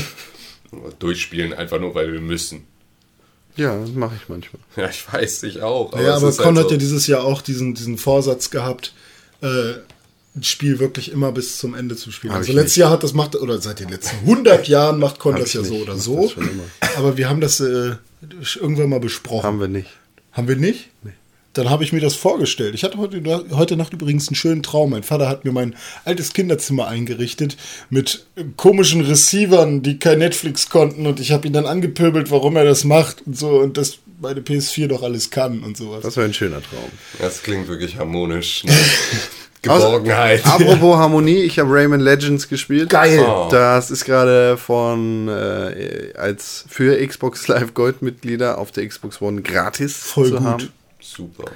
Ne? 0.71 0.79
Durchspielen, 0.99 1.53
einfach 1.53 1.79
nur, 1.79 1.93
weil 1.95 2.11
wir 2.11 2.21
müssen. 2.21 2.65
ja, 3.55 3.79
das 3.79 3.91
mache 3.91 4.15
ich 4.21 4.27
manchmal. 4.29 4.61
Ja, 4.75 4.89
ich 4.89 5.11
weiß, 5.11 5.43
ich 5.43 5.61
auch. 5.61 5.93
ja, 5.93 6.01
es 6.01 6.07
aber 6.15 6.29
ist 6.29 6.37
Con 6.37 6.47
halt 6.55 6.57
hat 6.57 6.63
so. 6.65 6.71
ja 6.71 6.77
dieses 6.77 7.07
Jahr 7.07 7.23
auch 7.23 7.41
diesen, 7.41 7.75
diesen 7.75 7.97
Vorsatz 7.97 8.49
gehabt, 8.49 8.93
äh, 9.41 9.73
ein 10.35 10.43
Spiel 10.43 10.79
wirklich 10.79 11.11
immer 11.11 11.31
bis 11.31 11.57
zum 11.57 11.73
Ende 11.73 11.95
zu 11.95 12.11
spielen. 12.11 12.33
Hab 12.33 12.39
Also 12.39 12.53
letztes 12.53 12.71
nicht. 12.77 12.81
Jahr 12.81 12.91
hat 12.91 13.03
das 13.03 13.13
macht, 13.13 13.35
oder 13.35 13.59
seit 13.61 13.79
den 13.79 13.89
letzten 13.89 14.17
100 14.17 14.67
Jahren 14.67 14.99
macht 14.99 15.19
Con 15.19 15.33
Hab 15.33 15.41
das 15.41 15.53
ja 15.53 15.61
nicht. 15.61 15.69
so 15.69 15.75
oder 15.77 15.97
so. 15.97 16.31
Aber 16.97 17.17
wir 17.17 17.29
haben 17.29 17.41
das 17.41 17.59
äh, 17.59 17.95
irgendwann 18.21 18.89
mal 18.89 18.99
besprochen. 18.99 19.43
Haben 19.43 19.59
wir 19.59 19.67
nicht. 19.67 19.89
Haben 20.31 20.47
wir 20.47 20.55
nicht? 20.55 20.89
Dann 21.53 21.69
habe 21.69 21.83
ich 21.83 21.91
mir 21.91 21.99
das 21.99 22.15
vorgestellt. 22.15 22.75
Ich 22.75 22.83
hatte 22.83 22.97
heute, 22.97 23.21
heute 23.51 23.75
Nacht 23.75 23.93
übrigens 23.93 24.27
einen 24.27 24.35
schönen 24.35 24.61
Traum. 24.61 24.91
Mein 24.91 25.03
Vater 25.03 25.27
hat 25.27 25.45
mir 25.45 25.51
mein 25.51 25.75
altes 26.05 26.33
Kinderzimmer 26.33 26.87
eingerichtet 26.87 27.57
mit 27.89 28.27
komischen 28.55 29.01
Receivern, 29.01 29.81
die 29.81 29.97
kein 29.97 30.19
Netflix 30.19 30.69
konnten. 30.69 31.07
Und 31.07 31.19
ich 31.19 31.31
habe 31.31 31.47
ihn 31.47 31.53
dann 31.53 31.65
angepöbelt, 31.65 32.29
warum 32.29 32.55
er 32.55 32.65
das 32.65 32.83
macht 32.83 33.25
und 33.25 33.37
so. 33.37 33.59
Und 33.59 33.77
dass 33.77 33.97
meine 34.21 34.41
PS4 34.41 34.87
doch 34.87 35.01
alles 35.01 35.31
kann 35.31 35.63
und 35.63 35.75
sowas. 35.75 36.03
Das 36.03 36.17
war 36.17 36.23
ein 36.23 36.33
schöner 36.33 36.61
Traum. 36.61 36.91
Das 37.17 37.41
klingt 37.41 37.67
wirklich 37.67 37.97
harmonisch. 37.97 38.63
Ne? 38.63 38.73
Geborgenheit. 39.61 40.45
Apropos 40.45 40.97
Harmonie, 40.97 41.41
ich 41.41 41.59
habe 41.59 41.73
Rayman 41.73 41.99
Legends 41.99 42.47
gespielt. 42.47 42.89
Geil. 42.89 43.19
Oh. 43.19 43.49
Das 43.51 43.91
ist 43.91 44.05
gerade 44.05 44.57
von 44.57 45.27
äh, 45.27 46.13
als 46.15 46.65
für 46.67 47.05
Xbox 47.05 47.47
Live 47.47 47.73
Gold 47.73 48.01
Mitglieder 48.01 48.57
auf 48.57 48.71
der 48.71 48.87
Xbox 48.87 49.21
One 49.21 49.41
gratis 49.41 49.97
Voll 49.97 50.27
zu 50.27 50.35
gut. 50.35 50.43
haben. 50.43 50.69
Super. 51.01 51.51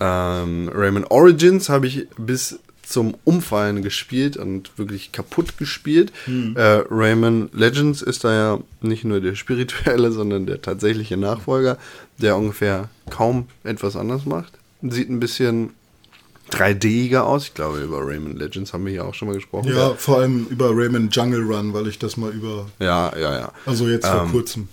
Ähm, 0.00 0.70
Rayman 0.72 1.04
Origins 1.04 1.68
habe 1.68 1.86
ich 1.86 2.08
bis 2.16 2.58
zum 2.82 3.14
Umfallen 3.24 3.82
gespielt 3.82 4.36
und 4.36 4.76
wirklich 4.76 5.12
kaputt 5.12 5.56
gespielt. 5.56 6.12
Hm. 6.24 6.56
Äh, 6.56 6.82
Rayman 6.90 7.48
Legends 7.52 8.02
ist 8.02 8.24
da 8.24 8.32
ja 8.32 8.58
nicht 8.80 9.04
nur 9.04 9.20
der 9.20 9.34
spirituelle, 9.34 10.12
sondern 10.12 10.46
der 10.46 10.60
tatsächliche 10.60 11.16
Nachfolger, 11.16 11.78
der 12.18 12.36
ungefähr 12.36 12.88
kaum 13.10 13.48
etwas 13.64 13.96
anders 13.96 14.26
macht. 14.26 14.52
Sieht 14.82 15.08
ein 15.08 15.20
bisschen 15.20 15.70
3D-iger 16.52 17.24
aus. 17.26 17.44
Ich 17.44 17.54
glaube, 17.54 17.80
über 17.80 17.98
Rayman 18.06 18.36
Legends 18.36 18.72
haben 18.72 18.84
wir 18.84 18.92
hier 18.92 19.04
auch 19.04 19.14
schon 19.14 19.28
mal 19.28 19.34
gesprochen. 19.34 19.68
Ja, 19.74 19.94
vor 19.94 20.18
allem 20.18 20.46
über 20.50 20.70
Rayman 20.72 21.08
Jungle 21.10 21.42
Run, 21.42 21.72
weil 21.72 21.86
ich 21.88 21.98
das 21.98 22.16
mal 22.16 22.30
über. 22.30 22.66
ja, 22.78 23.12
ja. 23.18 23.38
ja. 23.38 23.52
Also 23.66 23.88
jetzt 23.88 24.06
vor 24.06 24.22
Ähm, 24.24 24.30
kurzem. 24.32 24.68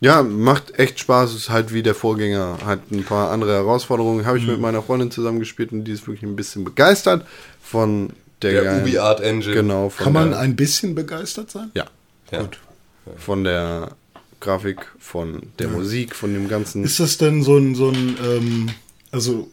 Ja, 0.00 0.22
macht 0.22 0.78
echt 0.78 1.00
Spaß. 1.00 1.34
Ist 1.34 1.48
halt 1.48 1.72
wie 1.72 1.82
der 1.82 1.94
Vorgänger. 1.94 2.58
Hat 2.66 2.90
ein 2.90 3.02
paar 3.04 3.30
andere 3.30 3.54
Herausforderungen. 3.54 4.26
Habe 4.26 4.36
ich 4.38 4.44
Mhm. 4.44 4.50
mit 4.52 4.60
meiner 4.60 4.82
Freundin 4.82 5.10
zusammen 5.10 5.40
gespielt 5.40 5.72
und 5.72 5.84
die 5.84 5.92
ist 5.92 6.06
wirklich 6.06 6.22
ein 6.22 6.36
bisschen 6.36 6.64
begeistert 6.64 7.26
von 7.62 8.10
der, 8.42 8.52
Der 8.52 8.62
geilen- 8.64 8.82
Ubi 8.82 8.98
Art 8.98 9.20
Engine. 9.22 9.54
Genau. 9.54 9.88
Von 9.88 10.04
Kann 10.04 10.12
man 10.12 10.30
der, 10.30 10.40
ein 10.40 10.54
bisschen 10.54 10.94
begeistert 10.94 11.50
sein? 11.50 11.70
ja, 11.74 11.86
Ja. 12.30 12.42
Gut. 12.42 12.58
von 13.16 13.42
der 13.44 13.92
Grafik, 14.40 14.80
von 14.98 15.44
der 15.58 15.68
Musik, 15.68 16.14
von 16.14 16.34
dem 16.34 16.46
ganzen. 16.48 16.84
Ist 16.84 17.00
das 17.00 17.16
denn 17.16 17.42
so 17.42 17.56
ein, 17.56 17.74
so 17.74 17.88
ein 17.88 18.16
ähm, 18.22 18.66
also 19.12 19.48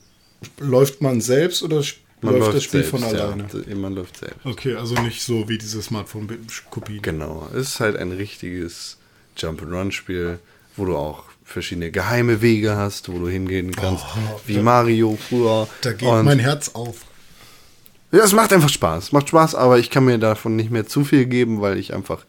läuft 0.59 1.01
man 1.01 1.21
selbst 1.21 1.63
oder 1.63 1.79
sp- 1.83 2.01
läuft 2.21 2.53
das 2.55 2.63
Spiel 2.63 2.83
von 2.83 3.03
alleine? 3.03 3.45
Ja, 3.67 3.75
man 3.75 3.93
läuft 3.95 4.17
selbst. 4.17 4.45
Okay, 4.45 4.75
also 4.75 4.95
nicht 4.95 5.21
so 5.21 5.47
wie 5.49 5.57
diese 5.57 5.81
Smartphone-Kopien. 5.81 7.01
Genau. 7.01 7.47
Es 7.53 7.69
ist 7.69 7.79
halt 7.79 7.97
ein 7.97 8.11
richtiges 8.11 8.97
Jump-and-Run-Spiel, 9.37 10.39
wo 10.77 10.85
du 10.85 10.95
auch 10.95 11.23
verschiedene 11.43 11.91
geheime 11.91 12.41
Wege 12.41 12.75
hast, 12.77 13.09
wo 13.11 13.19
du 13.19 13.27
hingehen 13.27 13.71
kannst, 13.75 14.03
Oh, 14.05 14.39
wie 14.47 14.55
da- 14.55 14.61
Mario 14.61 15.17
früher. 15.17 15.67
Da 15.81 15.91
geht 15.93 16.07
Und- 16.07 16.25
mein 16.25 16.39
Herz 16.39 16.69
auf. 16.73 17.01
Ja, 18.11 18.23
es 18.23 18.31
macht 18.31 18.53
einfach 18.53 18.69
Spaß. 18.69 19.11
Macht 19.11 19.29
Spaß, 19.29 19.55
aber 19.55 19.79
ich 19.79 19.89
kann 19.89 20.05
mir 20.05 20.17
davon 20.19 20.55
nicht 20.55 20.69
mehr 20.71 20.85
zu 20.85 21.03
viel 21.03 21.25
geben, 21.25 21.61
weil 21.61 21.77
ich 21.79 21.93
einfach 21.93 22.25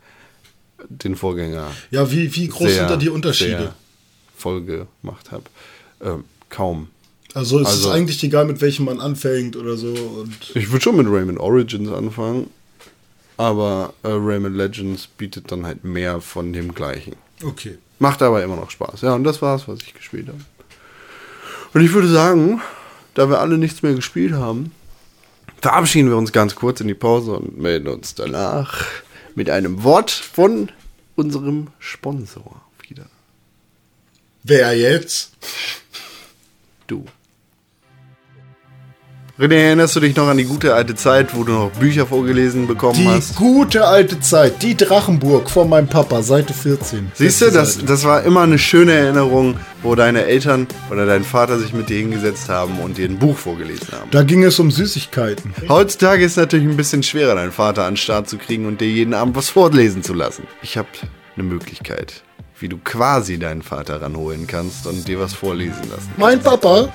den 0.88 1.14
Vorgänger 1.14 1.70
Ja, 1.90 2.10
wie, 2.10 2.34
wie 2.34 2.48
groß 2.48 2.68
sehr, 2.68 2.78
sind 2.80 2.90
da 2.90 2.96
die 2.96 3.10
Unterschiede? 3.10 3.74
voll 4.36 4.62
gemacht 4.62 5.30
habe. 5.30 5.44
Ähm, 6.02 6.24
kaum. 6.50 6.88
Also 7.34 7.58
es 7.60 7.66
Also- 7.66 7.88
ist 7.88 7.94
eigentlich 7.94 8.22
egal, 8.22 8.44
mit 8.46 8.60
welchem 8.60 8.84
man 8.86 9.00
anfängt 9.00 9.56
oder 9.56 9.76
so. 9.76 10.26
Ich 10.54 10.70
würde 10.70 10.82
schon 10.82 10.96
mit 10.96 11.06
Rayman 11.08 11.36
Origins 11.38 11.90
anfangen, 11.90 12.48
aber 13.36 13.92
äh, 14.04 14.08
Rayman 14.08 14.54
Legends 14.54 15.06
bietet 15.08 15.50
dann 15.50 15.66
halt 15.66 15.84
mehr 15.84 16.20
von 16.20 16.52
dem 16.52 16.74
gleichen. 16.74 17.16
okay. 17.42 17.78
Macht 18.00 18.22
aber 18.22 18.42
immer 18.42 18.56
noch 18.56 18.70
Spaß. 18.70 19.02
Ja, 19.02 19.14
und 19.14 19.22
das 19.24 19.40
war's, 19.40 19.68
was 19.68 19.78
ich 19.82 19.94
gespielt 19.94 20.26
habe. 20.28 20.40
Und 21.72 21.80
ich 21.84 21.92
würde 21.92 22.08
sagen, 22.08 22.60
da 23.14 23.28
wir 23.30 23.40
alle 23.40 23.56
nichts 23.56 23.82
mehr 23.82 23.94
gespielt 23.94 24.32
haben, 24.32 24.72
verabschieden 25.62 26.08
wir 26.10 26.16
uns 26.16 26.32
ganz 26.32 26.56
kurz 26.56 26.80
in 26.80 26.88
die 26.88 26.94
Pause 26.94 27.32
und 27.38 27.56
melden 27.56 27.86
uns 27.88 28.14
danach 28.16 28.84
mit 29.36 29.48
einem 29.48 29.84
Wort 29.84 30.10
von 30.10 30.70
unserem 31.14 31.68
Sponsor 31.78 32.60
wieder. 32.88 33.06
Wer 34.42 34.76
jetzt? 34.76 35.32
Du. 36.88 37.04
René, 39.36 39.56
erinnerst 39.56 39.96
du 39.96 40.00
dich 40.00 40.14
noch 40.14 40.28
an 40.28 40.36
die 40.36 40.44
gute 40.44 40.74
alte 40.74 40.94
Zeit, 40.94 41.34
wo 41.34 41.42
du 41.42 41.50
noch 41.52 41.70
Bücher 41.72 42.06
vorgelesen 42.06 42.68
bekommen 42.68 43.00
Die 43.00 43.08
hast? 43.08 43.34
gute 43.34 43.84
alte 43.84 44.20
Zeit, 44.20 44.62
die 44.62 44.76
Drachenburg 44.76 45.50
von 45.50 45.68
meinem 45.68 45.88
Papa, 45.88 46.22
Seite 46.22 46.54
14. 46.54 47.10
Siehst 47.14 47.42
du, 47.42 47.50
das, 47.50 47.74
Seite. 47.74 47.86
das 47.86 48.04
war 48.04 48.22
immer 48.22 48.42
eine 48.42 48.60
schöne 48.60 48.92
Erinnerung, 48.92 49.58
wo 49.82 49.96
deine 49.96 50.24
Eltern 50.26 50.68
oder 50.88 51.04
dein 51.04 51.24
Vater 51.24 51.58
sich 51.58 51.72
mit 51.72 51.88
dir 51.88 51.98
hingesetzt 51.98 52.48
haben 52.48 52.78
und 52.78 52.96
dir 52.96 53.08
ein 53.08 53.18
Buch 53.18 53.36
vorgelesen 53.36 53.88
haben. 53.90 54.08
Da 54.12 54.22
ging 54.22 54.44
es 54.44 54.60
um 54.60 54.70
Süßigkeiten. 54.70 55.52
Heutzutage 55.68 56.24
ist 56.24 56.32
es 56.32 56.36
natürlich 56.36 56.68
ein 56.68 56.76
bisschen 56.76 57.02
schwerer, 57.02 57.34
deinen 57.34 57.50
Vater 57.50 57.86
an 57.86 57.94
den 57.94 57.96
Start 57.96 58.28
zu 58.28 58.38
kriegen 58.38 58.66
und 58.66 58.80
dir 58.80 58.88
jeden 58.88 59.14
Abend 59.14 59.34
was 59.34 59.48
vorlesen 59.50 60.04
zu 60.04 60.14
lassen. 60.14 60.46
Ich 60.62 60.78
habe 60.78 60.86
eine 61.34 61.42
Möglichkeit, 61.42 62.22
wie 62.64 62.68
du 62.70 62.78
quasi 62.82 63.38
deinen 63.38 63.60
Vater 63.60 64.00
ranholen 64.00 64.46
kannst 64.46 64.86
und 64.86 65.06
dir 65.06 65.20
was 65.20 65.34
vorlesen 65.34 65.82
lassen. 65.90 66.10
Mein 66.16 66.40
Papa? 66.40 66.88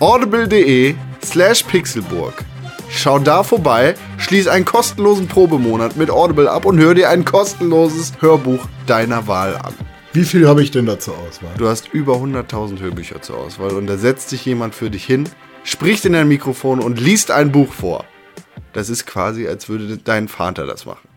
audible.de 0.00 0.94
slash 1.24 1.62
pixelburg. 1.62 2.44
Schau 2.90 3.18
da 3.18 3.42
vorbei, 3.42 3.94
schließ 4.18 4.48
einen 4.48 4.66
kostenlosen 4.66 5.28
Probemonat 5.28 5.96
mit 5.96 6.10
Audible 6.10 6.50
ab 6.50 6.66
und 6.66 6.78
hör 6.78 6.92
dir 6.92 7.08
ein 7.08 7.24
kostenloses 7.24 8.12
Hörbuch 8.20 8.68
deiner 8.86 9.26
Wahl 9.26 9.56
an. 9.56 9.72
Wie 10.12 10.24
viel 10.24 10.46
habe 10.46 10.62
ich 10.62 10.72
denn 10.72 10.84
da 10.84 10.98
zur 10.98 11.16
Auswahl? 11.16 11.54
Du 11.56 11.68
hast 11.68 11.88
über 11.94 12.16
100.000 12.16 12.80
Hörbücher 12.80 13.22
zur 13.22 13.38
Auswahl 13.38 13.70
und 13.70 13.86
da 13.86 13.96
setzt 13.96 14.28
sich 14.28 14.44
jemand 14.44 14.74
für 14.74 14.90
dich 14.90 15.06
hin, 15.06 15.26
spricht 15.64 16.04
in 16.04 16.12
dein 16.12 16.28
Mikrofon 16.28 16.80
und 16.80 17.00
liest 17.00 17.30
ein 17.30 17.50
Buch 17.50 17.72
vor. 17.72 18.04
Das 18.74 18.90
ist 18.90 19.06
quasi, 19.06 19.48
als 19.48 19.70
würde 19.70 19.96
dein 19.96 20.28
Vater 20.28 20.66
das 20.66 20.84
machen. 20.84 21.08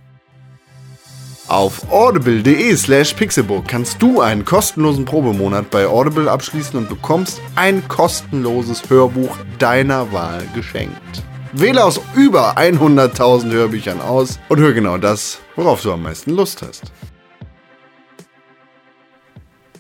Auf 1.48 1.92
audible.de 1.92 2.76
slash 2.76 3.14
pixelburg 3.14 3.68
kannst 3.68 4.02
du 4.02 4.20
einen 4.20 4.46
kostenlosen 4.46 5.06
Probemonat 5.06 5.70
bei 5.70 5.86
Audible 5.86 6.30
abschließen 6.30 6.76
und 6.76 6.90
bekommst 6.90 7.40
ein 7.56 7.88
kostenloses 7.88 8.90
Hörbuch 8.90 9.38
deiner 9.60 10.12
Wahl 10.12 10.44
geschenkt. 10.56 11.24
Wähle 11.54 11.86
aus 11.86 12.02
über 12.16 12.58
100.000 12.58 13.52
Hörbüchern 13.52 14.02
aus 14.02 14.40
und 14.50 14.60
hör 14.60 14.74
genau 14.74 14.98
das, 14.98 15.40
worauf 15.56 15.84
du 15.84 15.94
am 15.94 16.02
meisten 16.02 16.32
Lust 16.32 16.64
hast. 16.64 16.92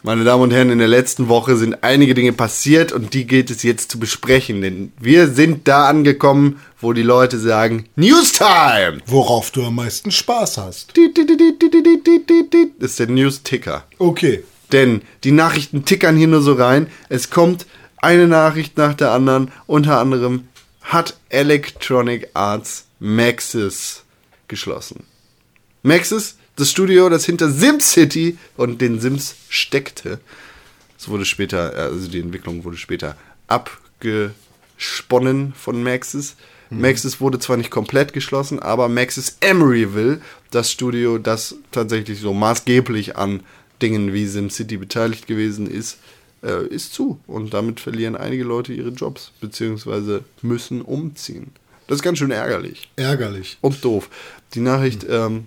Meine 0.05 0.23
Damen 0.23 0.43
und 0.43 0.53
Herren, 0.53 0.69
in 0.69 0.77
der 0.77 0.87
letzten 0.87 1.29
Woche 1.29 1.57
sind 1.57 1.83
einige 1.83 2.13
Dinge 2.13 2.31
passiert 2.31 2.91
und 2.91 3.15
die 3.15 3.25
gilt 3.25 3.49
es 3.49 3.63
jetzt 3.63 3.89
zu 3.89 3.97
besprechen, 3.97 4.61
denn 4.61 4.93
wir 4.99 5.27
sind 5.29 5.67
da 5.67 5.87
angekommen, 5.87 6.59
wo 6.79 6.93
die 6.93 7.01
Leute 7.01 7.39
sagen, 7.39 7.85
Newstime! 7.95 8.99
Worauf 9.07 9.49
du 9.49 9.65
am 9.65 9.73
meisten 9.73 10.11
Spaß 10.11 10.59
hast. 10.59 10.93
Das 12.79 12.91
ist 12.91 12.99
der 12.99 13.07
News-Ticker. 13.07 13.83
Okay. 13.97 14.43
Denn 14.71 15.01
die 15.23 15.31
Nachrichten 15.31 15.85
tickern 15.85 16.17
hier 16.17 16.27
nur 16.27 16.43
so 16.43 16.53
rein. 16.53 16.85
Es 17.09 17.31
kommt 17.31 17.65
eine 17.97 18.27
Nachricht 18.27 18.77
nach 18.77 18.93
der 18.93 19.09
anderen. 19.09 19.51
Unter 19.65 19.99
anderem 19.99 20.47
hat 20.81 21.17
Electronic 21.29 22.29
Arts 22.35 22.85
Maxis 22.99 24.03
geschlossen. 24.47 25.03
Maxis, 25.81 26.37
das 26.55 26.71
Studio, 26.71 27.09
das 27.09 27.25
hinter 27.25 27.49
SimCity 27.49 28.37
und 28.57 28.81
den 28.81 28.99
Sims 28.99 29.35
steckte. 29.49 30.19
Es 30.97 31.09
wurde 31.09 31.25
später, 31.25 31.73
also 31.75 32.07
die 32.07 32.19
Entwicklung 32.19 32.63
wurde 32.63 32.77
später 32.77 33.17
abgesponnen 33.47 35.53
von 35.53 35.83
Maxis. 35.83 36.35
Maxis 36.69 37.21
wurde 37.21 37.39
zwar 37.39 37.57
nicht 37.57 37.69
komplett 37.69 38.13
geschlossen, 38.13 38.59
aber 38.59 38.89
Maxis 38.89 39.37
Emeryville, 39.41 40.21
das 40.51 40.71
Studio, 40.71 41.17
das 41.17 41.55
tatsächlich 41.71 42.19
so 42.19 42.33
maßgeblich 42.33 43.17
an 43.17 43.41
Dingen 43.81 44.13
wie 44.13 44.25
SimCity 44.25 44.77
beteiligt 44.77 45.27
gewesen 45.27 45.69
ist, 45.69 45.97
äh, 46.43 46.65
ist 46.67 46.93
zu. 46.93 47.19
Und 47.27 47.53
damit 47.53 47.79
verlieren 47.79 48.15
einige 48.15 48.43
Leute 48.43 48.73
ihre 48.73 48.89
Jobs, 48.89 49.31
beziehungsweise 49.41 50.23
müssen 50.41 50.81
umziehen. 50.81 51.51
Das 51.87 51.97
ist 51.97 52.03
ganz 52.03 52.17
schön 52.17 52.31
ärgerlich 52.31 52.89
Ärgerlich. 52.95 53.57
und 53.61 53.83
doof. 53.85 54.09
Die 54.55 54.59
Nachricht 54.59 55.05
ähm, 55.07 55.45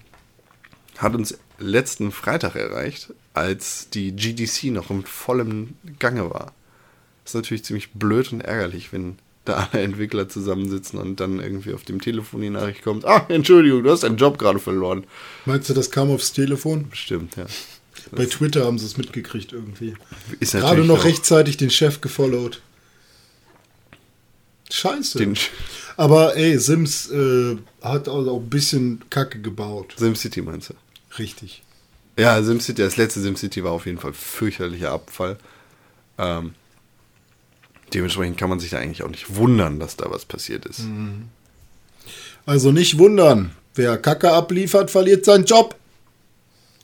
hat 0.98 1.14
uns 1.14 1.38
letzten 1.58 2.12
Freitag 2.12 2.56
erreicht, 2.56 3.12
als 3.34 3.88
die 3.90 4.12
GDC 4.12 4.64
noch 4.64 4.90
im 4.90 5.04
vollen 5.04 5.76
Gange 5.98 6.30
war. 6.30 6.52
ist 7.24 7.34
natürlich 7.34 7.64
ziemlich 7.64 7.92
blöd 7.92 8.32
und 8.32 8.40
ärgerlich, 8.40 8.92
wenn 8.92 9.16
da 9.44 9.68
alle 9.72 9.82
Entwickler 9.82 10.28
zusammensitzen 10.28 10.98
und 10.98 11.20
dann 11.20 11.40
irgendwie 11.40 11.72
auf 11.72 11.84
dem 11.84 12.00
Telefon 12.00 12.42
die 12.42 12.50
Nachricht 12.50 12.82
kommt, 12.82 13.04
ah, 13.04 13.24
Entschuldigung, 13.28 13.82
du 13.82 13.90
hast 13.90 14.02
deinen 14.02 14.16
Job 14.16 14.38
gerade 14.38 14.58
verloren. 14.58 15.04
Meinst 15.46 15.70
du, 15.70 15.74
das 15.74 15.90
kam 15.90 16.10
aufs 16.10 16.32
Telefon? 16.32 16.88
Bestimmt, 16.90 17.36
ja. 17.36 17.46
Bei 18.12 18.26
Twitter 18.26 18.64
haben 18.64 18.78
sie 18.78 18.86
es 18.86 18.96
mitgekriegt 18.96 19.52
irgendwie. 19.52 19.94
Ist 20.40 20.52
Gerade 20.52 20.84
noch 20.84 21.04
rechtzeitig 21.04 21.56
den 21.56 21.70
Chef 21.70 22.00
gefollowt. 22.00 22.62
Scheiße. 24.70 25.18
Den 25.18 25.34
Aber 25.96 26.36
ey, 26.36 26.58
Sims 26.58 27.10
äh, 27.10 27.56
hat 27.82 28.08
auch 28.08 28.38
ein 28.38 28.50
bisschen 28.50 29.02
Kacke 29.10 29.40
gebaut. 29.40 29.94
SimCity 29.96 30.42
meinst 30.42 30.70
du? 30.70 30.74
Richtig. 31.18 31.62
Ja, 32.16 32.42
SimCity, 32.42 32.82
das 32.82 32.96
letzte 32.96 33.20
SimCity 33.20 33.62
war 33.64 33.72
auf 33.72 33.86
jeden 33.86 33.98
Fall 33.98 34.12
fürchterlicher 34.12 34.90
Abfall. 34.92 35.38
Ähm, 36.18 36.54
dementsprechend 37.94 38.36
kann 38.38 38.50
man 38.50 38.58
sich 38.60 38.70
da 38.70 38.78
eigentlich 38.78 39.02
auch 39.04 39.08
nicht 39.10 39.36
wundern, 39.36 39.78
dass 39.78 39.96
da 39.96 40.10
was 40.10 40.24
passiert 40.24 40.66
ist. 40.66 40.82
Also 42.46 42.72
nicht 42.72 42.98
wundern. 42.98 43.52
Wer 43.74 43.96
Kacke 43.98 44.32
abliefert, 44.32 44.90
verliert 44.90 45.24
seinen 45.24 45.44
Job. 45.44 45.76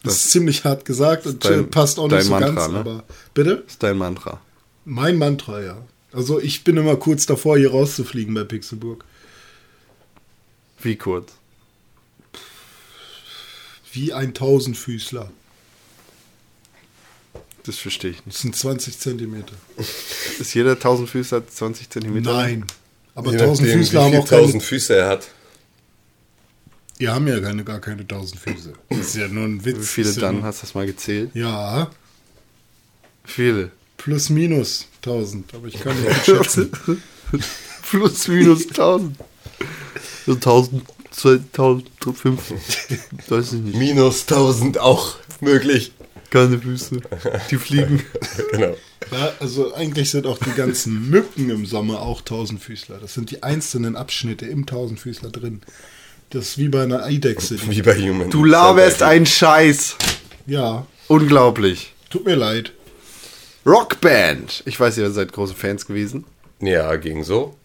Das, 0.02 0.14
Das 0.14 0.24
ist 0.26 0.30
ziemlich 0.32 0.64
hart 0.64 0.84
gesagt 0.84 1.26
und 1.26 1.44
dein- 1.44 1.70
passt 1.70 1.98
auch 1.98 2.08
nicht 2.08 2.24
so 2.24 2.30
Mantra, 2.30 2.50
ganz. 2.52 2.72
ne? 2.72 2.78
Aber 2.80 3.04
bitte? 3.32 3.56
Das 3.64 3.72
ist 3.72 3.82
dein 3.82 3.96
Mantra. 3.96 4.40
Mein 4.84 5.16
Mantra, 5.18 5.62
ja. 5.62 5.78
Also 6.12 6.38
ich 6.38 6.62
bin 6.62 6.76
immer 6.76 6.96
kurz 6.96 7.26
davor, 7.26 7.56
hier 7.58 7.70
rauszufliegen 7.72 8.34
bei 8.34 8.44
Pixelburg. 8.44 9.04
Wie 10.80 10.96
kurz? 10.96 11.32
Wie 13.94 14.12
ein 14.12 14.34
Tausendfüßler. 14.34 15.30
Das 17.64 17.76
verstehe 17.78 18.10
ich 18.10 18.16
nicht. 18.26 18.36
Das 18.36 18.42
sind 18.42 18.54
20 18.54 18.98
Zentimeter. 18.98 19.54
Ist 20.38 20.52
jeder 20.54 20.78
Tausendfüßler 20.78 21.46
20 21.48 21.88
Zentimeter? 21.88 22.32
Nein. 22.32 22.64
Aber 23.14 23.30
Je 23.30 23.36
nachdem, 23.36 23.48
Tausendfüßler 23.48 24.00
wie 24.00 24.04
haben 24.04 24.22
auch 24.22 24.28
keine. 24.28 24.42
tausend 24.42 24.62
Füße 24.62 24.96
er 24.96 25.08
hat. 25.08 25.28
Die 27.00 27.08
haben 27.08 27.26
ja 27.26 27.40
keine, 27.40 27.64
gar 27.64 27.80
keine 27.80 28.06
Tausendfüße. 28.06 28.72
Das 28.90 28.98
ist 28.98 29.16
ja 29.16 29.28
nur 29.28 29.44
ein 29.44 29.64
Witz. 29.64 29.78
Wie 29.78 29.82
viele 29.82 30.12
dann? 30.14 30.42
Hast 30.42 30.62
du 30.62 30.66
das 30.66 30.74
mal 30.74 30.86
gezählt? 30.86 31.30
Ja, 31.34 31.90
Viele. 33.24 33.70
plus 33.96 34.28
minus 34.28 34.86
1000. 34.96 35.54
Aber 35.54 35.66
ich 35.66 35.80
kann 35.80 36.00
nicht 36.02 36.24
schätzen. 36.26 36.70
Plus 37.90 38.28
minus 38.28 38.68
1000. 38.68 39.16
So 40.26 40.32
1000, 40.34 40.82
2000, 41.16 41.88
50. 42.14 42.56
Weiß 43.28 43.52
ich 43.52 43.60
nicht. 43.60 43.76
Minus 43.76 44.22
1000 44.22 44.78
auch 44.78 45.16
möglich. 45.40 45.92
Keine 46.30 46.58
Füße. 46.58 47.00
Die 47.50 47.56
fliegen. 47.56 48.02
Genau. 48.52 48.76
Ja, 49.12 49.32
also 49.40 49.74
eigentlich 49.74 50.10
sind 50.10 50.26
auch 50.26 50.38
die 50.38 50.52
ganzen 50.56 51.10
Mücken 51.10 51.50
im 51.50 51.66
Sommer 51.66 52.00
auch 52.00 52.22
Tausendfüßler. 52.22 52.98
Das 53.00 53.12
sind 53.14 53.30
die 53.30 53.42
einzelnen 53.42 53.96
Abschnitte 53.96 54.46
im 54.46 54.64
Tausendfüßler 54.64 55.30
drin. 55.30 55.60
Das 56.30 56.48
ist 56.50 56.58
wie 56.58 56.68
bei 56.68 56.82
einer 56.84 57.02
Eidechse. 57.04 57.56
Wie 57.68 57.82
bei 57.82 57.94
Human. 57.96 58.30
Du 58.30 58.44
laberst 58.44 59.02
einen 59.02 59.26
Scheiß. 59.26 59.96
ja, 60.46 60.86
Unglaublich. 61.08 61.92
tut 62.10 62.24
mir 62.24 62.34
leid. 62.36 62.72
Rockband. 63.66 64.62
Ich 64.66 64.78
weiß, 64.80 64.96
ihr 64.98 65.10
seid 65.10 65.32
große 65.32 65.54
Fans 65.54 65.86
gewesen. 65.86 66.24
Ja, 66.60 66.96
ging 66.96 67.24
so. 67.24 67.56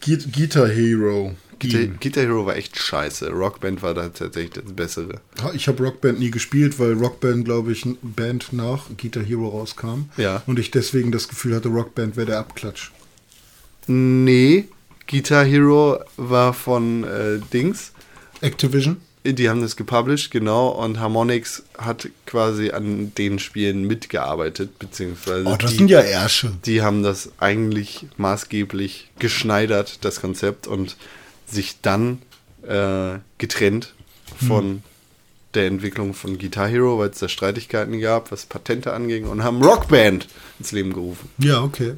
Guitar 0.00 0.68
Hero. 0.68 1.34
Guitar. 1.60 1.82
Guitar 2.00 2.24
Hero 2.24 2.46
war 2.46 2.56
echt 2.56 2.78
scheiße. 2.78 3.30
Rockband 3.30 3.82
war 3.82 3.94
da 3.94 4.08
tatsächlich 4.08 4.62
das 4.64 4.72
Bessere. 4.72 5.20
Ich 5.54 5.68
habe 5.68 5.82
Rockband 5.82 6.18
nie 6.18 6.30
gespielt, 6.30 6.78
weil 6.78 6.92
Rockband, 6.94 7.44
glaube 7.44 7.72
ich, 7.72 7.84
ein 7.84 7.98
Band 8.02 8.52
nach 8.52 8.84
Guitar 8.96 9.22
Hero 9.22 9.48
rauskam. 9.48 10.10
Ja. 10.16 10.42
Und 10.46 10.58
ich 10.58 10.70
deswegen 10.70 11.12
das 11.12 11.28
Gefühl 11.28 11.54
hatte, 11.54 11.68
Rockband 11.68 12.16
wäre 12.16 12.26
der 12.26 12.38
Abklatsch. 12.38 12.90
Nee, 13.86 14.68
Guitar 15.10 15.44
Hero 15.44 15.98
war 16.16 16.52
von 16.52 17.04
äh, 17.04 17.38
Dings. 17.52 17.92
Activision? 18.40 18.98
Die 19.24 19.48
haben 19.48 19.60
das 19.60 19.76
gepublished, 19.76 20.30
genau. 20.30 20.68
Und 20.68 21.00
Harmonix 21.00 21.62
hat 21.76 22.08
quasi 22.24 22.70
an 22.70 23.12
den 23.18 23.38
Spielen 23.38 23.82
mitgearbeitet, 23.86 24.78
beziehungsweise 24.78 25.44
Oh, 25.46 25.56
das 25.56 25.72
die, 25.72 25.76
sind 25.78 25.90
ja 25.90 26.00
Ärsche. 26.00 26.52
die 26.64 26.82
haben 26.82 27.02
das 27.02 27.30
eigentlich 27.38 28.06
maßgeblich 28.16 29.10
geschneidert, 29.18 29.98
das 30.04 30.20
Konzept, 30.20 30.66
und 30.66 30.96
sich 31.50 31.80
dann 31.82 32.18
äh, 32.66 33.18
getrennt 33.38 33.94
von 34.46 34.82
der 35.54 35.66
Entwicklung 35.66 36.14
von 36.14 36.38
Guitar 36.38 36.68
Hero, 36.68 36.98
weil 36.98 37.10
es 37.10 37.18
da 37.18 37.28
Streitigkeiten 37.28 38.00
gab, 38.00 38.30
was 38.30 38.46
Patente 38.46 38.92
anging, 38.92 39.26
und 39.26 39.42
haben 39.42 39.62
Rockband 39.62 40.28
ins 40.58 40.72
Leben 40.72 40.92
gerufen. 40.92 41.28
Ja, 41.38 41.62
okay. 41.62 41.94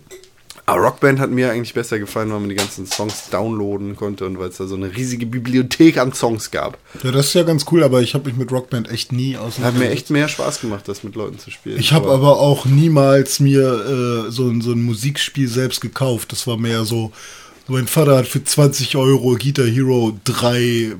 Aber 0.67 0.83
Rockband 0.83 1.19
hat 1.19 1.31
mir 1.31 1.51
eigentlich 1.51 1.75
besser 1.75 1.99
gefallen, 1.99 2.31
weil 2.31 2.39
man 2.39 2.49
die 2.49 2.55
ganzen 2.55 2.87
Songs 2.87 3.29
downloaden 3.31 3.97
konnte 3.97 4.25
und 4.25 4.39
weil 4.39 4.51
es 4.51 4.59
da 4.59 4.69
so 4.69 4.77
eine 4.77 4.95
riesige 4.95 5.27
Bibliothek 5.27 5.99
an 5.99 6.13
Songs 6.13 6.53
gab. 6.53 6.79
Ja, 7.03 7.11
das 7.11 7.27
ist 7.27 7.35
ja 7.35 7.43
ganz 7.43 7.67
cool, 7.73 7.83
aber 7.83 8.03
ich 8.03 8.15
habe 8.15 8.29
mich 8.29 8.39
mit 8.39 8.53
Rockband 8.53 8.89
echt 8.89 9.11
nie 9.11 9.35
Hat 9.35 9.43
auseinandergesetzt. 9.43 9.91
mir 9.91 9.97
echt 9.97 10.11
mehr 10.11 10.29
Spaß 10.29 10.61
gemacht, 10.61 10.87
das 10.87 11.03
mit 11.03 11.17
Leuten 11.17 11.41
zu 11.41 11.51
spielen. 11.51 11.81
Ich 11.81 11.93
habe 11.93 12.11
aber 12.13 12.39
auch 12.39 12.67
niemals 12.67 13.41
mir 13.41 14.27
äh, 14.29 14.31
so, 14.31 14.61
so 14.61 14.73
ein 14.73 14.83
Musikspiel 14.83 15.49
selbst 15.49 15.81
gekauft. 15.81 16.31
Das 16.31 16.47
war 16.47 16.57
mehr 16.57 16.85
so, 16.85 17.11
mein 17.71 17.87
Vater 17.87 18.19
hat 18.19 18.27
für 18.27 18.43
20 18.43 18.97
Euro 18.97 19.37
Guitar 19.37 19.67
Hero 19.67 20.19
3 20.25 20.97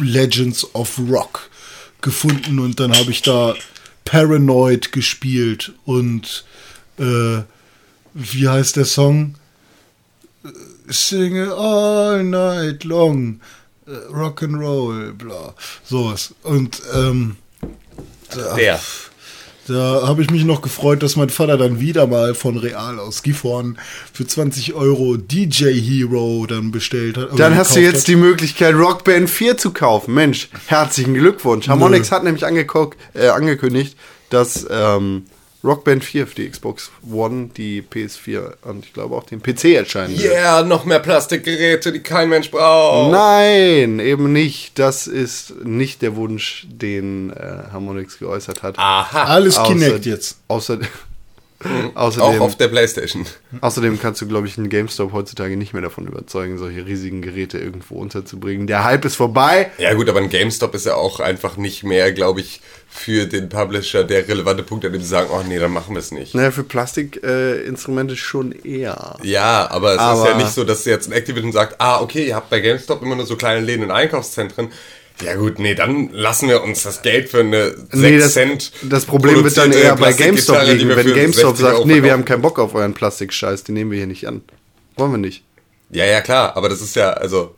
Legends 0.00 0.74
of 0.74 0.98
Rock 1.10 1.50
gefunden 2.00 2.58
und 2.58 2.80
dann 2.80 2.96
habe 2.96 3.10
ich 3.10 3.22
da 3.22 3.54
Paranoid 4.04 4.92
gespielt 4.92 5.72
und 5.84 6.44
äh, 6.98 7.42
wie 8.14 8.48
heißt 8.48 8.76
der 8.76 8.84
Song? 8.84 9.34
Äh, 10.44 10.48
Sing 10.90 11.36
it 11.36 11.50
all 11.50 12.24
night 12.24 12.84
long. 12.84 13.40
Äh, 13.86 13.90
Rock 14.10 14.42
and 14.42 14.56
Roll, 14.56 15.12
bla. 15.12 15.54
Sowas. 15.84 16.34
Und 16.42 16.80
ähm, 16.94 17.36
Der. 18.34 18.80
Da 19.68 20.06
habe 20.06 20.22
ich 20.22 20.30
mich 20.30 20.44
noch 20.44 20.62
gefreut, 20.62 21.02
dass 21.02 21.16
mein 21.16 21.28
Vater 21.28 21.58
dann 21.58 21.80
wieder 21.80 22.06
mal 22.06 22.34
von 22.34 22.56
Real 22.56 22.98
aus 22.98 23.22
Gifhorn 23.22 23.78
für 24.12 24.26
20 24.26 24.74
Euro 24.74 25.16
DJ 25.16 25.72
Hero 25.74 26.46
dann 26.46 26.70
bestellt 26.70 27.16
hat. 27.16 27.38
Dann 27.38 27.56
hast 27.56 27.76
du 27.76 27.80
jetzt 27.80 28.00
hat. 28.00 28.08
die 28.08 28.16
Möglichkeit, 28.16 28.74
Rockband 28.74 29.28
4 29.28 29.56
zu 29.58 29.72
kaufen. 29.72 30.14
Mensch, 30.14 30.48
herzlichen 30.66 31.14
Glückwunsch. 31.14 31.68
Harmonix 31.68 32.10
hat 32.10 32.24
nämlich 32.24 32.46
angeguckt, 32.46 32.98
äh, 33.14 33.28
angekündigt, 33.28 33.96
dass 34.30 34.66
ähm, 34.70 35.24
Rockband 35.64 36.04
4 36.04 36.26
für 36.28 36.34
die 36.36 36.48
Xbox 36.50 36.90
One, 37.10 37.50
die 37.56 37.82
PS4 37.82 38.52
und 38.62 38.84
ich 38.84 38.92
glaube 38.92 39.16
auch 39.16 39.24
den 39.24 39.42
PC 39.42 39.64
erscheinen 39.74 40.16
wird. 40.16 40.32
Yeah, 40.32 40.62
noch 40.62 40.84
mehr 40.84 41.00
Plastikgeräte, 41.00 41.90
die 41.92 41.98
kein 42.00 42.28
Mensch 42.28 42.50
braucht. 42.50 43.10
Nein, 43.12 43.98
eben 43.98 44.32
nicht. 44.32 44.78
Das 44.78 45.08
ist 45.08 45.64
nicht 45.64 46.00
der 46.02 46.14
Wunsch, 46.14 46.66
den 46.70 47.30
äh, 47.30 47.64
Harmonix 47.72 48.18
geäußert 48.20 48.62
hat. 48.62 48.78
Aha. 48.78 49.24
Alles 49.24 49.58
Außer- 49.58 49.66
Kinect 49.66 50.06
jetzt. 50.06 50.38
Außer, 50.46 50.78
Auch 51.94 52.02
außerdem, 52.02 52.40
auf 52.40 52.56
der 52.56 52.68
Playstation. 52.68 53.26
außerdem 53.60 54.00
kannst 54.00 54.20
du, 54.20 54.28
glaube 54.28 54.46
ich, 54.46 54.58
einen 54.58 54.68
GameStop 54.68 55.12
heutzutage 55.12 55.56
nicht 55.56 55.72
mehr 55.72 55.82
davon 55.82 56.06
überzeugen, 56.06 56.56
solche 56.56 56.86
riesigen 56.86 57.20
Geräte 57.20 57.58
irgendwo 57.58 57.96
unterzubringen. 57.96 58.68
Der 58.68 58.84
Hype 58.84 59.04
ist 59.04 59.16
vorbei. 59.16 59.70
Ja 59.78 59.92
gut, 59.94 60.08
aber 60.08 60.20
ein 60.20 60.28
GameStop 60.28 60.74
ist 60.76 60.86
ja 60.86 60.94
auch 60.94 61.18
einfach 61.18 61.56
nicht 61.56 61.82
mehr, 61.82 62.12
glaube 62.12 62.40
ich, 62.40 62.60
für 62.88 63.26
den 63.26 63.48
Publisher 63.48 64.04
der 64.04 64.28
relevante 64.28 64.62
Punkt, 64.62 64.84
an 64.84 64.92
dem 64.92 65.02
sie 65.02 65.08
sagen, 65.08 65.30
oh 65.32 65.42
nee, 65.46 65.58
dann 65.58 65.72
machen 65.72 65.94
wir 65.94 66.00
es 66.00 66.12
nicht. 66.12 66.34
Naja, 66.34 66.52
für 66.52 66.62
Plastikinstrumente 66.62 68.14
äh, 68.14 68.16
schon 68.16 68.52
eher. 68.52 69.16
Ja, 69.22 69.68
aber 69.70 69.94
es 69.94 69.98
Aber- 69.98 70.22
ist 70.22 70.28
ja 70.28 70.36
nicht 70.36 70.50
so, 70.52 70.62
dass 70.62 70.84
jetzt 70.84 71.08
ein 71.08 71.12
Activision 71.12 71.50
sagt, 71.52 71.80
ah, 71.80 72.00
okay, 72.00 72.28
ihr 72.28 72.36
habt 72.36 72.50
bei 72.50 72.60
GameStop 72.60 73.02
immer 73.02 73.16
nur 73.16 73.26
so 73.26 73.34
kleine 73.36 73.64
Läden 73.64 73.82
und 73.84 73.90
Einkaufszentren. 73.90 74.68
Ja 75.22 75.34
gut, 75.34 75.58
nee, 75.58 75.74
dann 75.74 76.10
lassen 76.12 76.48
wir 76.48 76.62
uns 76.62 76.82
das 76.84 77.02
Geld 77.02 77.28
für 77.28 77.40
eine 77.40 77.70
6 77.70 77.92
Nee, 77.94 78.18
das, 78.18 78.32
Cent 78.34 78.72
das 78.82 79.04
Problem 79.04 79.42
wird 79.42 79.56
dann 79.56 79.72
eher 79.72 79.96
bei 79.96 80.12
GameStop 80.12 80.62
liegen, 80.66 80.90
wenn 80.90 81.12
GameStop 81.12 81.56
60 81.56 81.64
Euro 81.66 81.76
sagt, 81.78 81.86
nee, 81.86 82.02
wir 82.02 82.12
haben 82.12 82.24
keinen 82.24 82.42
Bock 82.42 82.58
auf 82.58 82.74
euren 82.74 82.94
Plastikscheiß, 82.94 83.64
den 83.64 83.74
nehmen 83.74 83.90
wir 83.90 83.98
hier 83.98 84.06
nicht 84.06 84.26
an. 84.28 84.42
Wollen 84.96 85.10
wir 85.12 85.18
nicht. 85.18 85.42
Ja, 85.90 86.04
ja, 86.04 86.20
klar, 86.20 86.56
aber 86.56 86.68
das 86.68 86.80
ist 86.80 86.94
ja, 86.96 87.10
also, 87.10 87.54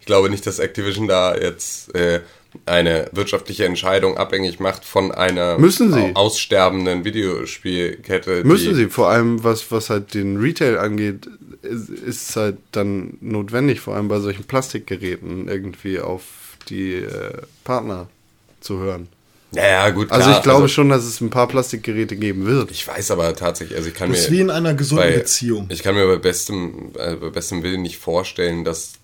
ich 0.00 0.06
glaube 0.06 0.30
nicht, 0.30 0.46
dass 0.46 0.58
Activision 0.58 1.06
da 1.06 1.36
jetzt 1.36 1.94
äh, 1.94 2.20
eine 2.64 3.08
wirtschaftliche 3.12 3.66
Entscheidung 3.66 4.16
abhängig 4.16 4.58
macht 4.60 4.84
von 4.84 5.12
einer 5.12 5.58
Müssen 5.58 5.92
sie. 5.92 6.00
au- 6.00 6.12
aussterbenden 6.14 7.04
Videospielkette. 7.04 8.42
Müssen 8.44 8.74
sie, 8.74 8.86
vor 8.88 9.08
allem 9.10 9.44
was, 9.44 9.70
was 9.70 9.90
halt 9.90 10.14
den 10.14 10.38
Retail 10.38 10.78
angeht, 10.78 11.28
ist, 11.62 11.88
ist 11.90 12.34
halt 12.36 12.56
dann 12.72 13.18
notwendig, 13.20 13.80
vor 13.80 13.94
allem 13.94 14.08
bei 14.08 14.20
solchen 14.20 14.44
Plastikgeräten 14.44 15.48
irgendwie 15.48 16.00
auf 16.00 16.22
die 16.68 16.94
äh, 16.94 17.32
Partner 17.64 18.08
zu 18.60 18.78
hören. 18.78 19.08
Ja, 19.52 19.66
ja, 19.66 19.90
gut, 19.90 20.08
klar. 20.08 20.20
Also 20.20 20.32
ich 20.32 20.42
glaube 20.42 20.68
schon, 20.68 20.88
dass 20.88 21.04
es 21.04 21.20
ein 21.20 21.30
paar 21.30 21.48
Plastikgeräte 21.48 22.16
geben 22.16 22.46
wird. 22.46 22.70
Ich 22.70 22.86
weiß 22.86 23.10
aber 23.12 23.34
tatsächlich, 23.34 23.76
also 23.76 23.88
ich 23.88 23.94
kann 23.94 24.10
Das 24.10 24.18
mir... 24.18 24.24
ist 24.24 24.30
wie 24.32 24.40
in 24.40 24.50
einer 24.50 24.74
gesunden 24.74 25.08
bei, 25.08 25.16
Beziehung. 25.16 25.66
Ich 25.70 25.82
kann 25.82 25.94
mir 25.94 26.06
bei 26.06 26.16
bestem, 26.16 26.90
äh, 26.98 27.14
bei 27.16 27.30
bestem 27.30 27.62
Willen 27.62 27.82
nicht 27.82 27.98
vorstellen, 27.98 28.64
dass 28.64 28.94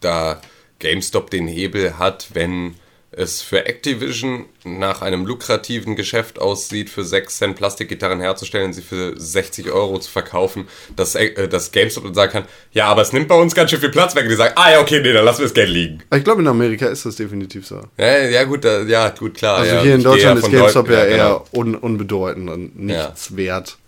da 0.00 0.40
GameStop 0.78 1.30
den 1.30 1.48
Hebel 1.48 1.98
hat, 1.98 2.28
wenn 2.34 2.74
es 3.12 3.42
für 3.42 3.66
Activision 3.66 4.46
nach 4.64 5.02
einem 5.02 5.26
lukrativen 5.26 5.96
Geschäft 5.96 6.38
aussieht, 6.38 6.90
für 6.90 7.02
6 7.04 7.38
Cent 7.38 7.56
Plastikgitarren 7.56 8.20
herzustellen 8.20 8.66
und 8.66 8.72
sie 8.72 8.82
für 8.82 9.14
60 9.18 9.70
Euro 9.72 9.98
zu 9.98 10.08
verkaufen, 10.10 10.68
dass, 10.94 11.16
äh, 11.16 11.48
dass 11.48 11.72
GameStop 11.72 12.04
dann 12.04 12.14
sagen 12.14 12.32
kann, 12.32 12.44
ja, 12.72 12.86
aber 12.86 13.02
es 13.02 13.12
nimmt 13.12 13.26
bei 13.26 13.34
uns 13.34 13.54
ganz 13.54 13.70
schön 13.70 13.80
viel 13.80 13.88
Platz 13.90 14.14
weg. 14.14 14.24
Und 14.24 14.30
die 14.30 14.36
sagen, 14.36 14.52
ah 14.56 14.70
ja, 14.70 14.80
okay, 14.80 15.00
nee, 15.00 15.12
dann 15.12 15.24
lassen 15.24 15.40
wir 15.40 15.46
das 15.46 15.54
Geld 15.54 15.70
liegen. 15.70 16.02
Ich 16.14 16.22
glaube, 16.22 16.40
in 16.42 16.46
Amerika 16.48 16.86
ist 16.86 17.04
das 17.04 17.16
definitiv 17.16 17.66
so. 17.66 17.80
Ja, 17.98 18.18
ja 18.18 18.44
gut, 18.44 18.64
da, 18.64 18.82
ja, 18.82 19.08
gut, 19.08 19.34
klar. 19.34 19.58
Also 19.58 19.74
ja, 19.74 19.82
hier 19.82 19.94
in 19.96 20.02
Deutschland 20.04 20.40
ja 20.40 20.46
ist 20.46 20.52
GameStop 20.52 20.86
Deut- 20.86 20.92
ja 20.94 21.04
genau. 21.06 21.16
eher 21.52 21.58
un 21.58 21.74
unbedeutend 21.74 22.48
und 22.48 22.78
nichts 22.78 23.36
wert. 23.36 23.78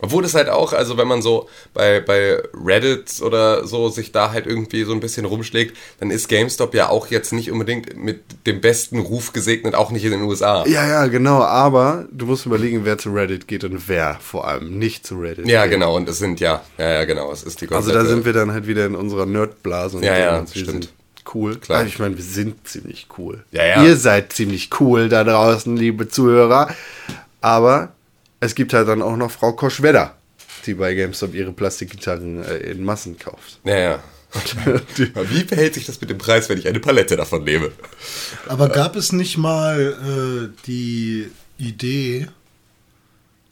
Obwohl 0.00 0.22
das 0.22 0.34
halt 0.34 0.48
auch, 0.48 0.72
also 0.72 0.96
wenn 0.96 1.08
man 1.08 1.22
so 1.22 1.48
bei, 1.74 2.00
bei 2.00 2.40
Reddit 2.64 3.20
oder 3.20 3.66
so 3.66 3.88
sich 3.88 4.12
da 4.12 4.30
halt 4.30 4.46
irgendwie 4.46 4.84
so 4.84 4.92
ein 4.92 5.00
bisschen 5.00 5.24
rumschlägt, 5.24 5.76
dann 5.98 6.10
ist 6.10 6.28
GameStop 6.28 6.72
ja 6.74 6.88
auch 6.88 7.08
jetzt 7.08 7.32
nicht 7.32 7.50
unbedingt 7.50 7.96
mit 7.96 8.20
dem 8.46 8.60
besten 8.60 9.00
Ruf 9.00 9.32
gesegnet, 9.32 9.74
auch 9.74 9.90
nicht 9.90 10.04
in 10.04 10.12
den 10.12 10.22
USA. 10.22 10.64
Ja, 10.66 10.86
ja, 10.86 11.06
genau, 11.08 11.42
aber 11.42 12.06
du 12.12 12.26
musst 12.26 12.46
überlegen, 12.46 12.84
wer 12.84 12.96
zu 12.98 13.10
Reddit 13.10 13.48
geht 13.48 13.64
und 13.64 13.88
wer 13.88 14.16
vor 14.20 14.46
allem 14.46 14.78
nicht 14.78 15.06
zu 15.06 15.18
Reddit 15.18 15.48
Ja, 15.48 15.64
geht. 15.64 15.72
genau, 15.72 15.96
und 15.96 16.08
es 16.08 16.18
sind 16.18 16.38
ja, 16.38 16.62
ja, 16.78 16.88
ja, 16.90 17.04
genau, 17.04 17.32
es 17.32 17.42
ist 17.42 17.60
die 17.60 17.68
Also 17.68 17.92
da 17.92 18.04
sind 18.04 18.24
wir 18.24 18.32
dann 18.32 18.52
halt 18.52 18.66
wieder 18.68 18.86
in 18.86 18.94
unserer 18.94 19.26
Nerdblase 19.26 19.96
und 19.96 20.04
Ja, 20.04 20.16
ja, 20.16 20.38
uns, 20.38 20.54
wir 20.54 20.62
stimmt. 20.62 20.84
sind 20.84 20.92
cool. 21.34 21.56
Klar. 21.56 21.80
Also 21.80 21.88
ich 21.88 21.98
meine, 21.98 22.16
wir 22.16 22.24
sind 22.24 22.66
ziemlich 22.68 23.08
cool. 23.18 23.44
Ja, 23.50 23.64
ja. 23.64 23.84
Ihr 23.84 23.96
seid 23.96 24.32
ziemlich 24.32 24.70
cool 24.80 25.08
da 25.08 25.24
draußen, 25.24 25.76
liebe 25.76 26.08
Zuhörer. 26.08 26.68
Aber 27.40 27.92
es 28.40 28.54
gibt 28.54 28.72
halt 28.72 28.88
dann 28.88 29.02
auch 29.02 29.16
noch 29.16 29.30
Frau 29.30 29.52
Koschwedder, 29.52 30.16
die 30.66 30.74
bei 30.74 30.94
GameStop 30.94 31.34
ihre 31.34 31.52
Plastikgitarren 31.52 32.44
äh, 32.44 32.56
in 32.58 32.84
Massen 32.84 33.18
kauft. 33.18 33.60
Ja, 33.64 33.78
ja. 33.78 34.02
Wie 35.30 35.44
verhält 35.44 35.74
sich 35.74 35.86
das 35.86 36.00
mit 36.00 36.10
dem 36.10 36.18
Preis, 36.18 36.48
wenn 36.48 36.58
ich 36.58 36.68
eine 36.68 36.80
Palette 36.80 37.16
davon 37.16 37.44
nehme? 37.44 37.72
Aber 38.46 38.68
gab 38.68 38.94
es 38.94 39.12
nicht 39.12 39.38
mal 39.38 40.50
äh, 40.52 40.64
die 40.66 41.30
Idee, 41.56 42.28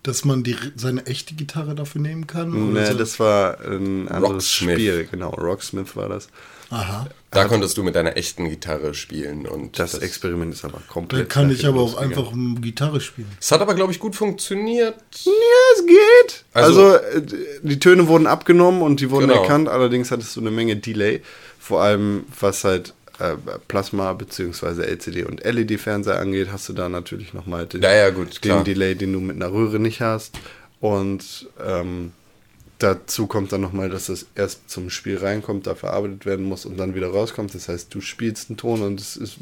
dass 0.03 0.25
man 0.25 0.43
die, 0.43 0.57
seine 0.77 1.07
echte 1.07 1.35
Gitarre 1.35 1.75
dafür 1.75 2.03
nehmen 2.03 2.27
kann? 2.27 2.75
Nee, 2.75 2.85
so? 2.85 2.95
das 2.95 3.19
war 3.19 3.59
ein 3.61 4.09
anderes 4.09 4.45
Rocksmith. 4.45 4.75
Spiel, 4.75 5.09
genau. 5.11 5.31
Rocksmith 5.31 5.97
war 5.97 6.11
das. 6.11 6.29
Aha. 6.71 7.07
Da 7.31 7.45
konntest 7.45 7.77
du 7.77 7.83
mit 7.83 7.95
deiner 7.95 8.17
echten 8.17 8.49
Gitarre 8.49 8.95
spielen 8.95 9.47
und 9.47 9.79
Das, 9.79 9.95
Experiment 9.95 10.55
ist 10.55 10.65
aber 10.65 10.81
komplett. 10.89 11.23
Da 11.23 11.25
kann 11.27 11.51
ich 11.51 11.67
aber 11.67 11.81
auch 11.81 11.97
einfach. 11.97 12.33
Gitarre 12.61 13.01
spielen. 13.01 13.29
Es 13.41 13.53
hat 13.53 13.61
aber, 13.61 13.75
glaube 13.75 13.93
ich, 13.93 13.99
gut 14.01 14.17
funktioniert. 14.17 14.97
Ja, 15.25 15.33
es 15.77 15.87
geht. 15.87 16.45
Also- 16.55 16.87
Also, 16.93 16.97
äh, 16.97 17.23
die 17.63 17.79
Töne 17.79 18.09
wurden 18.09 18.27
abgenommen 18.27 18.83
und 18.83 19.01
die 19.01 19.11
wurden 19.11 19.29
Genau. 19.29 19.43
erkannt. 19.43 19.69
Allerdings 19.69 20.11
hattest 20.11 20.35
du 20.37 20.41
eine 20.41 20.51
Menge 20.51 20.77
Delay. 20.77 21.21
Vor 21.59 21.83
allem, 21.83 22.25
was 22.41 22.65
halt 22.65 22.95
äh, 23.19 23.35
Plasma 23.69 24.13
bzw. 24.13 24.83
LCD 24.83 25.25
und 25.25 25.43
LED-Fernseher 25.43 26.19
angeht, 26.19 26.49
hast 26.53 26.69
du 26.69 26.75
da 26.75 26.89
natürlich 26.91 27.33
nochmal 27.33 27.65
den, 27.67 27.81
Ja, 27.81 27.95
ja, 27.95 28.11
gut, 28.11 28.45
den. 28.45 28.63
Delay, 28.65 28.95
den 28.95 29.13
du 29.15 29.21
mit 29.21 29.37
einer 29.37 29.51
Röhre 29.53 29.79
nicht 29.79 30.01
hast. 30.03 30.39
Und 30.81 31.49
ähm, 31.67 32.13
dazu 32.79 33.27
kommt 33.27 33.53
dann 33.53 33.61
nochmal, 33.63 33.89
dass 33.89 34.09
es 34.09 34.27
erst 34.35 34.69
zum 34.71 34.91
Spiel 34.91 35.19
reinkommt, 35.19 35.67
da 35.67 35.75
verarbeitet 35.75 36.27
werden 36.27 36.45
muss 36.45 36.67
und 36.67 36.77
dann 36.77 36.95
wieder 36.95 37.09
rauskommt. 37.09 37.55
Das 37.55 37.69
heißt, 37.69 37.95
du 37.95 38.01
spielst 38.01 38.51
einen 38.51 38.57
Ton 38.59 38.83
und 38.83 39.01
es 39.01 39.17
ist, 39.17 39.37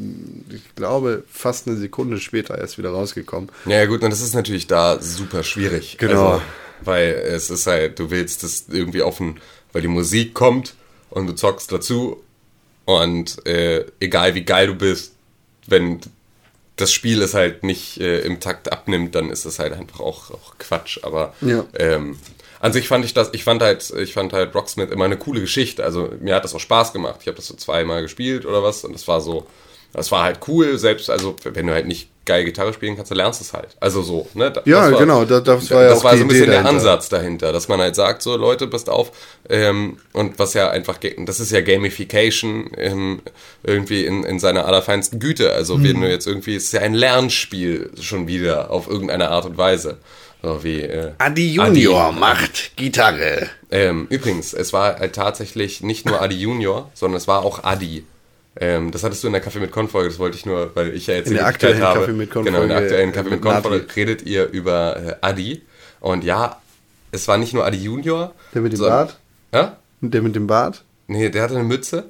ich 0.50 0.74
glaube, 0.76 1.24
fast 1.30 1.66
eine 1.66 1.76
Sekunde 1.76 2.18
später 2.20 2.56
erst 2.58 2.78
wieder 2.78 2.90
rausgekommen. 2.90 3.50
Ja, 3.66 3.78
ja, 3.78 3.86
gut, 3.86 4.02
und 4.02 4.10
das 4.10 4.20
ist 4.20 4.34
natürlich 4.34 4.66
da 4.66 5.00
super 5.00 5.42
schwierig. 5.42 5.96
Genau. 5.98 6.32
Also, 6.34 6.42
weil 6.82 7.12
es 7.12 7.50
ist 7.50 7.66
halt, 7.66 7.98
du 7.98 8.10
willst 8.10 8.42
das 8.42 8.66
irgendwie 8.70 9.02
offen, 9.02 9.40
weil 9.72 9.82
die 9.82 9.88
Musik 9.88 10.34
kommt 10.34 10.74
und 11.10 11.26
du 11.26 11.32
zockst 11.34 11.72
dazu 11.72 12.22
und 12.84 13.44
äh, 13.46 13.84
egal 14.00 14.34
wie 14.34 14.44
geil 14.44 14.66
du 14.68 14.74
bist, 14.74 15.14
wenn 15.66 16.00
das 16.76 16.92
Spiel 16.92 17.22
es 17.22 17.34
halt 17.34 17.62
nicht 17.64 17.98
äh, 18.00 18.20
im 18.20 18.40
Takt 18.40 18.70
abnimmt, 18.72 19.14
dann 19.14 19.30
ist 19.30 19.44
es 19.44 19.58
halt 19.58 19.72
einfach 19.72 20.00
auch, 20.00 20.30
auch 20.32 20.58
Quatsch. 20.58 20.98
Aber 21.02 21.32
Ja. 21.40 21.64
ähm, 21.78 22.16
an 22.64 22.72
sich 22.72 22.88
fand 22.88 23.04
ich 23.04 23.12
das, 23.12 23.28
ich 23.32 23.44
fand 23.44 23.62
halt, 23.62 23.92
ich 23.98 24.14
fand 24.14 24.32
halt 24.32 24.54
Rocksmith 24.54 24.90
immer 24.90 25.04
eine 25.04 25.18
coole 25.18 25.40
Geschichte. 25.40 25.84
Also 25.84 26.10
mir 26.20 26.34
hat 26.34 26.44
das 26.44 26.54
auch 26.54 26.60
Spaß 26.60 26.92
gemacht. 26.92 27.16
Ich 27.20 27.26
habe 27.26 27.36
das 27.36 27.46
so 27.46 27.54
zweimal 27.56 28.00
gespielt 28.02 28.46
oder 28.46 28.62
was 28.62 28.84
und 28.84 28.94
das 28.94 29.06
war 29.06 29.20
so, 29.20 29.46
das 29.92 30.10
war 30.10 30.22
halt 30.24 30.38
cool. 30.48 30.78
Selbst, 30.78 31.10
also 31.10 31.36
wenn 31.44 31.66
du 31.66 31.72
halt 31.74 31.86
nicht 31.86 32.08
geil 32.26 32.44
Gitarre 32.46 32.72
spielen 32.72 32.96
kannst, 32.96 33.10
dann 33.10 33.18
lernst 33.18 33.40
du 33.40 33.44
es 33.44 33.52
halt. 33.52 33.76
Also 33.80 34.00
so, 34.00 34.26
ne? 34.32 34.50
Da- 34.50 34.62
Ja, 34.64 34.84
das 34.84 34.92
war, 34.92 34.98
genau, 35.00 35.24
da- 35.26 35.40
das 35.40 35.70
war 35.70 35.82
ja 35.82 35.88
das 35.90 35.98
auch 35.98 36.04
war 36.04 36.16
so 36.16 36.22
ein 36.22 36.28
bisschen 36.28 36.44
Idee 36.44 36.52
der 36.52 36.62
dahinter. 36.62 36.78
Ansatz 36.90 37.08
dahinter, 37.10 37.52
dass 37.52 37.68
man 37.68 37.80
halt 37.80 37.94
sagt, 37.96 38.22
so 38.22 38.34
Leute, 38.38 38.66
passt 38.66 38.88
auf. 38.88 39.12
Ähm, 39.50 39.98
und 40.14 40.38
was 40.38 40.54
ja 40.54 40.70
einfach, 40.70 40.96
das 41.18 41.38
ist 41.40 41.52
ja 41.52 41.60
Gamification 41.60 42.70
ähm, 42.78 43.20
irgendwie 43.62 44.06
in, 44.06 44.24
in 44.24 44.38
seiner 44.38 44.64
allerfeinsten 44.64 45.20
Güte. 45.20 45.52
Also 45.52 45.82
wenn 45.84 46.00
du 46.00 46.08
jetzt 46.08 46.26
irgendwie, 46.26 46.56
es 46.56 46.64
ist 46.64 46.72
ja 46.72 46.80
ein 46.80 46.94
Lernspiel 46.94 47.90
schon 48.00 48.26
wieder 48.26 48.70
auf 48.70 48.88
irgendeine 48.88 49.28
Art 49.30 49.44
und 49.44 49.58
Weise. 49.58 49.98
So 50.44 50.62
wie 50.62 50.80
äh, 50.82 51.12
Adi 51.18 51.54
Junior 51.54 52.12
macht 52.12 52.76
Gitarre. 52.76 53.48
ähm, 53.70 54.06
übrigens, 54.10 54.52
es 54.52 54.72
war 54.72 54.98
halt 54.98 55.14
tatsächlich 55.14 55.80
nicht 55.82 56.04
nur 56.06 56.20
Adi 56.20 56.36
Junior, 56.36 56.90
sondern 56.94 57.16
es 57.16 57.26
war 57.26 57.42
auch 57.44 57.64
Adi. 57.64 58.04
Ähm, 58.60 58.90
das 58.92 59.02
hattest 59.02 59.22
du 59.22 59.28
in 59.28 59.32
der 59.32 59.42
Kaffee 59.42 59.58
mit 59.58 59.72
Con-Folge, 59.72 60.10
das 60.10 60.18
wollte 60.18 60.36
ich 60.36 60.46
nur, 60.46 60.70
weil 60.76 60.94
ich 60.94 61.06
ja 61.06 61.14
jetzt 61.14 61.28
In 61.28 61.34
der 61.34 61.46
aktuellen 61.46 61.82
habe. 61.82 62.00
Kaffee 62.00 62.12
mit 62.12 62.30
Con 62.30 62.44
Genau, 62.44 62.62
in 62.62 62.68
der 62.68 62.78
aktuellen 62.78 63.08
äh, 63.10 63.12
Kaffee 63.12 63.30
mit 63.30 63.42
mit 63.42 63.52
Con-Folge 63.52 63.86
Nati. 63.86 64.00
redet 64.00 64.22
ihr 64.22 64.48
über 64.50 64.96
äh, 64.96 65.14
Adi. 65.22 65.62
Und 66.00 66.22
ja, 66.24 66.60
es 67.10 67.26
war 67.26 67.38
nicht 67.38 67.54
nur 67.54 67.64
Adi 67.64 67.78
Junior. 67.78 68.34
Der 68.54 68.60
mit 68.62 68.72
dem 68.72 68.76
sondern- 68.76 69.06
Bart? 69.06 69.18
Ja? 69.52 69.76
Der 70.02 70.22
mit 70.22 70.36
dem 70.36 70.46
Bart? 70.46 70.84
Nee, 71.06 71.30
der 71.30 71.42
hatte 71.42 71.54
eine 71.54 71.64
Mütze. 71.64 72.04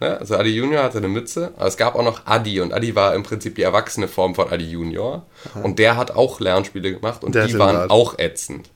Ne? 0.00 0.16
Also 0.18 0.36
Adi 0.36 0.50
Junior 0.50 0.82
hatte 0.84 0.98
eine 0.98 1.08
Mütze, 1.08 1.52
aber 1.56 1.66
es 1.66 1.76
gab 1.76 1.94
auch 1.94 2.04
noch 2.04 2.26
Adi 2.26 2.60
und 2.60 2.72
Adi 2.72 2.94
war 2.94 3.14
im 3.14 3.22
Prinzip 3.24 3.56
die 3.56 3.62
erwachsene 3.62 4.08
Form 4.08 4.34
von 4.34 4.48
Adi 4.50 4.64
Junior. 4.70 5.26
Und 5.62 5.78
der 5.78 5.96
hat 5.96 6.12
auch 6.12 6.40
Lernspiele 6.40 6.92
gemacht 6.92 7.24
und 7.24 7.34
Der 7.34 7.46
die 7.46 7.58
waren 7.58 7.76
Bart. 7.76 7.90
auch 7.90 8.18
ätzend. 8.18 8.70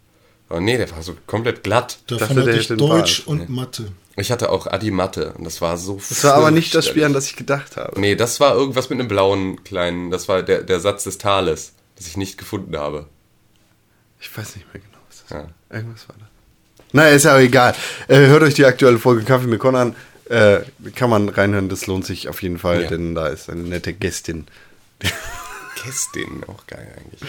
Aber 0.48 0.60
nee, 0.60 0.76
der 0.76 0.90
war 0.90 1.02
so 1.02 1.14
komplett 1.26 1.62
glatt. 1.62 1.98
Davon 2.08 2.36
hatte 2.38 2.50
ich 2.52 2.68
Deutsch 2.68 3.24
Bart. 3.24 3.28
und 3.28 3.48
Mathe. 3.48 3.92
Ich 4.16 4.30
hatte 4.30 4.50
auch 4.50 4.66
Adi 4.66 4.90
Mathe 4.90 5.32
und 5.38 5.44
das 5.44 5.60
war 5.62 5.78
so 5.78 5.98
Das 6.08 6.22
war 6.24 6.34
aber 6.34 6.50
nicht 6.50 6.74
das 6.74 6.86
Spiel, 6.86 7.04
an 7.04 7.14
das 7.14 7.26
ich 7.26 7.36
gedacht 7.36 7.76
habe. 7.78 7.98
Nee, 7.98 8.14
das 8.16 8.40
war 8.40 8.54
irgendwas 8.54 8.90
mit 8.90 8.98
einem 8.98 9.08
blauen 9.08 9.64
kleinen, 9.64 10.10
das 10.10 10.28
war 10.28 10.42
der, 10.42 10.62
der 10.62 10.80
Satz 10.80 11.04
des 11.04 11.16
Tales, 11.16 11.72
das 11.96 12.06
ich 12.08 12.18
nicht 12.18 12.36
gefunden 12.36 12.76
habe. 12.76 13.06
Ich 14.20 14.36
weiß 14.36 14.56
nicht 14.56 14.66
mehr 14.74 14.82
genau, 14.82 15.02
was 15.08 15.22
das 15.22 15.30
Ja. 15.30 15.36
war. 15.38 15.48
Irgendwas 15.78 16.08
war 16.08 16.16
da. 16.18 16.26
Naja, 16.92 17.14
ist 17.14 17.24
ja 17.24 17.34
auch 17.34 17.40
egal. 17.40 17.74
Äh, 18.08 18.18
hört 18.26 18.42
euch 18.42 18.52
die 18.54 18.66
aktuelle 18.66 18.98
Folge 18.98 19.22
Kaffee 19.24 19.46
mit 19.46 19.58
Con 19.60 19.74
an. 19.76 19.96
Äh, 20.32 20.62
kann 20.94 21.10
man 21.10 21.28
reinhören, 21.28 21.68
das 21.68 21.86
lohnt 21.86 22.06
sich 22.06 22.28
auf 22.28 22.42
jeden 22.42 22.58
Fall, 22.58 22.82
Ja. 22.84 22.88
denn 22.88 23.14
da 23.14 23.26
ist 23.28 23.50
eine 23.50 23.62
nette 23.62 23.92
Gästin. 23.92 24.46
Kästin, 25.76 26.42
auch 26.46 26.66
geil 26.66 26.86
eigentlich. 26.96 27.20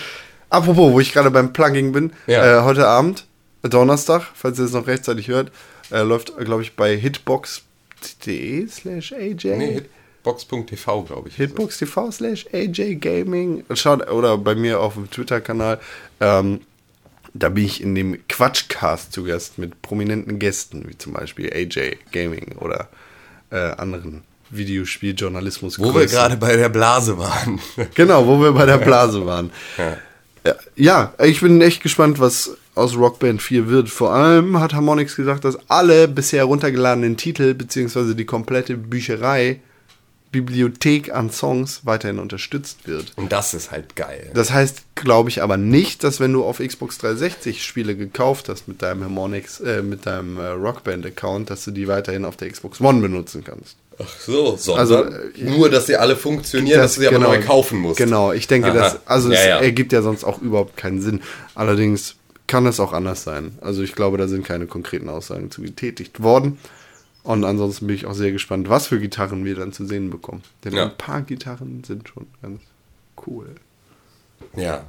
Apropos, 0.49 0.91
wo 0.93 0.99
ich 0.99 1.11
gerade 1.11 1.31
beim 1.31 1.51
Plugging 1.53 1.91
bin, 1.91 2.13
Ja. 2.27 2.59
äh, 2.59 2.63
heute 2.63 2.87
Abend, 2.87 3.25
Donnerstag, 3.63 4.23
falls 4.35 4.59
ihr 4.59 4.65
es 4.65 4.73
noch 4.73 4.87
rechtzeitig 4.87 5.27
hört, 5.27 5.51
äh, 5.91 6.01
läuft, 6.03 6.37
glaube 6.37 6.61
ich, 6.61 6.75
bei 6.75 6.95
hitbox.de 6.95 8.67
slash 8.67 9.13
AJ. 9.13 9.45
Nee, 9.57 9.73
hitbox.tv, 9.73 11.03
glaube 11.03 11.29
ich. 11.29 11.35
Hitbox 11.35 11.79
TV 11.79 12.11
slash 12.11 12.45
AJ 12.53 12.95
Gaming. 12.95 13.63
Schaut, 13.73 14.09
oder 14.09 14.37
bei 14.37 14.55
mir 14.55 14.79
auf 14.79 14.93
dem 14.93 15.09
Twitter-Kanal. 15.09 15.79
Ähm, 16.19 16.61
da 17.33 17.49
bin 17.49 17.65
ich 17.65 17.81
in 17.81 17.95
dem 17.95 18.27
Quatschcast 18.27 19.11
zu 19.11 19.23
Gast 19.23 19.57
mit 19.57 19.81
prominenten 19.81 20.39
Gästen, 20.39 20.87
wie 20.87 20.97
zum 20.97 21.13
Beispiel 21.13 21.51
AJ 21.51 21.97
Gaming 22.11 22.57
oder 22.59 22.89
äh, 23.49 23.57
anderen 23.57 24.23
Videospieljournalismus. 24.49 25.79
Wo 25.79 25.93
wir 25.95 26.05
gerade 26.05 26.37
bei 26.37 26.55
der 26.55 26.69
Blase 26.69 27.17
waren. 27.17 27.59
Genau, 27.95 28.27
wo 28.27 28.39
wir 28.39 28.51
bei 28.51 28.65
der 28.65 28.77
Blase 28.77 29.25
waren. 29.25 29.51
Ja. 29.77 29.97
Ja, 30.45 30.55
ja, 30.75 31.13
ich 31.23 31.39
bin 31.39 31.61
echt 31.61 31.81
gespannt, 31.81 32.19
was 32.19 32.57
aus 32.75 32.97
Rockband 32.97 33.41
4 33.41 33.69
wird. 33.69 33.89
Vor 33.89 34.11
allem 34.11 34.59
hat 34.59 34.73
Harmonix 34.73 35.15
gesagt, 35.15 35.45
dass 35.45 35.57
alle 35.69 36.09
bisher 36.09 36.43
runtergeladenen 36.43 37.15
Titel 37.15 37.53
beziehungsweise 37.53 38.13
die 38.13 38.25
komplette 38.25 38.75
Bücherei, 38.75 39.61
Bibliothek 40.33 41.13
an 41.13 41.29
Songs 41.31 41.81
weiterhin 41.85 42.19
unterstützt 42.19 42.85
wird. 42.87 43.13
Und 43.15 43.31
das 43.31 43.53
ist 43.53 43.71
halt 43.71 43.95
geil. 43.95 44.31
Das 44.33 44.51
heißt, 44.51 44.83
glaube 44.95 45.29
ich 45.29 45.41
aber 45.41 45.55
nicht, 45.55 46.03
dass 46.03 46.19
wenn 46.19 46.33
du 46.33 46.43
auf 46.43 46.57
Xbox 46.57 46.97
360 46.97 47.63
Spiele 47.63 47.95
gekauft 47.95 48.49
hast 48.49 48.67
mit 48.67 48.81
deinem 48.81 49.03
Harmonix, 49.03 49.61
äh, 49.61 49.81
mit 49.81 50.05
deinem 50.05 50.37
äh, 50.37 50.47
Rockband-Account, 50.47 51.49
dass 51.49 51.63
du 51.63 51.71
die 51.71 51.87
weiterhin 51.87 52.25
auf 52.25 52.35
der 52.35 52.49
Xbox 52.49 52.81
One 52.81 52.99
benutzen 52.99 53.45
kannst. 53.45 53.77
Ach 53.99 54.19
so, 54.19 54.57
sondern 54.57 54.79
Also, 54.81 55.03
äh, 55.03 55.31
nur, 55.37 55.69
dass 55.69 55.85
sie 55.85 55.95
alle 55.95 56.15
funktionieren, 56.15 56.79
dass 56.79 56.95
du 56.95 57.01
sie 57.01 57.07
aber 57.07 57.19
neu 57.19 57.39
kaufen 57.41 57.79
musst. 57.79 57.97
Genau, 57.97 58.33
ich 58.33 58.47
denke, 58.47 58.71
Aha. 58.71 58.77
das, 58.77 59.07
also 59.07 59.31
Ja, 59.31 59.39
es 59.39 59.45
ja. 59.45 59.59
ergibt 59.59 59.93
ja 59.93 60.01
sonst 60.01 60.23
auch 60.23 60.41
überhaupt 60.41 60.75
keinen 60.75 60.99
Sinn. 61.01 61.21
Allerdings 61.55 62.15
kann 62.47 62.65
es 62.65 62.79
auch 62.79 62.91
anders 62.91 63.23
sein. 63.23 63.57
Also 63.61 63.83
ich 63.83 63.93
glaube, 63.93 64.17
da 64.17 64.27
sind 64.27 64.45
keine 64.45 64.65
konkreten 64.65 65.09
Aussagen 65.09 65.51
zu 65.51 65.61
getätigt 65.61 66.21
worden. 66.23 66.57
Und 67.23 67.45
ansonsten 67.45 67.87
bin 67.87 67.95
ich 67.95 68.05
auch 68.05 68.13
sehr 68.13 68.31
gespannt, 68.31 68.67
was 68.69 68.87
für 68.87 68.99
Gitarren 68.99 69.45
wir 69.45 69.55
dann 69.55 69.71
zu 69.71 69.85
sehen 69.85 70.09
bekommen. 70.09 70.43
Denn 70.63 70.73
Ja. 70.73 70.83
ein 70.83 70.97
paar 70.97 71.21
Gitarren 71.21 71.83
sind 71.83 72.09
schon 72.09 72.27
ganz 72.41 72.61
cool. 73.25 73.55
Ja. 74.55 74.83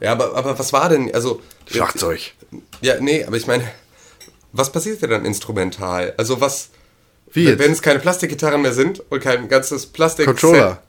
Ja, 0.00 0.12
aber, 0.12 0.36
aber 0.36 0.56
was 0.58 0.72
war 0.72 0.88
denn, 0.88 1.12
also... 1.12 1.42
Schlagzeug. 1.66 2.34
Ja, 2.80 3.00
nee, 3.00 3.24
aber 3.24 3.36
ich 3.36 3.48
meine, 3.48 3.64
was 4.52 4.70
passiert 4.70 5.02
denn 5.02 5.10
dann 5.10 5.24
instrumental? 5.24 6.14
Also 6.16 6.40
was... 6.40 6.70
Wie 7.32 7.44
wenn- 7.44 7.50
jetzt? 7.52 7.58
Wenn 7.58 7.72
es 7.72 7.82
keine 7.82 7.98
Plastikgitarren 7.98 8.62
mehr 8.62 8.72
sind 8.72 9.02
und 9.10 9.20
kein 9.20 9.48
ganzes 9.48 9.86
Plastik... 9.86 10.26
Controller. 10.26 10.80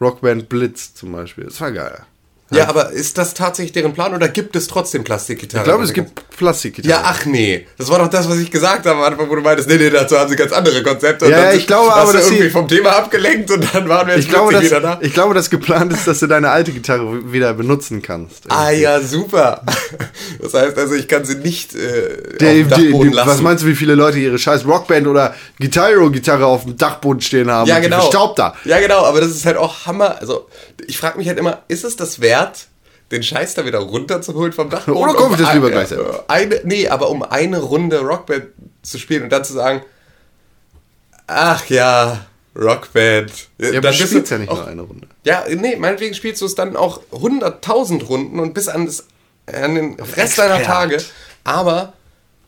Rockband 0.00 0.48
Blitz 0.48 0.94
zum 0.94 1.12
Beispiel. 1.12 1.44
Das 1.44 1.60
war 1.60 1.72
geil. 1.72 2.06
Ja, 2.52 2.68
aber 2.68 2.90
ist 2.90 3.16
das 3.16 3.34
tatsächlich 3.34 3.72
deren 3.72 3.92
Plan 3.92 4.12
oder 4.14 4.28
gibt 4.28 4.56
es 4.56 4.66
trotzdem 4.66 5.04
Plastikgitarren? 5.04 5.64
Ich 5.64 5.68
glaube, 5.70 5.84
es 5.84 5.92
gibt 5.92 6.28
Plastikgitarren. 6.36 7.04
Ja, 7.04 7.08
ach 7.08 7.24
nee. 7.24 7.66
Das 7.78 7.88
war 7.90 7.98
doch 8.00 8.08
das, 8.08 8.28
was 8.28 8.38
ich 8.38 8.50
gesagt 8.50 8.86
habe 8.86 8.98
am 8.98 9.04
Anfang, 9.04 9.30
wo 9.30 9.36
du 9.36 9.40
meintest, 9.42 9.68
nee, 9.68 9.76
nee, 9.76 9.88
dazu 9.90 10.18
haben 10.18 10.28
sie 10.28 10.34
ganz 10.36 10.50
andere 10.52 10.82
Konzepte. 10.82 11.26
Und 11.26 11.30
Ja, 11.30 11.36
dann 11.38 11.46
ja, 11.50 11.52
ich 11.54 11.66
glaube 11.68 11.92
aber, 11.94 12.12
dass 12.12 12.26
sie- 12.26 12.34
irgendwie 12.34 12.50
vom 12.50 12.66
Thema 12.66 12.90
abgelenkt 12.96 13.50
und 13.52 13.64
dann 13.72 13.88
waren 13.88 14.08
wir 14.08 14.14
jetzt 14.16 14.24
ich 14.24 14.30
glaube, 14.30 14.52
dass, 14.52 14.64
wieder 14.64 14.80
da. 14.80 14.98
ich 15.00 15.14
glaube, 15.14 15.34
dass 15.34 15.48
geplant 15.50 15.92
ist, 15.92 16.06
dass 16.08 16.18
du 16.18 16.26
deine 16.26 16.50
alte 16.50 16.72
Gitarre 16.72 17.32
wieder 17.32 17.54
benutzen 17.54 18.02
kannst. 18.02 18.44
Ah 18.48 18.70
ja, 18.70 19.00
super. 19.00 19.62
Das 20.40 20.54
heißt 20.54 20.78
also, 20.78 20.94
ich 20.94 21.06
kann 21.06 21.24
sie 21.24 21.34
nicht 21.36 21.74
äh, 21.74 22.36
Der, 22.40 22.48
auf 22.50 22.54
die, 22.54 22.62
dem 22.62 22.68
Dachboden 22.70 23.10
die, 23.10 23.16
lassen. 23.16 23.28
was 23.28 23.40
meinst 23.42 23.62
du, 23.64 23.68
wie 23.68 23.74
viele 23.76 23.94
Leute 23.94 24.18
ihre 24.18 24.38
scheiß 24.38 24.64
Rockband 24.66 25.06
oder 25.06 25.34
Guitar-Gitarre 25.60 26.46
auf 26.46 26.64
dem 26.64 26.76
Dachboden 26.76 27.20
stehen 27.20 27.50
haben? 27.50 27.68
Ja, 27.68 27.76
und 27.76 27.82
die 27.82 27.88
genau. 27.88 28.00
Verstaubt 28.00 28.38
da. 28.38 28.54
Ja, 28.64 28.80
genau, 28.80 29.04
aber 29.04 29.20
das 29.20 29.30
ist 29.30 29.44
halt 29.46 29.56
auch 29.56 29.86
Hammer. 29.86 30.16
Also, 30.20 30.48
ich 30.86 30.98
frage 30.98 31.18
mich 31.18 31.28
halt 31.28 31.38
immer, 31.38 31.62
ist 31.68 31.84
es 31.84 31.96
das 31.96 32.20
wert, 32.20 32.39
den 33.10 33.22
Scheiß 33.22 33.54
da 33.54 33.64
wieder 33.64 33.78
runterzuholen 33.80 34.52
vom 34.52 34.70
Dachboden? 34.70 35.02
Oder 35.02 35.12
das 35.14 35.22
Um 35.48 35.54
lieber 35.54 35.66
ein- 35.66 35.72
gleich 35.72 35.88
selber? 35.88 36.24
Eine, 36.28 36.60
nee, 36.64 36.88
aber 36.88 37.10
um 37.10 37.22
eine 37.22 37.58
Runde 37.60 38.00
Rockband 38.00 38.44
zu 38.82 38.98
spielen 38.98 39.24
und 39.24 39.30
dann 39.30 39.44
zu 39.44 39.52
sagen, 39.52 39.82
ach 41.26 41.66
ja, 41.66 42.24
Rockband. 42.56 43.30
Ja, 43.58 43.68
aber 43.68 43.80
Dann 43.80 43.92
du 43.92 43.98
bist 43.98 44.10
spielst 44.10 44.30
ja 44.30 44.38
nicht 44.38 44.50
auch- 44.50 44.56
nur 44.58 44.66
eine 44.68 44.82
Runde. 44.82 45.06
Ja, 45.24 45.44
nee, 45.48 45.76
meinetwegen 45.76 46.14
spielst 46.14 46.40
du 46.42 46.46
es 46.46 46.54
dann 46.54 46.76
auch 46.76 47.00
100.000 47.12 48.02
Runden 48.08 48.40
und 48.40 48.54
bis 48.54 48.68
an, 48.68 48.86
das, 48.86 49.04
an 49.46 49.74
den 49.74 49.94
Rest 50.16 50.38
deiner. 50.38 50.62
Tage. 50.62 50.98
Aber 51.44 51.92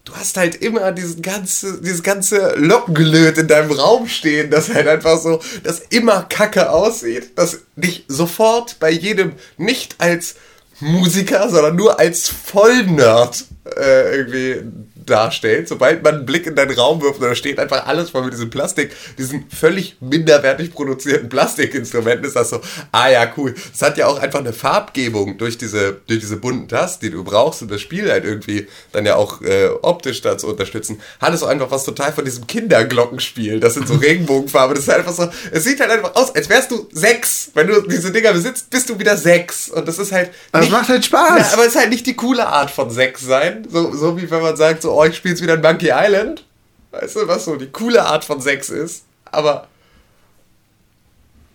du 0.05 0.15
hast 0.15 0.37
halt 0.37 0.57
immer 0.57 0.93
diesen 0.93 1.23
ganze, 1.23 1.81
dieses 1.81 2.03
ganze 2.03 2.55
Lockengelöt 2.57 3.39
in 3.39 3.49
deinem 3.49 3.71
Raum 3.71 4.09
stehen, 4.09 4.51
das 4.51 4.73
halt 4.73 4.89
einfach 4.89 5.21
so, 5.21 5.41
das 5.63 5.81
immer 5.91 6.23
kacke 6.25 6.71
aussieht, 6.71 7.33
das 7.37 7.61
dich 7.77 8.05
sofort 8.09 8.79
bei 8.81 8.91
jedem 8.91 9.33
nicht 9.57 9.97
als 9.99 10.37
Musiker, 10.81 11.49
sondern 11.49 11.77
nur 11.77 12.01
als 12.01 12.29
Vollnerd 12.29 13.45
äh, 13.77 14.17
irgendwie 14.17 14.63
darstellt. 15.07 15.69
Sobald 15.69 16.03
man 16.03 16.17
einen 16.17 16.27
Blick 16.27 16.47
in 16.47 16.55
deinen 16.55 16.73
Raum 16.73 17.03
wirft, 17.03 17.23
da 17.23 17.35
steht 17.35 17.59
einfach 17.59 17.87
alles 17.87 18.11
voll 18.11 18.25
mit 18.25 18.33
diesem 18.33 18.51
Plastik, 18.51 18.95
diesen 19.19 19.47
völlig 19.51 19.97
minderwertig 20.01 20.73
produzierten 20.73 21.29
Plastikinstrumenten, 21.29 22.27
ist 22.27 22.37
das 22.37 22.51
so, 22.51 22.61
ah 22.93 23.09
ja, 23.09 23.33
cool. 23.37 23.55
Es 23.73 23.83
hat 23.83 23.99
ja 23.99 24.07
auch 24.07 24.19
einfach 24.19 24.41
eine 24.41 24.53
Farbgebung 24.53 25.39
durch 25.39 25.59
diese, 25.59 26.01
durch 26.07 26.21
diese 26.21 26.37
bunten 26.37 26.69
Tasten, 26.69 27.07
die 27.07 27.11
du 27.11 27.25
brauchst, 27.25 27.63
um 27.63 27.69
das 27.69 27.81
Spiel 27.81 28.11
halt 28.11 28.25
irgendwie 28.25 28.67
dann 28.93 29.07
ja 29.07 29.17
auch 29.17 29.41
äh, 29.43 29.69
optisch 29.83 30.21
da 30.23 30.39
zu 30.39 30.49
unterstützen. 30.49 31.01
Hat 31.21 31.35
es 31.35 31.43
auch 31.43 31.49
einfach 31.49 31.71
was 31.71 31.85
total 31.85 32.13
von 32.13 32.25
diesem 32.25 32.47
Kinderglockenspiel. 32.47 33.61
Das 33.61 33.75
sind 33.75 33.89
so 33.89 33.95
Regenbogenfarben. 34.03 34.75
Das 34.75 34.85
ist 34.85 34.91
einfach 34.91 35.13
so, 35.13 35.29
es 35.51 35.65
sieht 35.65 35.81
halt 35.81 35.91
einfach 35.91 36.15
aus, 36.15 36.35
als 36.35 36.49
wärst 36.49 36.71
du 36.71 36.89
sechs. 36.93 37.51
Wenn 37.55 37.67
du 37.67 37.83
diese 37.83 38.13
Dinger 38.13 38.33
besitzt, 38.33 38.71
bist 38.71 38.89
du 38.89 38.99
wieder 38.99 39.17
sechs. 39.17 39.69
Und 39.69 39.87
das 39.89 39.99
ist 39.99 40.13
halt. 40.13 40.31
Aber 40.53 40.63
es 40.63 40.71
macht 40.71 40.89
halt 40.89 41.05
Spaß. 41.05 41.39
Ja, 41.39 41.53
aber 41.55 41.63
es 41.63 41.75
ist 41.75 41.77
halt 41.77 41.91
nicht 41.91 42.07
die 42.07 42.15
coole 42.15 42.47
Art 42.47 42.71
von 42.71 42.91
sechs 42.91 43.23
sein. 43.23 43.67
So, 43.71 43.95
so 43.95 44.17
wie 44.17 44.31
wenn 44.31 44.43
man 44.43 44.57
sagt, 44.57 44.83
so, 44.83 44.92
oh, 44.93 45.05
ich 45.05 45.17
spiele 45.17 45.35
jetzt 45.35 45.43
wieder 45.43 45.55
ein 45.55 45.61
Monkey 45.61 45.91
Island. 45.93 46.45
Weißt 46.91 47.17
du, 47.17 47.29
was 47.29 47.45
so 47.45 47.57
die 47.57 47.71
coole 47.71 48.05
Art 48.05 48.25
von 48.25 48.41
Sex 48.41 48.69
ist. 48.69 49.05
Aber. 49.31 49.67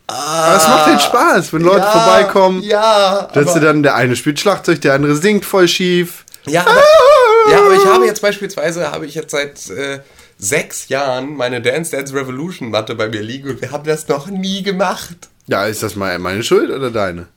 Aber 0.07 0.55
es 0.55 0.67
macht 0.67 0.85
halt 0.85 1.01
Spaß, 1.01 1.53
wenn 1.53 1.61
Leute 1.61 1.79
ja, 1.79 1.91
vorbeikommen. 1.91 2.63
Ja. 2.63 3.29
Dass 3.33 3.43
aber- 3.43 3.53
sie 3.53 3.59
dann, 3.59 3.83
der 3.83 3.95
eine 3.95 4.15
spielt 4.15 4.39
Schlagzeug, 4.39 4.81
der 4.81 4.93
andere 4.93 5.15
singt 5.15 5.45
voll 5.45 5.67
schief. 5.67 6.23
Ja, 6.45 6.61
aber, 6.61 6.81
ja, 7.51 7.59
aber 7.59 7.73
ich 7.73 7.85
habe 7.85 8.05
jetzt 8.05 8.21
beispielsweise, 8.21 8.91
habe 8.91 9.05
ich 9.05 9.15
jetzt 9.15 9.31
seit 9.31 9.69
äh, 9.69 9.99
sechs 10.37 10.87
Jahren 10.87 11.35
meine 11.35 11.61
Dance 11.61 11.91
Dance 11.91 12.13
Revolution 12.13 12.69
Matte 12.69 12.95
bei 12.95 13.09
mir 13.09 13.21
liegen 13.21 13.49
und 13.49 13.61
wir 13.61 13.71
haben 13.71 13.83
das 13.83 14.07
noch 14.07 14.27
nie 14.27 14.63
gemacht. 14.63 15.27
Ja, 15.47 15.65
ist 15.65 15.83
das 15.83 15.95
mal 15.95 16.17
meine 16.19 16.43
Schuld 16.43 16.69
oder 16.69 16.89
deine? 16.89 17.27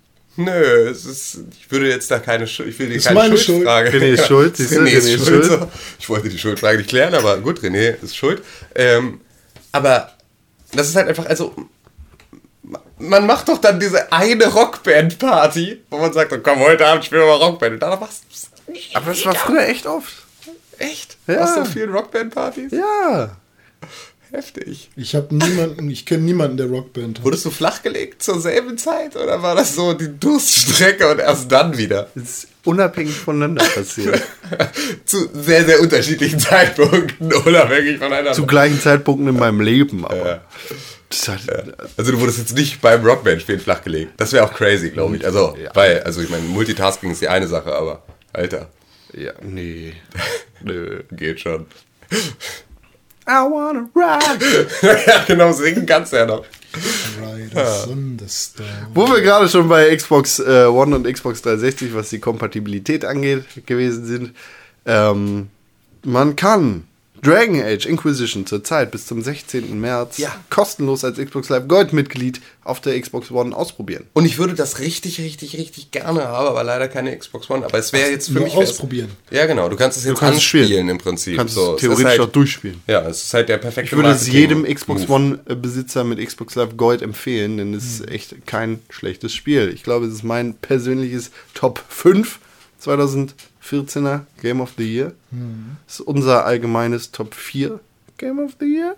Nö, 0.45 0.89
es 0.89 1.05
ist, 1.05 1.39
ich 1.59 1.71
würde 1.71 1.89
jetzt 1.89 2.11
da 2.11 2.19
keine 2.19 2.47
Schuld, 2.47 2.69
ich 2.69 2.79
will 2.79 2.89
dir 2.89 2.97
Ist 2.97 3.07
keine 3.07 3.19
meine 3.21 3.39
Schuldfrage. 3.39 3.91
René 3.91 4.15
ist 4.15 4.27
schuld, 4.29 4.57
siehst 4.57 4.73
du, 4.73 4.81
René 4.81 4.87
ist 4.91 5.07
René 5.07 5.25
schuld. 5.25 5.45
schuld. 5.47 5.61
So. 5.61 5.71
Ich 5.99 6.09
wollte 6.09 6.29
die 6.29 6.39
Schuldfrage 6.39 6.79
nicht 6.79 6.91
klären, 6.91 7.15
aber 7.15 7.39
gut, 7.39 7.61
René 7.61 8.03
ist 8.03 8.17
schuld. 8.17 8.43
Ähm, 8.75 9.21
aber 9.73 10.13
das 10.73 10.89
ist 10.89 10.97
halt 10.97 11.09
einfach, 11.09 11.27
also 11.27 11.55
man 12.99 13.27
macht 13.27 13.49
doch 13.49 13.59
dann 13.59 13.81
diese 13.81 14.13
eine 14.13 14.47
Rockband-Party, 14.47 15.83
wo 15.91 15.99
man 15.99 16.13
sagt, 16.13 16.33
oh, 16.33 16.39
komm, 16.43 16.61
heute 16.61 16.87
Abend 16.87 17.05
spielen 17.05 17.23
wir 17.23 17.29
mal 17.29 17.37
Rockband. 17.37 17.75
Und 17.75 17.81
danach 17.81 18.01
machst 18.01 18.25
du 18.25 18.35
es. 18.35 18.95
Aber 18.95 19.07
das 19.07 19.25
war 19.25 19.35
früher 19.35 19.67
echt 19.67 19.87
oft. 19.87 20.13
Echt? 20.79 21.17
Ja. 21.27 21.55
Du 21.55 21.63
auf 21.63 21.69
vielen 21.69 21.91
Rockband-Partys? 21.93 22.73
Ja. 22.73 23.37
Heftig. 24.33 24.91
Ich 24.97 25.15
habe 25.17 25.35
niemanden, 25.35 25.91
ich 25.91 26.07
kenne 26.07 26.23
niemanden, 26.23 26.57
der 26.57 26.67
Rockband 26.67 27.19
hat. 27.19 27.25
Wurdest 27.25 27.45
du 27.45 27.51
flachgelegt 27.51 28.23
zur 28.23 28.41
selben 28.41 28.79
Zeit 28.79 29.17
oder 29.17 29.43
war 29.43 29.55
das 29.57 29.75
so 29.75 29.93
die 29.93 30.09
Durststrecke 30.19 31.11
und 31.11 31.19
erst 31.19 31.51
dann 31.51 31.77
wieder? 31.77 32.09
Das 32.15 32.25
ist 32.25 32.49
unabhängig 32.65 33.15
voneinander 33.17 33.65
passiert. 33.65 34.23
Zu 35.05 35.29
sehr, 35.35 35.65
sehr 35.65 35.81
unterschiedlichen 35.81 36.39
Zeitpunkten, 36.39 37.33
unabhängig 37.45 37.99
voneinander. 37.99 38.33
Zu 38.33 38.47
gleichen 38.47 38.81
Zeitpunkten 38.81 39.27
in 39.29 39.37
meinem 39.39 39.61
Leben, 39.61 40.05
aber. 40.05 40.27
Ja. 40.27 40.45
Das 41.09 41.27
hat, 41.27 41.41
Also 41.97 42.13
du 42.13 42.21
wurdest 42.21 42.39
jetzt 42.39 42.55
nicht 42.55 42.81
beim 42.81 43.05
Rockband-Spielen 43.05 43.59
flachgelegt. 43.59 44.13
Das 44.17 44.33
wäre 44.33 44.45
auch 44.45 44.55
crazy, 44.55 44.91
glaube 44.91 45.17
ich. 45.17 45.25
Also, 45.25 45.57
Ja. 45.61 45.71
weil, 45.75 46.05
also 46.05 46.21
ich 46.21 46.29
meine, 46.29 46.45
Multitasking 46.45 47.11
ist 47.11 47.21
die 47.21 47.27
eine 47.29 47.49
Sache, 47.49 47.75
aber 47.75 48.05
Alter, 48.33 48.71
ja, 49.13 49.33
nee. 49.43 49.93
Nö. 50.63 51.03
geht 51.11 51.41
schon. 51.41 51.67
I 53.27 53.43
wanna 53.43 53.89
ride. 53.95 54.69
ja, 55.07 55.25
genau, 55.27 55.53
singen 55.53 55.87
kannst 55.87 56.13
du 56.13 56.17
ja 56.17 56.27
noch. 56.27 56.45
The 56.73 58.29
Storm. 58.29 58.67
Wo 58.95 59.07
wir 59.09 59.21
gerade 59.21 59.49
schon 59.49 59.69
bei 59.69 59.95
Xbox 59.95 60.39
äh, 60.39 60.67
One 60.67 60.97
und 60.97 61.13
Xbox 61.13 61.43
360, 61.43 61.95
was 61.95 62.11
die 62.11 62.21
Kompatibilität 62.21 63.05
angeht, 63.05 63.45
gewesen 63.67 64.05
sind. 64.05 64.37
Ähm, 64.87 65.49
man 66.05 66.37
kann 66.37 66.85
Dragon 67.23 67.63
Age 67.63 67.87
Inquisition 67.87 68.47
zurzeit 68.47 68.91
bis 68.91 69.07
zum 69.07 69.23
16. 69.23 69.79
März 69.81 70.19
Ja. 70.19 70.35
kostenlos 70.49 71.05
als 71.05 71.19
Xbox 71.19 71.49
Live 71.49 71.69
Gold 71.69 71.93
Mitglied 71.93 72.41
auf 72.65 72.81
der 72.81 72.99
Xbox 73.01 73.31
One 73.31 73.55
ausprobieren. 73.55 74.05
Und 74.13 74.25
ich 74.25 74.39
würde 74.39 74.55
das 74.55 74.79
richtig, 74.79 75.21
richtig, 75.21 75.57
richtig 75.57 75.91
gerne 75.91 76.25
haben, 76.29 76.49
aber 76.49 76.65
leider 76.65 76.89
keine 76.89 77.17
Xbox 77.17 77.51
One. 77.51 77.65
Aber 77.65 77.79
es 77.79 77.93
wäre 77.93 78.11
jetzt 78.11 78.29
für 78.29 78.35
nur 78.35 78.45
mich... 78.45 78.55
ausprobieren. 78.55 79.11
Ja, 79.31 79.47
genau. 79.47 79.69
Du 79.69 79.77
kannst 79.77 79.99
es 79.99 80.05
jetzt 80.05 80.19
kannst 80.19 80.39
es 80.39 80.45
anspielen 80.45 80.67
spielen. 80.67 80.89
im 80.89 80.99
Prinzip. 80.99 81.35
Du 81.35 81.39
kannst 81.39 81.55
so, 81.55 81.75
es 81.75 81.81
theoretisch 81.81 82.05
halt, 82.05 82.21
auch 82.21 82.27
durchspielen. 82.29 82.81
Ja, 82.87 83.07
es 83.09 83.25
ist 83.25 83.35
halt 83.35 83.49
der 83.49 83.59
perfekte 83.59 83.91
Ich 83.91 83.97
würde 83.97 84.11
es 84.11 84.27
jedem 84.29 84.65
Xbox. 84.65 85.09
One-Besitzer 85.09 86.05
mit 86.05 86.25
Xbox 86.25 86.55
Live 86.55 86.77
Gold 86.77 87.03
empfehlen, 87.03 87.59
denn 87.59 87.75
es 87.75 87.85
ist 87.85 88.09
echt 88.09 88.47
kein 88.47 88.81
schlechtes 88.89 89.35
Spiel. 89.35 89.71
Ich 89.75 89.83
glaube, 89.83 90.07
es 90.07 90.15
ist 90.15 90.23
mein 90.23 90.55
persönliches 90.55 91.31
Top 91.55 91.83
5 91.89 92.39
2014er 93.71 94.23
Game 94.43 94.61
of 94.61 94.71
the 94.77 94.85
Year. 94.85 95.13
Es 95.87 95.95
ist 95.95 96.01
unser 96.01 96.45
allgemeines 96.45 97.13
Top 97.13 97.35
4 97.35 97.81
Game 98.19 98.39
of 98.39 98.53
the 98.61 98.67
Year. 98.67 98.97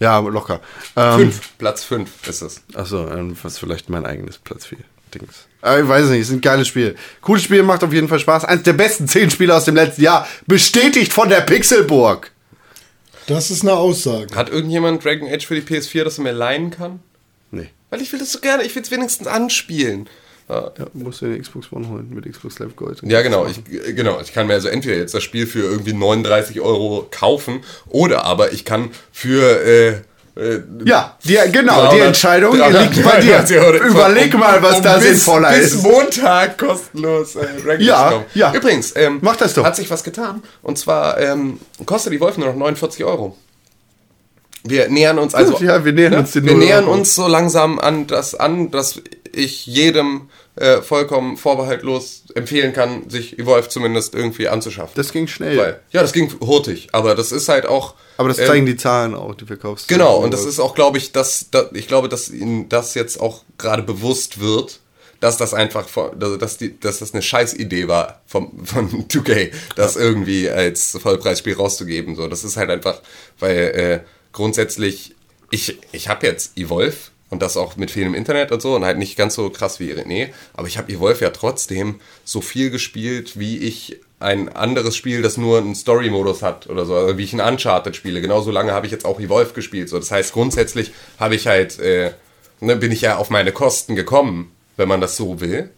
Ja, 0.00 0.18
locker. 0.18 0.60
Ähm, 0.96 1.20
Fünf. 1.20 1.58
Platz 1.58 1.84
5 1.84 2.28
ist 2.28 2.42
es. 2.42 2.62
Achso, 2.74 3.08
ähm, 3.10 3.36
was 3.42 3.58
vielleicht 3.58 3.88
mein 3.88 4.04
eigenes 4.04 4.38
Platz 4.38 4.66
4 4.66 4.78
Dings. 5.14 5.46
Aber 5.62 5.80
ich 5.80 5.88
weiß 5.88 6.10
nicht, 6.10 6.20
es 6.20 6.28
ist 6.28 6.34
ein 6.34 6.40
geiles 6.40 6.68
Spiel. 6.68 6.96
Cooles 7.20 7.44
Spiel, 7.44 7.62
macht 7.62 7.84
auf 7.84 7.92
jeden 7.92 8.08
Fall 8.08 8.18
Spaß. 8.18 8.44
Eins 8.44 8.64
der 8.64 8.72
besten 8.72 9.08
10 9.08 9.30
Spiele 9.30 9.54
aus 9.54 9.64
dem 9.64 9.76
letzten 9.76 10.02
Jahr. 10.02 10.26
Bestätigt 10.46 11.12
von 11.12 11.28
der 11.28 11.40
Pixelburg. 11.40 12.32
Das 13.26 13.50
ist 13.50 13.62
eine 13.62 13.72
Aussage. 13.72 14.34
Hat 14.34 14.50
irgendjemand 14.50 15.02
Dragon 15.02 15.28
Age 15.28 15.46
für 15.46 15.58
die 15.58 15.62
PS4, 15.62 16.04
das 16.04 16.18
er 16.18 16.24
mir 16.24 16.32
leihen 16.32 16.70
kann? 16.70 17.00
Nee. 17.50 17.70
Weil 17.88 18.02
ich 18.02 18.12
will 18.12 18.18
das 18.18 18.32
so 18.32 18.40
gerne, 18.40 18.64
ich 18.64 18.74
will 18.74 18.82
es 18.82 18.90
wenigstens 18.90 19.26
anspielen. 19.26 20.08
Ja. 20.48 20.70
Ja, 20.78 20.86
musst 20.92 21.22
du 21.22 21.26
den 21.26 21.40
Xbox 21.40 21.72
One 21.72 21.88
holen 21.88 22.10
mit 22.14 22.30
Xbox 22.30 22.58
Live 22.58 22.76
Gold. 22.76 22.98
Ja, 23.02 23.22
genau. 23.22 23.46
Ich, 23.46 23.58
äh, 23.72 23.92
genau. 23.94 24.20
Ich 24.20 24.32
kann 24.34 24.46
mir 24.46 24.52
also 24.54 24.68
entweder 24.68 24.96
jetzt 24.96 25.14
das 25.14 25.22
Spiel 25.22 25.46
für 25.46 25.60
irgendwie 25.60 25.94
39 25.94 26.60
Euro 26.60 27.06
kaufen 27.10 27.60
oder 27.88 28.24
aber 28.24 28.52
ich 28.52 28.64
kann 28.66 28.90
für. 29.10 29.42
Äh, 29.64 29.88
äh, 30.36 30.60
Ja, 30.84 31.16
die, 31.24 31.38
genau, 31.52 31.74
300 31.76 31.92
die 31.94 31.98
Entscheidung 32.00 32.58
300 32.58 32.82
liegt 32.96 33.04
bei 33.04 33.20
dir. 33.20 33.44
Überleg 33.88 34.34
um- 34.34 34.40
mal, 34.40 34.60
was 34.62 34.78
um 34.78 34.82
da 34.82 34.96
bis, 34.98 35.04
sinnvoller 35.06 35.52
bis 35.52 35.74
ist. 35.74 35.82
Montag 35.82 36.58
kostenlos 36.58 37.36
äh, 37.36 37.46
Dragon 37.64 37.80
Ja, 37.86 38.24
ja. 38.34 38.52
Übrigens, 38.52 38.92
ähm, 38.96 39.20
Mach 39.22 39.36
das 39.36 39.54
doch. 39.54 39.64
hat 39.64 39.76
sich 39.76 39.88
was 39.90 40.02
getan. 40.04 40.42
Und 40.62 40.76
zwar 40.78 41.18
ähm, 41.20 41.58
kostet 41.86 42.12
die 42.12 42.20
Wolf 42.20 42.36
nur 42.36 42.48
noch 42.48 42.56
49 42.56 43.04
Euro. 43.04 43.38
Wir 44.66 44.88
nähern 44.88 45.18
uns 45.18 45.34
also. 45.34 45.56
ja, 45.62 45.84
wir 45.84 45.92
nähern 45.92 46.14
uns 46.14 46.32
den 46.32 46.44
Wir 46.46 46.52
0 46.54 46.64
nähern 46.64 46.84
Euro. 46.84 46.94
uns 46.94 47.14
so 47.14 47.28
langsam 47.28 47.78
an 47.78 48.06
das 48.06 48.34
an, 48.34 48.70
dass 48.70 49.00
ich 49.34 49.66
jedem 49.66 50.28
äh, 50.56 50.82
vollkommen 50.82 51.36
vorbehaltlos 51.36 52.24
empfehlen 52.34 52.72
kann, 52.72 53.08
sich 53.10 53.38
Evolve 53.38 53.68
zumindest 53.68 54.14
irgendwie 54.14 54.48
anzuschaffen. 54.48 54.92
Das 54.94 55.12
ging 55.12 55.26
schnell. 55.26 55.56
Weil, 55.56 55.80
ja, 55.90 56.02
das 56.02 56.12
ging 56.12 56.32
hurtig, 56.40 56.88
aber 56.92 57.14
das 57.14 57.32
ist 57.32 57.48
halt 57.48 57.66
auch. 57.66 57.94
Aber 58.16 58.28
das 58.28 58.38
ähm, 58.38 58.46
zeigen 58.46 58.66
die 58.66 58.76
Zahlen 58.76 59.14
auch, 59.14 59.34
die 59.34 59.46
Verkaufs. 59.46 59.86
Genau, 59.86 60.18
und 60.18 60.32
das 60.32 60.44
ist 60.44 60.60
auch, 60.60 60.74
glaube 60.74 60.98
ich, 60.98 61.12
dass, 61.12 61.50
dass 61.50 61.72
ich 61.72 61.88
glaube, 61.88 62.08
dass 62.08 62.30
ihnen 62.30 62.68
das 62.68 62.94
jetzt 62.94 63.20
auch 63.20 63.42
gerade 63.58 63.82
bewusst 63.82 64.40
wird, 64.40 64.80
dass 65.20 65.38
das 65.38 65.54
einfach, 65.54 65.88
dass, 66.38 66.58
die, 66.58 66.78
dass 66.78 66.98
das 66.98 67.14
eine 67.14 67.22
Scheißidee 67.22 67.88
war 67.88 68.20
vom, 68.26 68.52
von 68.66 69.08
2K, 69.08 69.52
das 69.74 69.96
irgendwie 69.96 70.50
als 70.50 70.96
Vollpreisspiel 71.00 71.54
rauszugeben. 71.54 72.14
So, 72.14 72.28
das 72.28 72.44
ist 72.44 72.56
halt 72.56 72.70
einfach, 72.70 73.00
weil 73.38 73.56
äh, 73.56 74.00
grundsätzlich, 74.32 75.14
ich, 75.50 75.78
ich 75.92 76.08
habe 76.08 76.26
jetzt 76.26 76.58
Evolve 76.58 76.96
und 77.34 77.42
das 77.42 77.56
auch 77.56 77.76
mit 77.76 77.90
viel 77.90 78.06
im 78.06 78.14
Internet 78.14 78.52
und 78.52 78.62
so 78.62 78.74
und 78.74 78.84
halt 78.84 78.96
nicht 78.96 79.16
ganz 79.18 79.34
so 79.34 79.50
krass 79.50 79.80
wie 79.80 79.92
René, 79.92 80.30
aber 80.54 80.66
ich 80.68 80.78
habe 80.78 80.90
Evolve 80.90 81.24
ja 81.24 81.30
trotzdem 81.30 82.00
so 82.24 82.40
viel 82.40 82.70
gespielt, 82.70 83.38
wie 83.38 83.58
ich 83.58 84.00
ein 84.20 84.48
anderes 84.48 84.96
Spiel, 84.96 85.20
das 85.20 85.36
nur 85.36 85.58
einen 85.58 85.74
Story-Modus 85.74 86.42
hat 86.42 86.68
oder 86.68 86.86
so, 86.86 86.94
also 86.94 87.18
wie 87.18 87.24
ich 87.24 87.32
ein 87.34 87.40
Uncharted 87.40 87.94
spiele. 87.94 88.20
Genauso 88.20 88.50
lange 88.50 88.72
habe 88.72 88.86
ich 88.86 88.92
jetzt 88.92 89.04
auch 89.04 89.20
Evolve 89.20 89.52
gespielt. 89.52 89.90
So, 89.90 89.98
das 89.98 90.10
heißt, 90.10 90.32
grundsätzlich 90.32 90.92
habe 91.18 91.34
ich 91.34 91.46
halt, 91.46 91.78
äh, 91.78 92.12
ne, 92.60 92.76
bin 92.76 92.90
ich 92.90 93.02
ja 93.02 93.16
auf 93.16 93.28
meine 93.28 93.52
Kosten 93.52 93.96
gekommen, 93.96 94.52
wenn 94.76 94.88
man 94.88 95.02
das 95.02 95.16
so 95.16 95.40
will. 95.40 95.70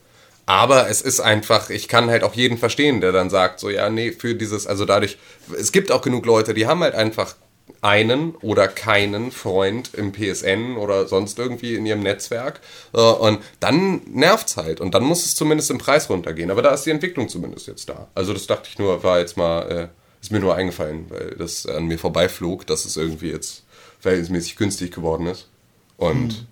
Aber 0.45 0.89
es 0.89 1.03
ist 1.03 1.19
einfach, 1.19 1.71
ich 1.71 1.89
kann 1.89 2.09
halt 2.09 2.23
auch 2.23 2.35
jeden 2.35 2.57
verstehen, 2.57 3.01
der 3.01 3.11
dann 3.11 3.31
sagt, 3.31 3.59
so, 3.59 3.69
ja, 3.69 3.91
nee, 3.91 4.13
für 4.13 4.37
dieses, 4.37 4.69
also 4.69 4.85
dadurch, 4.85 5.19
es 5.59 5.73
gibt 5.73 5.91
auch 5.91 6.03
genug 6.03 6.25
Leute, 6.25 6.55
die 6.55 6.69
haben 6.69 6.83
halt 6.85 6.95
einfach 6.95 7.35
einen 7.81 8.35
oder 8.37 8.69
keinen 8.69 9.31
Freund 9.31 9.95
im 9.95 10.13
PSN 10.13 10.77
oder 10.77 11.07
sonst 11.07 11.39
irgendwie 11.39 11.75
in 11.75 11.87
ihrem 11.87 12.01
Netzwerk. 12.01 12.61
Äh, 12.93 13.01
Und 13.01 13.41
dann 13.61 14.03
nervt's 14.13 14.57
halt. 14.57 14.81
Und 14.81 14.95
dann 14.95 15.05
muss 15.05 15.25
es 15.25 15.35
zumindest 15.35 15.71
im 15.71 15.79
Preis 15.79 16.09
runtergehen. 16.09 16.51
Aber 16.51 16.63
da 16.63 16.71
ist 16.71 16.85
die 16.85 16.91
Entwicklung 16.91 17.29
zumindest 17.29 17.67
jetzt 17.67 17.89
da. 17.89 18.09
Also 18.15 18.33
das 18.33 18.47
dachte 18.47 18.69
ich 18.71 18.79
nur, 18.79 19.03
war 19.03 19.19
jetzt 19.19 19.37
mal, 19.37 19.71
äh, 19.71 19.89
ist 20.21 20.33
mir 20.33 20.41
nur 20.41 20.55
eingefallen, 20.55 21.07
weil 21.09 21.37
das 21.39 21.67
an 21.67 21.87
mir 21.87 21.99
vorbeiflog, 21.99 22.67
dass 22.67 22.85
es 22.85 22.97
irgendwie 22.97 23.31
jetzt 23.31 23.65
verhältnismäßig 24.01 24.57
günstig 24.57 24.93
geworden 24.93 25.27
ist. 25.27 25.49
Und 25.97 26.47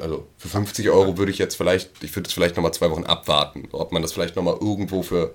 also 0.00 0.26
für 0.36 0.48
50 0.48 0.90
Euro 0.90 1.16
würde 1.16 1.32
ich 1.32 1.38
jetzt 1.38 1.56
vielleicht, 1.56 2.02
ich 2.02 2.14
würde 2.14 2.28
es 2.28 2.32
vielleicht 2.34 2.56
nochmal 2.56 2.74
zwei 2.74 2.90
Wochen 2.90 3.04
abwarten, 3.04 3.68
ob 3.72 3.92
man 3.92 4.02
das 4.02 4.12
vielleicht 4.12 4.36
nochmal 4.36 4.58
irgendwo 4.60 5.02
für 5.02 5.34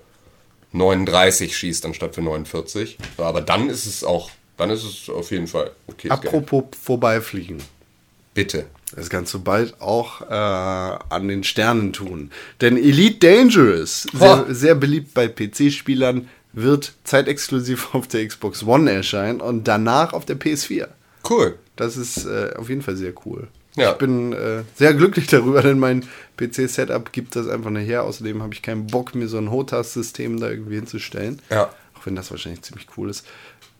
39 0.72 1.56
schießt 1.56 1.84
anstatt 1.84 2.14
für 2.14 2.22
49. 2.22 2.98
Aber 3.18 3.40
dann 3.40 3.68
ist 3.68 3.86
es 3.86 4.04
auch, 4.04 4.30
dann 4.62 4.70
ist 4.70 4.84
es 4.84 5.08
auf 5.08 5.30
jeden 5.30 5.46
Fall 5.46 5.70
okay. 5.86 6.08
Apropos 6.08 6.64
vorbeifliegen. 6.80 7.58
Bitte. 8.34 8.66
Das 8.94 9.08
kannst 9.08 9.32
du 9.32 9.40
bald 9.40 9.80
auch 9.80 10.20
äh, 10.22 10.24
an 10.34 11.28
den 11.28 11.44
Sternen 11.44 11.92
tun. 11.92 12.30
Denn 12.60 12.76
Elite 12.76 13.26
Dangerous, 13.26 14.06
sehr, 14.12 14.46
sehr 14.48 14.74
beliebt 14.74 15.14
bei 15.14 15.28
PC-Spielern, 15.28 16.28
wird 16.52 16.92
zeitexklusiv 17.04 17.94
auf 17.94 18.06
der 18.08 18.26
Xbox 18.26 18.62
One 18.64 18.90
erscheinen 18.90 19.40
und 19.40 19.66
danach 19.66 20.12
auf 20.12 20.26
der 20.26 20.38
PS4. 20.38 20.88
Cool. 21.28 21.58
Das 21.76 21.96
ist 21.96 22.26
äh, 22.26 22.52
auf 22.56 22.68
jeden 22.68 22.82
Fall 22.82 22.96
sehr 22.96 23.14
cool. 23.24 23.48
Ja. 23.76 23.92
Ich 23.92 23.98
bin 23.98 24.32
äh, 24.32 24.62
sehr 24.74 24.92
glücklich 24.92 25.26
darüber, 25.28 25.62
denn 25.62 25.78
mein 25.78 26.04
PC-Setup 26.36 27.12
gibt 27.12 27.36
das 27.36 27.48
einfach 27.48 27.70
nicht 27.70 27.88
her. 27.88 28.04
Außerdem 28.04 28.42
habe 28.42 28.52
ich 28.52 28.62
keinen 28.62 28.86
Bock, 28.86 29.14
mir 29.14 29.28
so 29.28 29.38
ein 29.38 29.50
HOTAS-System 29.50 30.38
da 30.40 30.50
irgendwie 30.50 30.76
hinzustellen. 30.76 31.40
Ja. 31.50 31.70
Auch 31.98 32.06
wenn 32.06 32.16
das 32.16 32.30
wahrscheinlich 32.30 32.62
ziemlich 32.62 32.86
cool 32.96 33.08
ist. 33.08 33.26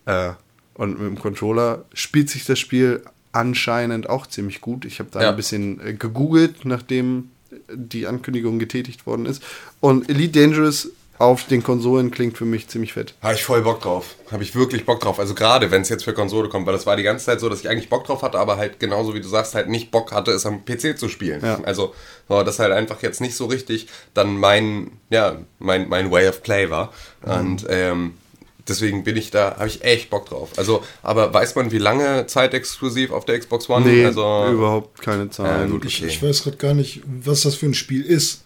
Äh, 0.07 0.31
und 0.75 0.99
mit 1.01 1.09
dem 1.09 1.19
Controller 1.19 1.85
spielt 1.95 2.31
sich 2.31 2.45
das 2.45 2.59
Spiel 2.59 3.03
anscheinend 3.33 4.09
auch 4.11 4.27
ziemlich 4.27 4.61
gut. 4.61 4.85
Ich 4.85 4.99
habe 4.99 5.09
da 5.11 5.23
Ja. 5.23 5.31
ein 5.31 5.37
bisschen 5.37 5.81
äh, 5.87 5.95
gegoogelt, 5.95 6.65
nachdem 6.65 7.31
die 7.73 8.07
Ankündigung 8.07 8.59
getätigt 8.59 9.07
worden 9.07 9.27
ist. 9.27 9.43
Und 9.81 10.09
Elite 10.09 10.41
Dangerous 10.41 10.91
auf 11.19 11.45
den 11.47 11.63
Konsolen 11.63 12.11
klingt 12.11 12.37
für 12.37 12.45
mich 12.47 12.67
ziemlich 12.69 12.95
fett. 12.95 13.15
Habe 13.23 13.35
ich 13.35 13.45
voll 13.45 13.63
Bock 13.63 13.81
drauf. 13.81 14.17
Habe 14.33 14.43
ich 14.43 14.57
wirklich 14.57 14.85
Bock 14.87 15.01
drauf. 15.01 15.21
Also 15.21 15.35
gerade, 15.35 15.71
wenn 15.71 15.83
es 15.83 15.89
jetzt 15.89 16.03
für 16.03 16.15
Konsole 16.15 16.49
kommt, 16.49 16.67
weil 16.67 16.73
das 16.73 16.85
war 16.87 16.97
die 16.97 17.03
ganze 17.05 17.27
Zeit 17.27 17.39
so, 17.41 17.49
dass 17.49 17.61
ich 17.61 17.69
eigentlich 17.69 17.89
Bock 17.91 18.05
drauf 18.05 18.23
hatte, 18.23 18.39
aber 18.41 18.57
halt 18.57 18.81
genauso 18.81 19.15
wie 19.15 19.21
du 19.21 19.29
sagst, 19.29 19.55
halt 19.55 19.69
nicht 19.69 19.91
Bock 19.93 20.11
hatte, 20.13 20.33
es 20.33 20.47
am 20.47 20.65
PC 20.65 20.99
zu 20.99 21.09
spielen. 21.09 21.41
Ja. 21.45 21.61
Also 21.63 21.95
so, 22.29 22.43
das 22.43 22.59
halt 22.59 22.73
einfach 22.73 23.03
jetzt 23.03 23.21
nicht 23.21 23.37
so 23.37 23.47
richtig 23.47 23.87
dann 24.15 24.37
mein, 24.37 24.91
ja, 25.11 25.37
mein, 25.61 25.89
mein 25.89 26.11
Way 26.11 26.29
of 26.29 26.43
Play 26.43 26.71
war. 26.71 26.93
Und 27.23 27.67
ähm, 27.69 28.15
deswegen 28.69 29.05
bin 29.05 29.17
ich 29.17 29.31
da, 29.31 29.57
habe 29.57 29.69
ich 29.69 29.83
echt 29.85 30.11
Bock 30.11 30.27
drauf. 30.27 30.51
Also, 30.57 30.83
aber 31.03 31.33
weiß 31.33 31.55
man, 31.55 31.73
wie 31.73 31.79
lange 31.79 32.27
zeitexklusiv 32.27 33.11
auf 33.11 33.25
der 33.25 33.39
Xbox 33.39 33.69
One? 33.69 33.87
Nee, 33.87 34.05
also, 34.05 34.49
überhaupt 34.51 35.01
keine 35.01 35.31
Zahlen. 35.31 35.69
Ja, 35.69 35.73
gut, 35.73 35.85
Ich, 35.85 36.03
okay. 36.03 36.07
ich 36.09 36.23
weiß 36.23 36.45
gerade 36.45 36.57
gar 36.57 36.75
nicht, 36.75 37.03
was 37.07 37.43
das 37.43 37.55
für 37.55 37.67
ein 37.67 37.75
Spiel 37.75 38.03
ist. 38.03 38.43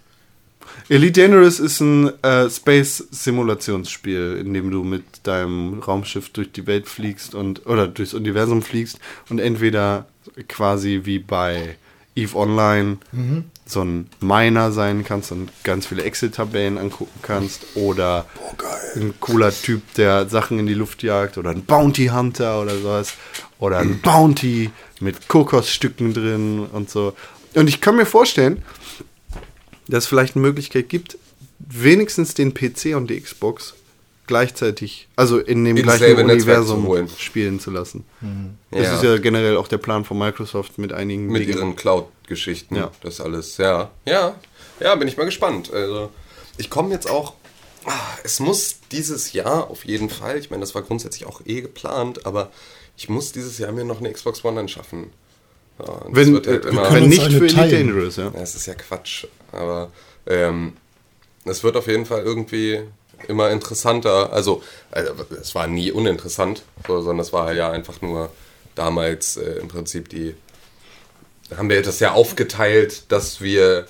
Elite 0.88 1.20
Dangerous 1.20 1.59
ist 1.59 1.80
ein 1.80 2.12
äh, 2.22 2.48
Space-Simulationsspiel, 2.48 4.38
in 4.40 4.55
dem 4.55 4.70
du 4.70 4.84
mit 4.84 5.05
deinem 5.24 5.80
Raumschiff 5.80 6.30
durch 6.30 6.52
die 6.52 6.66
Welt 6.66 6.86
fliegst 6.86 7.34
und 7.34 7.66
oder 7.66 7.88
durchs 7.88 8.14
Universum 8.14 8.62
fliegst 8.62 8.98
und 9.28 9.38
entweder 9.38 10.06
quasi 10.48 11.02
wie 11.05 11.18
bei 11.18 11.76
EVE 12.14 12.36
Online 12.36 12.98
so 13.66 13.82
ein 13.82 14.09
Miner 14.20 14.70
sein 14.72 15.05
kannst 15.05 15.32
und 15.32 15.51
ganz 15.64 15.86
viele 15.86 16.05
Excel-Tabellen 16.05 16.78
angucken 16.78 17.18
kannst 17.22 17.66
oder 17.74 18.26
ein 18.97 19.14
cooler 19.20 19.52
Typ, 19.52 19.82
der 19.94 20.28
Sachen 20.28 20.59
in 20.59 20.66
die 20.66 20.74
Luft 20.74 21.02
jagt 21.02 21.39
oder 21.39 21.51
ein 21.51 21.64
Bounty 21.64 22.06
Hunter 22.09 22.60
oder 22.60 22.77
sowas 22.77 23.14
oder 23.59 23.78
ein 23.78 24.01
Bounty 24.01 24.70
mit 25.01 25.28
Kokosstücken 25.28 26.12
drin 26.14 26.66
und 26.73 26.90
so. 26.90 27.14
Und 27.55 27.68
ich 27.68 27.81
kann 27.81 27.97
mir 27.97 28.06
vorstellen, 28.06 28.62
dass 29.89 30.05
es 30.05 30.09
vielleicht 30.09 30.35
eine 30.36 30.43
Möglichkeit 30.47 30.89
gibt, 30.89 31.16
wenigstens 31.59 32.35
den 32.35 32.55
PC 32.55 32.94
und 32.97 33.09
die 33.09 33.20
Xbox 33.20 33.74
gleichzeitig, 34.27 35.06
also 35.14 35.39
in 35.39 35.64
dem 35.64 35.77
Ins 35.77 35.86
gleichen 35.98 36.16
Universum 36.18 36.82
zu 36.82 36.89
holen. 36.89 37.09
spielen 37.16 37.60
zu 37.60 37.70
lassen. 37.70 38.05
Das 38.73 38.82
Ja. 38.82 38.94
ist 38.97 39.05
ja 39.05 39.18
generell 39.18 39.56
auch 39.56 39.68
der 39.68 39.78
Plan 39.78 40.05
von 40.05 40.18
Microsoft 40.18 40.78
mit 40.78 40.93
einigen 40.93 41.28
mit 41.28 41.43
Dingen. 41.43 41.56
ihren 41.59 41.77
Cloud-Geschichten. 41.77 42.74
Ja. 42.74 42.90
Das 43.02 43.20
alles, 43.20 43.56
ja. 43.59 43.90
Ja, 44.05 44.35
ja, 44.81 44.94
bin 44.97 45.06
ich 45.06 45.16
mal 45.16 45.24
gespannt. 45.27 45.73
Also, 45.73 46.10
ich 46.59 46.68
komme 46.70 46.90
jetzt 46.90 47.09
auch. 47.09 47.35
Ah, 47.86 48.18
Es 48.24 48.40
muss 48.40 48.76
dieses 48.92 49.32
Jahr 49.32 49.70
auf 49.70 49.84
jeden 49.84 50.10
Fall, 50.10 50.38
ich 50.38 50.50
meine, 50.50 50.60
das 50.60 50.74
war 50.74 50.82
grundsätzlich 50.82 51.26
auch 51.26 51.40
eh 51.46 51.60
geplant, 51.62 52.26
aber 52.26 52.50
ich 52.96 53.08
muss 53.08 53.32
dieses 53.32 53.58
Jahr 53.58 53.72
mir 53.72 53.84
noch 53.84 54.00
eine 54.00 54.12
Xbox 54.12 54.44
One 54.44 54.60
anschaffen. 54.60 55.10
Ja, 55.78 56.00
wenn, 56.08 56.32
das 56.34 56.44
wird 56.44 56.46
halt 56.46 56.64
äh, 56.64 56.68
immer- 56.68 56.92
wenn 56.92 57.08
nicht 57.08 57.22
für 57.22 57.44
Elite. 57.44 57.54
Dangerous, 57.70 58.16
ja. 58.16 58.32
ja, 58.34 58.40
es 58.40 58.54
ist 58.54 58.66
ja 58.66 58.74
Quatsch. 58.74 59.26
Aber 59.52 59.90
ähm, 60.26 60.72
es 61.44 61.62
wird 61.62 61.76
auf 61.76 61.86
jeden 61.86 62.06
Fall 62.06 62.22
irgendwie 62.22 62.80
immer 63.28 63.50
interessanter. 63.50 64.32
Also, 64.32 64.62
also 64.90 65.12
es 65.40 65.54
war 65.54 65.66
nie 65.66 65.90
uninteressant, 65.92 66.62
so, 66.86 67.00
sondern 67.02 67.20
es 67.24 67.32
war 67.32 67.52
ja 67.52 67.70
einfach 67.70 68.00
nur 68.00 68.30
damals 68.74 69.36
äh, 69.36 69.58
im 69.60 69.68
Prinzip 69.68 70.08
die. 70.08 70.34
Da 71.50 71.58
haben 71.58 71.68
wir 71.70 71.80
das 71.82 72.00
ja 72.00 72.12
aufgeteilt, 72.12 73.04
dass 73.12 73.40
wir 73.40 73.86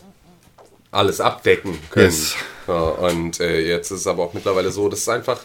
alles 0.90 1.20
abdecken 1.20 1.78
können. 1.90 2.06
Yes. 2.06 2.34
Ja, 2.66 2.80
und 2.80 3.40
äh, 3.40 3.60
jetzt 3.60 3.90
ist 3.90 4.00
es 4.00 4.06
aber 4.06 4.22
auch 4.24 4.32
mittlerweile 4.34 4.70
so, 4.70 4.88
dass 4.88 5.00
es 5.00 5.08
einfach. 5.08 5.40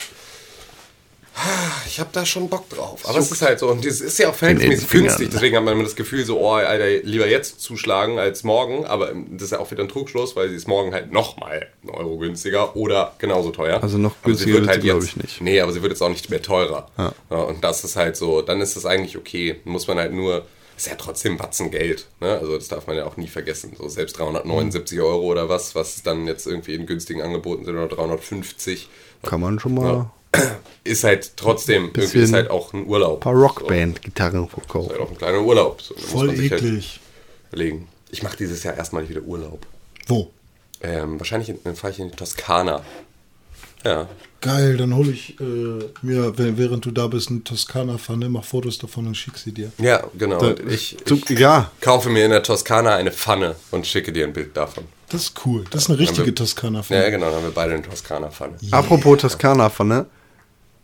Ich 1.88 2.00
habe 2.00 2.10
da 2.12 2.26
schon 2.26 2.50
Bock 2.50 2.70
drauf. 2.70 3.08
Aber 3.08 3.18
es 3.18 3.32
ist 3.32 3.42
halt 3.42 3.58
so, 3.60 3.70
und 3.70 3.86
es 3.86 4.02
ist 4.02 4.20
ja 4.20 4.30
auch 4.30 4.36
verhältnismäßig 4.36 4.90
günstig. 4.90 5.30
Deswegen 5.32 5.56
hat 5.56 5.64
man 5.64 5.76
immer 5.76 5.84
das 5.84 5.96
Gefühl, 5.96 6.26
so, 6.26 6.40
oh, 6.40 6.52
Alter, 6.52 6.88
lieber 7.08 7.26
jetzt 7.26 7.62
zuschlagen 7.62 8.20
als 8.20 8.44
morgen. 8.44 8.86
Aber 8.86 9.12
ähm, 9.12 9.28
das 9.32 9.44
ist 9.44 9.52
ja 9.52 9.60
auch 9.60 9.72
wieder 9.72 9.82
ein 9.82 9.90
Trugschluss, 9.90 10.36
weil 10.36 10.50
sie 10.50 10.56
ist 10.56 10.68
morgen 10.68 10.94
halt 10.94 11.12
nochmal 11.14 11.68
einen 11.84 11.92
Euro 11.92 12.18
günstiger 12.18 12.76
oder 12.76 13.14
genauso 13.18 13.52
teuer. 13.52 13.82
Also 13.82 13.98
noch 13.98 14.14
günstiger 14.24 14.56
wird 14.56 14.66
wird 14.68 14.76
sie, 14.76 14.82
glaub 14.82 15.02
jetzt- 15.02 15.10
ich, 15.10 15.16
nicht. 15.18 15.42
Nee, 15.42 15.62
aber 15.62 15.72
sie 15.72 15.82
wird 15.82 15.94
jetzt 15.94 16.02
auch 16.02 16.10
nicht 16.10 16.30
mehr 16.30 16.42
teurer. 16.42 16.88
Ja. 16.98 17.14
Ja, 17.30 17.38
und 17.38 17.64
das 17.64 17.86
ist 17.86 17.96
halt 17.96 18.18
so, 18.18 18.42
dann 18.42 18.60
ist 18.60 18.76
das 18.76 18.86
eigentlich 18.86 19.18
okay. 19.18 19.62
Muss 19.64 19.88
man 19.88 19.98
halt 20.00 20.12
nur, 20.14 20.46
ist 20.82 20.88
ja 20.88 20.96
trotzdem 20.96 21.38
Batzen 21.38 21.70
Geld. 21.72 22.08
Ne? 22.20 22.38
Also 22.38 22.56
das 22.58 22.68
darf 22.68 22.88
man 22.88 22.96
ja 22.96 23.06
auch 23.06 23.18
nie 23.18 23.28
vergessen. 23.28 23.74
So 23.78 23.88
selbst 23.88 24.18
379 24.18 25.00
Euro 25.00 25.22
oder 25.26 25.48
was, 25.50 25.76
was 25.76 26.02
dann 26.04 26.28
jetzt 26.28 26.48
irgendwie 26.48 26.74
in 26.76 26.86
günstigen 26.86 27.22
Angeboten 27.22 27.66
sind 27.66 27.76
oder 27.76 27.88
350, 27.88 28.90
Kann 29.24 29.42
man 29.42 29.60
schon 29.60 29.74
mal 29.76 30.12
ist 30.86 31.04
halt 31.04 31.34
trotzdem, 31.36 31.92
irgendwie 31.94 32.20
ist 32.20 32.32
halt 32.34 32.50
auch 32.50 32.72
ein 32.74 32.86
Urlaub. 32.88 33.18
ein 33.18 33.20
paar 33.20 33.34
Rockband-Gitarren 33.36 34.40
So, 34.40 34.46
ist 34.46 34.52
verkaufen. 34.54 34.90
halt 34.92 35.00
auch 35.02 35.10
ein 35.12 35.18
kleiner 35.18 35.42
Urlaub. 35.42 35.82
So, 35.82 35.94
Voll 35.96 36.30
halt 36.30 36.40
eklig. 36.40 37.02
überlegen. 37.50 37.88
Ich 38.12 38.24
mache 38.24 38.38
dieses 38.38 38.64
Jahr 38.64 38.76
erstmal 38.78 39.08
wieder 39.10 39.22
Urlaub. 39.22 39.66
Wo? 40.08 40.32
Ähm, 40.82 41.20
wahrscheinlich 41.20 41.50
in- 41.50 41.60
dann 41.66 41.76
fahre 41.76 41.92
ich 41.94 42.00
in 42.00 42.10
die 42.10 42.16
Toskana. 42.16 42.82
Ja. 43.84 44.08
Geil, 44.42 44.76
dann 44.78 44.96
hole 44.96 45.12
ich 45.12 45.40
äh, 45.40 45.44
mir, 46.02 46.34
während 46.36 46.84
du 46.84 46.90
da 46.90 47.06
bist, 47.06 47.30
eine 47.30 47.44
Toskana-Pfanne, 47.44 48.28
mach 48.28 48.44
Fotos 48.44 48.80
davon 48.80 49.06
und 49.06 49.16
schick 49.16 49.38
sie 49.38 49.52
dir. 49.52 49.72
Ja, 49.78 50.04
genau. 50.18 50.40
Und 50.40 50.60
ich, 50.68 50.98
ich 51.06 51.40
ja, 51.40 51.70
kaufe 51.80 52.10
mir 52.10 52.26
in 52.26 52.32
der 52.32 52.42
Toskana 52.42 52.96
eine 52.96 53.12
Pfanne 53.12 53.56
und 53.70 53.86
schicke 53.86 54.12
dir 54.12 54.26
ein 54.26 54.34
Bild 54.34 54.58
davon. 54.58 54.86
Das 55.10 55.24
ist 55.24 55.46
cool. 55.46 55.66
Das 55.70 55.84
ist 55.84 55.90
eine 55.90 56.00
richtige 56.00 56.34
Toskana-Pfanne. 56.34 57.04
Ja, 57.04 57.10
genau, 57.12 57.28
dann 57.28 57.36
haben 57.36 57.44
wir 57.44 57.52
beide 57.52 57.76
eine 57.76 57.84
Toskana-Pfanne. 57.84 58.56
Apropos 58.72 59.20
Toskana-Pfanne. 59.20 60.08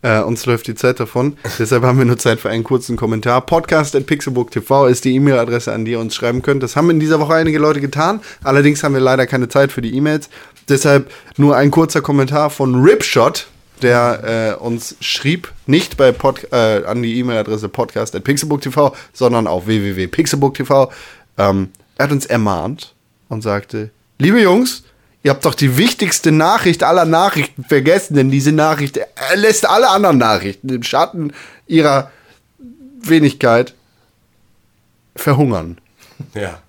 Äh, 0.04 0.22
uns 0.22 0.46
läuft 0.46 0.68
die 0.68 0.76
Zeit 0.76 1.00
davon. 1.00 1.38
Deshalb 1.60 1.84
haben 1.84 1.98
wir 1.98 2.06
nur 2.06 2.20
Zeit 2.20 2.40
für 2.40 2.52
einen 2.52 2.64
kurzen 2.64 2.96
Kommentar. 2.96 3.44
Podcast 3.44 3.96
at 3.96 4.06
pixelbook.tv 4.06 4.86
ist 4.86 5.04
die 5.06 5.16
E-Mail-Adresse, 5.16 5.74
an 5.74 5.86
die 5.86 5.94
ihr 5.94 6.00
uns 6.00 6.14
schreiben 6.14 6.44
könnt. 6.44 6.62
Das 6.62 6.76
haben 6.76 6.92
in 6.92 7.00
dieser 7.00 7.20
Woche 7.20 7.34
einige 7.34 7.58
Leute 7.58 7.82
getan. 7.82 8.22
Allerdings 8.44 8.84
haben 8.84 8.94
wir 8.94 9.02
leider 9.02 9.26
keine 9.26 9.50
Zeit 9.50 9.72
für 9.72 9.82
die 9.82 9.96
E-Mails. 9.96 10.30
Deshalb 10.70 11.12
nur 11.38 11.56
ein 11.56 11.72
kurzer 11.72 12.02
Kommentar 12.02 12.50
von 12.50 12.82
Ripshot, 12.82 13.48
der 13.82 14.56
äh, 14.60 14.64
uns 14.64 14.96
schrieb, 15.00 15.52
nicht 15.66 15.98
bei 15.98 16.12
Pod, 16.12 16.52
äh, 16.52 16.84
an 16.86 17.04
die 17.04 17.20
E-Mail-Adresse 17.20 17.70
podcast 17.70 18.16
at 18.16 18.24
pixelbook.tv, 18.24 18.96
sondern 19.14 19.48
auf 19.48 19.68
www.pixelbook.tv. 19.68 20.92
Ähm, 21.38 21.70
er 21.98 22.04
hat 22.06 22.12
uns 22.12 22.26
ermahnt 22.26 22.94
und 23.30 23.42
sagte, 23.42 23.92
liebe 24.20 24.42
Jungs, 24.42 24.84
Ihr 25.28 25.32
habt 25.32 25.44
doch 25.44 25.56
die 25.56 25.76
wichtigste 25.78 26.32
Nachricht 26.32 26.84
aller 26.84 27.04
Nachrichten 27.04 27.66
vergessen, 27.66 28.16
denn 28.16 28.32
diese 28.32 28.54
Nachricht 28.54 28.96
er 28.96 29.36
lässt 29.36 29.68
alle 29.68 29.90
anderen 29.90 30.18
Nachrichten 30.18 30.70
im 30.70 30.84
Schatten 30.84 31.34
ihrer 31.66 32.12
Wenigkeit 33.02 33.74
verhungern. 35.18 35.80
Ja. 36.34 36.62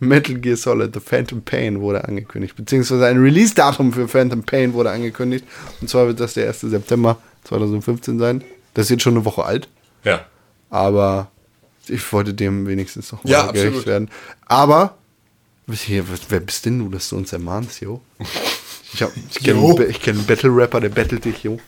Metal 0.00 0.36
Gear 0.36 0.56
Solid 0.56 0.94
The 0.94 1.00
Phantom 1.00 1.42
Pain 1.42 1.80
wurde 1.80 2.04
angekündigt, 2.06 2.54
beziehungsweise 2.56 3.06
ein 3.06 3.18
Release-Datum 3.18 3.92
für 3.92 4.06
Phantom 4.08 4.42
Pain 4.44 4.72
wurde 4.72 4.90
angekündigt. 4.90 5.44
Und 5.80 5.90
zwar 5.90 6.06
wird 6.06 6.20
das 6.20 6.34
der 6.34 6.46
1. 6.48 6.60
September 6.60 7.18
2015 7.44 8.18
sein. 8.18 8.44
Das 8.74 8.86
ist 8.86 8.90
jetzt 8.90 9.02
schon 9.02 9.14
eine 9.14 9.24
Woche 9.24 9.44
alt, 9.44 9.68
Ja. 10.04 10.24
aber 10.70 11.30
ich 11.88 12.12
wollte 12.12 12.32
dem 12.34 12.66
wenigstens 12.66 13.10
noch 13.10 13.24
mal 13.24 13.30
Ja, 13.30 13.42
gerecht 13.46 13.66
absolut. 13.66 13.86
werden. 13.86 14.10
Aber, 14.46 14.96
hier, 15.72 16.04
wer 16.28 16.40
bist 16.40 16.64
denn 16.66 16.78
du, 16.78 16.88
dass 16.90 17.08
du 17.08 17.16
uns 17.16 17.32
ermahnst, 17.32 17.80
jo? 17.80 18.00
Ich, 18.92 19.02
hab- 19.02 19.12
ich 19.30 19.42
kenne 19.42 19.74
kenn 20.00 20.16
einen 20.18 20.26
Battle-Rapper, 20.26 20.80
der 20.80 20.90
battelt 20.90 21.24
dich, 21.24 21.42
jo. 21.42 21.58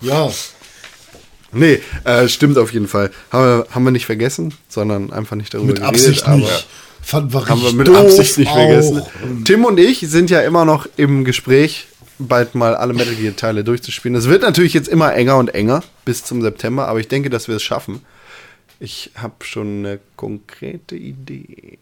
Ja, 0.00 0.30
Nee, 1.52 1.80
äh, 2.04 2.28
stimmt 2.28 2.56
auf 2.58 2.72
jeden 2.72 2.86
Fall. 2.86 3.10
Haben 3.32 3.44
wir, 3.44 3.66
haben 3.70 3.84
wir 3.84 3.90
nicht 3.90 4.06
vergessen, 4.06 4.54
sondern 4.68 5.12
einfach 5.12 5.34
nicht 5.34 5.52
darüber 5.52 5.66
mit 5.72 5.76
geredet. 5.80 5.96
Absicht 6.00 6.28
nicht. 6.28 6.68
Fand, 7.02 7.32
war 7.32 7.48
Haben 7.48 7.62
wir 7.62 7.72
mit 7.72 7.88
Absicht 7.88 8.38
nicht 8.38 8.50
auch. 8.50 8.54
vergessen. 8.54 9.02
Tim 9.44 9.64
und 9.64 9.80
ich 9.80 10.00
sind 10.00 10.30
ja 10.30 10.40
immer 10.42 10.64
noch 10.64 10.86
im 10.96 11.24
Gespräch, 11.24 11.86
bald 12.18 12.54
mal 12.54 12.76
alle 12.76 12.92
Metal 12.92 13.14
Gear 13.14 13.34
Teile 13.36 13.64
durchzuspielen. 13.64 14.14
Es 14.16 14.28
wird 14.28 14.42
natürlich 14.42 14.74
jetzt 14.74 14.88
immer 14.88 15.14
enger 15.14 15.38
und 15.38 15.54
enger 15.54 15.82
bis 16.04 16.24
zum 16.24 16.42
September, 16.42 16.88
aber 16.88 17.00
ich 17.00 17.08
denke, 17.08 17.30
dass 17.30 17.48
wir 17.48 17.56
es 17.56 17.62
schaffen. 17.62 18.02
Ich 18.78 19.10
habe 19.16 19.44
schon 19.44 19.80
eine 19.80 20.00
konkrete 20.16 20.96
Idee, 20.96 21.78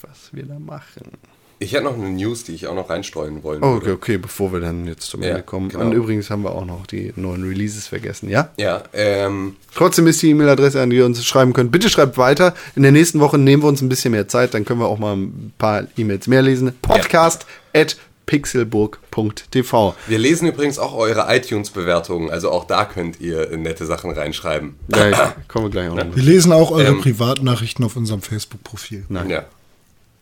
was 0.00 0.30
wir 0.32 0.44
da 0.44 0.58
machen. 0.58 1.12
Ich 1.60 1.72
hätte 1.72 1.84
noch 1.84 1.94
eine 1.94 2.08
News, 2.10 2.44
die 2.44 2.54
ich 2.54 2.68
auch 2.68 2.74
noch 2.74 2.88
reinstreuen 2.88 3.42
wollen 3.42 3.62
Oh, 3.64 3.74
okay, 3.74 3.86
würde. 3.86 3.92
okay, 3.94 4.16
bevor 4.18 4.52
wir 4.52 4.60
dann 4.60 4.86
jetzt 4.86 5.02
zum 5.10 5.22
Ja, 5.22 5.30
Ende 5.30 5.42
kommen. 5.42 5.68
genau. 5.70 5.84
Und 5.86 5.92
übrigens 5.92 6.30
haben 6.30 6.42
wir 6.42 6.52
auch 6.52 6.64
noch 6.64 6.86
die 6.86 7.12
neuen 7.16 7.42
Releases 7.42 7.88
vergessen, 7.88 8.28
ja? 8.30 8.50
Ja, 8.58 8.84
ähm, 8.92 9.56
Trotzdem 9.74 10.06
ist 10.06 10.22
die 10.22 10.30
E-Mail-Adresse, 10.30 10.80
an 10.80 10.90
die 10.90 10.96
ihr 10.96 11.04
uns 11.06 11.24
schreiben 11.24 11.52
könnt. 11.52 11.72
Bitte 11.72 11.88
schreibt 11.88 12.16
weiter. 12.16 12.54
In 12.76 12.82
der 12.84 12.92
nächsten 12.92 13.18
Woche 13.18 13.38
nehmen 13.38 13.62
wir 13.64 13.68
uns 13.68 13.82
ein 13.82 13.88
bisschen 13.88 14.12
mehr 14.12 14.28
Zeit, 14.28 14.54
dann 14.54 14.64
können 14.64 14.78
wir 14.80 14.86
auch 14.86 14.98
mal 15.00 15.16
ein 15.16 15.52
paar 15.58 15.84
E-Mails 15.96 16.28
mehr 16.28 16.42
lesen. 16.42 16.72
Podcast 16.80 17.44
at 17.74 17.96
pixelburg.tv. 18.26 19.94
wir 20.06 20.18
lesen 20.18 20.48
übrigens 20.48 20.78
auch 20.78 20.94
eure 20.94 21.26
iTunes-Bewertungen, 21.34 22.30
also 22.30 22.50
auch 22.50 22.64
da 22.66 22.84
könnt 22.84 23.20
ihr 23.20 23.56
nette 23.56 23.86
Sachen 23.86 24.10
reinschreiben. 24.10 24.76
Da 24.88 25.34
kommen 25.48 25.66
wir 25.66 25.70
gleich 25.70 25.88
auch 25.88 25.94
noch. 25.94 26.14
Wir 26.14 26.22
lesen 26.22 26.52
auch 26.52 26.70
eure 26.70 26.88
Ähm. 26.88 27.00
Privatnachrichten 27.00 27.84
auf 27.84 27.96
unserem 27.96 28.22
Facebook-Profil. 28.22 29.06
Nein. 29.08 29.30
Ja. 29.30 29.44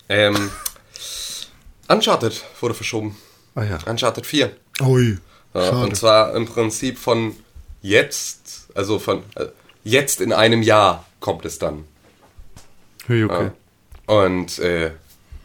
Ähm, 0.09 0.37
Uncharted 1.89 2.45
wurde 2.61 2.75
verschoben. 2.75 3.17
Ah 3.55 3.63
ja. 3.65 3.79
Uncharted 3.87 4.27
4. 4.27 4.51
Ui, 4.83 5.19
Ja, 5.55 5.71
und 5.71 5.97
zwar 5.97 6.35
im 6.35 6.47
Prinzip 6.47 6.99
von 6.99 7.35
jetzt, 7.83 8.69
also 8.75 8.99
von 8.99 9.23
äh, 9.37 9.47
jetzt 9.85 10.21
in 10.21 10.33
einem 10.33 10.63
Jahr 10.63 11.07
kommt 11.21 11.45
es 11.45 11.59
dann. 11.59 11.85
Hey, 13.07 13.25
okay. 13.25 13.51
Und 14.07 14.59
äh, 14.59 14.91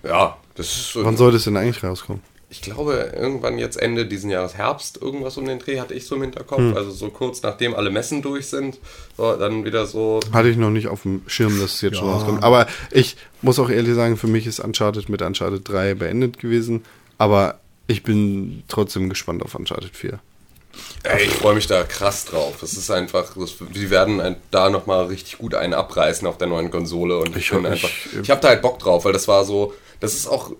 ja, 0.03 0.37
das 0.55 0.67
ist. 0.67 0.91
Wann 0.95 1.15
soll 1.17 1.31
das 1.31 1.43
denn 1.45 1.57
eigentlich 1.57 1.83
rauskommen? 1.83 2.21
Ich 2.53 2.61
glaube, 2.61 3.13
irgendwann 3.15 3.57
jetzt 3.57 3.77
Ende 3.81 4.05
diesen 4.05 4.29
Jahres 4.29 4.55
Herbst, 4.55 5.01
irgendwas 5.01 5.37
um 5.37 5.45
den 5.45 5.59
Dreh 5.59 5.79
hatte 5.79 5.93
ich 5.93 6.05
so 6.05 6.15
im 6.15 6.21
Hinterkopf. 6.21 6.59
Hm. 6.59 6.75
Also 6.75 6.91
so 6.91 7.07
kurz 7.09 7.41
nachdem 7.43 7.73
alle 7.73 7.89
Messen 7.91 8.21
durch 8.21 8.47
sind, 8.47 8.77
so, 9.15 9.35
dann 9.37 9.63
wieder 9.63 9.85
so. 9.85 10.19
Hatte 10.33 10.49
ich 10.49 10.57
noch 10.57 10.69
nicht 10.69 10.87
auf 10.89 11.03
dem 11.03 11.21
Schirm, 11.27 11.57
dass 11.61 11.75
es 11.75 11.81
jetzt 11.81 11.97
schon 11.97 12.07
Ja. 12.07 12.13
rauskommt. 12.15 12.43
Aber 12.43 12.67
ich 12.91 13.15
muss 13.41 13.57
auch 13.57 13.69
ehrlich 13.69 13.95
sagen, 13.95 14.17
für 14.17 14.27
mich 14.27 14.47
ist 14.47 14.59
Uncharted 14.59 15.07
mit 15.07 15.21
Uncharted 15.21 15.67
3 15.67 15.93
beendet 15.93 16.39
gewesen. 16.39 16.83
Aber 17.17 17.59
ich 17.87 18.03
bin 18.03 18.63
trotzdem 18.67 19.07
gespannt 19.09 19.43
auf 19.43 19.55
Uncharted 19.55 19.95
4. 19.95 20.19
Ey, 21.03 21.23
ich 21.25 21.31
freue 21.33 21.55
mich 21.55 21.67
da 21.67 21.83
krass 21.83 22.25
drauf. 22.25 22.55
Das 22.59 22.73
ist 22.73 22.91
einfach, 22.91 23.33
das, 23.37 23.53
die 23.73 23.89
werden 23.89 24.19
ein, 24.19 24.35
da 24.51 24.69
nochmal 24.69 25.05
richtig 25.05 25.37
gut 25.37 25.55
einen 25.55 25.73
abreißen 25.73 26.27
auf 26.27 26.37
der 26.37 26.47
neuen 26.47 26.69
Konsole. 26.69 27.17
Und 27.17 27.29
ich, 27.37 27.43
Ich 27.45 27.51
bin 27.51 27.63
hab- 27.65 27.71
einfach, 27.71 27.89
ich- 27.89 28.19
ich 28.23 28.29
habe 28.29 28.41
da 28.41 28.49
halt 28.49 28.61
Bock 28.61 28.79
drauf, 28.79 29.05
weil 29.05 29.13
das 29.13 29.27
war 29.29 29.45
so, 29.45 29.73
das 30.01 30.13
ist 30.15 30.27
auch, 30.27 30.51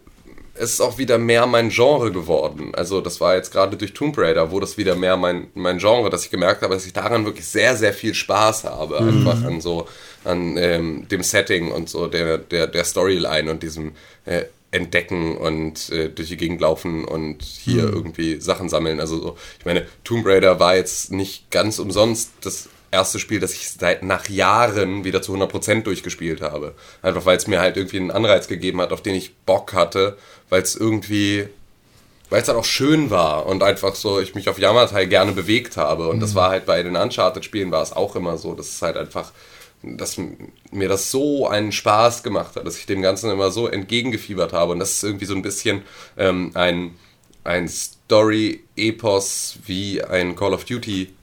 es 0.54 0.74
ist 0.74 0.82
auch 0.82 0.98
wieder 0.98 1.18
mehr 1.18 1.46
mein 1.46 1.70
Genre 1.70 2.12
geworden. 2.12 2.74
Also 2.76 3.02
das 3.02 3.22
war 3.22 3.36
jetzt 3.36 3.52
gerade 3.52 3.78
durch 3.78 3.94
Tomb 3.94 4.18
Raider, 4.18 4.52
wo 4.52 4.60
das 4.60 4.78
wieder 4.78 4.96
mehr 4.96 5.18
mein, 5.18 5.48
mein 5.54 5.78
Genre, 5.78 6.10
dass 6.10 6.26
ich 6.26 6.32
gemerkt 6.32 6.62
habe, 6.62 6.74
dass 6.74 6.86
ich 6.86 6.94
daran 6.94 7.26
wirklich 7.26 7.48
sehr, 7.48 7.76
sehr 7.76 7.94
viel 7.94 8.14
Spaß 8.14 8.66
habe. 8.66 9.00
Einfach 9.00 9.44
an 9.44 9.62
so, 9.62 9.88
an 10.24 10.58
ähm, 10.58 11.08
dem 11.10 11.24
Setting 11.24 11.72
und 11.72 11.90
so 11.90 12.08
der, 12.08 12.38
der, 12.38 12.68
der 12.68 12.84
Storyline 12.84 13.50
und 13.50 13.64
diesem 13.64 13.94
äh, 14.26 14.44
Entdecken 14.72 15.38
und 15.38 15.90
äh, 15.90 16.10
durch 16.10 16.30
die 16.30 16.38
Gegend 16.38 16.62
laufen 16.62 17.06
und 17.06 17.44
hier 17.44 17.84
irgendwie 17.84 18.40
Sachen 18.40 18.70
sammeln. 18.70 19.00
Also 19.00 19.22
so, 19.22 19.38
ich 19.60 19.66
meine, 19.66 19.86
Tomb 20.04 20.26
Raider 20.26 20.60
war 20.60 20.76
jetzt 20.76 21.12
nicht 21.12 21.52
ganz 21.52 21.80
umsonst 21.80 22.32
das 22.42 22.70
erste 22.92 23.20
Spiel, 23.20 23.40
das 23.40 23.54
ich 23.54 23.70
seit 23.70 24.04
nach 24.04 24.30
Jahren 24.30 25.04
wieder 25.04 25.22
zu 25.22 25.34
100% 25.34 25.84
durchgespielt 25.84 26.42
habe. 26.42 26.76
Einfach 27.02 27.26
weil 27.26 27.38
es 27.38 27.48
mir 27.48 27.60
halt 27.60 27.78
irgendwie 27.78 27.98
einen 27.98 28.12
Anreiz 28.12 28.48
gegeben 28.48 28.82
hat, 28.82 28.92
auf 28.92 29.02
den 29.02 29.16
ich 29.16 29.36
Bock 29.46 29.74
hatte, 29.74 30.18
weil 30.52 30.62
es 30.62 30.76
irgendwie 30.76 31.48
weil 32.32 32.40
es 32.40 32.48
dann 32.48 32.56
auch 32.56 32.66
schön 32.66 33.10
war 33.10 33.46
und 33.46 33.62
einfach 33.62 33.94
so, 33.94 34.22
ich 34.22 34.36
mich 34.36 34.48
auf 34.48 34.58
Yamatai 34.58 35.06
gerne 35.06 35.34
bewegt 35.34 35.76
habe. 35.76 36.08
Und 36.08 36.22
das 36.22 36.34
war 36.34 36.50
halt 36.50 36.66
bei 36.66 36.82
den 36.82 36.96
Uncharted-Spielen 36.96 37.72
war 37.72 37.84
es 37.84 37.92
auch 37.92 38.16
immer 38.16 38.38
so, 38.38 38.54
dass 38.54 38.70
es 38.70 38.82
halt 38.82 38.96
einfach, 38.96 39.34
dass 39.84 40.18
mir 40.72 40.88
das 40.88 41.12
so 41.12 41.46
einen 41.46 41.74
Spaß 41.74 42.24
gemacht 42.24 42.56
hat, 42.56 42.66
dass 42.66 42.78
ich 42.78 42.86
dem 42.86 43.02
Ganzen 43.02 43.30
immer 43.30 43.52
so 43.52 43.68
entgegengefiebert 43.68 44.54
habe. 44.54 44.72
Und 44.72 44.80
das 44.80 44.94
ist 44.94 45.04
irgendwie 45.04 45.26
so 45.26 45.36
ein 45.36 45.42
bisschen 45.42 45.82
ähm, 46.18 46.52
ein, 46.54 46.96
ein 47.44 47.68
Story-Epos 47.68 49.58
wie 49.66 50.02
ein 50.02 50.38
Call 50.38 50.54
of 50.54 50.64
Duty 50.64 51.14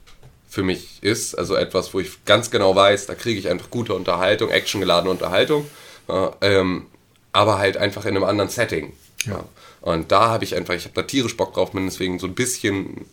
für 0.47 0.61
mich 0.61 0.99
ist. 1.01 1.33
Also 1.33 1.55
etwas, 1.55 1.91
wo 1.95 1.99
ich 1.99 2.23
ganz 2.25 2.51
genau 2.51 2.75
weiß, 2.75 3.07
da 3.07 3.15
kriege 3.15 3.39
ich 3.39 3.49
einfach 3.49 3.71
gute 3.71 3.95
Unterhaltung, 3.95 4.51
actiongeladene 4.51 5.09
Unterhaltung. 5.09 5.65
Ja, 6.07 6.35
ähm, 6.41 6.85
aber 7.33 7.57
halt 7.57 7.77
einfach 7.77 8.05
in 8.05 8.15
einem 8.15 8.25
anderen 8.25 8.51
Setting. 8.51 8.93
Ja. 9.25 9.43
Und 9.81 10.11
da 10.11 10.29
habe 10.29 10.43
ich 10.43 10.55
einfach, 10.55 10.73
ich 10.73 10.85
habe 10.85 10.95
da 10.95 11.03
tierisch 11.03 11.37
Bock 11.37 11.53
drauf, 11.53 11.71
bin 11.71 11.85
deswegen 11.85 12.19
so 12.19 12.27
ein 12.27 12.35
bisschen 12.35 13.05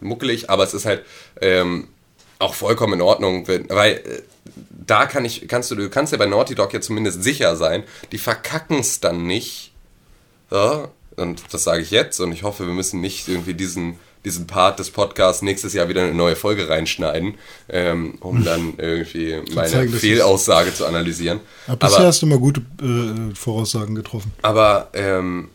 muckelig, 0.00 0.50
aber 0.50 0.64
es 0.64 0.74
ist 0.74 0.84
halt 0.84 1.04
ähm, 1.40 1.88
auch 2.38 2.54
vollkommen 2.54 2.94
in 2.94 3.02
Ordnung, 3.02 3.46
wenn, 3.48 3.68
weil 3.70 3.92
äh, 3.92 4.22
da 4.86 5.06
kann 5.06 5.24
ich, 5.24 5.46
kannst 5.48 5.70
du, 5.70 5.74
du 5.76 5.88
kannst 5.88 6.12
ja 6.12 6.18
bei 6.18 6.26
Naughty 6.26 6.54
Dog 6.54 6.72
ja 6.72 6.80
zumindest 6.80 7.22
sicher 7.22 7.56
sein, 7.56 7.84
die 8.10 8.18
verkacken 8.18 8.80
es 8.80 9.00
dann 9.00 9.26
nicht. 9.26 9.72
Ja, 10.50 10.88
und 11.16 11.42
das 11.52 11.64
sage 11.64 11.82
ich 11.82 11.90
jetzt 11.90 12.20
und 12.20 12.32
ich 12.32 12.42
hoffe, 12.42 12.66
wir 12.66 12.74
müssen 12.74 13.00
nicht 13.00 13.28
irgendwie 13.28 13.54
diesen, 13.54 13.98
diesen 14.24 14.46
Part 14.46 14.78
des 14.78 14.90
Podcasts 14.90 15.42
nächstes 15.42 15.72
Jahr 15.72 15.88
wieder 15.88 16.02
eine 16.02 16.14
neue 16.14 16.36
Folge 16.36 16.68
reinschneiden, 16.68 17.34
ähm, 17.68 18.18
um 18.20 18.44
dann 18.44 18.74
irgendwie 18.78 19.40
meine 19.54 19.68
zeigen, 19.68 19.92
Fehlaussage 19.92 20.74
zu 20.74 20.86
analysieren. 20.86 21.40
Aber 21.66 21.76
bisher 21.76 22.06
hast 22.06 22.22
du 22.22 22.26
immer 22.26 22.38
gute 22.38 22.60
äh, 22.80 23.34
Voraussagen 23.34 23.94
getroffen. 23.94 24.32
Aber 24.42 24.88
ähm, 24.92 25.48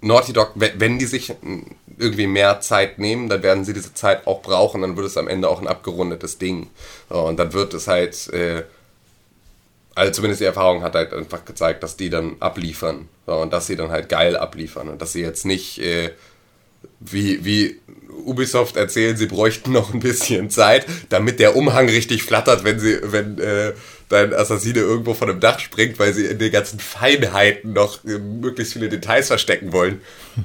Naughty 0.00 0.32
Dog, 0.32 0.52
wenn, 0.54 0.98
die 0.98 1.06
sich 1.06 1.30
mm, 1.40 1.62
irgendwie 1.98 2.26
mehr 2.26 2.60
Zeit 2.60 2.98
nehmen, 2.98 3.28
dann 3.28 3.42
werden 3.42 3.64
sie 3.64 3.72
diese 3.72 3.94
Zeit 3.94 4.26
auch 4.26 4.42
brauchen, 4.42 4.82
dann 4.82 4.96
wird 4.96 5.06
es 5.06 5.16
am 5.16 5.28
Ende 5.28 5.48
auch 5.48 5.60
ein 5.60 5.66
abgerundetes 5.66 6.38
Ding. 6.38 6.68
Und 7.08 7.38
dann 7.38 7.52
wird 7.52 7.74
es 7.74 7.88
halt, 7.88 8.28
äh, 8.32 8.62
also 9.94 10.12
zumindest 10.12 10.40
die 10.40 10.44
Erfahrung 10.44 10.82
hat 10.82 10.94
halt 10.94 11.12
einfach 11.12 11.44
gezeigt, 11.44 11.82
dass 11.82 11.96
die 11.96 12.10
dann 12.10 12.36
abliefern. 12.38 13.08
Und 13.24 13.52
dass 13.52 13.66
sie 13.66 13.74
dann 13.74 13.90
halt 13.90 14.08
geil 14.08 14.36
abliefern 14.36 14.88
und 14.88 15.02
dass 15.02 15.12
sie 15.12 15.22
jetzt 15.22 15.46
nicht 15.46 15.80
äh, 15.80 16.12
wie, 17.00 17.44
wie 17.44 17.80
Ubisoft 18.24 18.76
erzählen, 18.76 19.16
sie 19.16 19.26
bräuchten 19.26 19.72
noch 19.72 19.94
ein 19.94 20.00
bisschen 20.00 20.50
Zeit, 20.50 20.86
damit 21.08 21.38
der 21.38 21.56
Umhang 21.56 21.88
richtig 21.88 22.22
flattert, 22.22 22.64
wenn 22.64 22.78
sie, 22.78 22.98
wenn 23.02 23.38
äh, 23.38 23.72
dein 24.08 24.32
Assassine 24.32 24.80
irgendwo 24.80 25.14
von 25.14 25.28
einem 25.28 25.40
Dach 25.40 25.58
springt, 25.58 25.98
weil 25.98 26.12
sie 26.12 26.26
in 26.26 26.38
den 26.38 26.52
ganzen 26.52 26.78
Feinheiten 26.78 27.72
noch 27.72 28.04
äh, 28.04 28.18
möglichst 28.18 28.74
viele 28.74 28.88
Details 28.88 29.28
verstecken 29.28 29.72
wollen. 29.72 30.00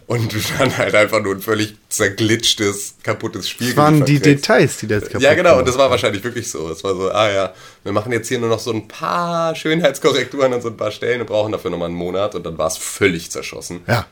Und 0.08 0.34
dann 0.58 0.78
halt 0.78 0.96
einfach 0.96 1.22
nur 1.22 1.36
ein 1.36 1.42
völlig 1.42 1.76
zerglitschtes, 1.90 2.96
kaputtes 3.04 3.50
Spiel 3.50 3.68
Das 3.68 3.78
waren 3.78 4.06
die. 4.06 4.20
Details, 4.20 4.78
die 4.78 4.88
das 4.88 5.06
kaputt 5.06 5.22
Ja, 5.22 5.34
genau, 5.34 5.60
und 5.60 5.68
das 5.68 5.78
war 5.78 5.90
wahrscheinlich 5.90 6.24
wirklich 6.24 6.50
so. 6.50 6.70
Es 6.70 6.84
war 6.84 6.96
so, 6.96 7.12
ah 7.12 7.30
ja, 7.30 7.54
wir 7.84 7.92
machen 7.92 8.12
jetzt 8.12 8.28
hier 8.28 8.40
nur 8.40 8.50
noch 8.50 8.60
so 8.60 8.72
ein 8.72 8.88
paar 8.88 9.56
Schönheitskorrekturen 9.56 10.54
an 10.54 10.62
so 10.62 10.70
ein 10.70 10.78
paar 10.78 10.92
Stellen 10.92 11.22
und 11.22 11.28
brauchen 11.28 11.52
dafür 11.52 11.72
nochmal 11.72 11.90
einen 11.90 11.98
Monat 11.98 12.36
und 12.36 12.46
dann 12.46 12.58
war 12.58 12.68
es 12.68 12.78
völlig 12.78 13.32
zerschossen. 13.32 13.82
Ja. 13.88 14.06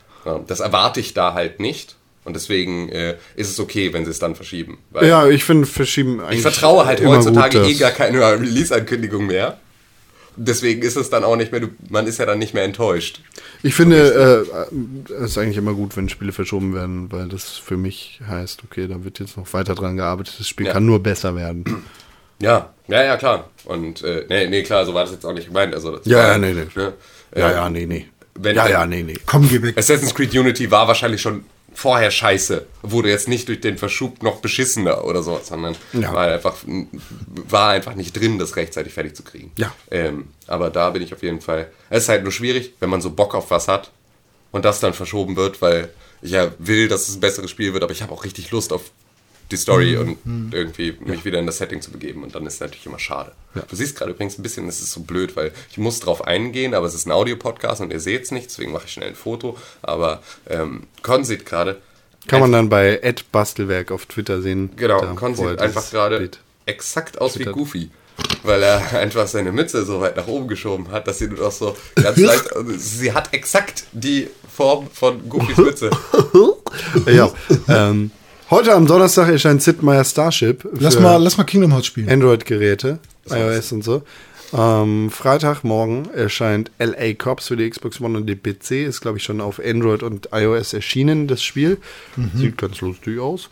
Das 0.46 0.60
erwarte 0.60 1.00
ich 1.00 1.14
da 1.14 1.32
halt 1.32 1.60
nicht. 1.60 1.96
Und 2.24 2.34
deswegen 2.36 2.88
äh, 2.90 3.16
ist 3.34 3.50
es 3.50 3.58
okay, 3.58 3.92
wenn 3.92 4.04
sie 4.04 4.10
es 4.10 4.18
dann 4.18 4.34
verschieben. 4.34 4.78
Ja, 5.00 5.26
ich 5.26 5.42
finde 5.44 5.66
verschieben 5.66 6.20
eigentlich. 6.20 6.36
ich 6.36 6.42
vertraue 6.42 6.84
halt 6.86 7.04
heutzutage 7.04 7.60
eh 7.66 7.74
gar 7.74 7.90
keine 7.92 8.20
Release-Ankündigung 8.20 9.26
mehr. 9.26 9.58
Deswegen 10.36 10.82
ist 10.82 10.96
es 10.96 11.10
dann 11.10 11.24
auch 11.24 11.36
nicht 11.36 11.50
mehr, 11.50 11.60
du- 11.60 11.70
man 11.88 12.06
ist 12.06 12.18
ja 12.18 12.24
dann 12.26 12.38
nicht 12.38 12.54
mehr 12.54 12.62
enttäuscht. 12.64 13.20
Ich 13.62 13.74
finde, 13.74 14.46
äh, 15.10 15.12
es 15.14 15.32
ist 15.32 15.38
eigentlich 15.38 15.56
immer 15.56 15.74
gut, 15.74 15.96
wenn 15.96 16.08
Spiele 16.08 16.32
verschoben 16.32 16.72
werden, 16.74 17.10
weil 17.10 17.28
das 17.28 17.56
für 17.58 17.76
mich 17.76 18.20
heißt, 18.26 18.62
okay, 18.64 18.86
da 18.86 19.02
wird 19.04 19.18
jetzt 19.18 19.36
noch 19.36 19.52
weiter 19.52 19.74
dran 19.74 19.96
gearbeitet. 19.96 20.36
Das 20.38 20.46
Spiel 20.48 20.66
Ja. 20.66 20.72
kann 20.72 20.86
nur 20.86 21.02
besser 21.02 21.34
werden. 21.36 21.64
Ja, 22.42 22.72
ja, 22.88 23.02
ja, 23.04 23.18
klar. 23.18 23.50
Und 23.66 24.02
äh, 24.02 24.24
nee, 24.30 24.46
nee, 24.46 24.62
klar, 24.62 24.86
so 24.86 24.94
war 24.94 25.02
das 25.04 25.12
jetzt 25.12 25.26
auch 25.26 25.34
nicht 25.34 25.48
gemeint. 25.48 25.74
Also, 25.74 25.98
Ja, 26.04 26.16
war, 26.16 26.28
ja, 26.32 26.38
nee, 26.38 26.54
nee. 26.54 26.66
Ne? 26.74 26.94
Ja, 27.36 27.50
Äh, 27.50 27.52
ja, 27.52 27.68
nee, 27.68 27.84
nee. 27.84 28.06
wenn- 28.34 28.56
ja, 28.56 28.66
ja, 28.66 28.86
nee, 28.86 29.02
nee. 29.02 29.18
Komm, 29.26 29.46
geh 29.46 29.60
weg. 29.60 29.76
Assassin's 29.76 30.14
Creed 30.14 30.32
Unity 30.34 30.70
war 30.70 30.88
wahrscheinlich 30.88 31.20
schon 31.20 31.44
vorher 31.74 32.10
scheiße. 32.10 32.66
Wurde 32.82 33.08
jetzt 33.08 33.28
nicht 33.28 33.48
durch 33.48 33.60
den 33.60 33.78
Verschub 33.78 34.22
noch 34.22 34.40
beschissener 34.40 35.04
oder 35.04 35.22
so, 35.22 35.40
sondern 35.42 35.76
Ja. 35.92 36.12
war 36.12 36.26
einfach, 36.28 36.56
war 37.48 37.70
einfach 37.70 37.94
nicht 37.94 38.12
drin, 38.18 38.38
das 38.38 38.56
rechtzeitig 38.56 38.92
fertig 38.92 39.14
zu 39.16 39.22
kriegen. 39.22 39.52
Ja. 39.56 39.72
Ähm, 39.90 40.28
aber 40.46 40.70
da 40.70 40.90
bin 40.90 41.02
ich 41.02 41.12
auf 41.14 41.22
jeden 41.22 41.40
Fall. 41.40 41.70
Es 41.88 42.04
ist 42.04 42.08
halt 42.08 42.22
nur 42.22 42.32
schwierig, 42.32 42.74
wenn 42.80 42.90
man 42.90 43.00
so 43.00 43.10
Bock 43.10 43.34
auf 43.34 43.50
was 43.50 43.68
hat 43.68 43.90
und 44.52 44.64
das 44.64 44.80
dann 44.80 44.94
verschoben 44.94 45.36
wird, 45.36 45.62
weil 45.62 45.90
ich 46.22 46.32
ja 46.32 46.52
will, 46.58 46.88
dass 46.88 47.08
es 47.08 47.16
ein 47.16 47.20
besseres 47.20 47.50
Spiel 47.50 47.72
wird, 47.72 47.82
aber 47.82 47.92
ich 47.92 48.02
habe 48.02 48.12
auch 48.12 48.24
richtig 48.24 48.50
Lust 48.50 48.72
auf 48.72 48.90
die 49.50 49.56
Story 49.56 49.96
und 49.96 50.18
irgendwie 50.52 50.96
mich 51.00 51.24
wieder 51.24 51.38
in 51.38 51.46
das 51.46 51.58
Setting 51.58 51.80
zu 51.82 51.90
begeben 51.90 52.22
und 52.22 52.34
dann 52.34 52.46
ist 52.46 52.54
es 52.54 52.60
natürlich 52.60 52.86
immer 52.86 52.98
schade. 52.98 53.32
Du 53.68 53.74
siehst 53.76 53.96
gerade 53.96 54.12
übrigens 54.12 54.38
ein 54.38 54.42
bisschen, 54.42 54.68
es 54.68 54.80
ist 54.80 54.92
so 54.92 55.00
blöd, 55.00 55.34
weil 55.36 55.52
ich 55.70 55.78
muss 55.78 56.00
drauf 56.00 56.24
eingehen, 56.24 56.74
aber 56.74 56.86
es 56.86 56.94
ist 56.94 57.06
ein 57.06 57.12
Audiopodcast 57.12 57.80
und 57.80 57.92
ihr 57.92 58.00
seht 58.00 58.24
es 58.24 58.30
nicht, 58.30 58.46
deswegen 58.50 58.72
mache 58.72 58.84
ich 58.86 58.92
schnell 58.92 59.08
ein 59.08 59.14
Foto, 59.16 59.56
aber 59.82 60.22
ähm, 60.48 60.84
Con 61.02 61.24
sieht 61.24 61.46
gerade, 61.46 61.80
Kann 62.28 62.40
man 62.40 62.52
dann 62.52 62.68
bei 62.68 62.98
Ed 63.02 63.32
Bastelwerk 63.32 63.90
auf 63.90 64.06
Twitter 64.06 64.40
sehen. 64.42 64.70
genau, 64.76 65.00
Con 65.14 65.34
sieht 65.34 65.60
einfach 65.60 65.90
gerade 65.90 66.30
exakt 66.66 67.20
aus 67.20 67.34
wie 67.34 67.38
twittert. 67.38 67.54
Goofy. 67.54 67.90
Weil 68.42 68.62
er 68.62 68.92
einfach 68.98 69.26
seine 69.26 69.50
Mütze 69.50 69.84
so 69.84 70.00
weit 70.00 70.16
nach 70.16 70.26
oben 70.28 70.46
geschoben 70.46 70.90
hat, 70.92 71.08
dass 71.08 71.18
sie 71.18 71.26
nur 71.28 71.38
noch 71.38 71.52
so 71.52 71.76
ganz 71.96 72.18
leicht. 72.18 72.54
also 72.54 72.72
Sie 72.76 73.12
hat 73.12 73.32
exakt 73.34 73.84
die 73.92 74.28
Form 74.54 74.88
von 74.92 75.28
Goofys 75.28 75.56
Mütze. 75.56 75.90
Ja. 77.06 77.30
ähm, 77.68 78.10
heute 78.50 78.74
am 78.74 78.86
Donnerstag 78.86 79.28
erscheint 79.28 79.62
Sid 79.62 79.82
Meier 79.82 80.04
Starship 80.04 80.68
Lass 80.78 80.98
mal, 80.98 81.16
lass 81.16 81.36
mal 81.36 81.44
Kingdom 81.44 81.72
Hearts 81.72 81.86
spielen. 81.86 82.08
Android-Geräte, 82.08 82.98
iOS 83.28 83.72
und 83.72 83.84
so. 83.84 84.02
Ähm, 84.52 85.10
Freitagmorgen 85.10 86.12
erscheint 86.12 86.72
LA 86.78 87.14
Cops 87.14 87.48
für 87.48 87.56
die 87.56 87.70
Xbox 87.70 88.00
One 88.00 88.18
und 88.18 88.26
den 88.26 88.42
PC. 88.42 88.86
Ist, 88.86 89.00
glaube 89.00 89.18
ich, 89.18 89.24
schon 89.24 89.40
auf 89.40 89.60
Android 89.64 90.02
und 90.02 90.30
iOS 90.32 90.72
erschienen, 90.72 91.28
das 91.28 91.42
Spiel. 91.42 91.78
Sieht 92.34 92.58
ganz 92.58 92.80
lustig 92.80 93.20
aus. 93.20 93.48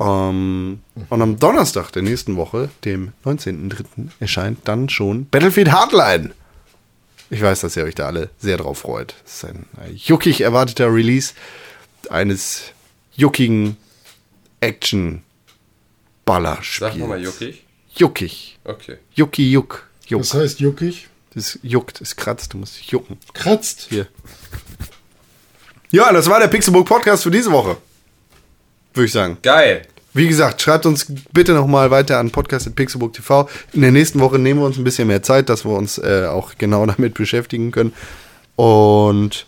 Ähm, 0.00 0.80
und 1.10 1.22
am 1.22 1.38
Donnerstag 1.38 1.90
der 1.90 2.02
nächsten 2.02 2.36
Woche, 2.36 2.70
dem 2.84 3.12
19.03., 3.24 4.08
erscheint 4.20 4.60
dann 4.64 4.88
schon 4.88 5.26
Battlefield 5.28 5.70
Hardline. 5.72 6.30
Ich 7.30 7.42
weiß, 7.42 7.60
dass 7.60 7.76
ihr 7.76 7.84
euch 7.84 7.94
da 7.94 8.06
alle 8.06 8.30
sehr 8.38 8.56
drauf 8.56 8.78
freut. 8.78 9.14
Es 9.26 9.42
ist 9.42 9.44
ein 9.44 9.66
juckig 9.94 10.40
erwarteter 10.40 10.92
Release 10.92 11.34
eines 12.08 12.72
juckigen 13.14 13.76
Action-Ballerspiels. 14.60 16.92
Sag 16.92 16.98
nochmal 16.98 17.22
juckig. 17.22 17.64
Juckig. 17.94 18.58
Okay. 18.64 18.96
Jucki, 19.14 19.50
juck. 19.50 19.86
Juck. 20.06 20.22
Das 20.22 20.34
heißt 20.34 20.60
juckig. 20.60 21.08
Das 21.34 21.58
juckt, 21.62 22.00
es 22.00 22.16
kratzt, 22.16 22.54
du 22.54 22.58
musst 22.58 22.80
jucken. 22.90 23.18
Kratzt. 23.34 23.86
Hier. 23.90 24.06
Ja, 25.90 26.12
das 26.12 26.28
war 26.28 26.40
der 26.40 26.48
Pixelbook 26.48 26.86
Podcast 26.86 27.22
für 27.22 27.30
diese 27.30 27.52
Woche. 27.52 27.76
Würde 28.94 29.06
ich 29.06 29.12
sagen. 29.12 29.38
Geil. 29.42 29.86
Wie 30.14 30.26
gesagt, 30.26 30.60
schreibt 30.60 30.86
uns 30.86 31.06
bitte 31.32 31.52
nochmal 31.52 31.90
weiter 31.90 32.18
an 32.18 32.30
podcast.pixelbook 32.30 33.12
TV. 33.12 33.48
In 33.72 33.82
der 33.82 33.92
nächsten 33.92 34.18
Woche 34.20 34.38
nehmen 34.38 34.60
wir 34.60 34.66
uns 34.66 34.78
ein 34.78 34.84
bisschen 34.84 35.06
mehr 35.06 35.22
Zeit, 35.22 35.48
dass 35.48 35.64
wir 35.64 35.72
uns 35.72 35.98
äh, 35.98 36.26
auch 36.28 36.54
genau 36.58 36.84
damit 36.86 37.14
beschäftigen 37.14 37.70
können. 37.70 37.92
Und 38.56 39.46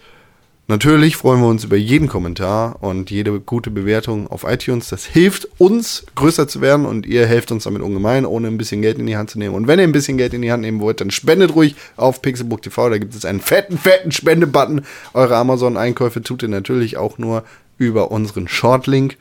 natürlich 0.71 1.17
freuen 1.17 1.41
wir 1.41 1.49
uns 1.49 1.65
über 1.65 1.77
jeden 1.77 2.09
Kommentar 2.09 2.83
und 2.83 3.11
jede 3.11 3.41
gute 3.41 3.71
Bewertung 3.71 4.27
auf 4.29 4.45
iTunes. 4.45 4.89
Das 4.89 5.05
hilft 5.05 5.47
uns, 5.59 6.07
größer 6.15 6.49
zu 6.49 6.63
werden 6.63 6.87
und 6.87 7.05
ihr 7.05 7.27
helft 7.27 7.53
uns 7.53 7.65
damit 7.65 7.83
ungemein, 7.83 8.25
ohne 8.25 8.49
ein 8.49 8.57
bisschen 8.57 8.81
Geld 8.81 8.99
in 8.99 9.07
die 9.07 9.17
Hand 9.17 9.31
zu 9.31 9.39
nehmen. 9.39 9.55
Und 9.55 9.67
wenn 9.67 9.79
ihr 9.79 9.83
ein 9.83 9.93
bisschen 9.93 10.17
Geld 10.17 10.33
in 10.33 10.41
die 10.41 10.51
Hand 10.51 10.63
nehmen 10.63 10.81
wollt, 10.81 11.01
dann 11.03 11.11
spendet 11.11 11.55
ruhig 11.55 11.75
auf 11.97 12.23
Pixelbook 12.23 12.63
TV. 12.63 12.89
Da 12.89 12.99
gibt 12.99 13.15
es 13.15 13.27
einen 13.27 13.41
fetten, 13.41 13.77
fetten 13.77 14.13
Spendebutton. 14.13 14.83
Eure 15.13 15.37
Amazon-Einkäufe 15.37 16.23
tut 16.23 16.43
ihr 16.43 16.49
natürlich 16.49 16.97
auch 16.97 17.19
nur 17.19 17.45
über 17.77 18.11
unseren 18.11 18.49
Shortlink 18.49 19.17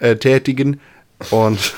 äh, 0.00 0.16
tätigen. 0.16 0.80
Und 1.30 1.74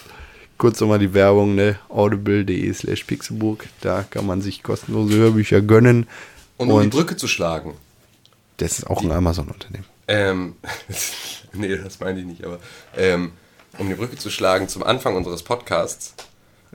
kurz 0.58 0.80
nochmal 0.80 1.00
die 1.00 1.14
Werbung, 1.14 1.54
ne? 1.56 1.78
audible.de 1.88 2.72
slash 2.72 3.04
pixelbook. 3.04 3.64
Da 3.80 4.04
kann 4.08 4.26
man 4.26 4.40
sich 4.40 4.62
kostenlose 4.62 5.16
Hörbücher 5.16 5.60
gönnen. 5.62 6.06
Und 6.56 6.70
um 6.70 6.82
die 6.82 6.88
Brücke 6.88 7.16
zu 7.16 7.26
schlagen. 7.26 7.72
Das 8.58 8.78
ist 8.78 8.86
auch 8.88 9.02
ein 9.02 9.10
Amazon-Unternehmen. 9.10 9.84
Ähm, 10.06 10.56
nee, 11.52 11.76
das 11.76 11.98
meine 12.00 12.20
ich 12.20 12.26
nicht, 12.26 12.44
aber 12.44 12.58
ähm, 12.96 13.32
um 13.78 13.88
die 13.88 13.94
Brücke 13.94 14.16
zu 14.16 14.30
schlagen 14.30 14.68
zum 14.68 14.82
Anfang 14.82 15.16
unseres 15.16 15.42
Podcasts. 15.42 16.14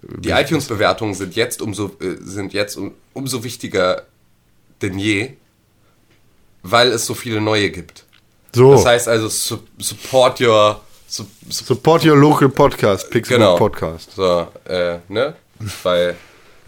Die 0.02 0.30
iTunes-Bewertungen 0.30 1.14
sind 1.14 1.36
jetzt 1.36 1.62
umso 1.62 1.88
äh, 2.00 2.16
sind 2.22 2.54
jetzt 2.54 2.78
um, 2.78 2.94
umso 3.14 3.44
wichtiger 3.44 4.04
denn 4.82 4.98
je, 4.98 5.34
weil 6.64 6.90
es 6.92 7.06
so 7.06 7.14
viele 7.14 7.42
neue 7.42 7.70
gibt. 7.70 8.06
So, 8.54 8.72
Das 8.74 8.86
heißt 8.86 9.08
also 9.10 9.28
su 9.30 9.60
support 9.78 10.40
your 10.42 10.82
su 11.08 11.26
support 11.50 12.06
your 12.06 12.16
local 12.18 12.50
podcast, 12.50 13.10
Pixelbook 13.10 13.40
Genau. 13.40 13.58
Podcast. 13.58 14.12
so 14.16 14.48
äh, 14.66 15.00
ne, 15.10 15.36
weil 15.84 16.16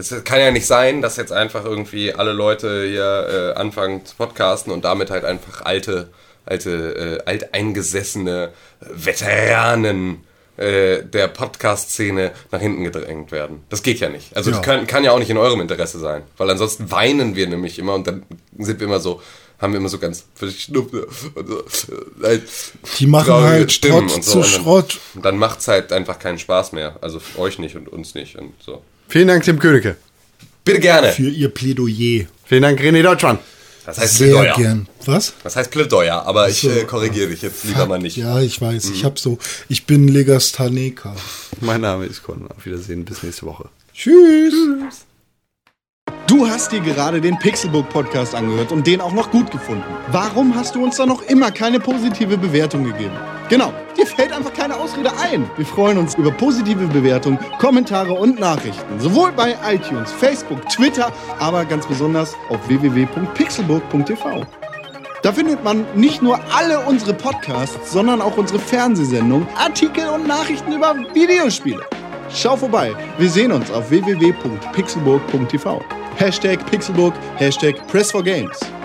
es 0.01 0.23
kann 0.23 0.39
ja 0.39 0.51
nicht 0.51 0.65
sein, 0.67 1.01
dass 1.01 1.17
jetzt 1.17 1.31
einfach 1.31 1.63
irgendwie 1.65 2.13
alle 2.13 2.31
Leute 2.33 2.85
hier 2.87 3.53
äh, 3.55 3.59
anfangen 3.59 4.05
zu 4.05 4.15
podcasten 4.15 4.71
und 4.73 4.83
damit 4.85 5.09
halt 5.11 5.23
einfach 5.25 5.61
alte 5.63 6.09
alte 6.45 7.19
äh, 7.25 7.29
alteingesessene 7.29 8.49
Veteranen 8.79 10.23
äh, 10.57 11.03
der 11.03 11.27
Podcast-Szene 11.27 12.31
nach 12.51 12.59
hinten 12.59 12.83
gedrängt 12.83 13.31
werden. 13.31 13.63
Das 13.69 13.83
geht 13.83 13.99
ja 13.99 14.09
nicht. 14.09 14.35
Also 14.35 14.51
das 14.51 14.59
Ja. 14.59 14.63
kann, 14.63 14.87
kann 14.87 15.03
ja 15.03 15.11
auch 15.11 15.19
nicht 15.19 15.29
in 15.29 15.37
eurem 15.37 15.61
Interesse 15.61 15.99
sein, 15.99 16.23
weil 16.37 16.49
ansonsten 16.49 16.89
weinen 16.91 17.35
wir 17.35 17.47
nämlich 17.47 17.77
immer 17.79 17.93
und 17.95 18.07
dann 18.07 18.23
sind 18.57 18.79
wir 18.79 18.87
immer 18.87 18.99
so, 18.99 19.21
haben 19.59 19.73
wir 19.73 19.79
immer 19.79 19.89
so 19.89 19.99
ganz 19.99 20.25
verschnupfte 20.35 21.05
und 21.35 21.47
so, 21.47 21.59
äh, 22.25 22.39
Die 22.97 23.05
machen 23.07 23.33
halt 23.33 23.71
Stimmen 23.71 24.07
Trotz 24.07 24.15
und 24.15 24.23
so. 24.23 24.31
zu 24.31 24.37
Und 24.39 24.43
dann- 24.43 24.61
Schrott. 24.63 24.99
Dann 25.21 25.37
macht's 25.37 25.67
halt 25.67 25.93
einfach 25.93 26.17
keinen 26.19 26.39
Spaß 26.39 26.71
mehr. 26.73 26.95
Also 27.01 27.21
euch 27.37 27.59
nicht 27.59 27.75
und 27.75 27.87
uns 27.87 28.15
nicht 28.15 28.35
und 28.37 28.53
so. 28.63 28.81
Vielen 29.11 29.27
Dank, 29.27 29.43
Tim 29.43 29.59
Königke. 29.59 29.97
Bitte 30.63 30.79
gerne. 30.79 31.11
Für 31.11 31.27
ihr 31.27 31.49
Plädoyer. 31.49 32.27
Vielen 32.45 32.61
Dank, 32.61 32.79
René 32.79 33.03
Deutschmann. 33.03 33.39
Das 33.85 33.97
heißt 33.97 34.17
Sehr 34.19 34.27
Plädoyer. 34.29 34.55
gern. 34.55 34.87
Was? 35.05 35.33
Das 35.43 35.57
heißt 35.57 35.69
Plädoyer, 35.69 36.25
aber 36.25 36.47
ich 36.47 36.63
äh, 36.63 36.85
korrigiere 36.85 37.27
dich 37.27 37.41
jetzt 37.41 37.65
lieber 37.65 37.85
mal 37.87 37.99
nicht. 37.99 38.15
Ja, 38.15 38.39
ich 38.39 38.61
weiß. 38.61 38.89
Ich 38.91 39.03
hab 39.03 39.19
so. 39.19 39.37
Ich 39.67 39.85
bin 39.85 40.07
Legastheniker. 40.07 41.13
Mein 41.59 41.81
Name 41.81 42.05
ist 42.05 42.23
Con. 42.23 42.47
Auf 42.55 42.65
Wiedersehen. 42.65 43.03
Bis 43.03 43.21
nächste 43.21 43.45
Woche. 43.47 43.65
Tschüss. 43.93 44.53
Du 46.27 46.47
hast 46.47 46.71
dir 46.71 46.79
gerade 46.79 47.19
den 47.19 47.37
Pixelbook 47.37 47.89
Podcast 47.89 48.33
angehört 48.33 48.71
und 48.71 48.87
den 48.87 49.01
auch 49.01 49.11
noch 49.11 49.29
gut 49.29 49.51
gefunden. 49.51 49.83
Warum 50.13 50.55
hast 50.55 50.75
du 50.75 50.83
uns 50.85 50.95
da 50.95 51.05
noch 51.05 51.21
immer 51.23 51.51
keine 51.51 51.81
positive 51.81 52.37
Bewertung 52.37 52.85
gegeben? 52.85 53.17
Genau, 53.49 53.73
dir 54.01 54.07
fällt 54.07 54.33
einfach 54.33 54.53
keine 54.53 54.75
Ausrede 54.77 55.11
ein. 55.17 55.49
Wir 55.57 55.65
freuen 55.65 55.97
uns 55.97 56.15
über 56.15 56.31
positive 56.31 56.87
Bewertungen, 56.87 57.39
Kommentare 57.59 58.13
und 58.13 58.39
Nachrichten. 58.39 58.99
Sowohl 58.99 59.31
bei 59.31 59.55
iTunes, 59.67 60.11
Facebook, 60.11 60.67
Twitter, 60.69 61.11
aber 61.39 61.65
ganz 61.65 61.85
besonders 61.85 62.35
auf 62.49 62.67
www.pixelbook.tv. 62.67 64.45
Da 65.23 65.31
findet 65.31 65.63
man 65.63 65.85
nicht 65.93 66.23
nur 66.23 66.39
alle 66.55 66.79
unsere 66.79 67.13
Podcasts, 67.13 67.91
sondern 67.91 68.21
auch 68.21 68.37
unsere 68.37 68.57
Fernsehsendungen, 68.59 69.47
Artikel 69.55 70.09
und 70.09 70.27
Nachrichten 70.27 70.73
über 70.73 70.95
Videospiele. 71.13 71.83
Schau 72.33 72.57
vorbei. 72.57 72.95
Wir 73.19 73.29
sehen 73.29 73.51
uns 73.51 73.69
auf 73.69 73.91
www.pixelburg.tv. 73.91 75.81
Hashtag 76.15 76.65
Pixelburg, 76.65 77.13
Hashtag 77.37 77.75
Press4Games. 77.91 78.80